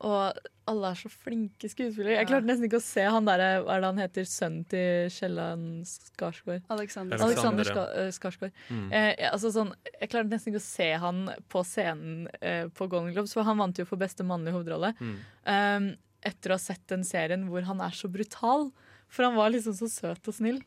Og 0.05 0.39
alle 0.69 0.89
er 0.91 0.99
så 0.99 1.09
flinke 1.09 1.69
skuespillere. 1.71 2.17
Jeg 2.19 2.29
klarte 2.29 2.45
nesten 2.49 2.67
ikke 2.67 2.81
å 2.81 2.85
se 2.85 3.05
han 3.07 3.25
derre 3.25 3.63
Hva 3.63 3.77
er 3.77 3.83
det 3.83 3.89
han 3.89 4.01
heter? 4.01 4.27
Sønnen 4.29 4.65
til 4.69 5.07
Kielland 5.13 5.87
Skarsgård. 5.89 6.65
Alexander. 6.73 7.17
Alexander, 7.17 7.63
Alexander. 7.63 7.69
Ska 7.71 7.85
eh, 8.01 8.09
Skarsgård. 8.13 8.57
Mm. 8.69 8.87
Eh, 8.91 9.11
altså 9.31 9.53
sånn, 9.55 9.71
jeg 9.95 10.11
klarte 10.11 10.33
nesten 10.33 10.53
ikke 10.53 10.61
å 10.61 10.67
se 10.67 10.89
han 11.01 11.23
på 11.49 11.63
scenen 11.65 12.27
eh, 12.41 12.65
på 12.69 12.89
Golden 12.91 13.15
Globes, 13.15 13.33
for 13.37 13.47
han 13.47 13.61
vant 13.61 13.79
jo 13.79 13.87
for 13.89 14.01
beste 14.01 14.27
mannlige 14.27 14.57
hovedrolle. 14.59 14.93
Mm. 14.99 15.15
Um, 15.47 15.87
etter 16.27 16.51
å 16.51 16.57
ha 16.57 16.61
sett 16.61 16.83
den 16.91 17.05
serien 17.07 17.47
hvor 17.49 17.65
han 17.65 17.81
er 17.81 17.95
så 17.95 18.11
brutal. 18.11 18.69
For 19.09 19.25
han 19.25 19.37
var 19.39 19.53
liksom 19.53 19.75
så 19.77 19.89
søt 19.89 20.29
og 20.29 20.35
snill. 20.35 20.59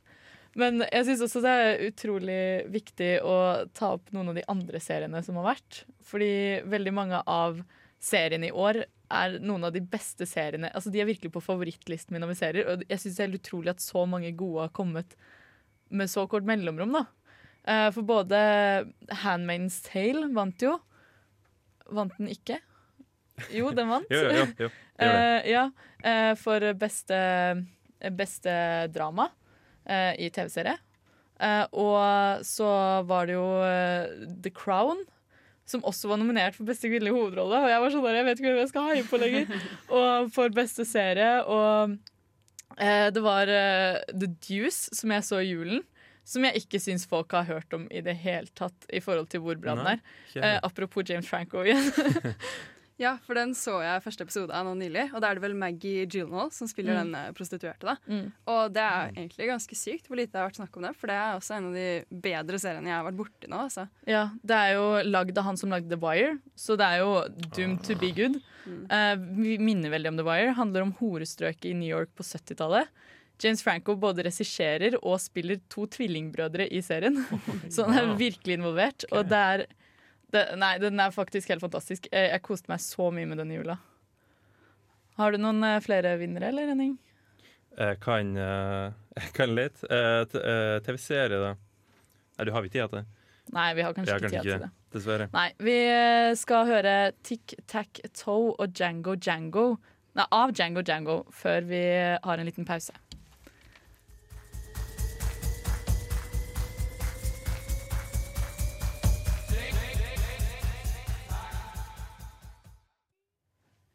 Men 0.58 0.82
jeg 0.88 1.06
syns 1.06 1.20
også 1.26 1.42
det 1.44 1.50
er 1.62 1.82
utrolig 1.86 2.44
viktig 2.72 3.10
å 3.22 3.36
ta 3.76 3.92
opp 3.94 4.08
noen 4.14 4.32
av 4.32 4.38
de 4.40 4.46
andre 4.50 4.80
seriene 4.82 5.20
som 5.22 5.38
har 5.38 5.52
vært. 5.52 5.84
Fordi 6.08 6.32
veldig 6.66 6.94
mange 6.96 7.20
av 7.30 7.60
seriene 8.02 8.48
i 8.48 8.56
år 8.56 8.82
er 9.10 9.38
noen 9.42 9.64
av 9.66 9.72
de 9.74 9.80
beste 9.82 10.26
seriene. 10.28 10.70
Altså 10.74 10.90
De 10.92 11.00
er 11.02 11.08
virkelig 11.08 11.32
på 11.34 11.42
favorittlisten 11.42 12.14
min 12.14 12.24
over 12.26 12.36
serier. 12.38 12.68
Og 12.70 12.84
jeg 12.88 13.02
syns 13.02 13.16
det 13.16 13.24
er 13.24 13.28
helt 13.30 13.40
utrolig 13.42 13.72
at 13.74 13.82
så 13.84 14.04
mange 14.08 14.30
gode 14.38 14.66
har 14.68 14.74
kommet 14.76 15.16
med 15.90 16.10
så 16.10 16.26
kort 16.30 16.46
mellomrom. 16.46 16.92
da 16.98 17.06
Eh, 17.68 17.90
For 17.92 18.02
både 18.08 18.38
Handmaid's 19.22 19.82
Tale 19.84 20.30
vant 20.32 20.62
jo. 20.64 20.78
Vant 21.92 22.14
den 22.18 22.30
ikke? 22.32 22.56
Jo, 23.52 23.70
den 23.76 23.90
vant. 23.90 24.08
Jo, 24.14 24.22
jo, 24.32 24.46
jo. 24.66 24.70
Eh, 25.00 25.46
ja, 25.48 25.66
eh, 26.04 26.34
for 26.36 26.60
beste, 26.76 27.18
beste 28.16 28.52
drama 28.92 29.30
eh, 29.88 30.12
i 30.20 30.28
TV-serie. 30.32 30.76
Eh, 31.40 31.64
og 31.72 32.44
så 32.44 32.68
var 33.08 33.28
det 33.30 33.36
jo 33.38 33.46
The 34.44 34.52
Crown, 34.52 35.00
som 35.70 35.84
også 35.86 36.10
var 36.10 36.20
nominert 36.20 36.56
for 36.56 36.68
beste 36.68 36.90
kvinnelige 36.90 37.16
hovedrolle. 37.16 37.62
Og 37.64 37.72
jeg 37.72 37.82
var 37.84 37.94
sånn 37.94 38.06
der, 38.06 38.18
jeg 38.18 38.28
vet 38.28 38.40
ikke 38.40 38.50
hvem 38.50 38.62
jeg 38.62 38.72
skal 38.72 38.88
heie 38.90 39.06
på 39.06 39.20
lenger. 39.22 39.62
og 40.00 40.32
for 40.34 40.56
beste 40.56 40.86
serie. 40.88 41.30
Og 41.46 41.96
eh, 42.76 43.06
det 43.14 43.24
var 43.24 43.54
eh, 43.54 44.00
The 44.12 44.32
Deuce, 44.48 44.90
som 44.96 45.14
jeg 45.16 45.26
så 45.28 45.40
i 45.42 45.52
julen. 45.52 45.86
Som 46.30 46.44
jeg 46.46 46.62
ikke 46.62 46.78
syns 46.82 47.06
folk 47.10 47.32
har 47.34 47.48
hørt 47.48 47.72
om 47.74 47.88
i 47.90 48.02
det 48.06 48.14
hele 48.22 48.50
tatt, 48.54 48.84
i 48.92 49.00
forhold 49.02 49.30
til 49.32 49.42
hvor 49.42 49.56
bra 49.58 49.74
den 49.78 49.94
er. 49.96 50.04
Eh, 50.36 50.58
apropos 50.62 51.06
James 51.08 51.26
Franco 51.26 51.64
igjen. 51.64 51.90
Ja, 53.00 53.14
for 53.24 53.38
den 53.38 53.54
så 53.56 53.78
jeg 53.80 54.02
første 54.04 54.26
episode 54.26 54.52
av 54.52 54.66
nå 54.68 54.74
nylig. 54.76 55.06
Og 55.14 55.22
da 55.24 55.30
er 55.30 55.38
det 55.38 55.44
vel 55.46 55.54
Maggie 55.56 56.02
Gyllenhaal 56.04 56.50
som 56.52 56.68
spiller 56.68 56.98
Mm. 57.00 57.12
den 57.14 57.34
prostituerte. 57.34 57.80
da. 57.88 57.96
Mm. 58.06 58.26
Og 58.46 58.72
det 58.76 58.82
er 58.84 59.12
egentlig 59.16 59.48
ganske 59.48 59.74
sykt 59.78 60.06
hvor 60.06 60.16
lite 60.20 60.32
det 60.32 60.40
har 60.42 60.50
vært 60.50 60.60
snakk 60.60 60.76
om 60.76 60.82
det. 60.84 60.94
For 61.00 61.06
det 61.08 61.16
er 61.16 61.38
også 61.38 61.56
en 61.56 61.68
av 61.70 61.74
de 61.74 62.04
bedre 62.28 62.58
seriene 62.60 62.90
jeg 62.92 62.98
har 62.98 63.06
vært 63.08 63.16
borti 63.22 63.48
nå. 63.48 63.56
altså. 63.64 63.88
Ja, 64.06 64.26
Det 64.44 64.56
er 64.56 64.74
jo 64.74 64.86
lagd 65.08 65.38
av 65.38 65.44
han 65.44 65.56
som 65.56 65.70
lagde 65.70 65.88
The 65.88 65.96
Wire, 65.96 66.38
så 66.54 66.76
det 66.76 66.84
er 66.86 66.98
jo 67.00 67.24
doomed 67.56 67.82
to 67.88 67.94
be 67.96 68.12
good. 68.12 68.36
Mm. 68.68 69.42
vi 69.42 69.56
minner 69.58 69.90
veldig 69.90 70.08
om 70.12 70.16
The 70.18 70.24
Wire. 70.28 70.52
Handler 70.54 70.82
om 70.82 70.92
horestrøket 71.00 71.70
i 71.70 71.74
New 71.74 71.88
York 71.88 72.10
på 72.14 72.22
70-tallet. 72.22 72.86
James 73.40 73.62
Franco 73.64 73.94
både 73.96 74.22
regisserer 74.26 74.98
og 75.02 75.16
spiller 75.18 75.58
to 75.70 75.86
tvillingbrødre 75.86 76.68
i 76.70 76.82
serien. 76.84 77.16
så 77.72 77.86
han 77.88 77.96
er 78.10 78.16
virkelig 78.20 78.58
involvert. 78.60 79.06
Og 79.12 79.24
det 79.30 79.38
er 79.40 79.66
det, 80.34 80.44
Nei, 80.60 80.74
den 80.82 81.00
er 81.02 81.14
faktisk 81.14 81.52
helt 81.52 81.64
fantastisk. 81.64 82.08
Jeg, 82.12 82.32
jeg 82.32 82.42
koste 82.46 82.70
meg 82.72 82.82
så 82.84 83.10
mye 83.14 83.28
med 83.28 83.40
denne 83.42 83.58
jula. 83.58 83.78
Har 85.20 85.34
du 85.34 85.40
noen 85.42 85.62
eh, 85.66 85.80
flere 85.84 86.16
vinnere, 86.20 86.52
eller, 86.52 86.70
Henning? 86.72 86.96
Jeg 87.76 88.00
kan, 88.02 88.34
eh, 88.36 88.92
jeg 89.20 89.32
kan 89.36 89.54
litt. 89.54 89.82
Eh, 89.90 90.22
eh, 90.24 90.76
TV-serie, 90.86 91.40
da. 91.40 91.54
Nei, 92.38 92.46
du 92.48 92.52
har 92.54 92.64
vi 92.64 92.72
tid 92.72 92.86
til 92.88 93.02
det? 93.02 93.06
Nei, 93.50 93.68
vi 93.74 93.84
har 93.84 93.94
kanskje 93.96 94.16
ikke 94.16 94.28
kanskje 94.28 94.42
tid 94.42 94.52
til 94.52 94.64
det. 94.64 94.70
Dessverre. 94.94 95.28
Nei, 95.34 95.46
vi 95.62 95.76
eh, 95.86 96.32
skal 96.38 96.66
høre 96.66 96.94
Tic 97.26 97.54
Tac 97.70 98.02
Toe 98.16 98.54
og 98.56 98.72
Django 98.74 99.14
Django 99.14 99.66
Nei, 100.18 100.24
av 100.34 100.50
Django 100.56 100.82
Django 100.82 101.20
før 101.34 101.66
vi 101.68 101.82
har 102.24 102.40
en 102.40 102.48
liten 102.48 102.66
pause. 102.66 102.96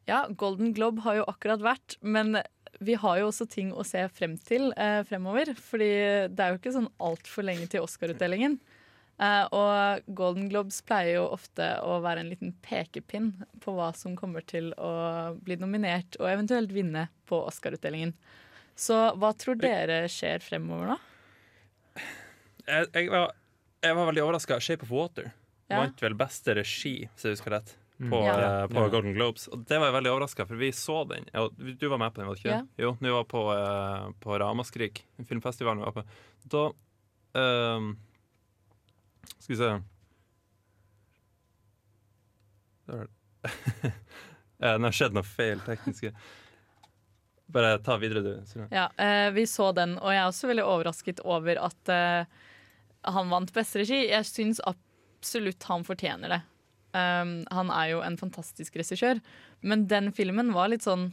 Ja, 0.10 0.26
Golden 0.30 0.74
Globe 0.78 1.02
har 1.06 1.20
jo 1.20 1.26
akkurat 1.32 1.64
vært, 1.66 1.98
men 2.06 2.38
vi 2.84 2.98
har 3.00 3.20
jo 3.22 3.30
også 3.32 3.48
ting 3.50 3.72
å 3.74 3.86
se 3.88 4.04
frem 4.14 4.36
til 4.38 4.72
eh, 4.78 5.02
fremover. 5.08 5.54
Fordi 5.58 5.92
det 6.30 6.44
er 6.44 6.54
jo 6.54 6.60
ikke 6.60 6.74
sånn 6.76 6.90
altfor 7.02 7.48
lenge 7.48 7.68
til 7.72 7.86
Oscar-utdelingen. 7.86 8.60
Eh, 9.16 9.46
og 9.56 10.10
Golden 10.18 10.50
Globes 10.52 10.82
pleier 10.86 11.22
jo 11.22 11.28
ofte 11.38 11.70
å 11.88 12.02
være 12.04 12.26
en 12.26 12.32
liten 12.34 12.52
pekepinn 12.66 13.32
på 13.64 13.76
hva 13.78 13.94
som 13.96 14.18
kommer 14.20 14.44
til 14.44 14.74
å 14.76 14.92
bli 15.40 15.56
nominert 15.62 16.18
og 16.20 16.28
eventuelt 16.34 16.74
vinne 16.76 17.08
på 17.30 17.40
Oscar-utdelingen. 17.48 18.12
Så 18.76 18.98
hva 19.16 19.32
tror 19.40 19.56
dere 19.56 20.04
skjer 20.12 20.44
fremover 20.44 20.92
nå? 20.92 21.00
Jeg, 22.66 22.90
jeg, 22.92 23.08
var, 23.14 23.32
jeg 23.86 23.96
var 23.96 24.10
veldig 24.10 24.24
overraska. 24.26 24.60
Shape 24.60 24.84
of 24.84 24.92
Water 24.92 25.32
Ja. 25.72 25.80
vant 25.80 26.02
vel 26.04 26.14
beste 26.20 26.54
regi, 26.60 27.08
hvis 27.08 27.24
jeg 27.26 27.38
husker 27.38 27.56
rett. 27.56 27.72
På, 27.98 28.20
Ja. 28.26 28.62
eh, 28.64 28.68
på 28.68 28.74
Ja. 28.74 28.88
Golden 28.90 29.14
Globes. 29.14 29.48
Og 29.48 29.66
det 29.66 29.78
var 29.80 29.88
jeg 29.88 29.94
veldig 29.96 30.12
overraska, 30.12 30.46
for 30.48 30.56
vi 30.56 30.72
så 30.72 31.08
den. 31.08 31.26
Du 31.80 31.88
var 31.88 31.98
med 31.98 32.14
på 32.14 32.22
den, 32.22 32.28
var 32.28 32.36
du 32.36 32.40
ikke? 32.42 32.50
Ja. 32.52 32.66
Jo, 32.78 32.98
vi 33.00 33.10
var 33.10 33.24
på, 33.24 33.44
uh, 33.54 34.12
på 34.20 34.40
Ramaskrik, 34.40 35.06
filmfestivalen 35.28 35.80
vi 35.80 35.86
var 35.86 35.92
på. 35.96 36.04
Da 36.46 36.66
uh, 37.40 37.94
Skal 39.40 39.56
vi 39.56 39.58
se 39.58 39.82
Det 42.86 42.98
det. 43.42 43.92
Eh, 44.60 44.80
har 44.80 44.92
skjedd 44.92 45.14
noe 45.14 45.24
feil 45.24 45.60
tekniske. 45.60 46.12
Bare 47.48 47.78
ta 47.84 47.98
videre, 47.98 48.22
du. 48.22 48.68
Ja, 48.72 48.90
uh, 49.00 49.32
Vi 49.34 49.46
så 49.46 49.72
den, 49.76 49.98
og 50.00 50.12
jeg 50.12 50.22
er 50.22 50.28
også 50.30 50.48
veldig 50.50 50.66
overrasket 50.66 51.20
over 51.26 51.58
at 51.62 52.28
han 53.06 53.30
vant 53.30 53.52
beste 53.54 53.80
regi. 53.80 54.08
Jeg 54.10 54.26
syns 54.26 54.60
absolutt 54.66 55.64
han 55.64 55.84
fortjener 55.86 56.30
det. 56.30 56.42
Um, 56.96 57.38
han 57.52 57.72
er 57.76 57.90
jo 57.92 58.02
en 58.06 58.16
fantastisk 58.20 58.78
regissør, 58.80 59.20
men 59.66 59.88
den 59.92 60.14
filmen 60.16 60.54
var 60.56 60.70
litt 60.72 60.86
sånn 60.86 61.10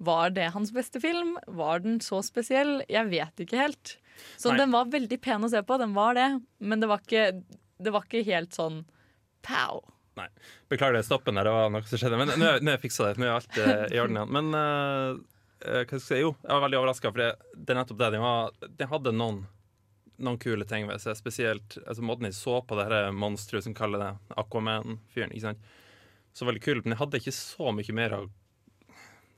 Var 0.00 0.32
det 0.32 0.48
hans 0.54 0.72
beste 0.72 1.02
film? 1.02 1.34
Var 1.46 1.82
den 1.84 2.00
så 2.00 2.22
spesiell? 2.24 2.80
Jeg 2.88 3.10
vet 3.10 3.42
ikke 3.44 3.60
helt. 3.60 3.96
Så 4.40 4.50
Nei. 4.50 4.62
den 4.62 4.72
var 4.72 4.88
veldig 4.90 5.18
pen 5.22 5.44
å 5.44 5.50
se 5.52 5.60
på, 5.62 5.78
den 5.78 5.92
var 5.94 6.16
det, 6.18 6.28
men 6.58 6.80
det 6.82 6.88
var 6.90 7.04
ikke, 7.04 7.42
det 7.78 7.92
var 7.94 8.06
ikke 8.08 8.24
helt 8.26 8.56
sånn 8.56 8.82
pow. 9.46 9.82
Beklager 10.68 10.98
det 10.98 11.06
stoppen 11.06 11.38
der, 11.38 11.48
det 11.48 11.54
var 11.54 11.70
noe 11.72 11.84
som 11.88 12.00
skjedde. 12.00 12.18
Men 12.20 12.34
nå 12.36 12.50
har 12.50 12.74
jeg 12.74 12.82
fiksa 12.82 13.10
det. 13.10 13.20
Nå 13.20 13.28
er 13.28 13.34
alt 13.36 13.58
eh, 13.60 13.84
i 13.94 14.00
orden 14.02 14.18
igjen. 14.18 14.34
Men 14.36 14.58
eh, 14.58 15.08
eh, 15.64 15.82
hva 15.82 15.86
skal 15.86 15.98
jeg 15.98 16.06
si? 16.06 16.20
Jo, 16.20 16.34
jeg 16.42 16.52
var 16.52 16.64
veldig 16.66 16.80
overraska, 16.80 17.12
for 17.12 17.22
det, 17.22 17.56
det 17.56 17.74
er 17.74 17.80
nettopp 17.80 18.00
det. 18.02 18.10
Den, 18.16 18.24
var, 18.24 18.70
den 18.80 18.92
hadde 18.92 19.14
noen, 19.16 19.42
noen 20.24 20.40
kule 20.42 20.66
ting 20.68 20.86
ved 20.88 21.02
seg. 21.02 21.16
Spesielt 21.18 21.78
altså, 21.82 22.04
måten 22.06 22.28
de 22.28 22.32
så 22.36 22.60
på 22.66 22.78
det 22.78 23.00
monsteret 23.16 23.66
som 23.66 23.74
kaller 23.76 24.02
det 24.02 24.36
Aquaman-fyren. 24.40 25.34
ikke 25.34 25.48
sant? 25.48 25.72
Så 26.32 26.48
veldig 26.48 26.62
kult. 26.64 26.86
Men 26.86 26.96
jeg 26.96 27.02
hadde 27.02 27.20
ikke 27.22 27.36
så 27.36 27.74
mye 27.76 27.98
mer 27.98 28.16
av 28.20 28.30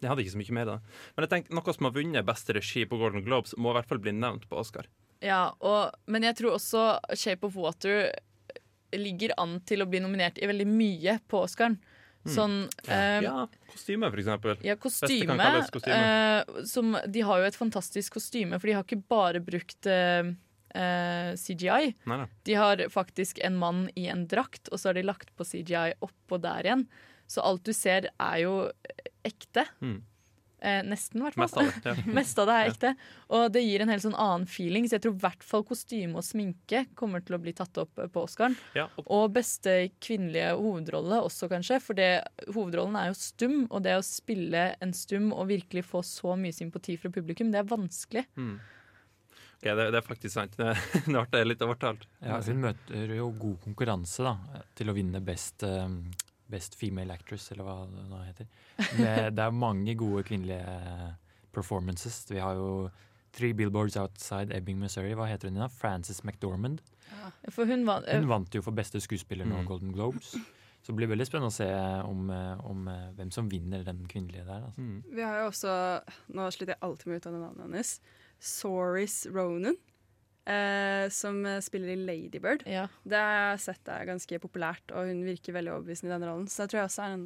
jeg 0.04 0.10
hadde 0.10 0.24
ikke 0.24 0.34
så 0.34 0.40
mye 0.42 0.54
mer 0.58 0.68
av 0.68 0.76
det. 0.76 0.94
Men 1.14 1.24
jeg 1.24 1.30
tenkte, 1.32 1.54
noe 1.56 1.72
som 1.72 1.86
har 1.88 1.94
vunnet 1.94 2.26
beste 2.28 2.54
regi 2.56 2.82
på 2.88 2.98
Golden 3.00 3.24
Globes, 3.24 3.54
må 3.56 3.72
i 3.72 3.76
hvert 3.78 3.88
fall 3.88 4.02
bli 4.04 4.12
nevnt 4.12 4.44
på 4.50 4.58
Oscar. 4.60 4.88
Ja, 5.24 5.54
og, 5.64 5.94
men 6.10 6.26
jeg 6.26 6.36
tror 6.36 6.58
også 6.58 6.82
Shape 7.16 7.48
of 7.48 7.56
Water 7.56 8.10
ligger 8.94 9.32
an 9.40 9.58
til 9.66 9.82
å 9.82 9.88
bli 9.88 10.02
nominert 10.04 10.36
i 10.38 10.48
veldig 10.50 10.66
mye 10.68 11.18
på 11.30 11.40
Oscaren. 11.46 11.78
Sånn 12.24 12.62
eh, 12.88 13.20
Ja, 13.24 13.44
kostyme, 13.68 14.08
for 14.08 14.20
eksempel. 14.22 14.60
Ja, 14.64 14.76
kostyme. 14.80 15.36
kostyme. 15.72 15.96
eh, 15.96 16.62
som, 16.68 16.94
de 17.06 17.24
har 17.28 17.42
jo 17.42 17.48
et 17.50 17.58
fantastisk 17.58 18.16
kostyme, 18.16 18.56
for 18.60 18.70
de 18.70 18.76
har 18.78 18.86
ikke 18.86 19.02
bare 19.12 19.42
brukt 19.44 19.88
eh, 19.90 20.30
eh, 20.74 21.32
CGI. 21.40 21.94
Nei, 22.04 22.20
nei. 22.22 22.28
De 22.46 22.56
har 22.58 22.84
faktisk 22.92 23.40
en 23.44 23.58
mann 23.60 23.86
i 23.98 24.08
en 24.12 24.26
drakt, 24.30 24.68
og 24.70 24.80
så 24.80 24.90
har 24.90 24.98
de 24.98 25.06
lagt 25.06 25.34
på 25.38 25.46
CGI 25.48 25.94
oppå 26.04 26.40
der 26.42 26.68
igjen. 26.70 26.88
Så 27.30 27.44
alt 27.44 27.64
du 27.64 27.72
ser, 27.72 28.10
er 28.20 28.42
jo 28.42 28.58
ekte. 29.24 29.64
Mm. 29.80 30.02
Eh, 30.64 30.80
nesten, 30.88 31.20
i 31.20 31.24
hvert 31.26 31.36
fall. 31.52 31.66
Mest. 31.66 31.84
Ja. 31.84 31.94
Mest 32.18 32.38
av 32.40 32.48
det 32.48 32.54
er 32.56 32.70
ekte. 32.70 32.90
Og 33.36 33.50
det 33.52 33.60
gir 33.66 33.82
en 33.84 33.90
helt 33.92 34.04
sånn 34.04 34.16
annen 34.16 34.46
feeling, 34.48 34.86
så 34.88 34.96
jeg 34.96 35.04
tror 35.04 35.16
i 35.16 35.22
hvert 35.24 35.44
fall 35.44 35.64
kostyme 35.68 36.16
og 36.20 36.24
sminke 36.24 36.86
kommer 36.96 37.24
til 37.24 37.36
å 37.36 37.40
bli 37.42 37.52
tatt 37.56 37.80
opp 37.82 38.00
på 38.00 38.22
Oscaren. 38.22 38.56
Ja, 38.76 38.86
og 39.02 39.10
Og 39.12 39.34
beste 39.36 39.74
kvinnelige 40.04 40.54
hovedrolle 40.56 41.20
også, 41.24 41.50
kanskje. 41.52 41.80
For 41.84 41.98
det, 41.98 42.08
hovedrollen 42.48 42.96
er 43.00 43.10
jo 43.10 43.18
stum, 43.20 43.58
og 43.68 43.84
det 43.84 43.98
å 43.98 44.06
spille 44.06 44.70
en 44.84 44.96
stum 44.96 45.32
og 45.34 45.50
virkelig 45.52 45.84
få 45.90 46.00
så 46.06 46.32
mye 46.40 46.56
sympati 46.56 46.96
fra 47.00 47.12
publikum, 47.12 47.52
det 47.52 47.60
er 47.60 47.68
vanskelig. 47.68 48.24
Mm. 48.40 48.56
Ok, 49.54 49.64
det, 49.64 49.88
det 49.94 49.98
er 50.00 50.04
faktisk 50.06 50.34
sant. 50.34 50.56
Det, 50.58 50.74
ble 51.32 51.42
litt 51.46 51.62
overtalt. 51.64 52.06
Ja, 52.20 52.40
hun 52.44 52.60
møter 52.66 53.14
jo 53.16 53.30
god 53.40 53.58
konkurranse 53.64 54.26
da, 54.26 54.34
til 54.76 54.90
å 54.92 54.96
vinne 54.96 55.22
best, 55.24 55.64
um, 55.64 56.00
best 56.50 56.76
female 56.78 57.14
actress, 57.14 57.50
eller 57.54 57.64
hva 57.68 57.76
det 57.88 58.06
nå 58.10 58.22
heter. 58.26 58.50
Det, 58.98 59.12
det 59.36 59.46
er 59.46 59.54
mange 59.56 59.94
gode 59.98 60.24
kvinnelige 60.28 61.14
performances. 61.54 62.24
Vi 62.30 62.42
har 62.42 62.58
jo 62.58 62.90
Three 63.34 63.54
Billboards 63.56 63.96
Outside 63.98 64.54
Ebbing, 64.54 64.78
Missouri. 64.78 65.14
Hva 65.18 65.26
heter 65.30 65.50
hun 65.50 65.62
da? 65.64 65.68
Frances 65.72 66.20
McDormand. 66.24 66.82
For 67.50 67.66
hun 67.66 67.82
var 67.88 68.04
Hun 68.06 68.28
vant 68.30 68.54
jo 68.54 68.62
for 68.62 68.76
beste 68.76 69.00
skuespiller 69.02 69.48
nå, 69.48 69.62
Mm. 69.62 69.66
Golden 69.66 69.92
Globes. 69.92 70.34
Så 70.84 70.92
det 70.92 70.96
blir 70.98 71.08
veldig 71.08 71.24
spennende 71.26 71.48
å 71.48 71.54
se 71.56 71.66
om, 72.04 72.28
eh, 72.30 72.66
om 72.68 72.88
eh, 72.88 73.06
hvem 73.16 73.30
som 73.32 73.48
vinner 73.48 73.82
den 73.86 74.02
kvinnelige 74.06 74.44
der. 74.44 74.66
Altså. 74.66 74.80
Mm. 74.80 74.98
Vi 75.16 75.22
har 75.24 75.38
jo 75.40 75.46
også 75.48 75.72
Nå 76.36 76.50
slutter 76.52 76.74
jeg 76.74 76.82
alltid 76.84 77.06
med 77.06 77.16
å 77.16 77.20
uttale 77.22 77.40
navnet 77.40 77.64
hennes. 77.64 77.92
Soris 78.40 79.26
Ronan. 79.32 79.76
Eh, 80.46 81.08
som 81.08 81.38
spiller 81.64 81.88
i 81.94 81.96
Ladybird. 81.96 82.66
ja. 82.68 82.82
Det 83.02 83.16
har 83.16 83.54
jeg 83.54 83.60
sett 83.64 83.88
er 83.88 84.04
ganske 84.10 84.38
populært, 84.42 84.92
og 84.92 85.06
hun 85.08 85.22
virker 85.24 85.54
veldig 85.56 85.72
overbevisende 85.72 86.10
i 86.12 86.18
den 86.18 86.26
rollen. 86.28 86.48
Så 86.52 86.66
jeg 86.66 86.68
tror 86.74 86.80
jeg 86.82 86.90
også 86.90 87.04
er 87.06 87.14
en 87.14 87.22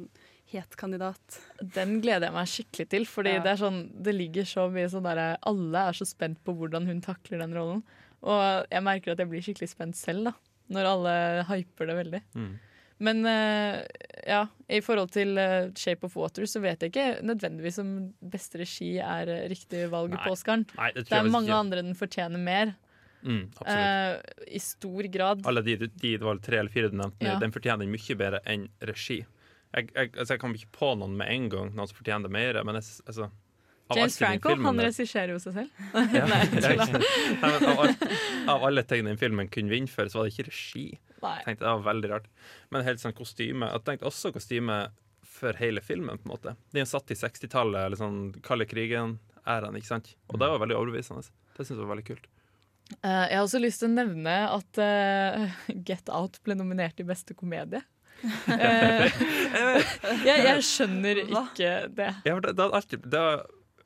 het 0.53 0.77
kandidat. 0.79 1.39
Den 1.75 1.97
gleder 2.01 2.29
jeg 2.29 2.33
meg 2.37 2.47
skikkelig 2.47 2.87
til, 2.89 3.05
fordi 3.05 3.33
Ja. 3.35 3.41
det, 3.43 3.51
er 3.51 3.59
sånn, 3.65 3.81
det 4.01 4.15
ligger 4.15 4.47
så 4.47 4.69
mye 4.71 4.87
sånn 4.89 5.03
derre 5.03 5.37
Alle 5.43 5.77
er 5.89 5.91
så 5.99 6.07
spent 6.07 6.39
på 6.45 6.55
hvordan 6.55 6.87
hun 6.87 7.01
takler 7.01 7.39
den 7.43 7.53
rollen. 7.53 7.83
Og 8.23 8.65
jeg 8.71 8.83
merker 8.83 9.11
at 9.11 9.17
jeg 9.19 9.29
blir 9.29 9.41
skikkelig 9.43 9.69
spent 9.75 9.95
selv, 9.99 10.23
da. 10.31 10.33
Når 10.69 10.85
alle 10.85 11.43
hyper 11.49 11.87
det 11.91 11.95
veldig. 11.99 12.21
Mm. 12.35 12.59
Men 12.99 13.21
eh, 13.25 13.79
ja, 14.27 14.41
i 14.67 14.81
forhold 14.83 15.11
til 15.15 15.37
eh, 15.39 15.69
Shape 15.79 16.03
of 16.09 16.17
Water 16.19 16.43
så 16.49 16.59
vet 16.59 16.81
jeg 16.83 16.91
ikke 16.91 17.21
nødvendigvis 17.23 17.77
om 17.79 17.93
beste 18.19 18.59
regi 18.59 18.97
er 18.99 19.31
eh, 19.31 19.45
riktig 19.51 19.85
valg 19.93 20.11
Nei, 20.17 20.21
på 20.25 20.33
Oscaren. 20.35 20.65
Nei, 20.75 20.89
det 20.97 21.05
Det 21.07 21.15
er 21.15 21.29
mange 21.31 21.47
ikke. 21.47 21.59
andre 21.63 21.83
den 21.85 21.95
fortjener 21.95 22.43
mer. 22.43 22.73
Mm, 23.23 23.49
eh, 23.67 24.19
I 24.55 24.59
stor 24.63 25.07
grad. 25.11 25.41
Alle 25.47 25.63
de, 25.63 25.77
de 25.87 26.11
det 26.17 26.23
var 26.23 26.37
tre 26.43 26.59
eller 26.61 26.71
fire 26.71 26.91
du 26.91 26.95
nevnte, 26.99 27.23
Ja. 27.25 27.39
den 27.39 27.51
fortjener 27.55 27.87
mye 27.87 28.15
bedre 28.19 28.39
enn 28.47 28.67
regi. 28.87 29.21
Jeg, 29.75 29.89
jeg, 29.95 30.11
altså 30.17 30.33
jeg 30.33 30.39
kommer 30.41 30.55
ikke 30.59 30.75
på 30.79 30.91
noen 30.97 31.15
med 31.19 31.29
en 31.29 31.49
gang 31.51 31.67
Noen 31.75 31.87
som 31.91 31.95
fortjener 31.99 32.31
mer, 32.33 32.57
men 32.65 32.79
jeg, 32.79 32.87
altså, 33.05 33.27
James 33.97 34.15
i 34.15 34.23
den 34.23 34.41
Franco 34.41 34.55
han 34.67 34.81
regisserer 34.83 35.33
jo 35.33 35.39
seg 35.41 35.55
selv. 35.57 35.83
Ja, 36.15 36.25
Nei. 36.29 36.41
Nei, 36.53 37.51
av, 37.71 37.83
alt, 37.85 38.03
av 38.53 38.65
alle 38.69 38.83
ting 38.87 39.05
den 39.07 39.19
filmen 39.19 39.49
kunne 39.51 39.73
vinne 39.73 39.91
for, 39.91 40.09
så 40.11 40.21
var 40.21 40.29
det 40.29 40.35
ikke 40.35 40.49
regi. 40.51 40.87
Nei. 41.23 41.35
Tenkte 41.45 41.65
Det 41.65 41.71
var 41.71 41.85
veldig 41.89 42.11
rart. 42.13 42.31
Men 42.71 42.85
helt 42.87 43.01
sånn 43.01 43.15
kostyme 43.17 43.67
Jeg 43.73 43.83
tenkte 43.87 44.07
også 44.07 44.31
kostyme 44.35 44.79
for 45.39 45.55
hele 45.59 45.81
filmen, 45.81 46.19
på 46.19 46.27
en 46.27 46.33
måte. 46.33 46.55
De 46.75 46.81
er 46.81 46.89
satt 46.89 47.11
i 47.13 47.17
60-tallet, 47.17 47.85
eller 47.85 47.99
sånn 47.99 48.19
kalde 48.43 48.67
krigen-æraen, 48.67 49.77
ikke 49.79 49.93
sant? 49.93 50.11
Og 50.27 50.41
det 50.41 50.49
var 50.51 50.59
veldig 50.59 50.75
overbevisende. 50.75 51.23
Det 51.55 51.63
syns 51.63 51.77
jeg 51.77 51.85
var 51.85 51.93
veldig 51.93 52.07
kult. 52.09 52.27
Uh, 53.05 53.25
jeg 53.29 53.37
har 53.37 53.45
også 53.45 53.61
lyst 53.61 53.83
til 53.83 53.91
å 53.91 53.93
nevne 53.93 54.35
at 54.49 54.81
uh, 54.81 55.61
Get 55.85 56.09
Out 56.11 56.41
ble 56.43 56.57
nominert 56.59 56.97
til 56.99 57.07
beste 57.09 57.37
komedie. 57.37 57.85
Uh, 58.19 59.05
jeg, 60.25 60.41
jeg 60.43 60.63
skjønner 60.67 61.21
ikke 61.23 61.69
det. 61.95 62.09
Ja, 62.27 62.33
det, 62.43 62.51
det, 62.59 62.99
det 63.13 63.21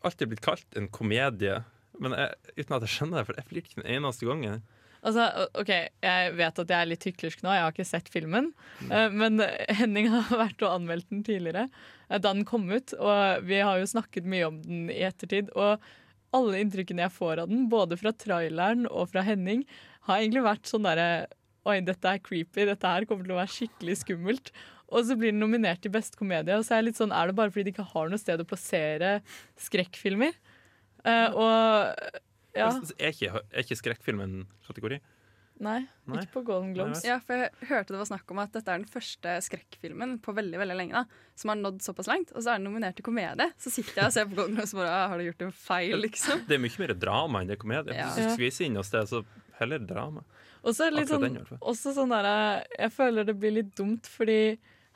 alltid 0.07 0.31
blitt 0.31 0.45
kalt 0.45 0.77
en 0.79 0.89
komedie, 0.93 1.61
men 2.01 2.15
jeg, 2.17 2.39
uten 2.57 2.77
at 2.77 2.85
jeg 2.87 2.93
skjønner 2.95 3.19
det, 3.21 3.27
for 3.27 3.39
jeg 3.39 3.49
flirte 3.49 3.71
ikke 3.71 3.83
den 3.83 3.91
eneste 3.97 4.29
gangen. 4.29 4.63
Altså, 5.03 5.25
ok, 5.59 5.71
Jeg 6.03 6.35
vet 6.39 6.59
at 6.63 6.69
jeg 6.71 6.79
er 6.79 6.87
litt 6.87 7.05
hyklersk 7.09 7.41
nå, 7.43 7.51
jeg 7.51 7.63
har 7.65 7.73
ikke 7.73 7.87
sett 7.87 8.07
filmen. 8.11 8.53
eh, 8.87 9.09
men 9.11 9.41
Henning 9.79 10.07
har 10.13 10.31
vært 10.31 10.63
og 10.63 10.77
anmeldt 10.77 11.09
den 11.11 11.25
tidligere 11.27 11.65
eh, 11.67 12.19
da 12.19 12.31
den 12.31 12.45
kom 12.47 12.69
ut. 12.71 12.95
Og 12.95 13.43
vi 13.43 13.59
har 13.59 13.81
jo 13.81 13.89
snakket 13.91 14.29
mye 14.31 14.47
om 14.47 14.61
den 14.63 14.87
i 14.93 15.01
ettertid. 15.03 15.51
Og 15.59 15.83
alle 16.33 16.63
inntrykkene 16.63 17.03
jeg 17.03 17.15
får 17.17 17.43
av 17.43 17.51
den, 17.51 17.67
både 17.71 17.99
fra 17.99 18.15
traileren 18.15 18.87
og 18.87 19.11
fra 19.11 19.25
Henning, 19.27 19.67
har 20.07 20.21
egentlig 20.23 20.47
vært 20.47 20.71
sånn 20.71 20.87
derre 20.87 21.27
Oi, 21.63 21.77
dette 21.79 22.03
er 22.11 22.19
creepy, 22.19 22.65
dette 22.67 22.89
her 22.91 23.05
kommer 23.07 23.23
til 23.23 23.31
å 23.31 23.37
være 23.37 23.51
skikkelig 23.53 23.93
skummelt. 24.01 24.49
Og 24.93 25.07
så 25.09 25.17
blir 25.19 25.33
den 25.33 25.41
nominert 25.43 25.81
til 25.83 25.91
beste 25.93 26.19
komedie. 26.19 26.55
Og 26.59 26.63
så 26.67 26.75
er 26.77 26.83
jeg 26.83 26.91
litt 26.91 26.99
sånn, 27.01 27.13
er 27.15 27.31
det 27.31 27.35
bare 27.39 27.51
fordi 27.53 27.67
de 27.69 27.73
ikke 27.75 27.87
har 27.93 28.11
noe 28.13 28.21
sted 28.21 28.41
å 28.43 28.47
plassere 28.47 29.15
skrekkfilmer? 29.59 30.35
Uh, 31.03 31.29
og 31.33 32.13
ja, 32.55 32.69
Er 33.01 33.11
ikke, 33.11 33.41
er 33.49 33.65
ikke 33.65 33.79
skrekkfilm 33.81 34.23
en 34.23 34.37
kategori? 34.69 35.01
nei, 35.63 35.83
Nei. 36.09 36.17
ikke 36.25 36.33
på 36.33 36.41
Golden 36.47 36.71
Globes. 36.75 37.03
Ja, 37.07 37.19
for 37.23 37.37
jeg 37.39 37.67
hørte 37.69 37.93
det 37.93 37.99
var 38.01 38.07
snakk 38.09 38.31
om 38.33 38.39
at 38.41 38.51
dette 38.55 38.73
er 38.73 38.81
den 38.81 38.89
første 38.89 39.35
skrekkfilmen 39.45 40.17
på 40.25 40.33
veldig 40.35 40.59
veldig 40.59 40.75
lenge 40.75 40.97
da, 40.97 41.03
som 41.39 41.51
har 41.53 41.59
nådd 41.61 41.77
såpass 41.85 42.09
langt, 42.09 42.33
og 42.35 42.43
så 42.43 42.51
er 42.55 42.59
den 42.59 42.65
nominert 42.67 42.97
til 42.97 43.05
komedie. 43.05 43.45
Så 43.61 43.71
sitter 43.71 44.01
jeg 44.01 44.09
og 44.09 44.15
ser 44.15 44.27
på 44.27 44.35
Golden 44.41 44.57
Globes 44.57 44.73
og 44.75 44.81
bare 44.81 44.91
«Ah, 44.97 45.05
Har 45.13 45.21
du 45.21 45.27
gjort 45.29 45.45
en 45.45 45.53
feil, 45.55 45.95
liksom? 46.03 46.41
Det 46.49 46.57
er 46.57 46.63
mye 46.65 46.81
mer 46.83 46.93
drama 47.05 47.43
enn 47.43 47.51
det 47.53 47.55
er 47.55 47.61
komedie. 47.63 47.95
Ja. 47.95 48.09
Hvis 48.09 48.17
du 48.27 48.33
skal 48.33 48.43
vise 48.43 48.65
inn 48.67 48.75
noe 48.75 48.87
sted, 48.89 49.07
så 49.13 49.23
heller 49.61 49.85
drama. 49.93 50.25
Og 50.65 50.75
så 50.75 50.87
er 50.87 50.91
det 50.91 50.97
litt 50.99 51.13
Akkurat 51.13 51.29
sånn, 51.29 51.39
den, 51.53 51.63
også 51.71 51.93
sånn 51.95 52.15
der, 52.17 52.29
Jeg 52.79 52.95
føler 52.97 53.29
det 53.29 53.37
blir 53.39 53.55
litt 53.61 53.71
dumt, 53.77 54.09
fordi 54.17 54.39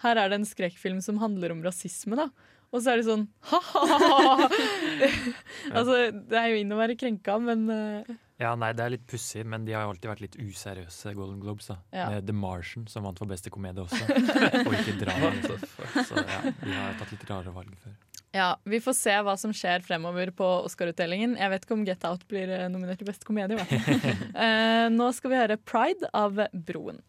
her 0.03 0.19
er 0.21 0.29
det 0.29 0.41
en 0.41 0.47
skrekkfilm 0.47 1.01
som 1.05 1.19
handler 1.21 1.55
om 1.55 1.63
rasisme, 1.65 2.17
da. 2.19 2.29
Og 2.75 2.83
så 2.83 2.91
er 2.91 2.99
det 2.99 3.07
sånn 3.07 3.27
ha-ha! 3.47 4.47
altså, 5.77 5.99
det 6.11 6.39
er 6.39 6.49
jo 6.51 6.57
inn 6.61 6.73
å 6.75 6.79
være 6.79 6.97
krenka, 6.99 7.37
men 7.39 7.63
uh... 7.71 8.15
Ja, 8.37 8.51
nei, 8.59 8.69
det 8.77 8.83
er 8.83 8.91
litt 8.93 9.05
pussig, 9.09 9.41
men 9.49 9.63
de 9.65 9.73
har 9.73 9.87
jo 9.87 9.93
alltid 9.95 10.11
vært 10.11 10.23
litt 10.25 10.35
useriøse, 10.37 11.13
Golden 11.17 11.39
Globes. 11.41 11.71
da 11.71 11.79
Ja. 11.95 12.09
Med 12.11 12.27
The 12.27 12.35
Martian, 12.37 12.85
som 12.91 13.07
vant 13.07 13.17
for 13.17 13.29
beste 13.29 13.49
komedie 13.53 13.81
også. 13.81 14.03
og 14.67 14.75
ikke 14.77 14.97
drama. 14.99 15.31
Så 16.05 16.21
ja, 16.21 16.43
de 16.59 16.75
har 16.75 16.99
tatt 16.99 17.15
litt 17.15 17.25
rare 17.31 17.55
valg 17.55 17.73
før. 17.81 17.95
ja, 18.37 18.51
vi 18.67 18.81
får 18.83 18.97
se 18.99 19.15
hva 19.25 19.33
som 19.41 19.55
skjer 19.55 19.81
fremover 19.87 20.29
på 20.37 20.51
Oscar-utdelingen. 20.67 21.33
Jeg 21.39 21.55
vet 21.55 21.65
ikke 21.65 21.77
om 21.79 21.87
Get 21.87 22.05
Out 22.05 22.27
blir 22.29 22.51
eh, 22.51 22.67
nominert 22.69 23.01
til 23.01 23.09
beste 23.09 23.25
komedie. 23.25 23.57
Eh, 24.37 24.85
nå 24.93 25.09
skal 25.17 25.33
vi 25.33 25.39
høre 25.39 25.57
Pride 25.57 26.11
av 26.13 26.37
Broen. 26.53 27.01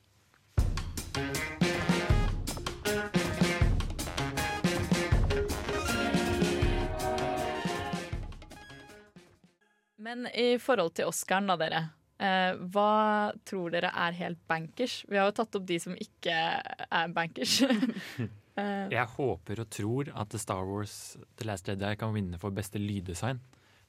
Men 9.98 10.26
i 10.34 10.56
forhold 10.62 10.94
til 10.94 11.08
Oscaren, 11.10 11.48
da, 11.50 11.56
dere. 11.58 11.80
Eh, 12.18 12.56
hva 12.74 13.32
tror 13.46 13.70
dere 13.74 13.90
er 13.94 14.12
helt 14.18 14.40
bankers? 14.50 15.00
Vi 15.08 15.16
har 15.18 15.28
jo 15.30 15.36
tatt 15.38 15.54
opp 15.58 15.66
de 15.66 15.78
som 15.82 15.94
ikke 15.94 16.34
er 16.34 17.14
bankers. 17.14 17.60
Eh, 18.58 18.88
Jeg 18.90 19.06
håper 19.12 19.60
og 19.62 19.68
tror 19.70 20.08
at 20.18 20.32
Star 20.42 20.64
Wars 20.66 21.16
The 21.38 21.44
Last 21.46 21.68
Jedi 21.70 21.92
kan 21.94 22.10
vinne 22.10 22.40
for 22.42 22.50
beste 22.50 22.80
lyddesign. 22.82 23.38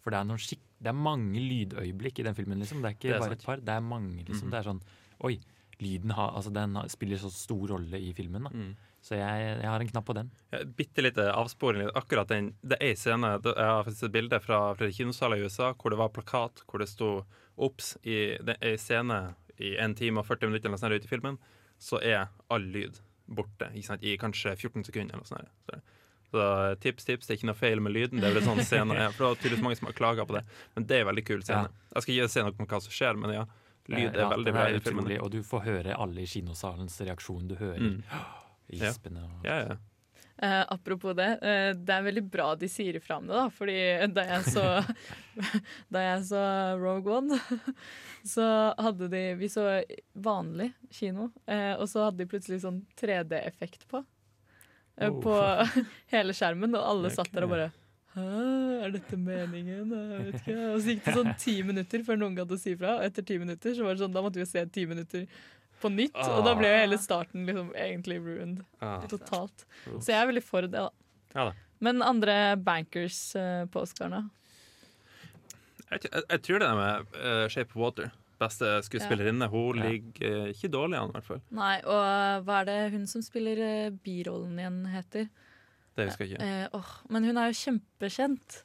For 0.03 0.13
det 0.13 0.19
er, 0.19 0.27
noen 0.29 0.37
skikk 0.43 0.61
det 0.77 0.91
er 0.91 0.93
mange 0.93 1.41
lydøyeblikk 1.41 2.19
i 2.21 2.25
den 2.27 2.35
filmen. 2.37 2.59
liksom. 2.61 2.83
Det 2.83 2.91
er 2.91 2.93
ikke 2.93 3.07
Det 3.07 3.15
er 3.15 3.23
bare 3.23 3.29
sant. 3.31 3.41
et 3.41 3.45
par. 3.47 3.63
Det 3.65 3.73
er 3.73 3.81
mange, 3.81 4.19
liksom. 4.27 4.43
Mhm. 4.45 4.51
Det 4.53 4.59
er 4.59 4.67
sånn 4.69 4.81
Oi, 5.25 5.39
lyden 5.81 6.13
har, 6.13 6.35
altså, 6.37 6.53
den 6.53 6.75
har, 6.77 6.87
spiller 6.93 7.17
så 7.17 7.31
stor 7.33 7.65
rolle 7.73 7.97
i 7.97 8.13
filmen. 8.13 8.45
da. 8.45 8.49
Mm. 8.53 8.75
Så 9.01 9.15
jeg, 9.15 9.43
jeg 9.61 9.69
har 9.69 9.79
en 9.79 9.87
knapp 9.87 10.05
på 10.09 10.13
den. 10.17 10.29
Ja, 10.51 10.59
Bitte 10.77 11.01
lite 11.05 11.29
avsporing. 11.31 11.87
Akkurat 11.95 12.27
den, 12.27 12.49
Det 12.61 12.75
er 12.81 12.89
en 12.91 12.97
scene 12.99 13.29
Jeg 13.45 13.55
har 13.69 13.83
faktisk 13.87 14.03
et 14.09 14.11
bilde 14.11 14.39
fra 14.43 14.57
flere 14.75 14.91
kinosaler 14.91 15.39
i 15.39 15.45
USA 15.47 15.69
hvor 15.73 15.89
det 15.93 15.99
var 16.01 16.09
plakat 16.11 16.63
hvor 16.67 16.79
det 16.83 16.89
sto 16.91 17.11
OBS 17.57 17.93
i 18.03 18.17
en 18.37 18.77
scene 18.77 19.19
i 19.59 19.75
1 19.79 19.95
time 19.99 20.19
og 20.19 20.25
40 20.27 20.47
minutter 20.51 20.69
eller 20.69 20.79
sånt 20.79 20.93
ute 20.95 21.07
i 21.07 21.11
filmen, 21.11 21.37
så 21.79 21.99
er 22.03 22.27
all 22.49 22.63
lyd 22.71 22.99
borte 23.27 23.67
ikke 23.75 23.87
sant? 23.87 24.03
i 24.03 24.17
kanskje 24.19 24.53
14 24.55 24.83
sekunder. 24.87 25.15
eller 25.15 25.23
noe 25.23 25.31
sånt. 25.31 25.49
Så, 25.67 25.79
så 26.31 26.43
tips, 26.79 27.05
tips, 27.07 27.27
det 27.27 27.33
er 27.33 27.37
ikke 27.39 27.49
noe 27.51 27.59
feil 27.59 27.79
med 27.83 27.91
lyden. 27.95 28.19
Det 28.21 28.29
er 28.29 28.35
vel 28.37 28.43
en 28.43 28.51
sånn 28.51 28.63
scene. 28.67 28.95
For 29.15 29.25
det 29.25 29.31
er 29.31 29.41
tydeligvis 29.43 29.63
mange 29.65 29.79
som 29.79 29.87
har 29.91 29.97
klaga 29.97 30.25
på 30.29 30.35
det. 30.37 30.43
Men 30.75 30.87
det 30.87 30.95
er 30.99 31.03
en 31.03 31.09
veldig 31.11 31.25
kul 31.27 31.43
scene. 31.43 31.67
Jeg 31.95 32.03
skal 32.05 32.15
ikke 32.15 32.29
si 32.35 32.43
noe 32.45 32.55
om 32.59 32.69
hva 32.71 32.79
som 32.85 32.95
skjer, 32.99 33.19
men 33.19 33.35
ja. 33.35 33.45
Lyd 33.89 34.11
er 34.13 34.19
Ja, 34.21 34.29
veldig 34.29 34.51
bra 34.53 34.67
i 34.69 34.79
filmen. 34.85 35.11
Og 35.23 35.31
du 35.33 35.39
får 35.43 35.63
høre 35.65 35.95
alle 35.97 36.21
i 36.23 36.29
kinosalens 36.29 36.99
reaksjon. 37.01 37.47
Du 37.49 37.55
hører 37.59 37.79
Mm. 37.79 38.03
gispene 38.69 39.25
og 39.25 39.47
Ja, 39.47 39.61
ja. 39.67 39.77
Eh, 40.41 40.65
apropos 40.71 41.13
det, 41.13 41.27
uh, 41.43 41.71
det 41.75 41.93
er 41.93 42.03
veldig 42.05 42.21
bra 42.31 42.53
de 42.55 42.69
sier 42.71 42.95
ifra 42.95 43.17
om 43.19 43.25
det, 43.27 43.35
da. 43.35 43.49
Fordi 43.51 43.75
da 44.15 44.23
jeg 44.23 44.53
så, 44.53 44.63
da 45.93 46.03
jeg 46.05 46.21
så 46.29 46.43
Rogue 46.79 47.17
One, 47.17 47.39
så 48.23 48.45
hadde 48.79 49.09
de 49.11 49.23
Vi 49.41 49.49
så 49.51 49.65
vanlig 50.15 50.71
kino, 50.95 51.27
uh, 51.43 51.75
og 51.75 51.89
så 51.91 52.07
hadde 52.07 52.23
de 52.23 52.29
plutselig 52.31 52.61
sånn 52.63 52.79
3D-effekt 53.01 53.83
på. 53.91 54.05
Oh. 54.99 55.19
På 55.23 55.35
hele 56.15 56.35
skjermen, 56.35 56.75
og 56.79 56.87
alle 56.87 57.11
satt 57.11 57.35
der 57.35 57.47
og 57.47 57.55
bare 57.57 57.69
Hæ, 58.15 58.23
er 58.87 58.93
dette 58.95 59.19
meningen? 59.21 59.91
Jeg 59.93 60.23
vet 60.23 60.39
ikke. 60.39 60.53
Og 60.71 60.79
så 60.81 60.93
gikk 60.95 61.03
det 61.05 61.13
sånn 61.19 61.35
ti 61.37 61.59
minutter 61.67 62.01
før 62.07 62.17
noen 62.17 62.39
gadd 62.39 62.55
å 62.55 62.57
si 62.57 62.73
fra. 62.79 62.95
Og 62.97 63.05
etter 63.05 63.27
ti 63.27 63.37
minutter 63.37 63.75
så 63.77 63.85
var 63.85 63.93
det 63.93 64.01
sånn, 64.01 64.15
da 64.15 64.23
måtte 64.25 64.41
vi 64.41 64.47
se 64.49 64.63
ti 64.73 64.87
minutter 64.89 65.27
på 65.81 65.89
nytt. 65.93 66.15
Og 66.19 66.43
da 66.45 66.53
ble 66.59 66.69
jo 66.71 66.79
hele 66.81 66.97
starten 67.01 67.45
liksom 67.47 67.71
egentlig 67.75 68.19
ruined 68.23 68.63
Ah. 68.81 69.01
totalt. 69.07 69.65
Så 69.99 70.11
jeg 70.11 70.19
er 70.21 70.27
veldig 70.31 70.43
for 70.43 70.61
det, 70.67 70.71
da. 70.75 70.89
Ja 71.35 71.49
da. 71.49 71.53
Men 71.79 72.01
andre 72.03 72.55
bankers 72.59 73.19
eh, 73.39 73.65
på 73.71 73.81
Oscarene? 73.85 74.25
Jeg, 75.89 76.03
jeg, 76.11 76.23
jeg 76.29 76.41
tror 76.45 76.59
det 76.61 76.67
er 76.69 76.77
med 76.79 77.13
uh, 77.17 77.45
Shape 77.49 77.71
of 77.73 77.79
Water. 77.81 78.09
Beste 78.39 78.67
skuespillerinne. 78.85 79.47
Hun 79.51 79.79
Ja. 79.79 79.89
ligger 79.89 80.43
uh, 80.45 80.49
ikke 80.53 80.69
dårlig 80.71 80.99
an, 80.99 81.09
i 81.09 81.15
hvert 81.17 81.27
fall. 81.27 81.41
Nei, 81.55 81.77
og 81.83 82.43
hva 82.47 82.59
er 82.61 82.67
det 82.69 82.77
hun 82.93 83.07
som 83.09 83.23
spiller 83.25 83.59
uh, 83.63 83.89
birollen 84.05 84.59
igjen 84.61 84.81
heter? 84.93 85.29
Det 85.97 86.05
husker 86.11 86.25
jeg 86.29 86.37
ikke. 86.37 86.45
Uh, 86.45 86.79
åh, 86.79 86.91
men 87.09 87.25
hun 87.27 87.37
er 87.41 87.49
jo 87.49 87.57
kjempekjent. 87.63 88.61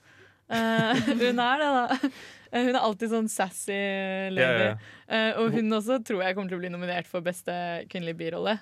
Eh, 0.52 1.04
hun 1.22 1.40
er 1.40 1.62
det, 1.62 1.70
da. 1.72 2.10
Hun 2.54 2.70
er 2.70 2.82
alltid 2.82 3.10
sånn 3.10 3.30
sassy 3.32 3.80
lady. 4.34 4.42
Ja, 4.42 4.74
ja, 4.74 4.74
Uh, 5.04 5.36
og 5.42 5.52
hun 5.52 5.68
også 5.76 5.98
tror 6.00 6.22
jeg 6.24 6.32
kommer 6.32 6.48
til 6.48 6.56
å 6.56 6.62
bli 6.62 6.70
nominert 6.72 7.04
for 7.04 7.20
beste 7.20 7.52
kvinnelige 7.92 8.16
birolle. 8.22 8.54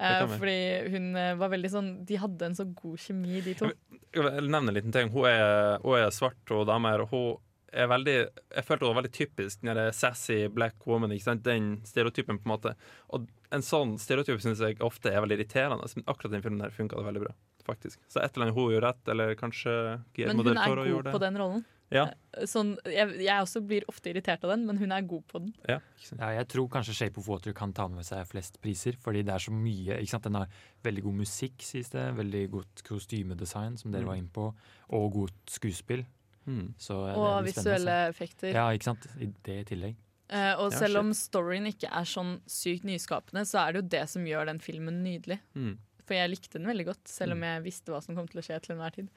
Uh, 0.00 0.24
fordi 0.40 0.54
hun 0.94 1.10
var 1.38 1.52
veldig 1.52 1.68
sånn 1.70 1.90
De 2.08 2.16
hadde 2.18 2.48
en 2.48 2.56
så 2.56 2.64
god 2.66 2.96
kjemi, 2.98 3.42
de 3.44 3.52
to. 3.58 3.68
Jeg 4.16 4.24
vil 4.24 4.48
nevne 4.48 4.72
en 4.72 4.78
liten 4.78 4.94
ting. 4.94 5.10
Hun 5.12 5.28
er, 5.28 5.76
hun 5.84 5.98
er 5.98 6.08
svart 6.14 6.54
og 6.56 6.64
dame, 6.70 6.94
hun 7.12 7.36
er 7.68 7.90
veldig 7.92 8.16
Jeg 8.16 8.64
følte 8.64 8.86
hun 8.86 8.94
var 8.94 9.02
veldig 9.02 9.12
typisk 9.18 9.60
den 9.66 9.82
sassy 9.92 10.40
black 10.48 10.88
woman. 10.88 11.12
Den 11.44 11.68
stereotypen, 11.84 12.40
på 12.40 12.48
en 12.48 12.54
måte. 12.54 12.74
Og 13.12 13.28
en 13.54 13.66
sånn 13.66 13.98
stereotyp 14.00 14.40
syns 14.42 14.64
jeg 14.64 14.80
ofte 14.82 15.12
er 15.12 15.20
veldig 15.20 15.38
irriterende. 15.42 15.90
Men 15.98 16.08
akkurat 16.08 16.38
den 16.38 16.46
filmen 16.48 16.64
her 16.64 16.74
funka 16.74 16.98
det 16.98 17.10
veldig 17.12 17.26
bra. 17.28 17.36
Faktisk. 17.64 17.98
Så 18.08 18.20
et 18.22 18.34
eller 18.36 18.46
annet 18.50 18.54
hun 18.58 18.70
gjør 18.72 18.82
rett, 18.90 19.08
eller 19.08 19.34
kanskje 19.34 19.72
Men 20.18 20.36
hun 20.36 20.44
del 20.46 20.56
er 20.58 20.66
Toro 20.66 20.84
god 20.84 21.12
på 21.14 21.20
den 21.20 21.36
rollen. 21.40 21.64
Ja. 21.92 22.06
Sånn, 22.48 22.72
jeg, 22.90 23.20
jeg 23.22 23.42
også 23.44 23.60
blir 23.64 23.84
ofte 23.88 24.10
irritert 24.10 24.42
av 24.44 24.50
den, 24.50 24.64
men 24.66 24.78
hun 24.80 24.90
er 24.92 25.02
god 25.02 25.22
på 25.28 25.38
den. 25.44 25.52
ja. 25.68 25.78
Ja, 26.18 26.30
jeg 26.40 26.48
tror 26.48 26.68
kanskje 26.68 26.92
Shape 26.94 27.18
of 27.20 27.28
Water 27.28 27.52
kan 27.56 27.72
ta 27.72 27.86
med 27.88 28.04
seg 28.04 28.26
flest 28.26 28.60
priser, 28.60 28.96
fordi 29.00 29.22
det 29.24 29.32
er 29.32 29.38
så 29.38 29.52
mye. 29.52 29.96
ikke 30.00 30.10
sant? 30.10 30.24
Den 30.24 30.34
har 30.34 30.48
veldig 30.84 31.02
god 31.06 31.14
musikk, 31.14 31.54
sies 31.62 31.88
det. 31.90 32.14
Veldig 32.16 32.50
godt 32.50 32.82
kostymedesign, 32.84 33.78
som 33.78 33.92
dere 33.92 34.02
Mm. 34.02 34.06
var 34.08 34.14
inne 34.16 34.32
på. 34.32 34.54
Og 34.90 35.12
godt 35.12 35.46
skuespill. 35.46 36.04
Mm. 36.46 36.74
Så 36.78 37.06
det 37.06 37.16
Og 37.16 37.44
visuelle 37.44 38.08
effekter. 38.10 38.52
Ja, 38.52 38.68
ikke 38.70 38.84
sant. 38.84 39.06
I 39.20 39.32
det 39.44 39.60
i 39.60 39.64
tillegg. 39.74 39.96
Eh, 40.30 40.54
og 40.58 40.72
Ja, 40.72 40.78
selv 40.78 40.94
shit. 40.96 40.96
om 41.00 41.10
storyen 41.12 41.66
ikke 41.66 41.88
er 41.92 42.04
sånn 42.04 42.40
sykt 42.46 42.84
nyskapende, 42.84 43.44
så 43.46 43.66
er 43.68 43.72
det 43.72 43.82
jo 43.82 43.88
det 43.88 44.08
som 44.08 44.24
gjør 44.24 44.46
den 44.46 44.58
filmen 44.58 45.02
nydelig. 45.04 45.38
Mm. 45.54 45.78
For 46.04 46.14
jeg 46.14 46.30
likte 46.30 46.58
den 46.58 46.66
veldig 46.68 46.84
godt, 46.90 47.08
selv 47.08 47.32
om 47.32 47.38
Mm. 47.40 47.44
jeg 47.54 47.62
visste 47.64 47.92
hva 47.92 48.02
som 48.04 48.14
kom 48.14 48.26
til 48.28 48.40
å 48.40 48.44
skje 48.44 48.60
til 48.62 48.74
enhver 48.76 48.92
tid. 48.94 49.08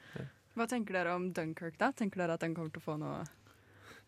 Hva 0.56 0.66
tenker 0.66 0.92
dere 0.96 1.14
om 1.14 1.32
Dunkerque, 1.32 1.76
da? 1.78 1.92
Tenker 1.92 2.16
dere 2.22 2.32
at 2.34 2.40
den 2.40 2.54
kommer 2.54 2.72
til 2.72 2.80
å 2.80 2.84
få 2.84 2.98
noe 2.98 3.26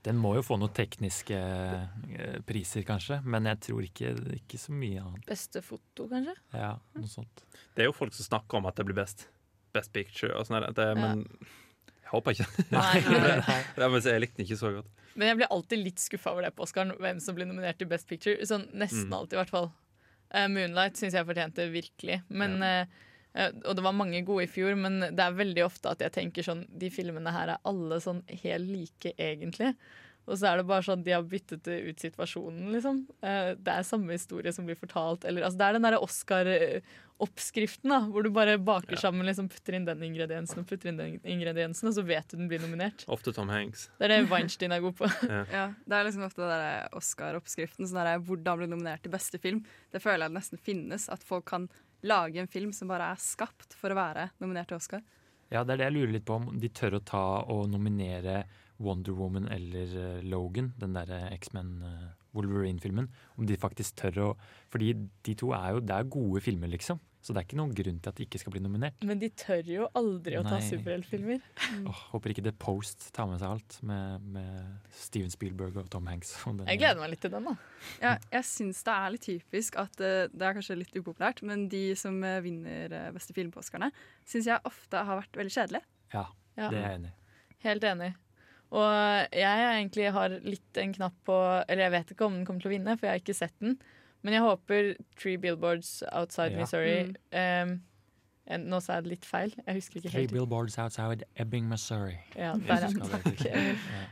Den 0.02 0.16
må 0.16 0.34
jo 0.34 0.40
få 0.42 0.56
noen 0.58 0.72
tekniske 0.72 1.36
eh, 1.36 2.38
priser, 2.48 2.82
kanskje, 2.88 3.18
men 3.22 3.44
jeg 3.44 3.60
tror 3.60 3.82
ikke, 3.84 4.14
ikke 4.38 4.56
så 4.58 4.72
mye 4.72 5.02
annet. 5.02 5.26
Beste 5.28 5.60
foto, 5.62 6.06
kanskje? 6.08 6.34
Ja, 6.56 6.78
noe 6.96 7.06
sånt. 7.10 7.42
Det 7.76 7.84
er 7.84 7.90
jo 7.90 7.92
folk 7.92 8.14
som 8.16 8.24
snakker 8.24 8.56
om 8.62 8.66
at 8.70 8.76
det 8.80 8.86
blir 8.88 8.96
best. 8.96 9.26
Best 9.76 9.92
picture 9.92 10.32
og 10.34 10.46
sånn. 10.48 10.64
men 10.96 11.20
ja. 11.20 11.46
Jeg 12.00 12.10
håper 12.14 12.32
ikke. 12.32 12.64
Nei, 12.72 13.00
nei. 13.44 13.88
Må 13.92 14.00
jeg 14.02 14.20
likte 14.24 14.40
den 14.40 14.46
ikke 14.48 14.58
så 14.58 14.72
godt. 14.80 14.88
Men 15.14 15.28
jeg 15.28 15.36
blir 15.42 15.52
alltid 15.52 15.78
litt 15.84 16.00
skuffa 16.00 16.32
over 16.32 16.42
det 16.48 16.54
på 16.56 16.64
Oscaren, 16.64 16.96
hvem 16.98 17.20
som 17.20 17.36
blir 17.36 17.46
nominert 17.46 17.78
til 17.78 17.86
Best 17.86 18.08
Picture. 18.08 18.40
Sånn 18.48 18.66
Nesten 18.72 19.06
Mm. 19.10 19.18
alltid, 19.20 19.36
i 19.36 19.40
hvert 19.44 19.52
fall. 19.52 19.70
Eh, 20.30 20.48
'Moonlight' 20.48 21.00
syns 21.00 21.16
jeg 21.16 21.26
fortjente 21.26 21.66
virkelig. 21.72 22.20
Men, 22.28 22.58
ja. 22.62 22.84
uh, 23.34 23.56
og 23.64 23.76
det 23.76 23.84
var 23.86 23.96
mange 23.96 24.22
gode 24.26 24.46
i 24.46 24.50
fjor, 24.50 24.76
men 24.78 25.00
det 25.00 25.24
er 25.24 25.38
veldig 25.38 25.64
ofte 25.66 25.92
at 25.92 26.02
jeg 26.02 26.14
tenker 26.16 26.46
sånn 26.46 26.64
De 26.70 26.90
filmene 26.90 27.30
her 27.34 27.54
er 27.54 27.66
alle 27.68 28.00
sånn 28.02 28.22
helt 28.44 28.70
like, 28.70 29.14
egentlig. 29.18 29.74
Og 30.28 30.36
så 30.38 30.50
er 30.50 30.60
det 30.60 30.66
bare 30.68 30.84
sånn 30.86 31.02
de 31.04 31.14
har 31.14 31.24
byttet 31.26 31.66
ut 31.66 32.02
situasjonen, 32.02 32.68
liksom. 32.74 33.00
Eh, 33.24 33.52
det 33.58 33.72
er 33.72 33.86
samme 33.86 34.14
historie 34.14 34.52
som 34.54 34.66
blir 34.68 34.78
fortalt. 34.78 35.24
Eller, 35.26 35.46
altså, 35.46 35.58
det 35.58 35.66
er 35.66 35.76
den 35.78 35.86
derre 35.88 36.00
Oscar-oppskriften, 36.04 37.90
da, 37.90 37.98
hvor 38.12 38.24
du 38.24 38.30
bare 38.34 38.58
baker 38.62 39.00
sammen, 39.00 39.26
liksom, 39.26 39.48
putter 39.50 39.76
inn 39.78 39.88
den 39.88 40.04
ingrediensen 40.06 40.62
og 40.62 40.68
putter 40.70 40.92
inn 40.92 41.00
den 41.00 41.18
ingrediensen, 41.24 41.90
og 41.90 41.96
så 41.96 42.04
vet 42.06 42.30
du 42.30 42.38
den 42.38 42.50
blir 42.52 42.62
nominert. 42.62 43.04
Ofte 43.10 43.34
Tom 43.36 43.50
Hanks. 43.52 43.88
Det 43.98 44.06
er 44.08 44.14
det 44.14 44.30
Weinstein 44.30 44.76
er 44.76 44.84
god 44.84 44.98
på. 45.00 45.10
Ja, 45.56 45.66
Det 45.86 45.98
er 45.98 46.06
liksom 46.06 46.26
ofte 46.28 46.46
den 46.46 46.96
Oscar-oppskriften. 47.00 47.88
Sånn 47.88 48.02
der, 48.02 48.22
hvordan 48.24 48.60
bli 48.60 48.70
nominert 48.70 49.02
til 49.04 49.14
beste 49.14 49.40
film. 49.42 49.64
Det 49.90 50.02
føler 50.04 50.28
jeg 50.28 50.36
nesten 50.36 50.62
finnes. 50.62 51.08
At 51.12 51.24
folk 51.26 51.48
kan 51.50 51.68
lage 52.06 52.40
en 52.40 52.50
film 52.50 52.72
som 52.76 52.88
bare 52.92 53.10
er 53.12 53.20
skapt 53.20 53.74
for 53.76 53.92
å 53.92 53.98
være 53.98 54.30
nominert 54.40 54.70
til 54.70 54.78
Oscar. 54.80 55.02
Ja, 55.50 55.64
det 55.66 55.74
er 55.74 55.80
det 55.80 55.86
jeg 55.88 55.96
lurer 55.96 56.12
litt 56.14 56.26
på, 56.28 56.36
om 56.38 56.58
de 56.62 56.68
tør 56.70 57.00
å 57.00 57.02
ta 57.02 57.24
og 57.50 57.64
nominere 57.72 58.44
Wonder 58.80 59.12
Woman 59.12 59.46
eller 59.52 59.92
eh, 60.00 60.22
Logan, 60.24 60.72
den 60.80 60.94
derre 60.96 61.28
X-Men 61.36 61.74
eh, 61.84 62.08
Wolverine-filmen. 62.34 63.08
Om 63.36 63.46
de 63.46 63.56
faktisk 63.60 63.96
tør 64.00 64.18
å 64.24 64.32
Fordi 64.70 64.92
de 65.26 65.34
to 65.34 65.50
er 65.56 65.72
jo 65.74 65.80
Det 65.84 65.96
er 65.96 66.04
gode 66.10 66.40
filmer, 66.44 66.70
liksom. 66.70 67.00
Så 67.20 67.34
det 67.36 67.42
er 67.42 67.44
ikke 67.50 67.56
noen 67.58 67.74
grunn 67.76 67.98
til 68.00 68.08
at 68.08 68.16
de 68.16 68.24
ikke 68.24 68.38
skal 68.40 68.52
bli 68.54 68.62
nominert. 68.64 69.02
Men 69.04 69.18
de 69.20 69.28
tør 69.36 69.66
jo 69.68 69.88
aldri 69.98 70.38
å 70.38 70.44
ta 70.46 70.54
Nei. 70.56 70.64
superheltfilmer. 70.70 71.42
Åh, 71.90 71.98
håper 72.14 72.32
ikke 72.32 72.44
The 72.46 72.54
Post 72.56 73.10
tar 73.12 73.26
med 73.28 73.42
seg 73.42 73.50
alt, 73.52 73.76
med, 73.84 74.24
med 74.38 74.86
Steven 74.96 75.28
Spielberg 75.34 75.76
og 75.82 75.90
Tom 75.92 76.08
Hanks. 76.08 76.30
og 76.48 76.56
den- 76.62 76.70
Jeg 76.72 76.80
gleder 76.80 77.02
meg 77.02 77.10
litt 77.12 77.20
til 77.26 77.34
den, 77.34 77.44
da. 77.50 77.54
Ja, 78.00 78.14
jeg 78.32 78.48
syns 78.48 78.80
det 78.88 78.94
er 78.94 79.12
litt 79.12 79.26
typisk 79.28 79.76
at 79.82 80.00
eh, 80.00 80.30
det 80.32 80.48
er 80.48 80.56
kanskje 80.56 80.78
litt 80.80 80.96
upopulært, 80.96 81.42
men 81.44 81.66
de 81.68 81.82
som 82.00 82.16
vinner 82.40 82.96
beste 83.12 83.36
film 83.36 83.52
på 83.52 83.60
Oscarene, 83.60 83.92
syns 84.24 84.48
jeg 84.48 84.64
ofte 84.72 85.04
har 85.04 85.20
vært 85.20 85.36
veldig 85.42 85.52
kjedelige. 85.58 85.84
Ja, 86.16 86.24
Ja. 86.56 86.70
det 86.72 86.78
er 86.80 86.88
jeg 86.88 86.98
enig 87.02 87.12
i. 87.12 87.16
Helt 87.68 87.84
enig. 87.84 88.14
Og 88.70 89.34
jeg 89.34 89.62
egentlig 89.66 90.12
har 90.14 90.28
litt 90.46 90.76
en 90.78 90.92
knapp 90.94 91.14
på 91.26 91.36
Eller 91.68 91.88
jeg 91.88 91.90
vet 91.96 92.10
ikke 92.14 92.26
om 92.28 92.34
den 92.38 92.44
kommer 92.46 92.60
til 92.62 92.70
å 92.70 92.74
vinne, 92.78 92.96
for 92.98 93.06
jeg 93.08 93.16
har 93.16 93.22
ikke 93.24 93.34
sett 93.34 93.56
den. 93.60 93.78
Men 94.22 94.34
jeg 94.36 94.42
håper 94.42 94.94
Three 95.18 95.36
Billboards 95.36 96.02
Outside 96.12 96.52
Ja. 96.52 96.58
Missouri 96.60 97.14
Mm. 97.32 97.70
um, 97.72 97.80
en- 98.50 98.66
Nå 98.68 98.80
sa 98.82 98.94
jeg 98.94 99.04
det 99.04 99.10
litt 99.10 99.24
feil. 99.24 99.52
Jeg 99.66 99.74
husker 99.76 100.00
ikke 100.00 100.10
Three 100.10 100.20
helt. 100.22 100.32
billboards 100.32 100.76
outside 100.78 101.22
Ebbing, 101.36 101.68
Missouri. 101.68 102.18
Ja, 102.36 102.52
der, 102.54 102.74
er 102.74 102.80
ja. 102.80 103.06
Takk. 103.06 103.44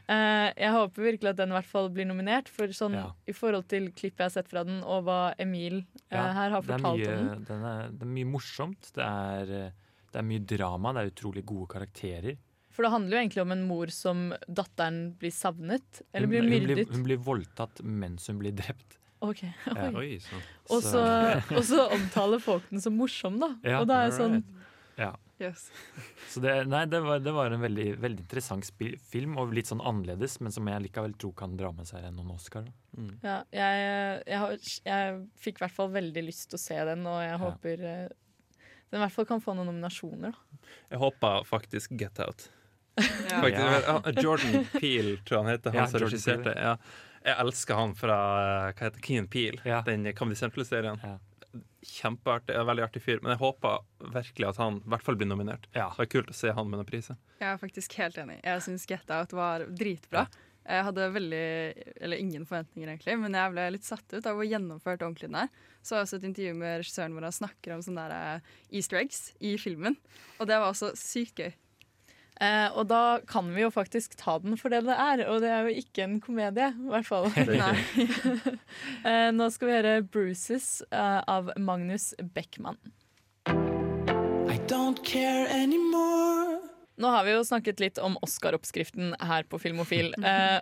Eh, 0.08 0.52
jeg 0.56 0.70
håper 0.72 1.02
virkelig 1.02 1.28
at 1.30 1.36
den 1.36 1.50
i 1.50 1.56
hvert 1.58 1.64
fall 1.66 1.88
blir 1.90 2.06
nominert, 2.06 2.48
for 2.48 2.66
sånn 2.68 2.94
Ja. 2.94 3.10
i 3.26 3.32
forhold 3.32 3.66
til 3.68 3.90
klippet 3.92 4.18
jeg 4.18 4.24
har 4.24 4.30
sett 4.30 4.48
fra 4.48 4.62
den, 4.64 4.82
og 4.84 5.04
hva 5.04 5.34
Emil 5.38 5.84
uh, 6.12 6.16
her 6.32 6.50
har 6.50 6.62
fortalt 6.62 6.98
mye, 7.02 7.18
om 7.18 7.28
den. 7.28 7.44
den 7.44 7.64
er, 7.64 7.88
det 7.90 8.02
er 8.02 8.06
mye 8.14 8.24
morsomt. 8.30 8.92
Det 8.94 9.04
er, 9.04 9.42
eh, 9.66 9.70
det 10.12 10.18
er 10.22 10.22
mye 10.22 10.46
drama. 10.46 10.92
Det 10.94 11.02
er 11.04 11.10
utrolig 11.10 11.44
gode 11.44 11.66
karakterer. 11.68 12.36
For 12.78 12.86
det 12.86 12.92
handler 12.94 13.16
jo 13.16 13.20
egentlig 13.24 13.42
om 13.42 13.52
en 13.56 13.64
mor 13.66 13.90
som 13.90 14.20
datteren 14.46 15.00
blir 15.18 15.32
savnet, 15.34 16.02
eller 16.14 16.28
Hun- 16.28 16.30
blir 16.30 16.44
hun 16.46 16.52
myrdet. 16.54 16.92
Hun 16.94 17.02
blir 17.08 17.18
voldtatt 17.26 17.80
mens 17.82 18.28
hun 18.30 18.38
blir 18.38 18.54
drept. 18.54 18.94
Ok, 19.20 19.40
oi. 19.74 19.88
Oi. 19.98 20.20
Og 20.70 20.78
så, 20.86 21.00
og 21.50 21.64
så 21.66 21.88
omtaler 21.90 22.38
folk 22.38 22.68
den 22.70 22.78
som 22.84 22.94
morsom, 22.94 23.40
da. 23.42 23.48
Ja, 23.66 23.80
og 23.82 23.88
da 23.90 24.04
er 24.04 24.12
jeg 24.12 24.20
sånn 24.20 24.44
Ja. 24.98 25.16
Yes. 25.42 25.64
Så 26.30 26.40
det, 26.42 26.52
nei, 26.70 26.84
det, 26.90 26.98
var, 27.02 27.18
det 27.22 27.30
var 27.34 27.50
en 27.54 27.60
veldig, 27.62 27.88
veldig 28.02 28.22
interessant 28.24 28.66
spi- 28.66 28.96
film, 29.10 29.36
og 29.38 29.52
litt 29.54 29.66
sånn 29.70 29.82
annerledes, 29.86 30.40
men 30.42 30.50
som 30.54 30.66
jeg 30.70 30.82
likevel 30.88 31.12
tror 31.18 31.34
kan 31.38 31.56
dra 31.58 31.70
med 31.74 31.86
seg 31.86 32.06
noen 32.14 32.30
Oscar. 32.34 32.62
da. 32.66 32.72
Mm. 32.98 33.12
Ja, 33.22 33.36
jeg, 33.54 34.22
jeg, 34.26 34.38
har, 34.42 34.56
jeg 34.90 35.20
fikk 35.38 35.58
i 35.60 35.64
hvert 35.66 35.76
fall 35.76 35.90
veldig 35.94 36.24
lyst 36.26 36.48
til 36.50 36.58
å 36.58 36.62
se 36.62 36.78
den, 36.90 37.06
og 37.06 37.18
jeg 37.22 37.38
håper 37.42 37.84
eh, 37.90 38.08
den 38.90 38.98
i 38.98 39.02
hvert 39.04 39.14
fall 39.14 39.28
kan 39.30 39.42
få 39.44 39.54
noen 39.54 39.70
nominasjoner. 39.70 40.34
Da. 40.34 40.58
Jeg 40.94 41.02
håper 41.04 41.46
faktisk 41.46 41.94
Get 41.98 42.18
Out. 42.26 42.48
Ja. 43.30 43.42
Faktisk, 43.42 44.22
Jordan 44.24 44.64
Peel, 44.80 45.10
tror 45.24 45.36
jeg 45.38 45.44
han 45.44 45.52
heter. 45.52 45.70
Han 45.74 45.80
Ja, 45.80 45.86
som 45.92 46.00
regisserte. 46.04 46.54
Ja. 46.56 46.76
Jeg 47.28 47.36
elsker 47.42 47.74
han 47.78 47.94
fra 47.98 48.16
eh, 48.40 48.72
hva 48.72 48.86
heter 48.88 49.02
Keen 49.04 49.26
Peel, 49.28 49.58
Ja. 49.66 49.82
den 49.86 50.06
Comedy 50.16 50.38
Central-serien. 50.38 51.00
Ja. 51.02 51.16
Kjempeartig. 51.88 52.54
en 52.58 52.66
Veldig 52.68 52.84
artig 52.84 53.02
fyr. 53.02 53.20
Men 53.22 53.32
jeg 53.34 53.40
håper 53.42 53.78
virkelig 54.14 54.48
at 54.48 54.56
han 54.60 54.80
i 54.84 54.88
hvert 54.92 55.02
fall 55.06 55.16
blir 55.20 55.28
nominert. 55.30 55.66
Ja. 55.74 55.88
Det 55.96 56.06
er 56.08 56.12
kult 56.18 56.30
å 56.32 56.36
se 56.36 56.52
han 56.52 56.68
med 56.70 56.80
noen 56.80 56.88
priser. 56.88 57.16
Jeg 57.40 57.48
er 57.52 57.60
faktisk 57.60 57.94
helt 58.00 58.18
enig. 58.20 58.40
Jeg 58.44 58.62
syns 58.66 58.86
Get 58.90 59.10
Out 59.14 59.32
var 59.36 59.64
dritbra. 59.70 60.26
Jeg 60.68 60.84
hadde 60.84 61.06
veldig, 61.14 61.44
eller 62.04 62.18
ingen 62.20 62.42
forventninger, 62.44 62.90
egentlig, 62.90 63.14
men 63.22 63.32
jeg 63.32 63.52
ble 63.54 63.62
litt 63.72 63.86
satt 63.88 64.04
ut 64.12 64.26
av 64.28 64.34
hvor 64.36 64.44
gjennomført 64.44 65.00
ordentlig 65.00 65.30
den 65.30 65.38
er. 65.40 65.48
Så 65.80 65.94
har 65.94 66.02
jeg 66.02 66.08
også 66.10 66.18
et 66.18 66.26
intervju 66.28 66.58
med 66.60 66.74
regissøren 66.82 67.14
hvor 67.16 67.24
han 67.24 67.32
snakker 67.32 67.72
om 67.72 67.80
sånne 67.86 68.04
der 68.10 68.34
eh, 68.34 68.50
easter 68.76 69.00
eggs 69.00 69.22
i 69.40 69.54
filmen. 69.56 69.96
Og 70.36 70.50
det 70.50 70.58
var 70.60 70.68
også 70.74 70.90
sykt 70.98 71.40
gøy. 71.40 71.54
Eh, 72.38 72.68
og 72.78 72.86
da 72.90 73.18
kan 73.26 73.48
vi 73.54 73.64
jo 73.64 73.70
faktisk 73.74 74.14
ta 74.20 74.36
den 74.38 74.54
for 74.60 74.70
det 74.70 74.84
det 74.86 74.94
er, 74.94 75.24
og 75.26 75.40
det 75.42 75.50
er 75.50 75.66
jo 75.66 75.82
ikke 75.82 76.04
en 76.04 76.18
komedie, 76.22 76.70
i 76.70 76.92
hvert 76.92 77.08
fall. 77.08 77.30
Nei. 77.34 77.74
Eh, 79.08 79.30
nå 79.32 79.46
skal 79.50 79.68
vi 79.68 79.74
høre 79.74 79.92
'Bruces' 80.02 80.82
eh, 80.90 81.20
av 81.26 81.50
Magnus 81.56 82.12
Beckmann. 82.34 82.78
I 83.48 84.58
don't 84.70 85.00
care 85.04 85.46
anymore. 85.48 86.58
Nå 86.98 87.10
har 87.14 87.24
vi 87.24 87.32
jo 87.36 87.44
snakket 87.46 87.80
litt 87.80 87.98
om 88.02 88.18
Oscar-oppskriften 88.26 89.14
her 89.22 89.48
på 89.48 89.60
Filmofil. 89.62 90.14
Eh, 90.28 90.60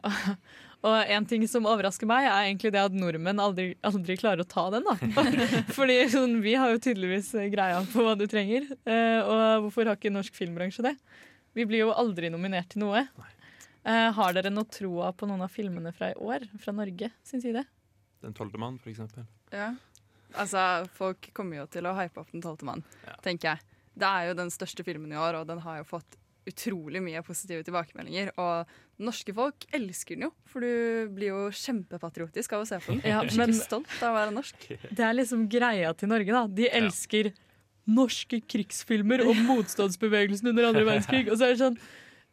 og 0.87 1.11
en 1.11 1.25
ting 1.27 1.43
som 1.51 1.65
overrasker 1.67 2.07
meg, 2.07 2.29
er 2.29 2.45
egentlig 2.47 2.71
det 2.75 2.83
at 2.85 2.95
nordmenn 2.95 3.41
aldri, 3.43 3.71
aldri 3.87 4.15
klarer 4.21 4.45
å 4.45 4.47
ta 4.47 4.69
den. 4.71 4.85
da. 4.87 5.25
Fordi 5.77 5.97
sånn, 6.13 6.37
vi 6.45 6.53
har 6.55 6.71
jo 6.71 6.83
tydeligvis 6.85 7.33
greia 7.51 7.81
på 7.91 8.05
hva 8.05 8.13
du 8.15 8.27
trenger. 8.31 8.69
Eh, 8.87 9.19
og 9.25 9.65
hvorfor 9.65 9.89
har 9.89 9.99
ikke 9.99 10.13
norsk 10.15 10.37
filmbransje 10.37 10.85
det? 10.87 10.95
Vi 11.57 11.65
blir 11.67 11.87
jo 11.87 11.93
aldri 11.97 12.29
nominert 12.33 12.69
til 12.75 12.83
noe. 12.85 13.07
Uh, 13.87 14.11
har 14.17 14.35
dere 14.37 14.51
noe 14.53 14.67
troa 14.69 15.13
på 15.17 15.29
noen 15.31 15.45
av 15.47 15.53
filmene 15.53 15.93
fra 15.97 16.11
i 16.13 16.19
år, 16.19 16.45
fra 16.61 16.75
Norge 16.75 17.09
sin 17.25 17.41
side? 17.41 17.63
Den 18.25 18.35
tolvte 18.37 18.59
mann, 18.61 18.77
for 18.83 18.91
eksempel. 18.93 19.25
Ja. 19.55 19.71
Altså, 20.37 20.61
folk 20.99 21.31
kommer 21.37 21.63
jo 21.63 21.67
til 21.71 21.87
å 21.87 21.95
hype 21.97 22.19
opp 22.21 22.33
Den 22.35 22.43
tolvte 22.45 22.67
mann, 22.69 22.83
tenker 23.25 23.55
jeg. 23.55 23.75
Det 23.97 24.09
er 24.11 24.29
jo 24.29 24.37
den 24.37 24.51
største 24.53 24.85
filmen 24.85 25.15
i 25.15 25.21
år, 25.21 25.39
og 25.41 25.47
den 25.49 25.63
har 25.65 25.79
jo 25.81 25.87
fått 25.89 26.19
utrolig 26.47 27.01
mye 27.03 27.23
positive 27.27 27.65
tilbakemeldinger. 27.67 28.33
Og 28.43 29.03
norske 29.07 29.33
folk 29.35 29.65
elsker 29.75 30.19
den 30.19 30.27
jo, 30.29 30.33
for 30.51 30.63
du 30.67 31.09
blir 31.17 31.33
jo 31.33 31.41
kjempepatriotisk 31.55 32.53
av 32.59 32.67
å 32.67 32.69
se 32.69 32.79
på 32.83 32.93
den. 32.93 33.01
Ja, 33.07 33.23
Skikkelig 33.25 33.47
men- 33.47 33.57
stolt 33.63 33.97
av 34.03 34.13
å 34.13 34.19
være 34.19 34.35
norsk. 34.37 34.69
Det 34.91 35.07
er 35.09 35.17
liksom 35.17 35.47
greia 35.51 35.95
til 35.97 36.13
Norge, 36.13 36.37
da. 36.37 36.45
De 36.61 36.69
elsker 36.83 37.33
norske 37.87 38.41
krigsfilmer 38.51 39.23
om 39.27 39.45
motstandsbevegelsen 39.53 40.51
under 40.53 40.71
andre 40.71 40.85
verdenskrig. 40.89 41.31
Og 41.31 41.39
så 41.39 41.49
er 41.49 41.55
det 41.55 41.63
sånn 41.63 41.79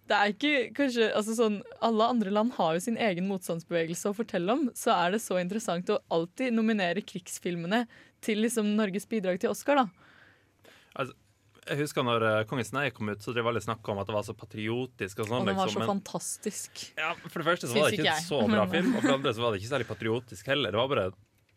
det 0.04 0.16
er 0.20 0.34
ikke 0.34 0.54
kanskje, 0.76 1.06
altså 1.16 1.36
sånn, 1.38 1.54
Alle 1.80 2.10
andre 2.12 2.32
land 2.34 2.52
har 2.58 2.76
jo 2.76 2.82
sin 2.84 2.98
egen 3.00 3.28
motstandsbevegelse 3.30 4.12
å 4.12 4.18
fortelle 4.18 4.52
om. 4.52 4.66
Så 4.76 4.92
er 4.92 5.16
det 5.16 5.22
så 5.24 5.38
interessant 5.40 5.88
å 5.94 6.02
alltid 6.12 6.52
nominere 6.56 7.04
krigsfilmene 7.08 7.86
til 8.24 8.44
liksom 8.44 8.74
Norges 8.76 9.08
bidrag 9.08 9.40
til 9.40 9.54
Oscar. 9.54 9.80
da. 9.80 10.74
Altså, 11.00 11.16
jeg 11.64 11.80
husker 11.80 12.04
når 12.04 12.26
uh, 12.28 12.38
Kongens 12.50 12.74
nei 12.76 12.90
kom 12.92 13.14
ut, 13.14 13.24
så 13.24 13.32
drev 13.32 13.48
alle 13.48 13.64
snakka 13.64 13.94
om 13.94 14.02
at 14.02 14.10
det 14.10 14.16
var 14.18 14.26
så 14.28 14.36
patriotisk. 14.36 15.24
Og, 15.24 15.30
sånn, 15.30 15.46
Og 15.46 15.48
den 15.48 15.56
var 15.56 15.70
så 15.70 15.72
liksom, 15.72 15.86
men- 15.86 15.94
fantastisk. 15.96 16.84
Ja, 17.00 17.14
For 17.24 17.40
det 17.40 17.48
første 17.48 17.70
så 17.72 17.80
var 17.80 17.88
det 17.88 18.02
ikke 18.02 18.10
jeg, 18.10 18.26
så 18.28 18.42
bra 18.44 18.66
film, 18.76 18.92
og 18.92 19.00
for 19.00 19.08
det 19.08 19.18
andre 19.22 19.34
så 19.38 19.46
var 19.46 19.54
det 19.54 19.62
ikke 19.64 19.72
særlig 19.72 19.88
patriotisk 19.94 20.52
heller. 20.52 20.76
Det 20.76 20.82
var 20.84 20.92
bare 20.92 21.08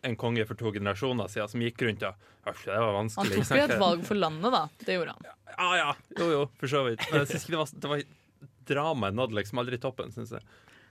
en 0.06 0.16
konge 0.16 0.44
for 0.48 0.54
to 0.58 0.70
generasjoner 0.74 1.28
siden 1.32 1.50
som 1.52 1.60
gikk 1.64 1.82
rundt 1.86 2.02
og 2.08 2.14
«Æsj, 2.46 2.64
Det 2.70 2.78
var 2.78 2.92
vanskelig. 2.94 3.32
Han 3.36 3.48
tok 3.48 3.58
jo 3.58 3.64
et 3.66 3.80
valg 3.80 4.04
for 4.06 4.14
landet, 4.22 4.52
da. 4.54 4.60
Det 4.86 4.94
gjorde 4.96 5.14
han. 5.16 5.32
Ja, 5.56 5.70
ja. 5.80 5.88
Jo, 6.20 6.26
jo, 6.30 6.42
for 6.60 6.70
så 6.70 6.84
vidt. 6.86 7.02
Men 7.10 7.24
jeg 7.24 7.28
synes 7.32 7.46
ikke 7.46 7.56
det 7.56 7.62
var, 7.62 7.72
det 7.80 7.90
var 7.90 8.04
Dramaet 8.66 9.14
nådde 9.14 9.34
liksom 9.38 9.58
aldri 9.62 9.78
toppen, 9.82 10.12
syns 10.14 10.30
jeg. 10.34 10.42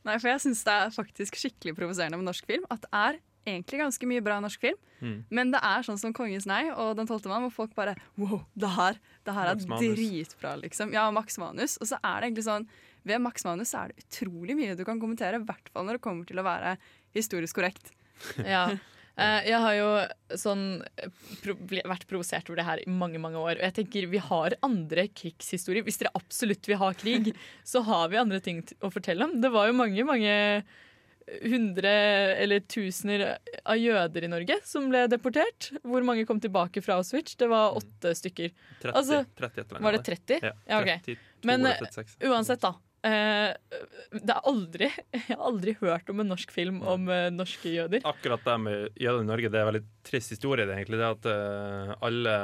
Nei, 0.06 0.18
for 0.22 0.30
jeg 0.30 0.42
syns 0.44 0.64
det 0.68 0.74
er 0.76 0.92
faktisk 0.96 1.36
skikkelig 1.40 1.74
provoserende 1.80 2.20
med 2.20 2.28
norsk 2.30 2.46
film. 2.48 2.64
At 2.72 2.84
det 2.86 2.92
er 2.94 3.18
egentlig 3.46 3.80
ganske 3.82 4.08
mye 4.10 4.24
bra 4.26 4.40
norsk 4.44 4.60
film, 4.68 4.78
Mm. 5.04 5.26
men 5.30 5.52
det 5.52 5.60
er 5.62 5.84
sånn 5.84 6.00
som 6.00 6.14
'Kongens 6.14 6.46
nei' 6.48 6.72
og 6.72 6.96
'Den 6.96 7.06
tolvte 7.06 7.28
mann', 7.28 7.44
hvor 7.44 7.52
folk 7.68 7.76
bare 7.76 7.96
Wow, 8.18 8.46
det 8.58 8.70
her, 8.70 8.94
det 9.26 9.34
her 9.34 9.48
er 9.52 9.68
Manus. 9.68 9.98
dritbra, 9.98 10.56
liksom. 10.62 10.92
Ja, 10.94 11.12
Max 11.12 11.38
Manus. 11.38 11.78
Og 11.82 11.88
så 11.88 12.00
er 12.04 12.22
det 12.22 12.32
egentlig 12.34 12.46
sånn 12.48 12.68
Ved 13.06 13.22
Max 13.22 13.44
Manus 13.46 13.74
er 13.76 13.90
det 13.90 13.98
utrolig 14.10 14.56
mye 14.56 14.76
du 14.76 14.84
kan 14.84 15.00
kommentere, 15.00 15.36
i 15.36 15.44
hvert 15.46 15.70
fall 15.72 15.86
når 15.86 15.94
det 15.94 16.02
kommer 16.02 16.26
til 16.26 16.38
å 16.38 16.44
være 16.44 16.78
historisk 17.14 17.54
korrekt. 17.56 17.92
Ja. 18.40 18.70
Eh, 19.18 19.46
jeg 19.48 19.60
har 19.64 19.76
jo 19.78 19.90
sånn 20.42 20.64
pro 21.44 21.56
vært 21.72 22.08
provosert 22.10 22.50
over 22.50 22.60
det 22.60 22.68
her 22.68 22.82
i 22.84 22.90
mange 22.92 23.22
mange 23.22 23.40
år. 23.40 23.56
Og 23.60 23.64
jeg 23.64 23.78
tenker 23.80 24.10
vi 24.12 24.22
har 24.22 24.58
andre 24.66 25.08
krigshistorier. 25.08 25.86
Hvis 25.88 26.02
dere 26.02 26.12
absolutt 26.20 26.68
vil 26.68 26.82
ha 26.82 26.92
krig, 26.98 27.32
så 27.72 27.84
har 27.88 28.10
vi 28.12 28.20
andre 28.22 28.42
ting 28.44 28.64
å 28.84 28.92
fortelle 28.94 29.28
om. 29.28 29.38
Det 29.44 29.54
var 29.54 29.72
jo 29.72 29.78
mange, 29.78 30.08
mange 30.08 30.36
hundre 31.42 31.90
eller 32.38 32.62
tusener 32.70 33.24
av 33.66 33.80
jøder 33.82 34.28
i 34.28 34.30
Norge 34.30 34.60
som 34.68 34.90
ble 34.92 35.06
deportert. 35.10 35.72
Hvor 35.82 36.06
mange 36.06 36.26
kom 36.30 36.42
tilbake 36.44 36.84
fra 36.86 37.00
Auschwitz? 37.00 37.38
Det 37.40 37.48
var 37.50 37.78
åtte 37.80 38.14
stykker. 38.18 38.52
30, 38.84 38.92
Altså, 38.94 39.24
30 39.40 39.48
et 39.48 39.64
eller 39.64 39.80
annet. 39.80 39.86
Var 39.88 39.98
det 39.98 40.04
30? 40.06 40.44
Ja, 40.44 40.52
Ja, 40.70 40.82
ok. 40.84 41.08
32 41.08 41.50
Men 41.50 41.66
eh, 41.66 41.80
36. 41.82 42.18
uansett, 42.30 42.62
da. 42.62 42.76
Eh, 43.06 43.80
det 44.16 44.34
er 44.34 44.48
aldri 44.50 44.90
Jeg 45.16 45.26
har 45.30 45.44
aldri 45.48 45.76
hørt 45.82 46.10
om 46.12 46.22
en 46.24 46.32
norsk 46.34 46.54
film 46.54 46.82
om 46.86 47.10
eh, 47.12 47.28
norske 47.34 47.74
jøder. 47.74 48.06
Akkurat 48.08 48.44
det 48.46 48.58
med 48.64 49.02
jøder 49.02 49.24
i 49.24 49.30
Norge, 49.30 49.52
det 49.52 49.60
er 49.60 49.66
en 49.66 49.72
veldig 49.72 49.84
trist 50.08 50.36
historie. 50.36 50.68
Det 50.68 50.78
egentlig 50.78 51.02
det 51.02 51.12
at 51.12 51.30
eh, 51.32 51.94
alle, 52.08 52.36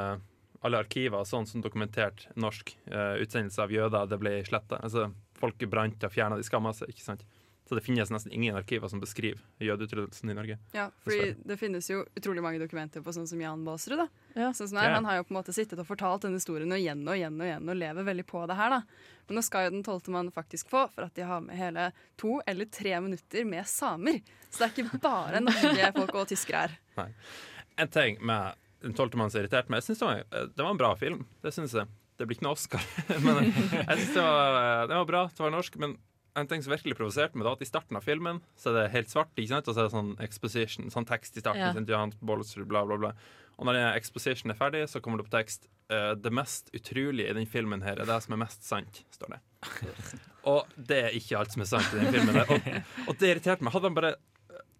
alle 0.61 0.81
arkiver 0.85 1.27
sånn 1.27 1.49
som 1.49 1.63
dokumentert 1.63 2.27
norsk 2.39 2.73
uh, 2.93 3.17
utsendelse 3.21 3.63
av 3.63 3.73
jøder, 3.73 4.09
det 4.09 4.19
ble 4.21 4.37
sletta. 4.47 4.79
Altså, 4.85 5.09
folk 5.41 5.65
brant 5.69 6.05
og 6.05 6.13
fjerna, 6.13 6.37
de 6.37 6.45
skamma 6.45 6.73
seg. 6.77 6.93
ikke 6.93 7.05
sant? 7.05 7.25
Så 7.71 7.75
det 7.77 7.85
finnes 7.85 8.09
nesten 8.11 8.33
ingen 8.35 8.55
arkiver 8.59 8.89
som 8.91 8.99
beskriver 8.99 9.39
jødeutryddelsen 9.63 10.27
i 10.29 10.33
Norge. 10.35 10.57
Ja, 10.75 10.89
fordi 11.05 11.29
det 11.47 11.55
finnes 11.55 11.87
jo 11.87 12.01
utrolig 12.19 12.41
mange 12.43 12.59
dokumenter 12.59 12.99
på 12.99 13.13
sånn 13.15 13.29
som 13.29 13.39
Jan 13.39 13.61
Baasrud. 13.63 13.95
da. 14.01 14.07
Ja. 14.33 14.49
Sånn 14.51 14.67
som 14.67 14.75
det 14.75 14.81
er. 14.83 14.89
Ja. 14.89 14.97
Han 14.97 15.07
har 15.07 15.21
jo 15.21 15.23
på 15.29 15.31
en 15.31 15.37
måte 15.37 15.55
sittet 15.55 15.79
og 15.79 15.87
fortalt 15.87 16.25
denne 16.25 16.35
historien 16.41 16.67
og 16.67 16.81
igjen 16.81 17.05
og 17.07 17.15
igjen 17.15 17.37
og 17.39 17.47
igjen 17.47 17.71
og 17.71 17.79
lever 17.79 18.07
veldig 18.09 18.25
på 18.27 18.41
det 18.51 18.57
her. 18.59 18.75
da. 18.75 18.81
Men 19.29 19.39
nå 19.39 19.43
skal 19.47 19.69
jo 19.69 19.71
den 19.77 19.85
tolvte 19.87 20.11
mann 20.11 20.33
faktisk 20.35 20.67
få, 20.73 20.81
for 20.91 21.07
at 21.07 21.15
de 21.15 21.23
har 21.31 21.39
med 21.47 21.55
hele 21.55 21.87
to 22.19 22.41
eller 22.43 22.67
tre 22.67 22.91
minutter 23.07 23.47
med 23.47 23.71
samer. 23.71 24.19
Så 24.49 24.59
det 24.59 24.67
er 24.67 24.75
ikke 24.83 24.99
bare 25.07 25.39
norske 25.47 25.93
folk 26.01 26.19
og 26.25 26.27
tyskere 26.27 26.75
her. 26.99 27.15
En 27.79 27.87
ting 27.87 28.19
med 28.19 28.59
Den 28.83 28.95
tolvte 28.97 29.15
mann 29.15 29.31
som 29.31 29.39
irriterte 29.39 29.71
meg, 29.71 29.77
jeg 29.79 29.93
synes 29.93 29.99
det, 30.03 30.07
var, 30.11 30.47
det 30.57 30.63
var 30.65 30.71
en 30.75 30.83
bra 30.83 30.91
film. 30.99 31.23
Det 31.39 31.53
synes 31.55 31.71
jeg. 31.77 31.87
Det 32.17 32.27
blir 32.27 32.35
ikke 32.35 32.49
noe 32.49 32.57
Oscar, 32.57 32.83
men 33.23 33.45
jeg 33.47 33.95
synes 33.95 34.13
det 34.17 34.23
var, 34.27 34.87
det 34.89 34.95
var 34.97 35.05
bra. 35.05 35.21
Det 35.31 35.39
var 35.47 35.53
norsk. 35.53 35.77
Men 35.79 35.95
en 36.39 36.47
ting 36.47 36.61
som 36.63 36.71
virkelig 36.71 36.95
provoserte 36.95 37.35
meg, 37.37 37.43
da, 37.47 37.51
at 37.57 37.61
i 37.61 37.67
starten 37.67 37.97
av 37.99 38.05
filmen 38.05 38.39
så 38.59 38.71
er 38.71 38.77
det 38.77 38.91
helt 38.93 39.09
svart, 39.11 39.31
ikke 39.35 39.51
sant? 39.51 39.67
og 39.67 39.75
så 39.75 39.81
er 39.83 39.89
det 39.89 39.95
sånn 39.97 40.11
exposition, 40.23 40.91
sånn 40.93 41.07
tekst 41.09 41.35
i 41.37 41.43
starten. 41.43 41.85
Ja. 41.85 42.03
ikke 42.05 42.25
bolster, 42.25 42.63
bla, 42.69 42.85
bla, 42.87 42.97
bla. 43.01 43.11
Og 43.59 43.67
når 43.67 43.77
den 43.77 43.87
exposition 43.99 44.49
er 44.53 44.57
ferdig, 44.57 44.85
så 44.89 45.01
kommer 45.03 45.19
det 45.21 45.27
på 45.27 45.33
tekst 45.35 45.67
eh, 45.91 46.13
Det 46.17 46.31
mest 46.33 46.71
utrolige 46.73 47.29
i 47.29 47.35
den 47.35 47.45
filmen 47.45 47.83
her 47.85 47.99
er 47.99 48.07
det 48.09 48.15
som 48.23 48.33
er 48.33 48.39
mest 48.41 48.63
sant, 48.65 49.03
står 49.13 49.35
det. 49.35 49.41
Og 50.49 50.65
det 50.75 50.97
er 51.05 51.17
ikke 51.19 51.37
alt 51.37 51.53
som 51.53 51.61
er 51.61 51.69
sant 51.69 51.91
i 51.93 51.99
den 51.99 52.13
filmen. 52.15 52.39
der. 52.39 52.49
Og, 52.49 53.09
og 53.11 53.19
det 53.21 53.29
irriterte 53.35 53.61
meg. 53.67 53.75
Hadde 53.75 53.91
han 53.91 53.97
bare 53.99 54.13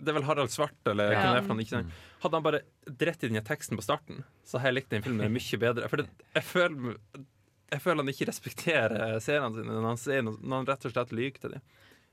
Det 0.02 0.10
er 0.10 0.18
vel 0.18 0.26
Harald 0.26 0.50
Svart, 0.50 0.74
eller 0.90 1.12
Ja. 1.14 1.36
hvem 1.46 1.60
det 1.62 1.74
er? 1.78 1.86
Hadde 2.24 2.40
han 2.40 2.48
bare 2.48 2.64
dritt 2.88 3.24
i 3.24 3.30
den 3.30 3.44
teksten 3.46 3.78
på 3.78 3.86
starten, 3.86 4.24
så 4.44 4.58
hadde 4.58 4.72
jeg 4.72 4.80
likt 4.80 4.90
den 4.96 5.04
filmen 5.06 5.30
mye 5.36 5.60
bedre. 5.62 5.92
For 5.92 6.02
det, 6.02 6.08
jeg 6.34 6.44
føler 6.48 6.98
jeg 7.72 7.82
føler 7.84 8.04
han 8.04 8.12
ikke 8.14 8.28
respekterer 8.30 9.20
seerne 9.24 9.56
sine 9.56 9.72
når 9.78 9.88
han, 9.94 9.98
ser, 10.02 10.22
når 10.28 10.56
han 10.58 10.68
rett 10.70 10.86
og 10.90 10.94
slett 10.96 11.14
lyver 11.16 11.40
til 11.44 11.56
dem. 11.56 11.62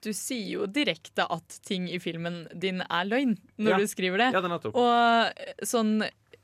Du 0.04 0.12
sier 0.14 0.46
jo 0.52 0.66
direkte 0.70 1.24
at 1.34 1.56
ting 1.66 1.88
i 1.90 1.98
filmen 1.98 2.44
din 2.54 2.84
er 2.86 3.08
løgn 3.08 3.32
når 3.58 3.72
Ja. 3.72 3.78
du 3.82 3.86
skriver 3.90 4.18
det. 4.22 4.28
Ja, 4.32 4.40
det 4.40 4.46
er 4.46 4.54
nettopp. 4.54 4.76
Og 4.78 5.32
eh, 5.42 5.64
sånn 5.66 5.96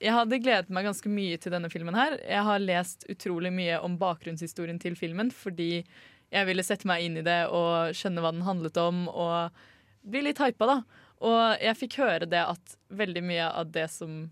Jeg 0.02 0.10
hadde 0.12 0.40
gledet 0.42 0.72
meg 0.74 0.84
ganske 0.88 1.08
mye 1.08 1.38
til 1.38 1.54
denne 1.54 1.70
filmen 1.70 1.94
her. 1.94 2.16
Jeg 2.26 2.42
har 2.44 2.58
lest 2.60 3.06
utrolig 3.08 3.52
mye 3.54 3.78
om 3.86 3.94
bakgrunnshistorien 3.96 4.80
til 4.82 4.96
filmen 4.98 5.30
fordi 5.30 5.84
jeg 6.34 6.46
ville 6.48 6.64
sette 6.66 6.84
meg 6.90 7.04
inn 7.06 7.16
i 7.20 7.22
det 7.22 7.44
og 7.54 7.94
skjønne 7.94 8.20
hva 8.24 8.32
den 8.34 8.42
handlet 8.42 8.76
om, 8.82 9.04
og 9.08 9.54
bli 10.02 10.24
litt 10.26 10.40
hypa, 10.42 10.66
da. 10.66 10.76
Og 11.22 11.62
jeg 11.62 11.78
fikk 11.78 11.94
høre 12.02 12.26
det 12.26 12.42
at 12.42 12.74
veldig 12.90 13.22
mye 13.22 13.46
av 13.54 13.70
det 13.70 13.86
som 13.94 14.24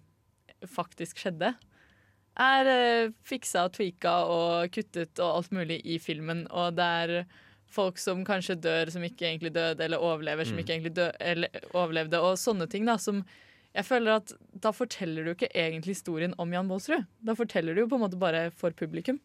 faktisk 0.66 1.22
skjedde, 1.22 1.52
er 2.40 2.68
eh, 2.72 3.12
fiksa 3.28 3.66
og 3.68 3.74
tweaka 3.76 4.12
og 4.32 4.72
kuttet 4.72 5.18
og 5.20 5.38
alt 5.42 5.52
mulig 5.52 5.80
i 5.84 5.98
filmen. 5.98 6.46
Og 6.50 6.76
det 6.78 6.84
er 7.04 7.24
folk 7.72 7.98
som 8.00 8.24
kanskje 8.24 8.58
dør 8.60 8.90
som 8.92 9.04
ikke 9.04 9.26
egentlig 9.28 9.52
døde, 9.54 9.80
eller 9.84 10.00
overlever 10.00 10.44
som 10.44 10.56
Mm. 10.56 10.60
ikke 10.64 10.74
egentlig 10.76 10.94
dø 10.94 11.10
eller 11.20 11.48
overlevde, 11.72 12.20
og 12.20 12.36
sånne 12.36 12.68
ting 12.68 12.84
da, 12.84 12.96
som 13.00 13.24
jeg 13.74 13.84
føler 13.88 14.16
at 14.18 14.32
da 14.60 14.70
forteller 14.76 15.24
du 15.24 15.30
ikke 15.32 15.48
egentlig 15.54 15.94
historien 15.96 16.34
om 16.38 16.52
Jan 16.52 16.68
Baalsrud. 16.68 17.06
Da 17.24 17.32
forteller 17.34 17.74
du 17.74 17.80
jo 17.80 17.88
på 17.88 17.96
en 17.96 18.02
måte 18.04 18.18
bare 18.20 18.50
for 18.50 18.70
publikum. 18.70 19.20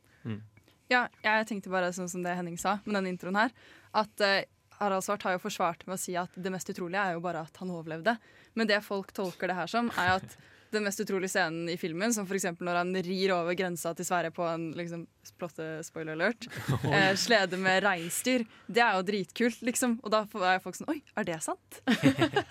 Ja, 0.89 1.09
jeg 1.23 1.47
tenkte 1.49 1.69
bare 1.69 1.91
sånn 1.91 2.07
som 2.07 2.23
det 2.23 2.35
Henning 2.37 2.55
sa 2.57 2.77
med 2.85 2.95
den 2.95 3.07
introen 3.11 3.35
her, 3.35 3.51
at 3.93 4.21
uh, 4.23 4.45
Harald 4.79 5.03
Svart 5.03 5.23
har 5.23 5.33
jo 5.35 5.41
forsvart 5.43 5.83
med 5.85 5.97
å 5.97 5.99
si 5.99 6.15
at 6.15 6.31
det 6.37 6.51
mest 6.53 6.69
utrolige 6.71 7.01
er 7.03 7.17
jo 7.17 7.19
bare 7.19 7.41
at 7.43 7.57
han 7.59 7.73
overlevde. 7.75 8.13
Men 8.55 8.67
det 8.67 8.79
folk 8.85 9.11
tolker 9.11 9.47
det 9.51 9.57
her 9.57 9.67
som, 9.67 9.91
er 9.99 10.13
at 10.21 10.37
den 10.71 10.83
mest 10.83 10.99
utrolige 10.99 11.29
scenen 11.31 11.69
i 11.69 11.77
filmen, 11.79 12.13
som 12.13 12.25
f.eks. 12.27 12.45
når 12.59 12.75
han 12.81 12.93
rir 13.05 13.31
over 13.35 13.55
grensa 13.57 13.93
til 13.95 14.05
Sverige 14.07 14.31
på 14.35 14.43
en 14.47 14.69
liksom, 14.77 15.05
plotte 15.39 15.67
spoiler 15.87 16.13
alert, 16.17 16.47
eh, 16.91 17.13
slede 17.19 17.57
med 17.61 17.83
reinsdyr, 17.85 18.43
det 18.67 18.83
er 18.83 18.97
jo 18.99 19.05
dritkult, 19.07 19.61
liksom. 19.65 19.99
Og 20.03 20.11
da 20.13 20.23
er 20.53 20.59
folk 20.63 20.75
sånn 20.79 20.89
Oi, 20.95 21.01
er 21.15 21.23
det 21.31 21.41
sant? 21.45 21.81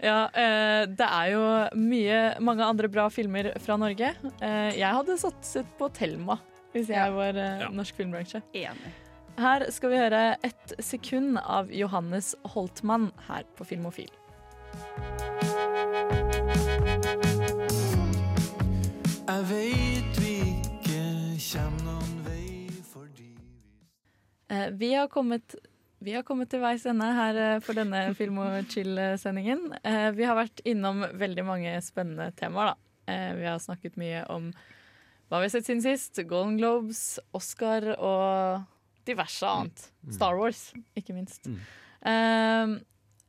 Ja, 0.00 0.30
eh, 0.32 0.86
det 0.88 1.04
er 1.04 1.26
jo 1.34 1.40
mye, 1.76 2.20
mange 2.40 2.64
andre 2.64 2.88
bra 2.88 3.10
filmer 3.12 3.50
fra 3.60 3.76
Norge. 3.76 4.14
Eh, 4.40 4.70
jeg 4.78 4.94
hadde 4.96 5.16
satset 5.20 5.68
på 5.76 5.90
Thelma 5.92 6.38
hvis 6.72 6.88
jeg 6.88 6.96
Ja. 6.96 7.10
var 7.12 7.36
eh, 7.36 7.60
Ja. 7.66 7.68
norsk 7.68 7.98
filmbransje. 8.00 8.40
Enig. 8.56 8.94
Her 9.36 9.66
skal 9.70 9.90
vi 9.92 9.96
høre 10.00 10.22
ett 10.42 10.72
sekund 10.80 11.36
av 11.44 11.68
Johannes 11.70 12.32
Holtmann 12.54 13.10
her 13.28 13.44
på 13.58 13.68
Filmofil. 13.68 14.08
Jeg 19.30 19.44
veit 19.46 20.16
vi 20.18 20.30
ikke 20.42 21.02
kjem 21.38 21.74
noen 21.86 22.14
vei 22.26 22.46
fordi 22.90 23.28
vi 24.50 24.62
vi, 24.80 24.88
har 24.98 25.06
kommet, 25.12 25.54
vi 26.02 26.16
har 26.16 26.24
kommet 26.26 26.50
til 26.50 26.62
veis 26.64 26.82
ende 26.90 27.06
her 27.14 27.38
eh, 27.38 27.60
for 27.62 27.78
denne 27.78 28.00
Film 28.18 28.40
og 28.42 28.56
chill-sendingen. 28.72 29.68
Eh, 29.86 30.08
vi 30.18 30.26
har 30.26 30.34
vært 30.38 30.62
innom 30.66 31.04
veldig 31.20 31.44
mange 31.46 31.76
spennende 31.86 32.32
temaer. 32.40 32.72
Da. 32.72 33.12
Eh, 33.14 33.30
vi 33.38 33.46
har 33.46 33.62
snakket 33.62 33.98
mye 34.02 34.24
om 34.34 34.50
hva 35.30 35.38
vi 35.38 35.46
har 35.46 35.54
sett 35.54 35.68
siden 35.70 35.84
sist. 35.86 36.18
Golden 36.26 36.58
Globes, 36.58 37.20
Oscar 37.36 37.86
og 37.94 38.66
diverse 39.06 39.46
annet. 39.46 39.86
Star 40.10 40.34
Wars, 40.40 40.64
ikke 40.98 41.14
minst. 41.14 41.46
Mm. 41.46 41.60
Eh, 42.10 42.74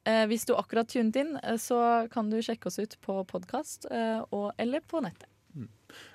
eh, 0.09 0.23
hvis 0.33 0.49
du 0.49 0.55
akkurat 0.57 0.89
tunet 0.89 1.21
inn, 1.21 1.35
eh, 1.43 1.59
så 1.61 2.07
kan 2.09 2.33
du 2.33 2.39
sjekke 2.41 2.71
oss 2.73 2.81
ut 2.81 2.97
på 3.05 3.21
podkast 3.29 3.85
eh, 3.93 4.23
og- 4.31 4.55
eller 4.57 4.81
på 4.81 5.05
nettet. 5.05 5.27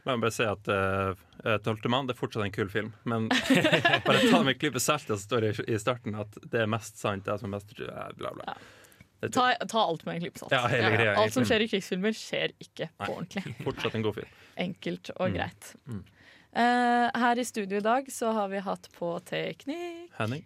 La 0.06 0.14
meg 0.16 0.22
bare 0.26 0.34
si 0.34 0.46
at 0.46 0.68
uh, 0.72 1.58
Tolvte 1.64 1.90
mann 1.92 2.08
det 2.08 2.14
er 2.16 2.18
fortsatt 2.20 2.44
en 2.46 2.54
kul 2.54 2.68
film, 2.72 2.92
men 3.04 3.28
bare 4.06 4.22
ta 4.30 4.40
med 4.42 4.54
en 4.54 4.58
klype 4.58 4.80
salt. 4.82 5.06
Det 5.10 5.18
står 5.22 5.44
i, 5.50 5.52
i 5.74 5.78
starten 5.82 6.16
at 6.18 6.38
det 6.50 6.64
er 6.64 6.70
mest 6.70 6.98
sant, 7.02 7.24
det 7.28 7.36
som 7.40 7.52
er 7.52 7.56
mest 7.58 7.76
eh, 7.80 8.08
bla, 8.18 8.32
bla. 8.38 8.48
Ja. 8.54 8.56
Det 9.24 9.30
Ta, 9.32 9.46
ta 9.68 9.80
alt 9.88 10.02
med 10.06 10.18
en 10.18 10.24
klype 10.26 10.38
salt. 10.42 10.52
Ja, 10.52 10.66
hele 10.68 10.90
greia, 10.92 11.14
alt 11.20 11.32
som 11.32 11.46
skjer 11.48 11.62
i 11.64 11.68
krigsfilmer, 11.70 12.12
skjer 12.16 12.52
ikke 12.60 12.88
Nei. 12.90 13.06
på 13.06 13.14
ordentlig. 13.14 13.54
fortsatt 13.68 13.94
en 13.96 14.04
god 14.04 14.18
film. 14.20 14.34
Enkelt 14.66 15.10
og 15.16 15.28
Mm. 15.30 15.38
greit. 15.38 15.70
Mm. 15.88 16.02
Uh, 16.56 17.06
her 17.20 17.40
i 17.40 17.44
studio 17.44 17.78
i 17.80 17.84
dag 17.84 18.06
så 18.12 18.30
har 18.32 18.48
vi 18.52 18.60
hatt 18.64 18.86
på 18.96 19.10
teknikk. 19.28 20.12
Henning? 20.18 20.44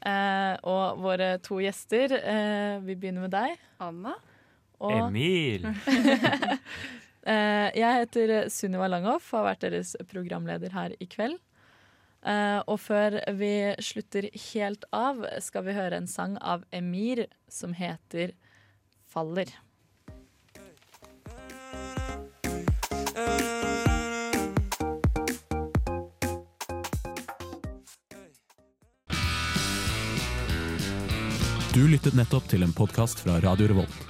Uh, 0.00 0.56
og 0.66 1.02
våre 1.04 1.34
to 1.44 1.58
gjester. 1.62 2.14
Uh, 2.18 2.78
vi 2.86 2.94
begynner 2.96 3.26
med 3.26 3.34
deg. 3.34 3.58
Anna? 3.84 4.14
Og 4.80 4.94
Emil! 5.10 5.66
eh, 7.30 7.68
jeg 7.78 8.02
heter 8.02 8.50
Sunniva 8.52 8.90
Langhoff, 8.90 9.30
har 9.36 9.46
vært 9.46 9.64
deres 9.68 9.94
programleder 10.10 10.74
her 10.74 10.96
i 10.98 11.08
kveld. 11.10 11.38
Eh, 12.20 12.60
og 12.68 12.76
før 12.82 13.16
vi 13.38 13.54
slutter 13.80 14.28
helt 14.52 14.84
av, 14.92 15.24
skal 15.40 15.64
vi 15.68 15.76
høre 15.78 16.02
en 16.02 16.10
sang 16.10 16.36
av 16.42 16.66
Emir 16.72 17.26
som 17.48 17.72
heter 17.72 18.34
'Faller'. 19.08 19.56
Du 31.70 31.88
lyttet 31.88 32.16
nettopp 32.18 32.48
til 32.50 32.66
en 32.66 32.72
podkast 32.76 33.22
fra 33.22 33.38
Radio 33.40 33.70
Revolt. 33.70 34.09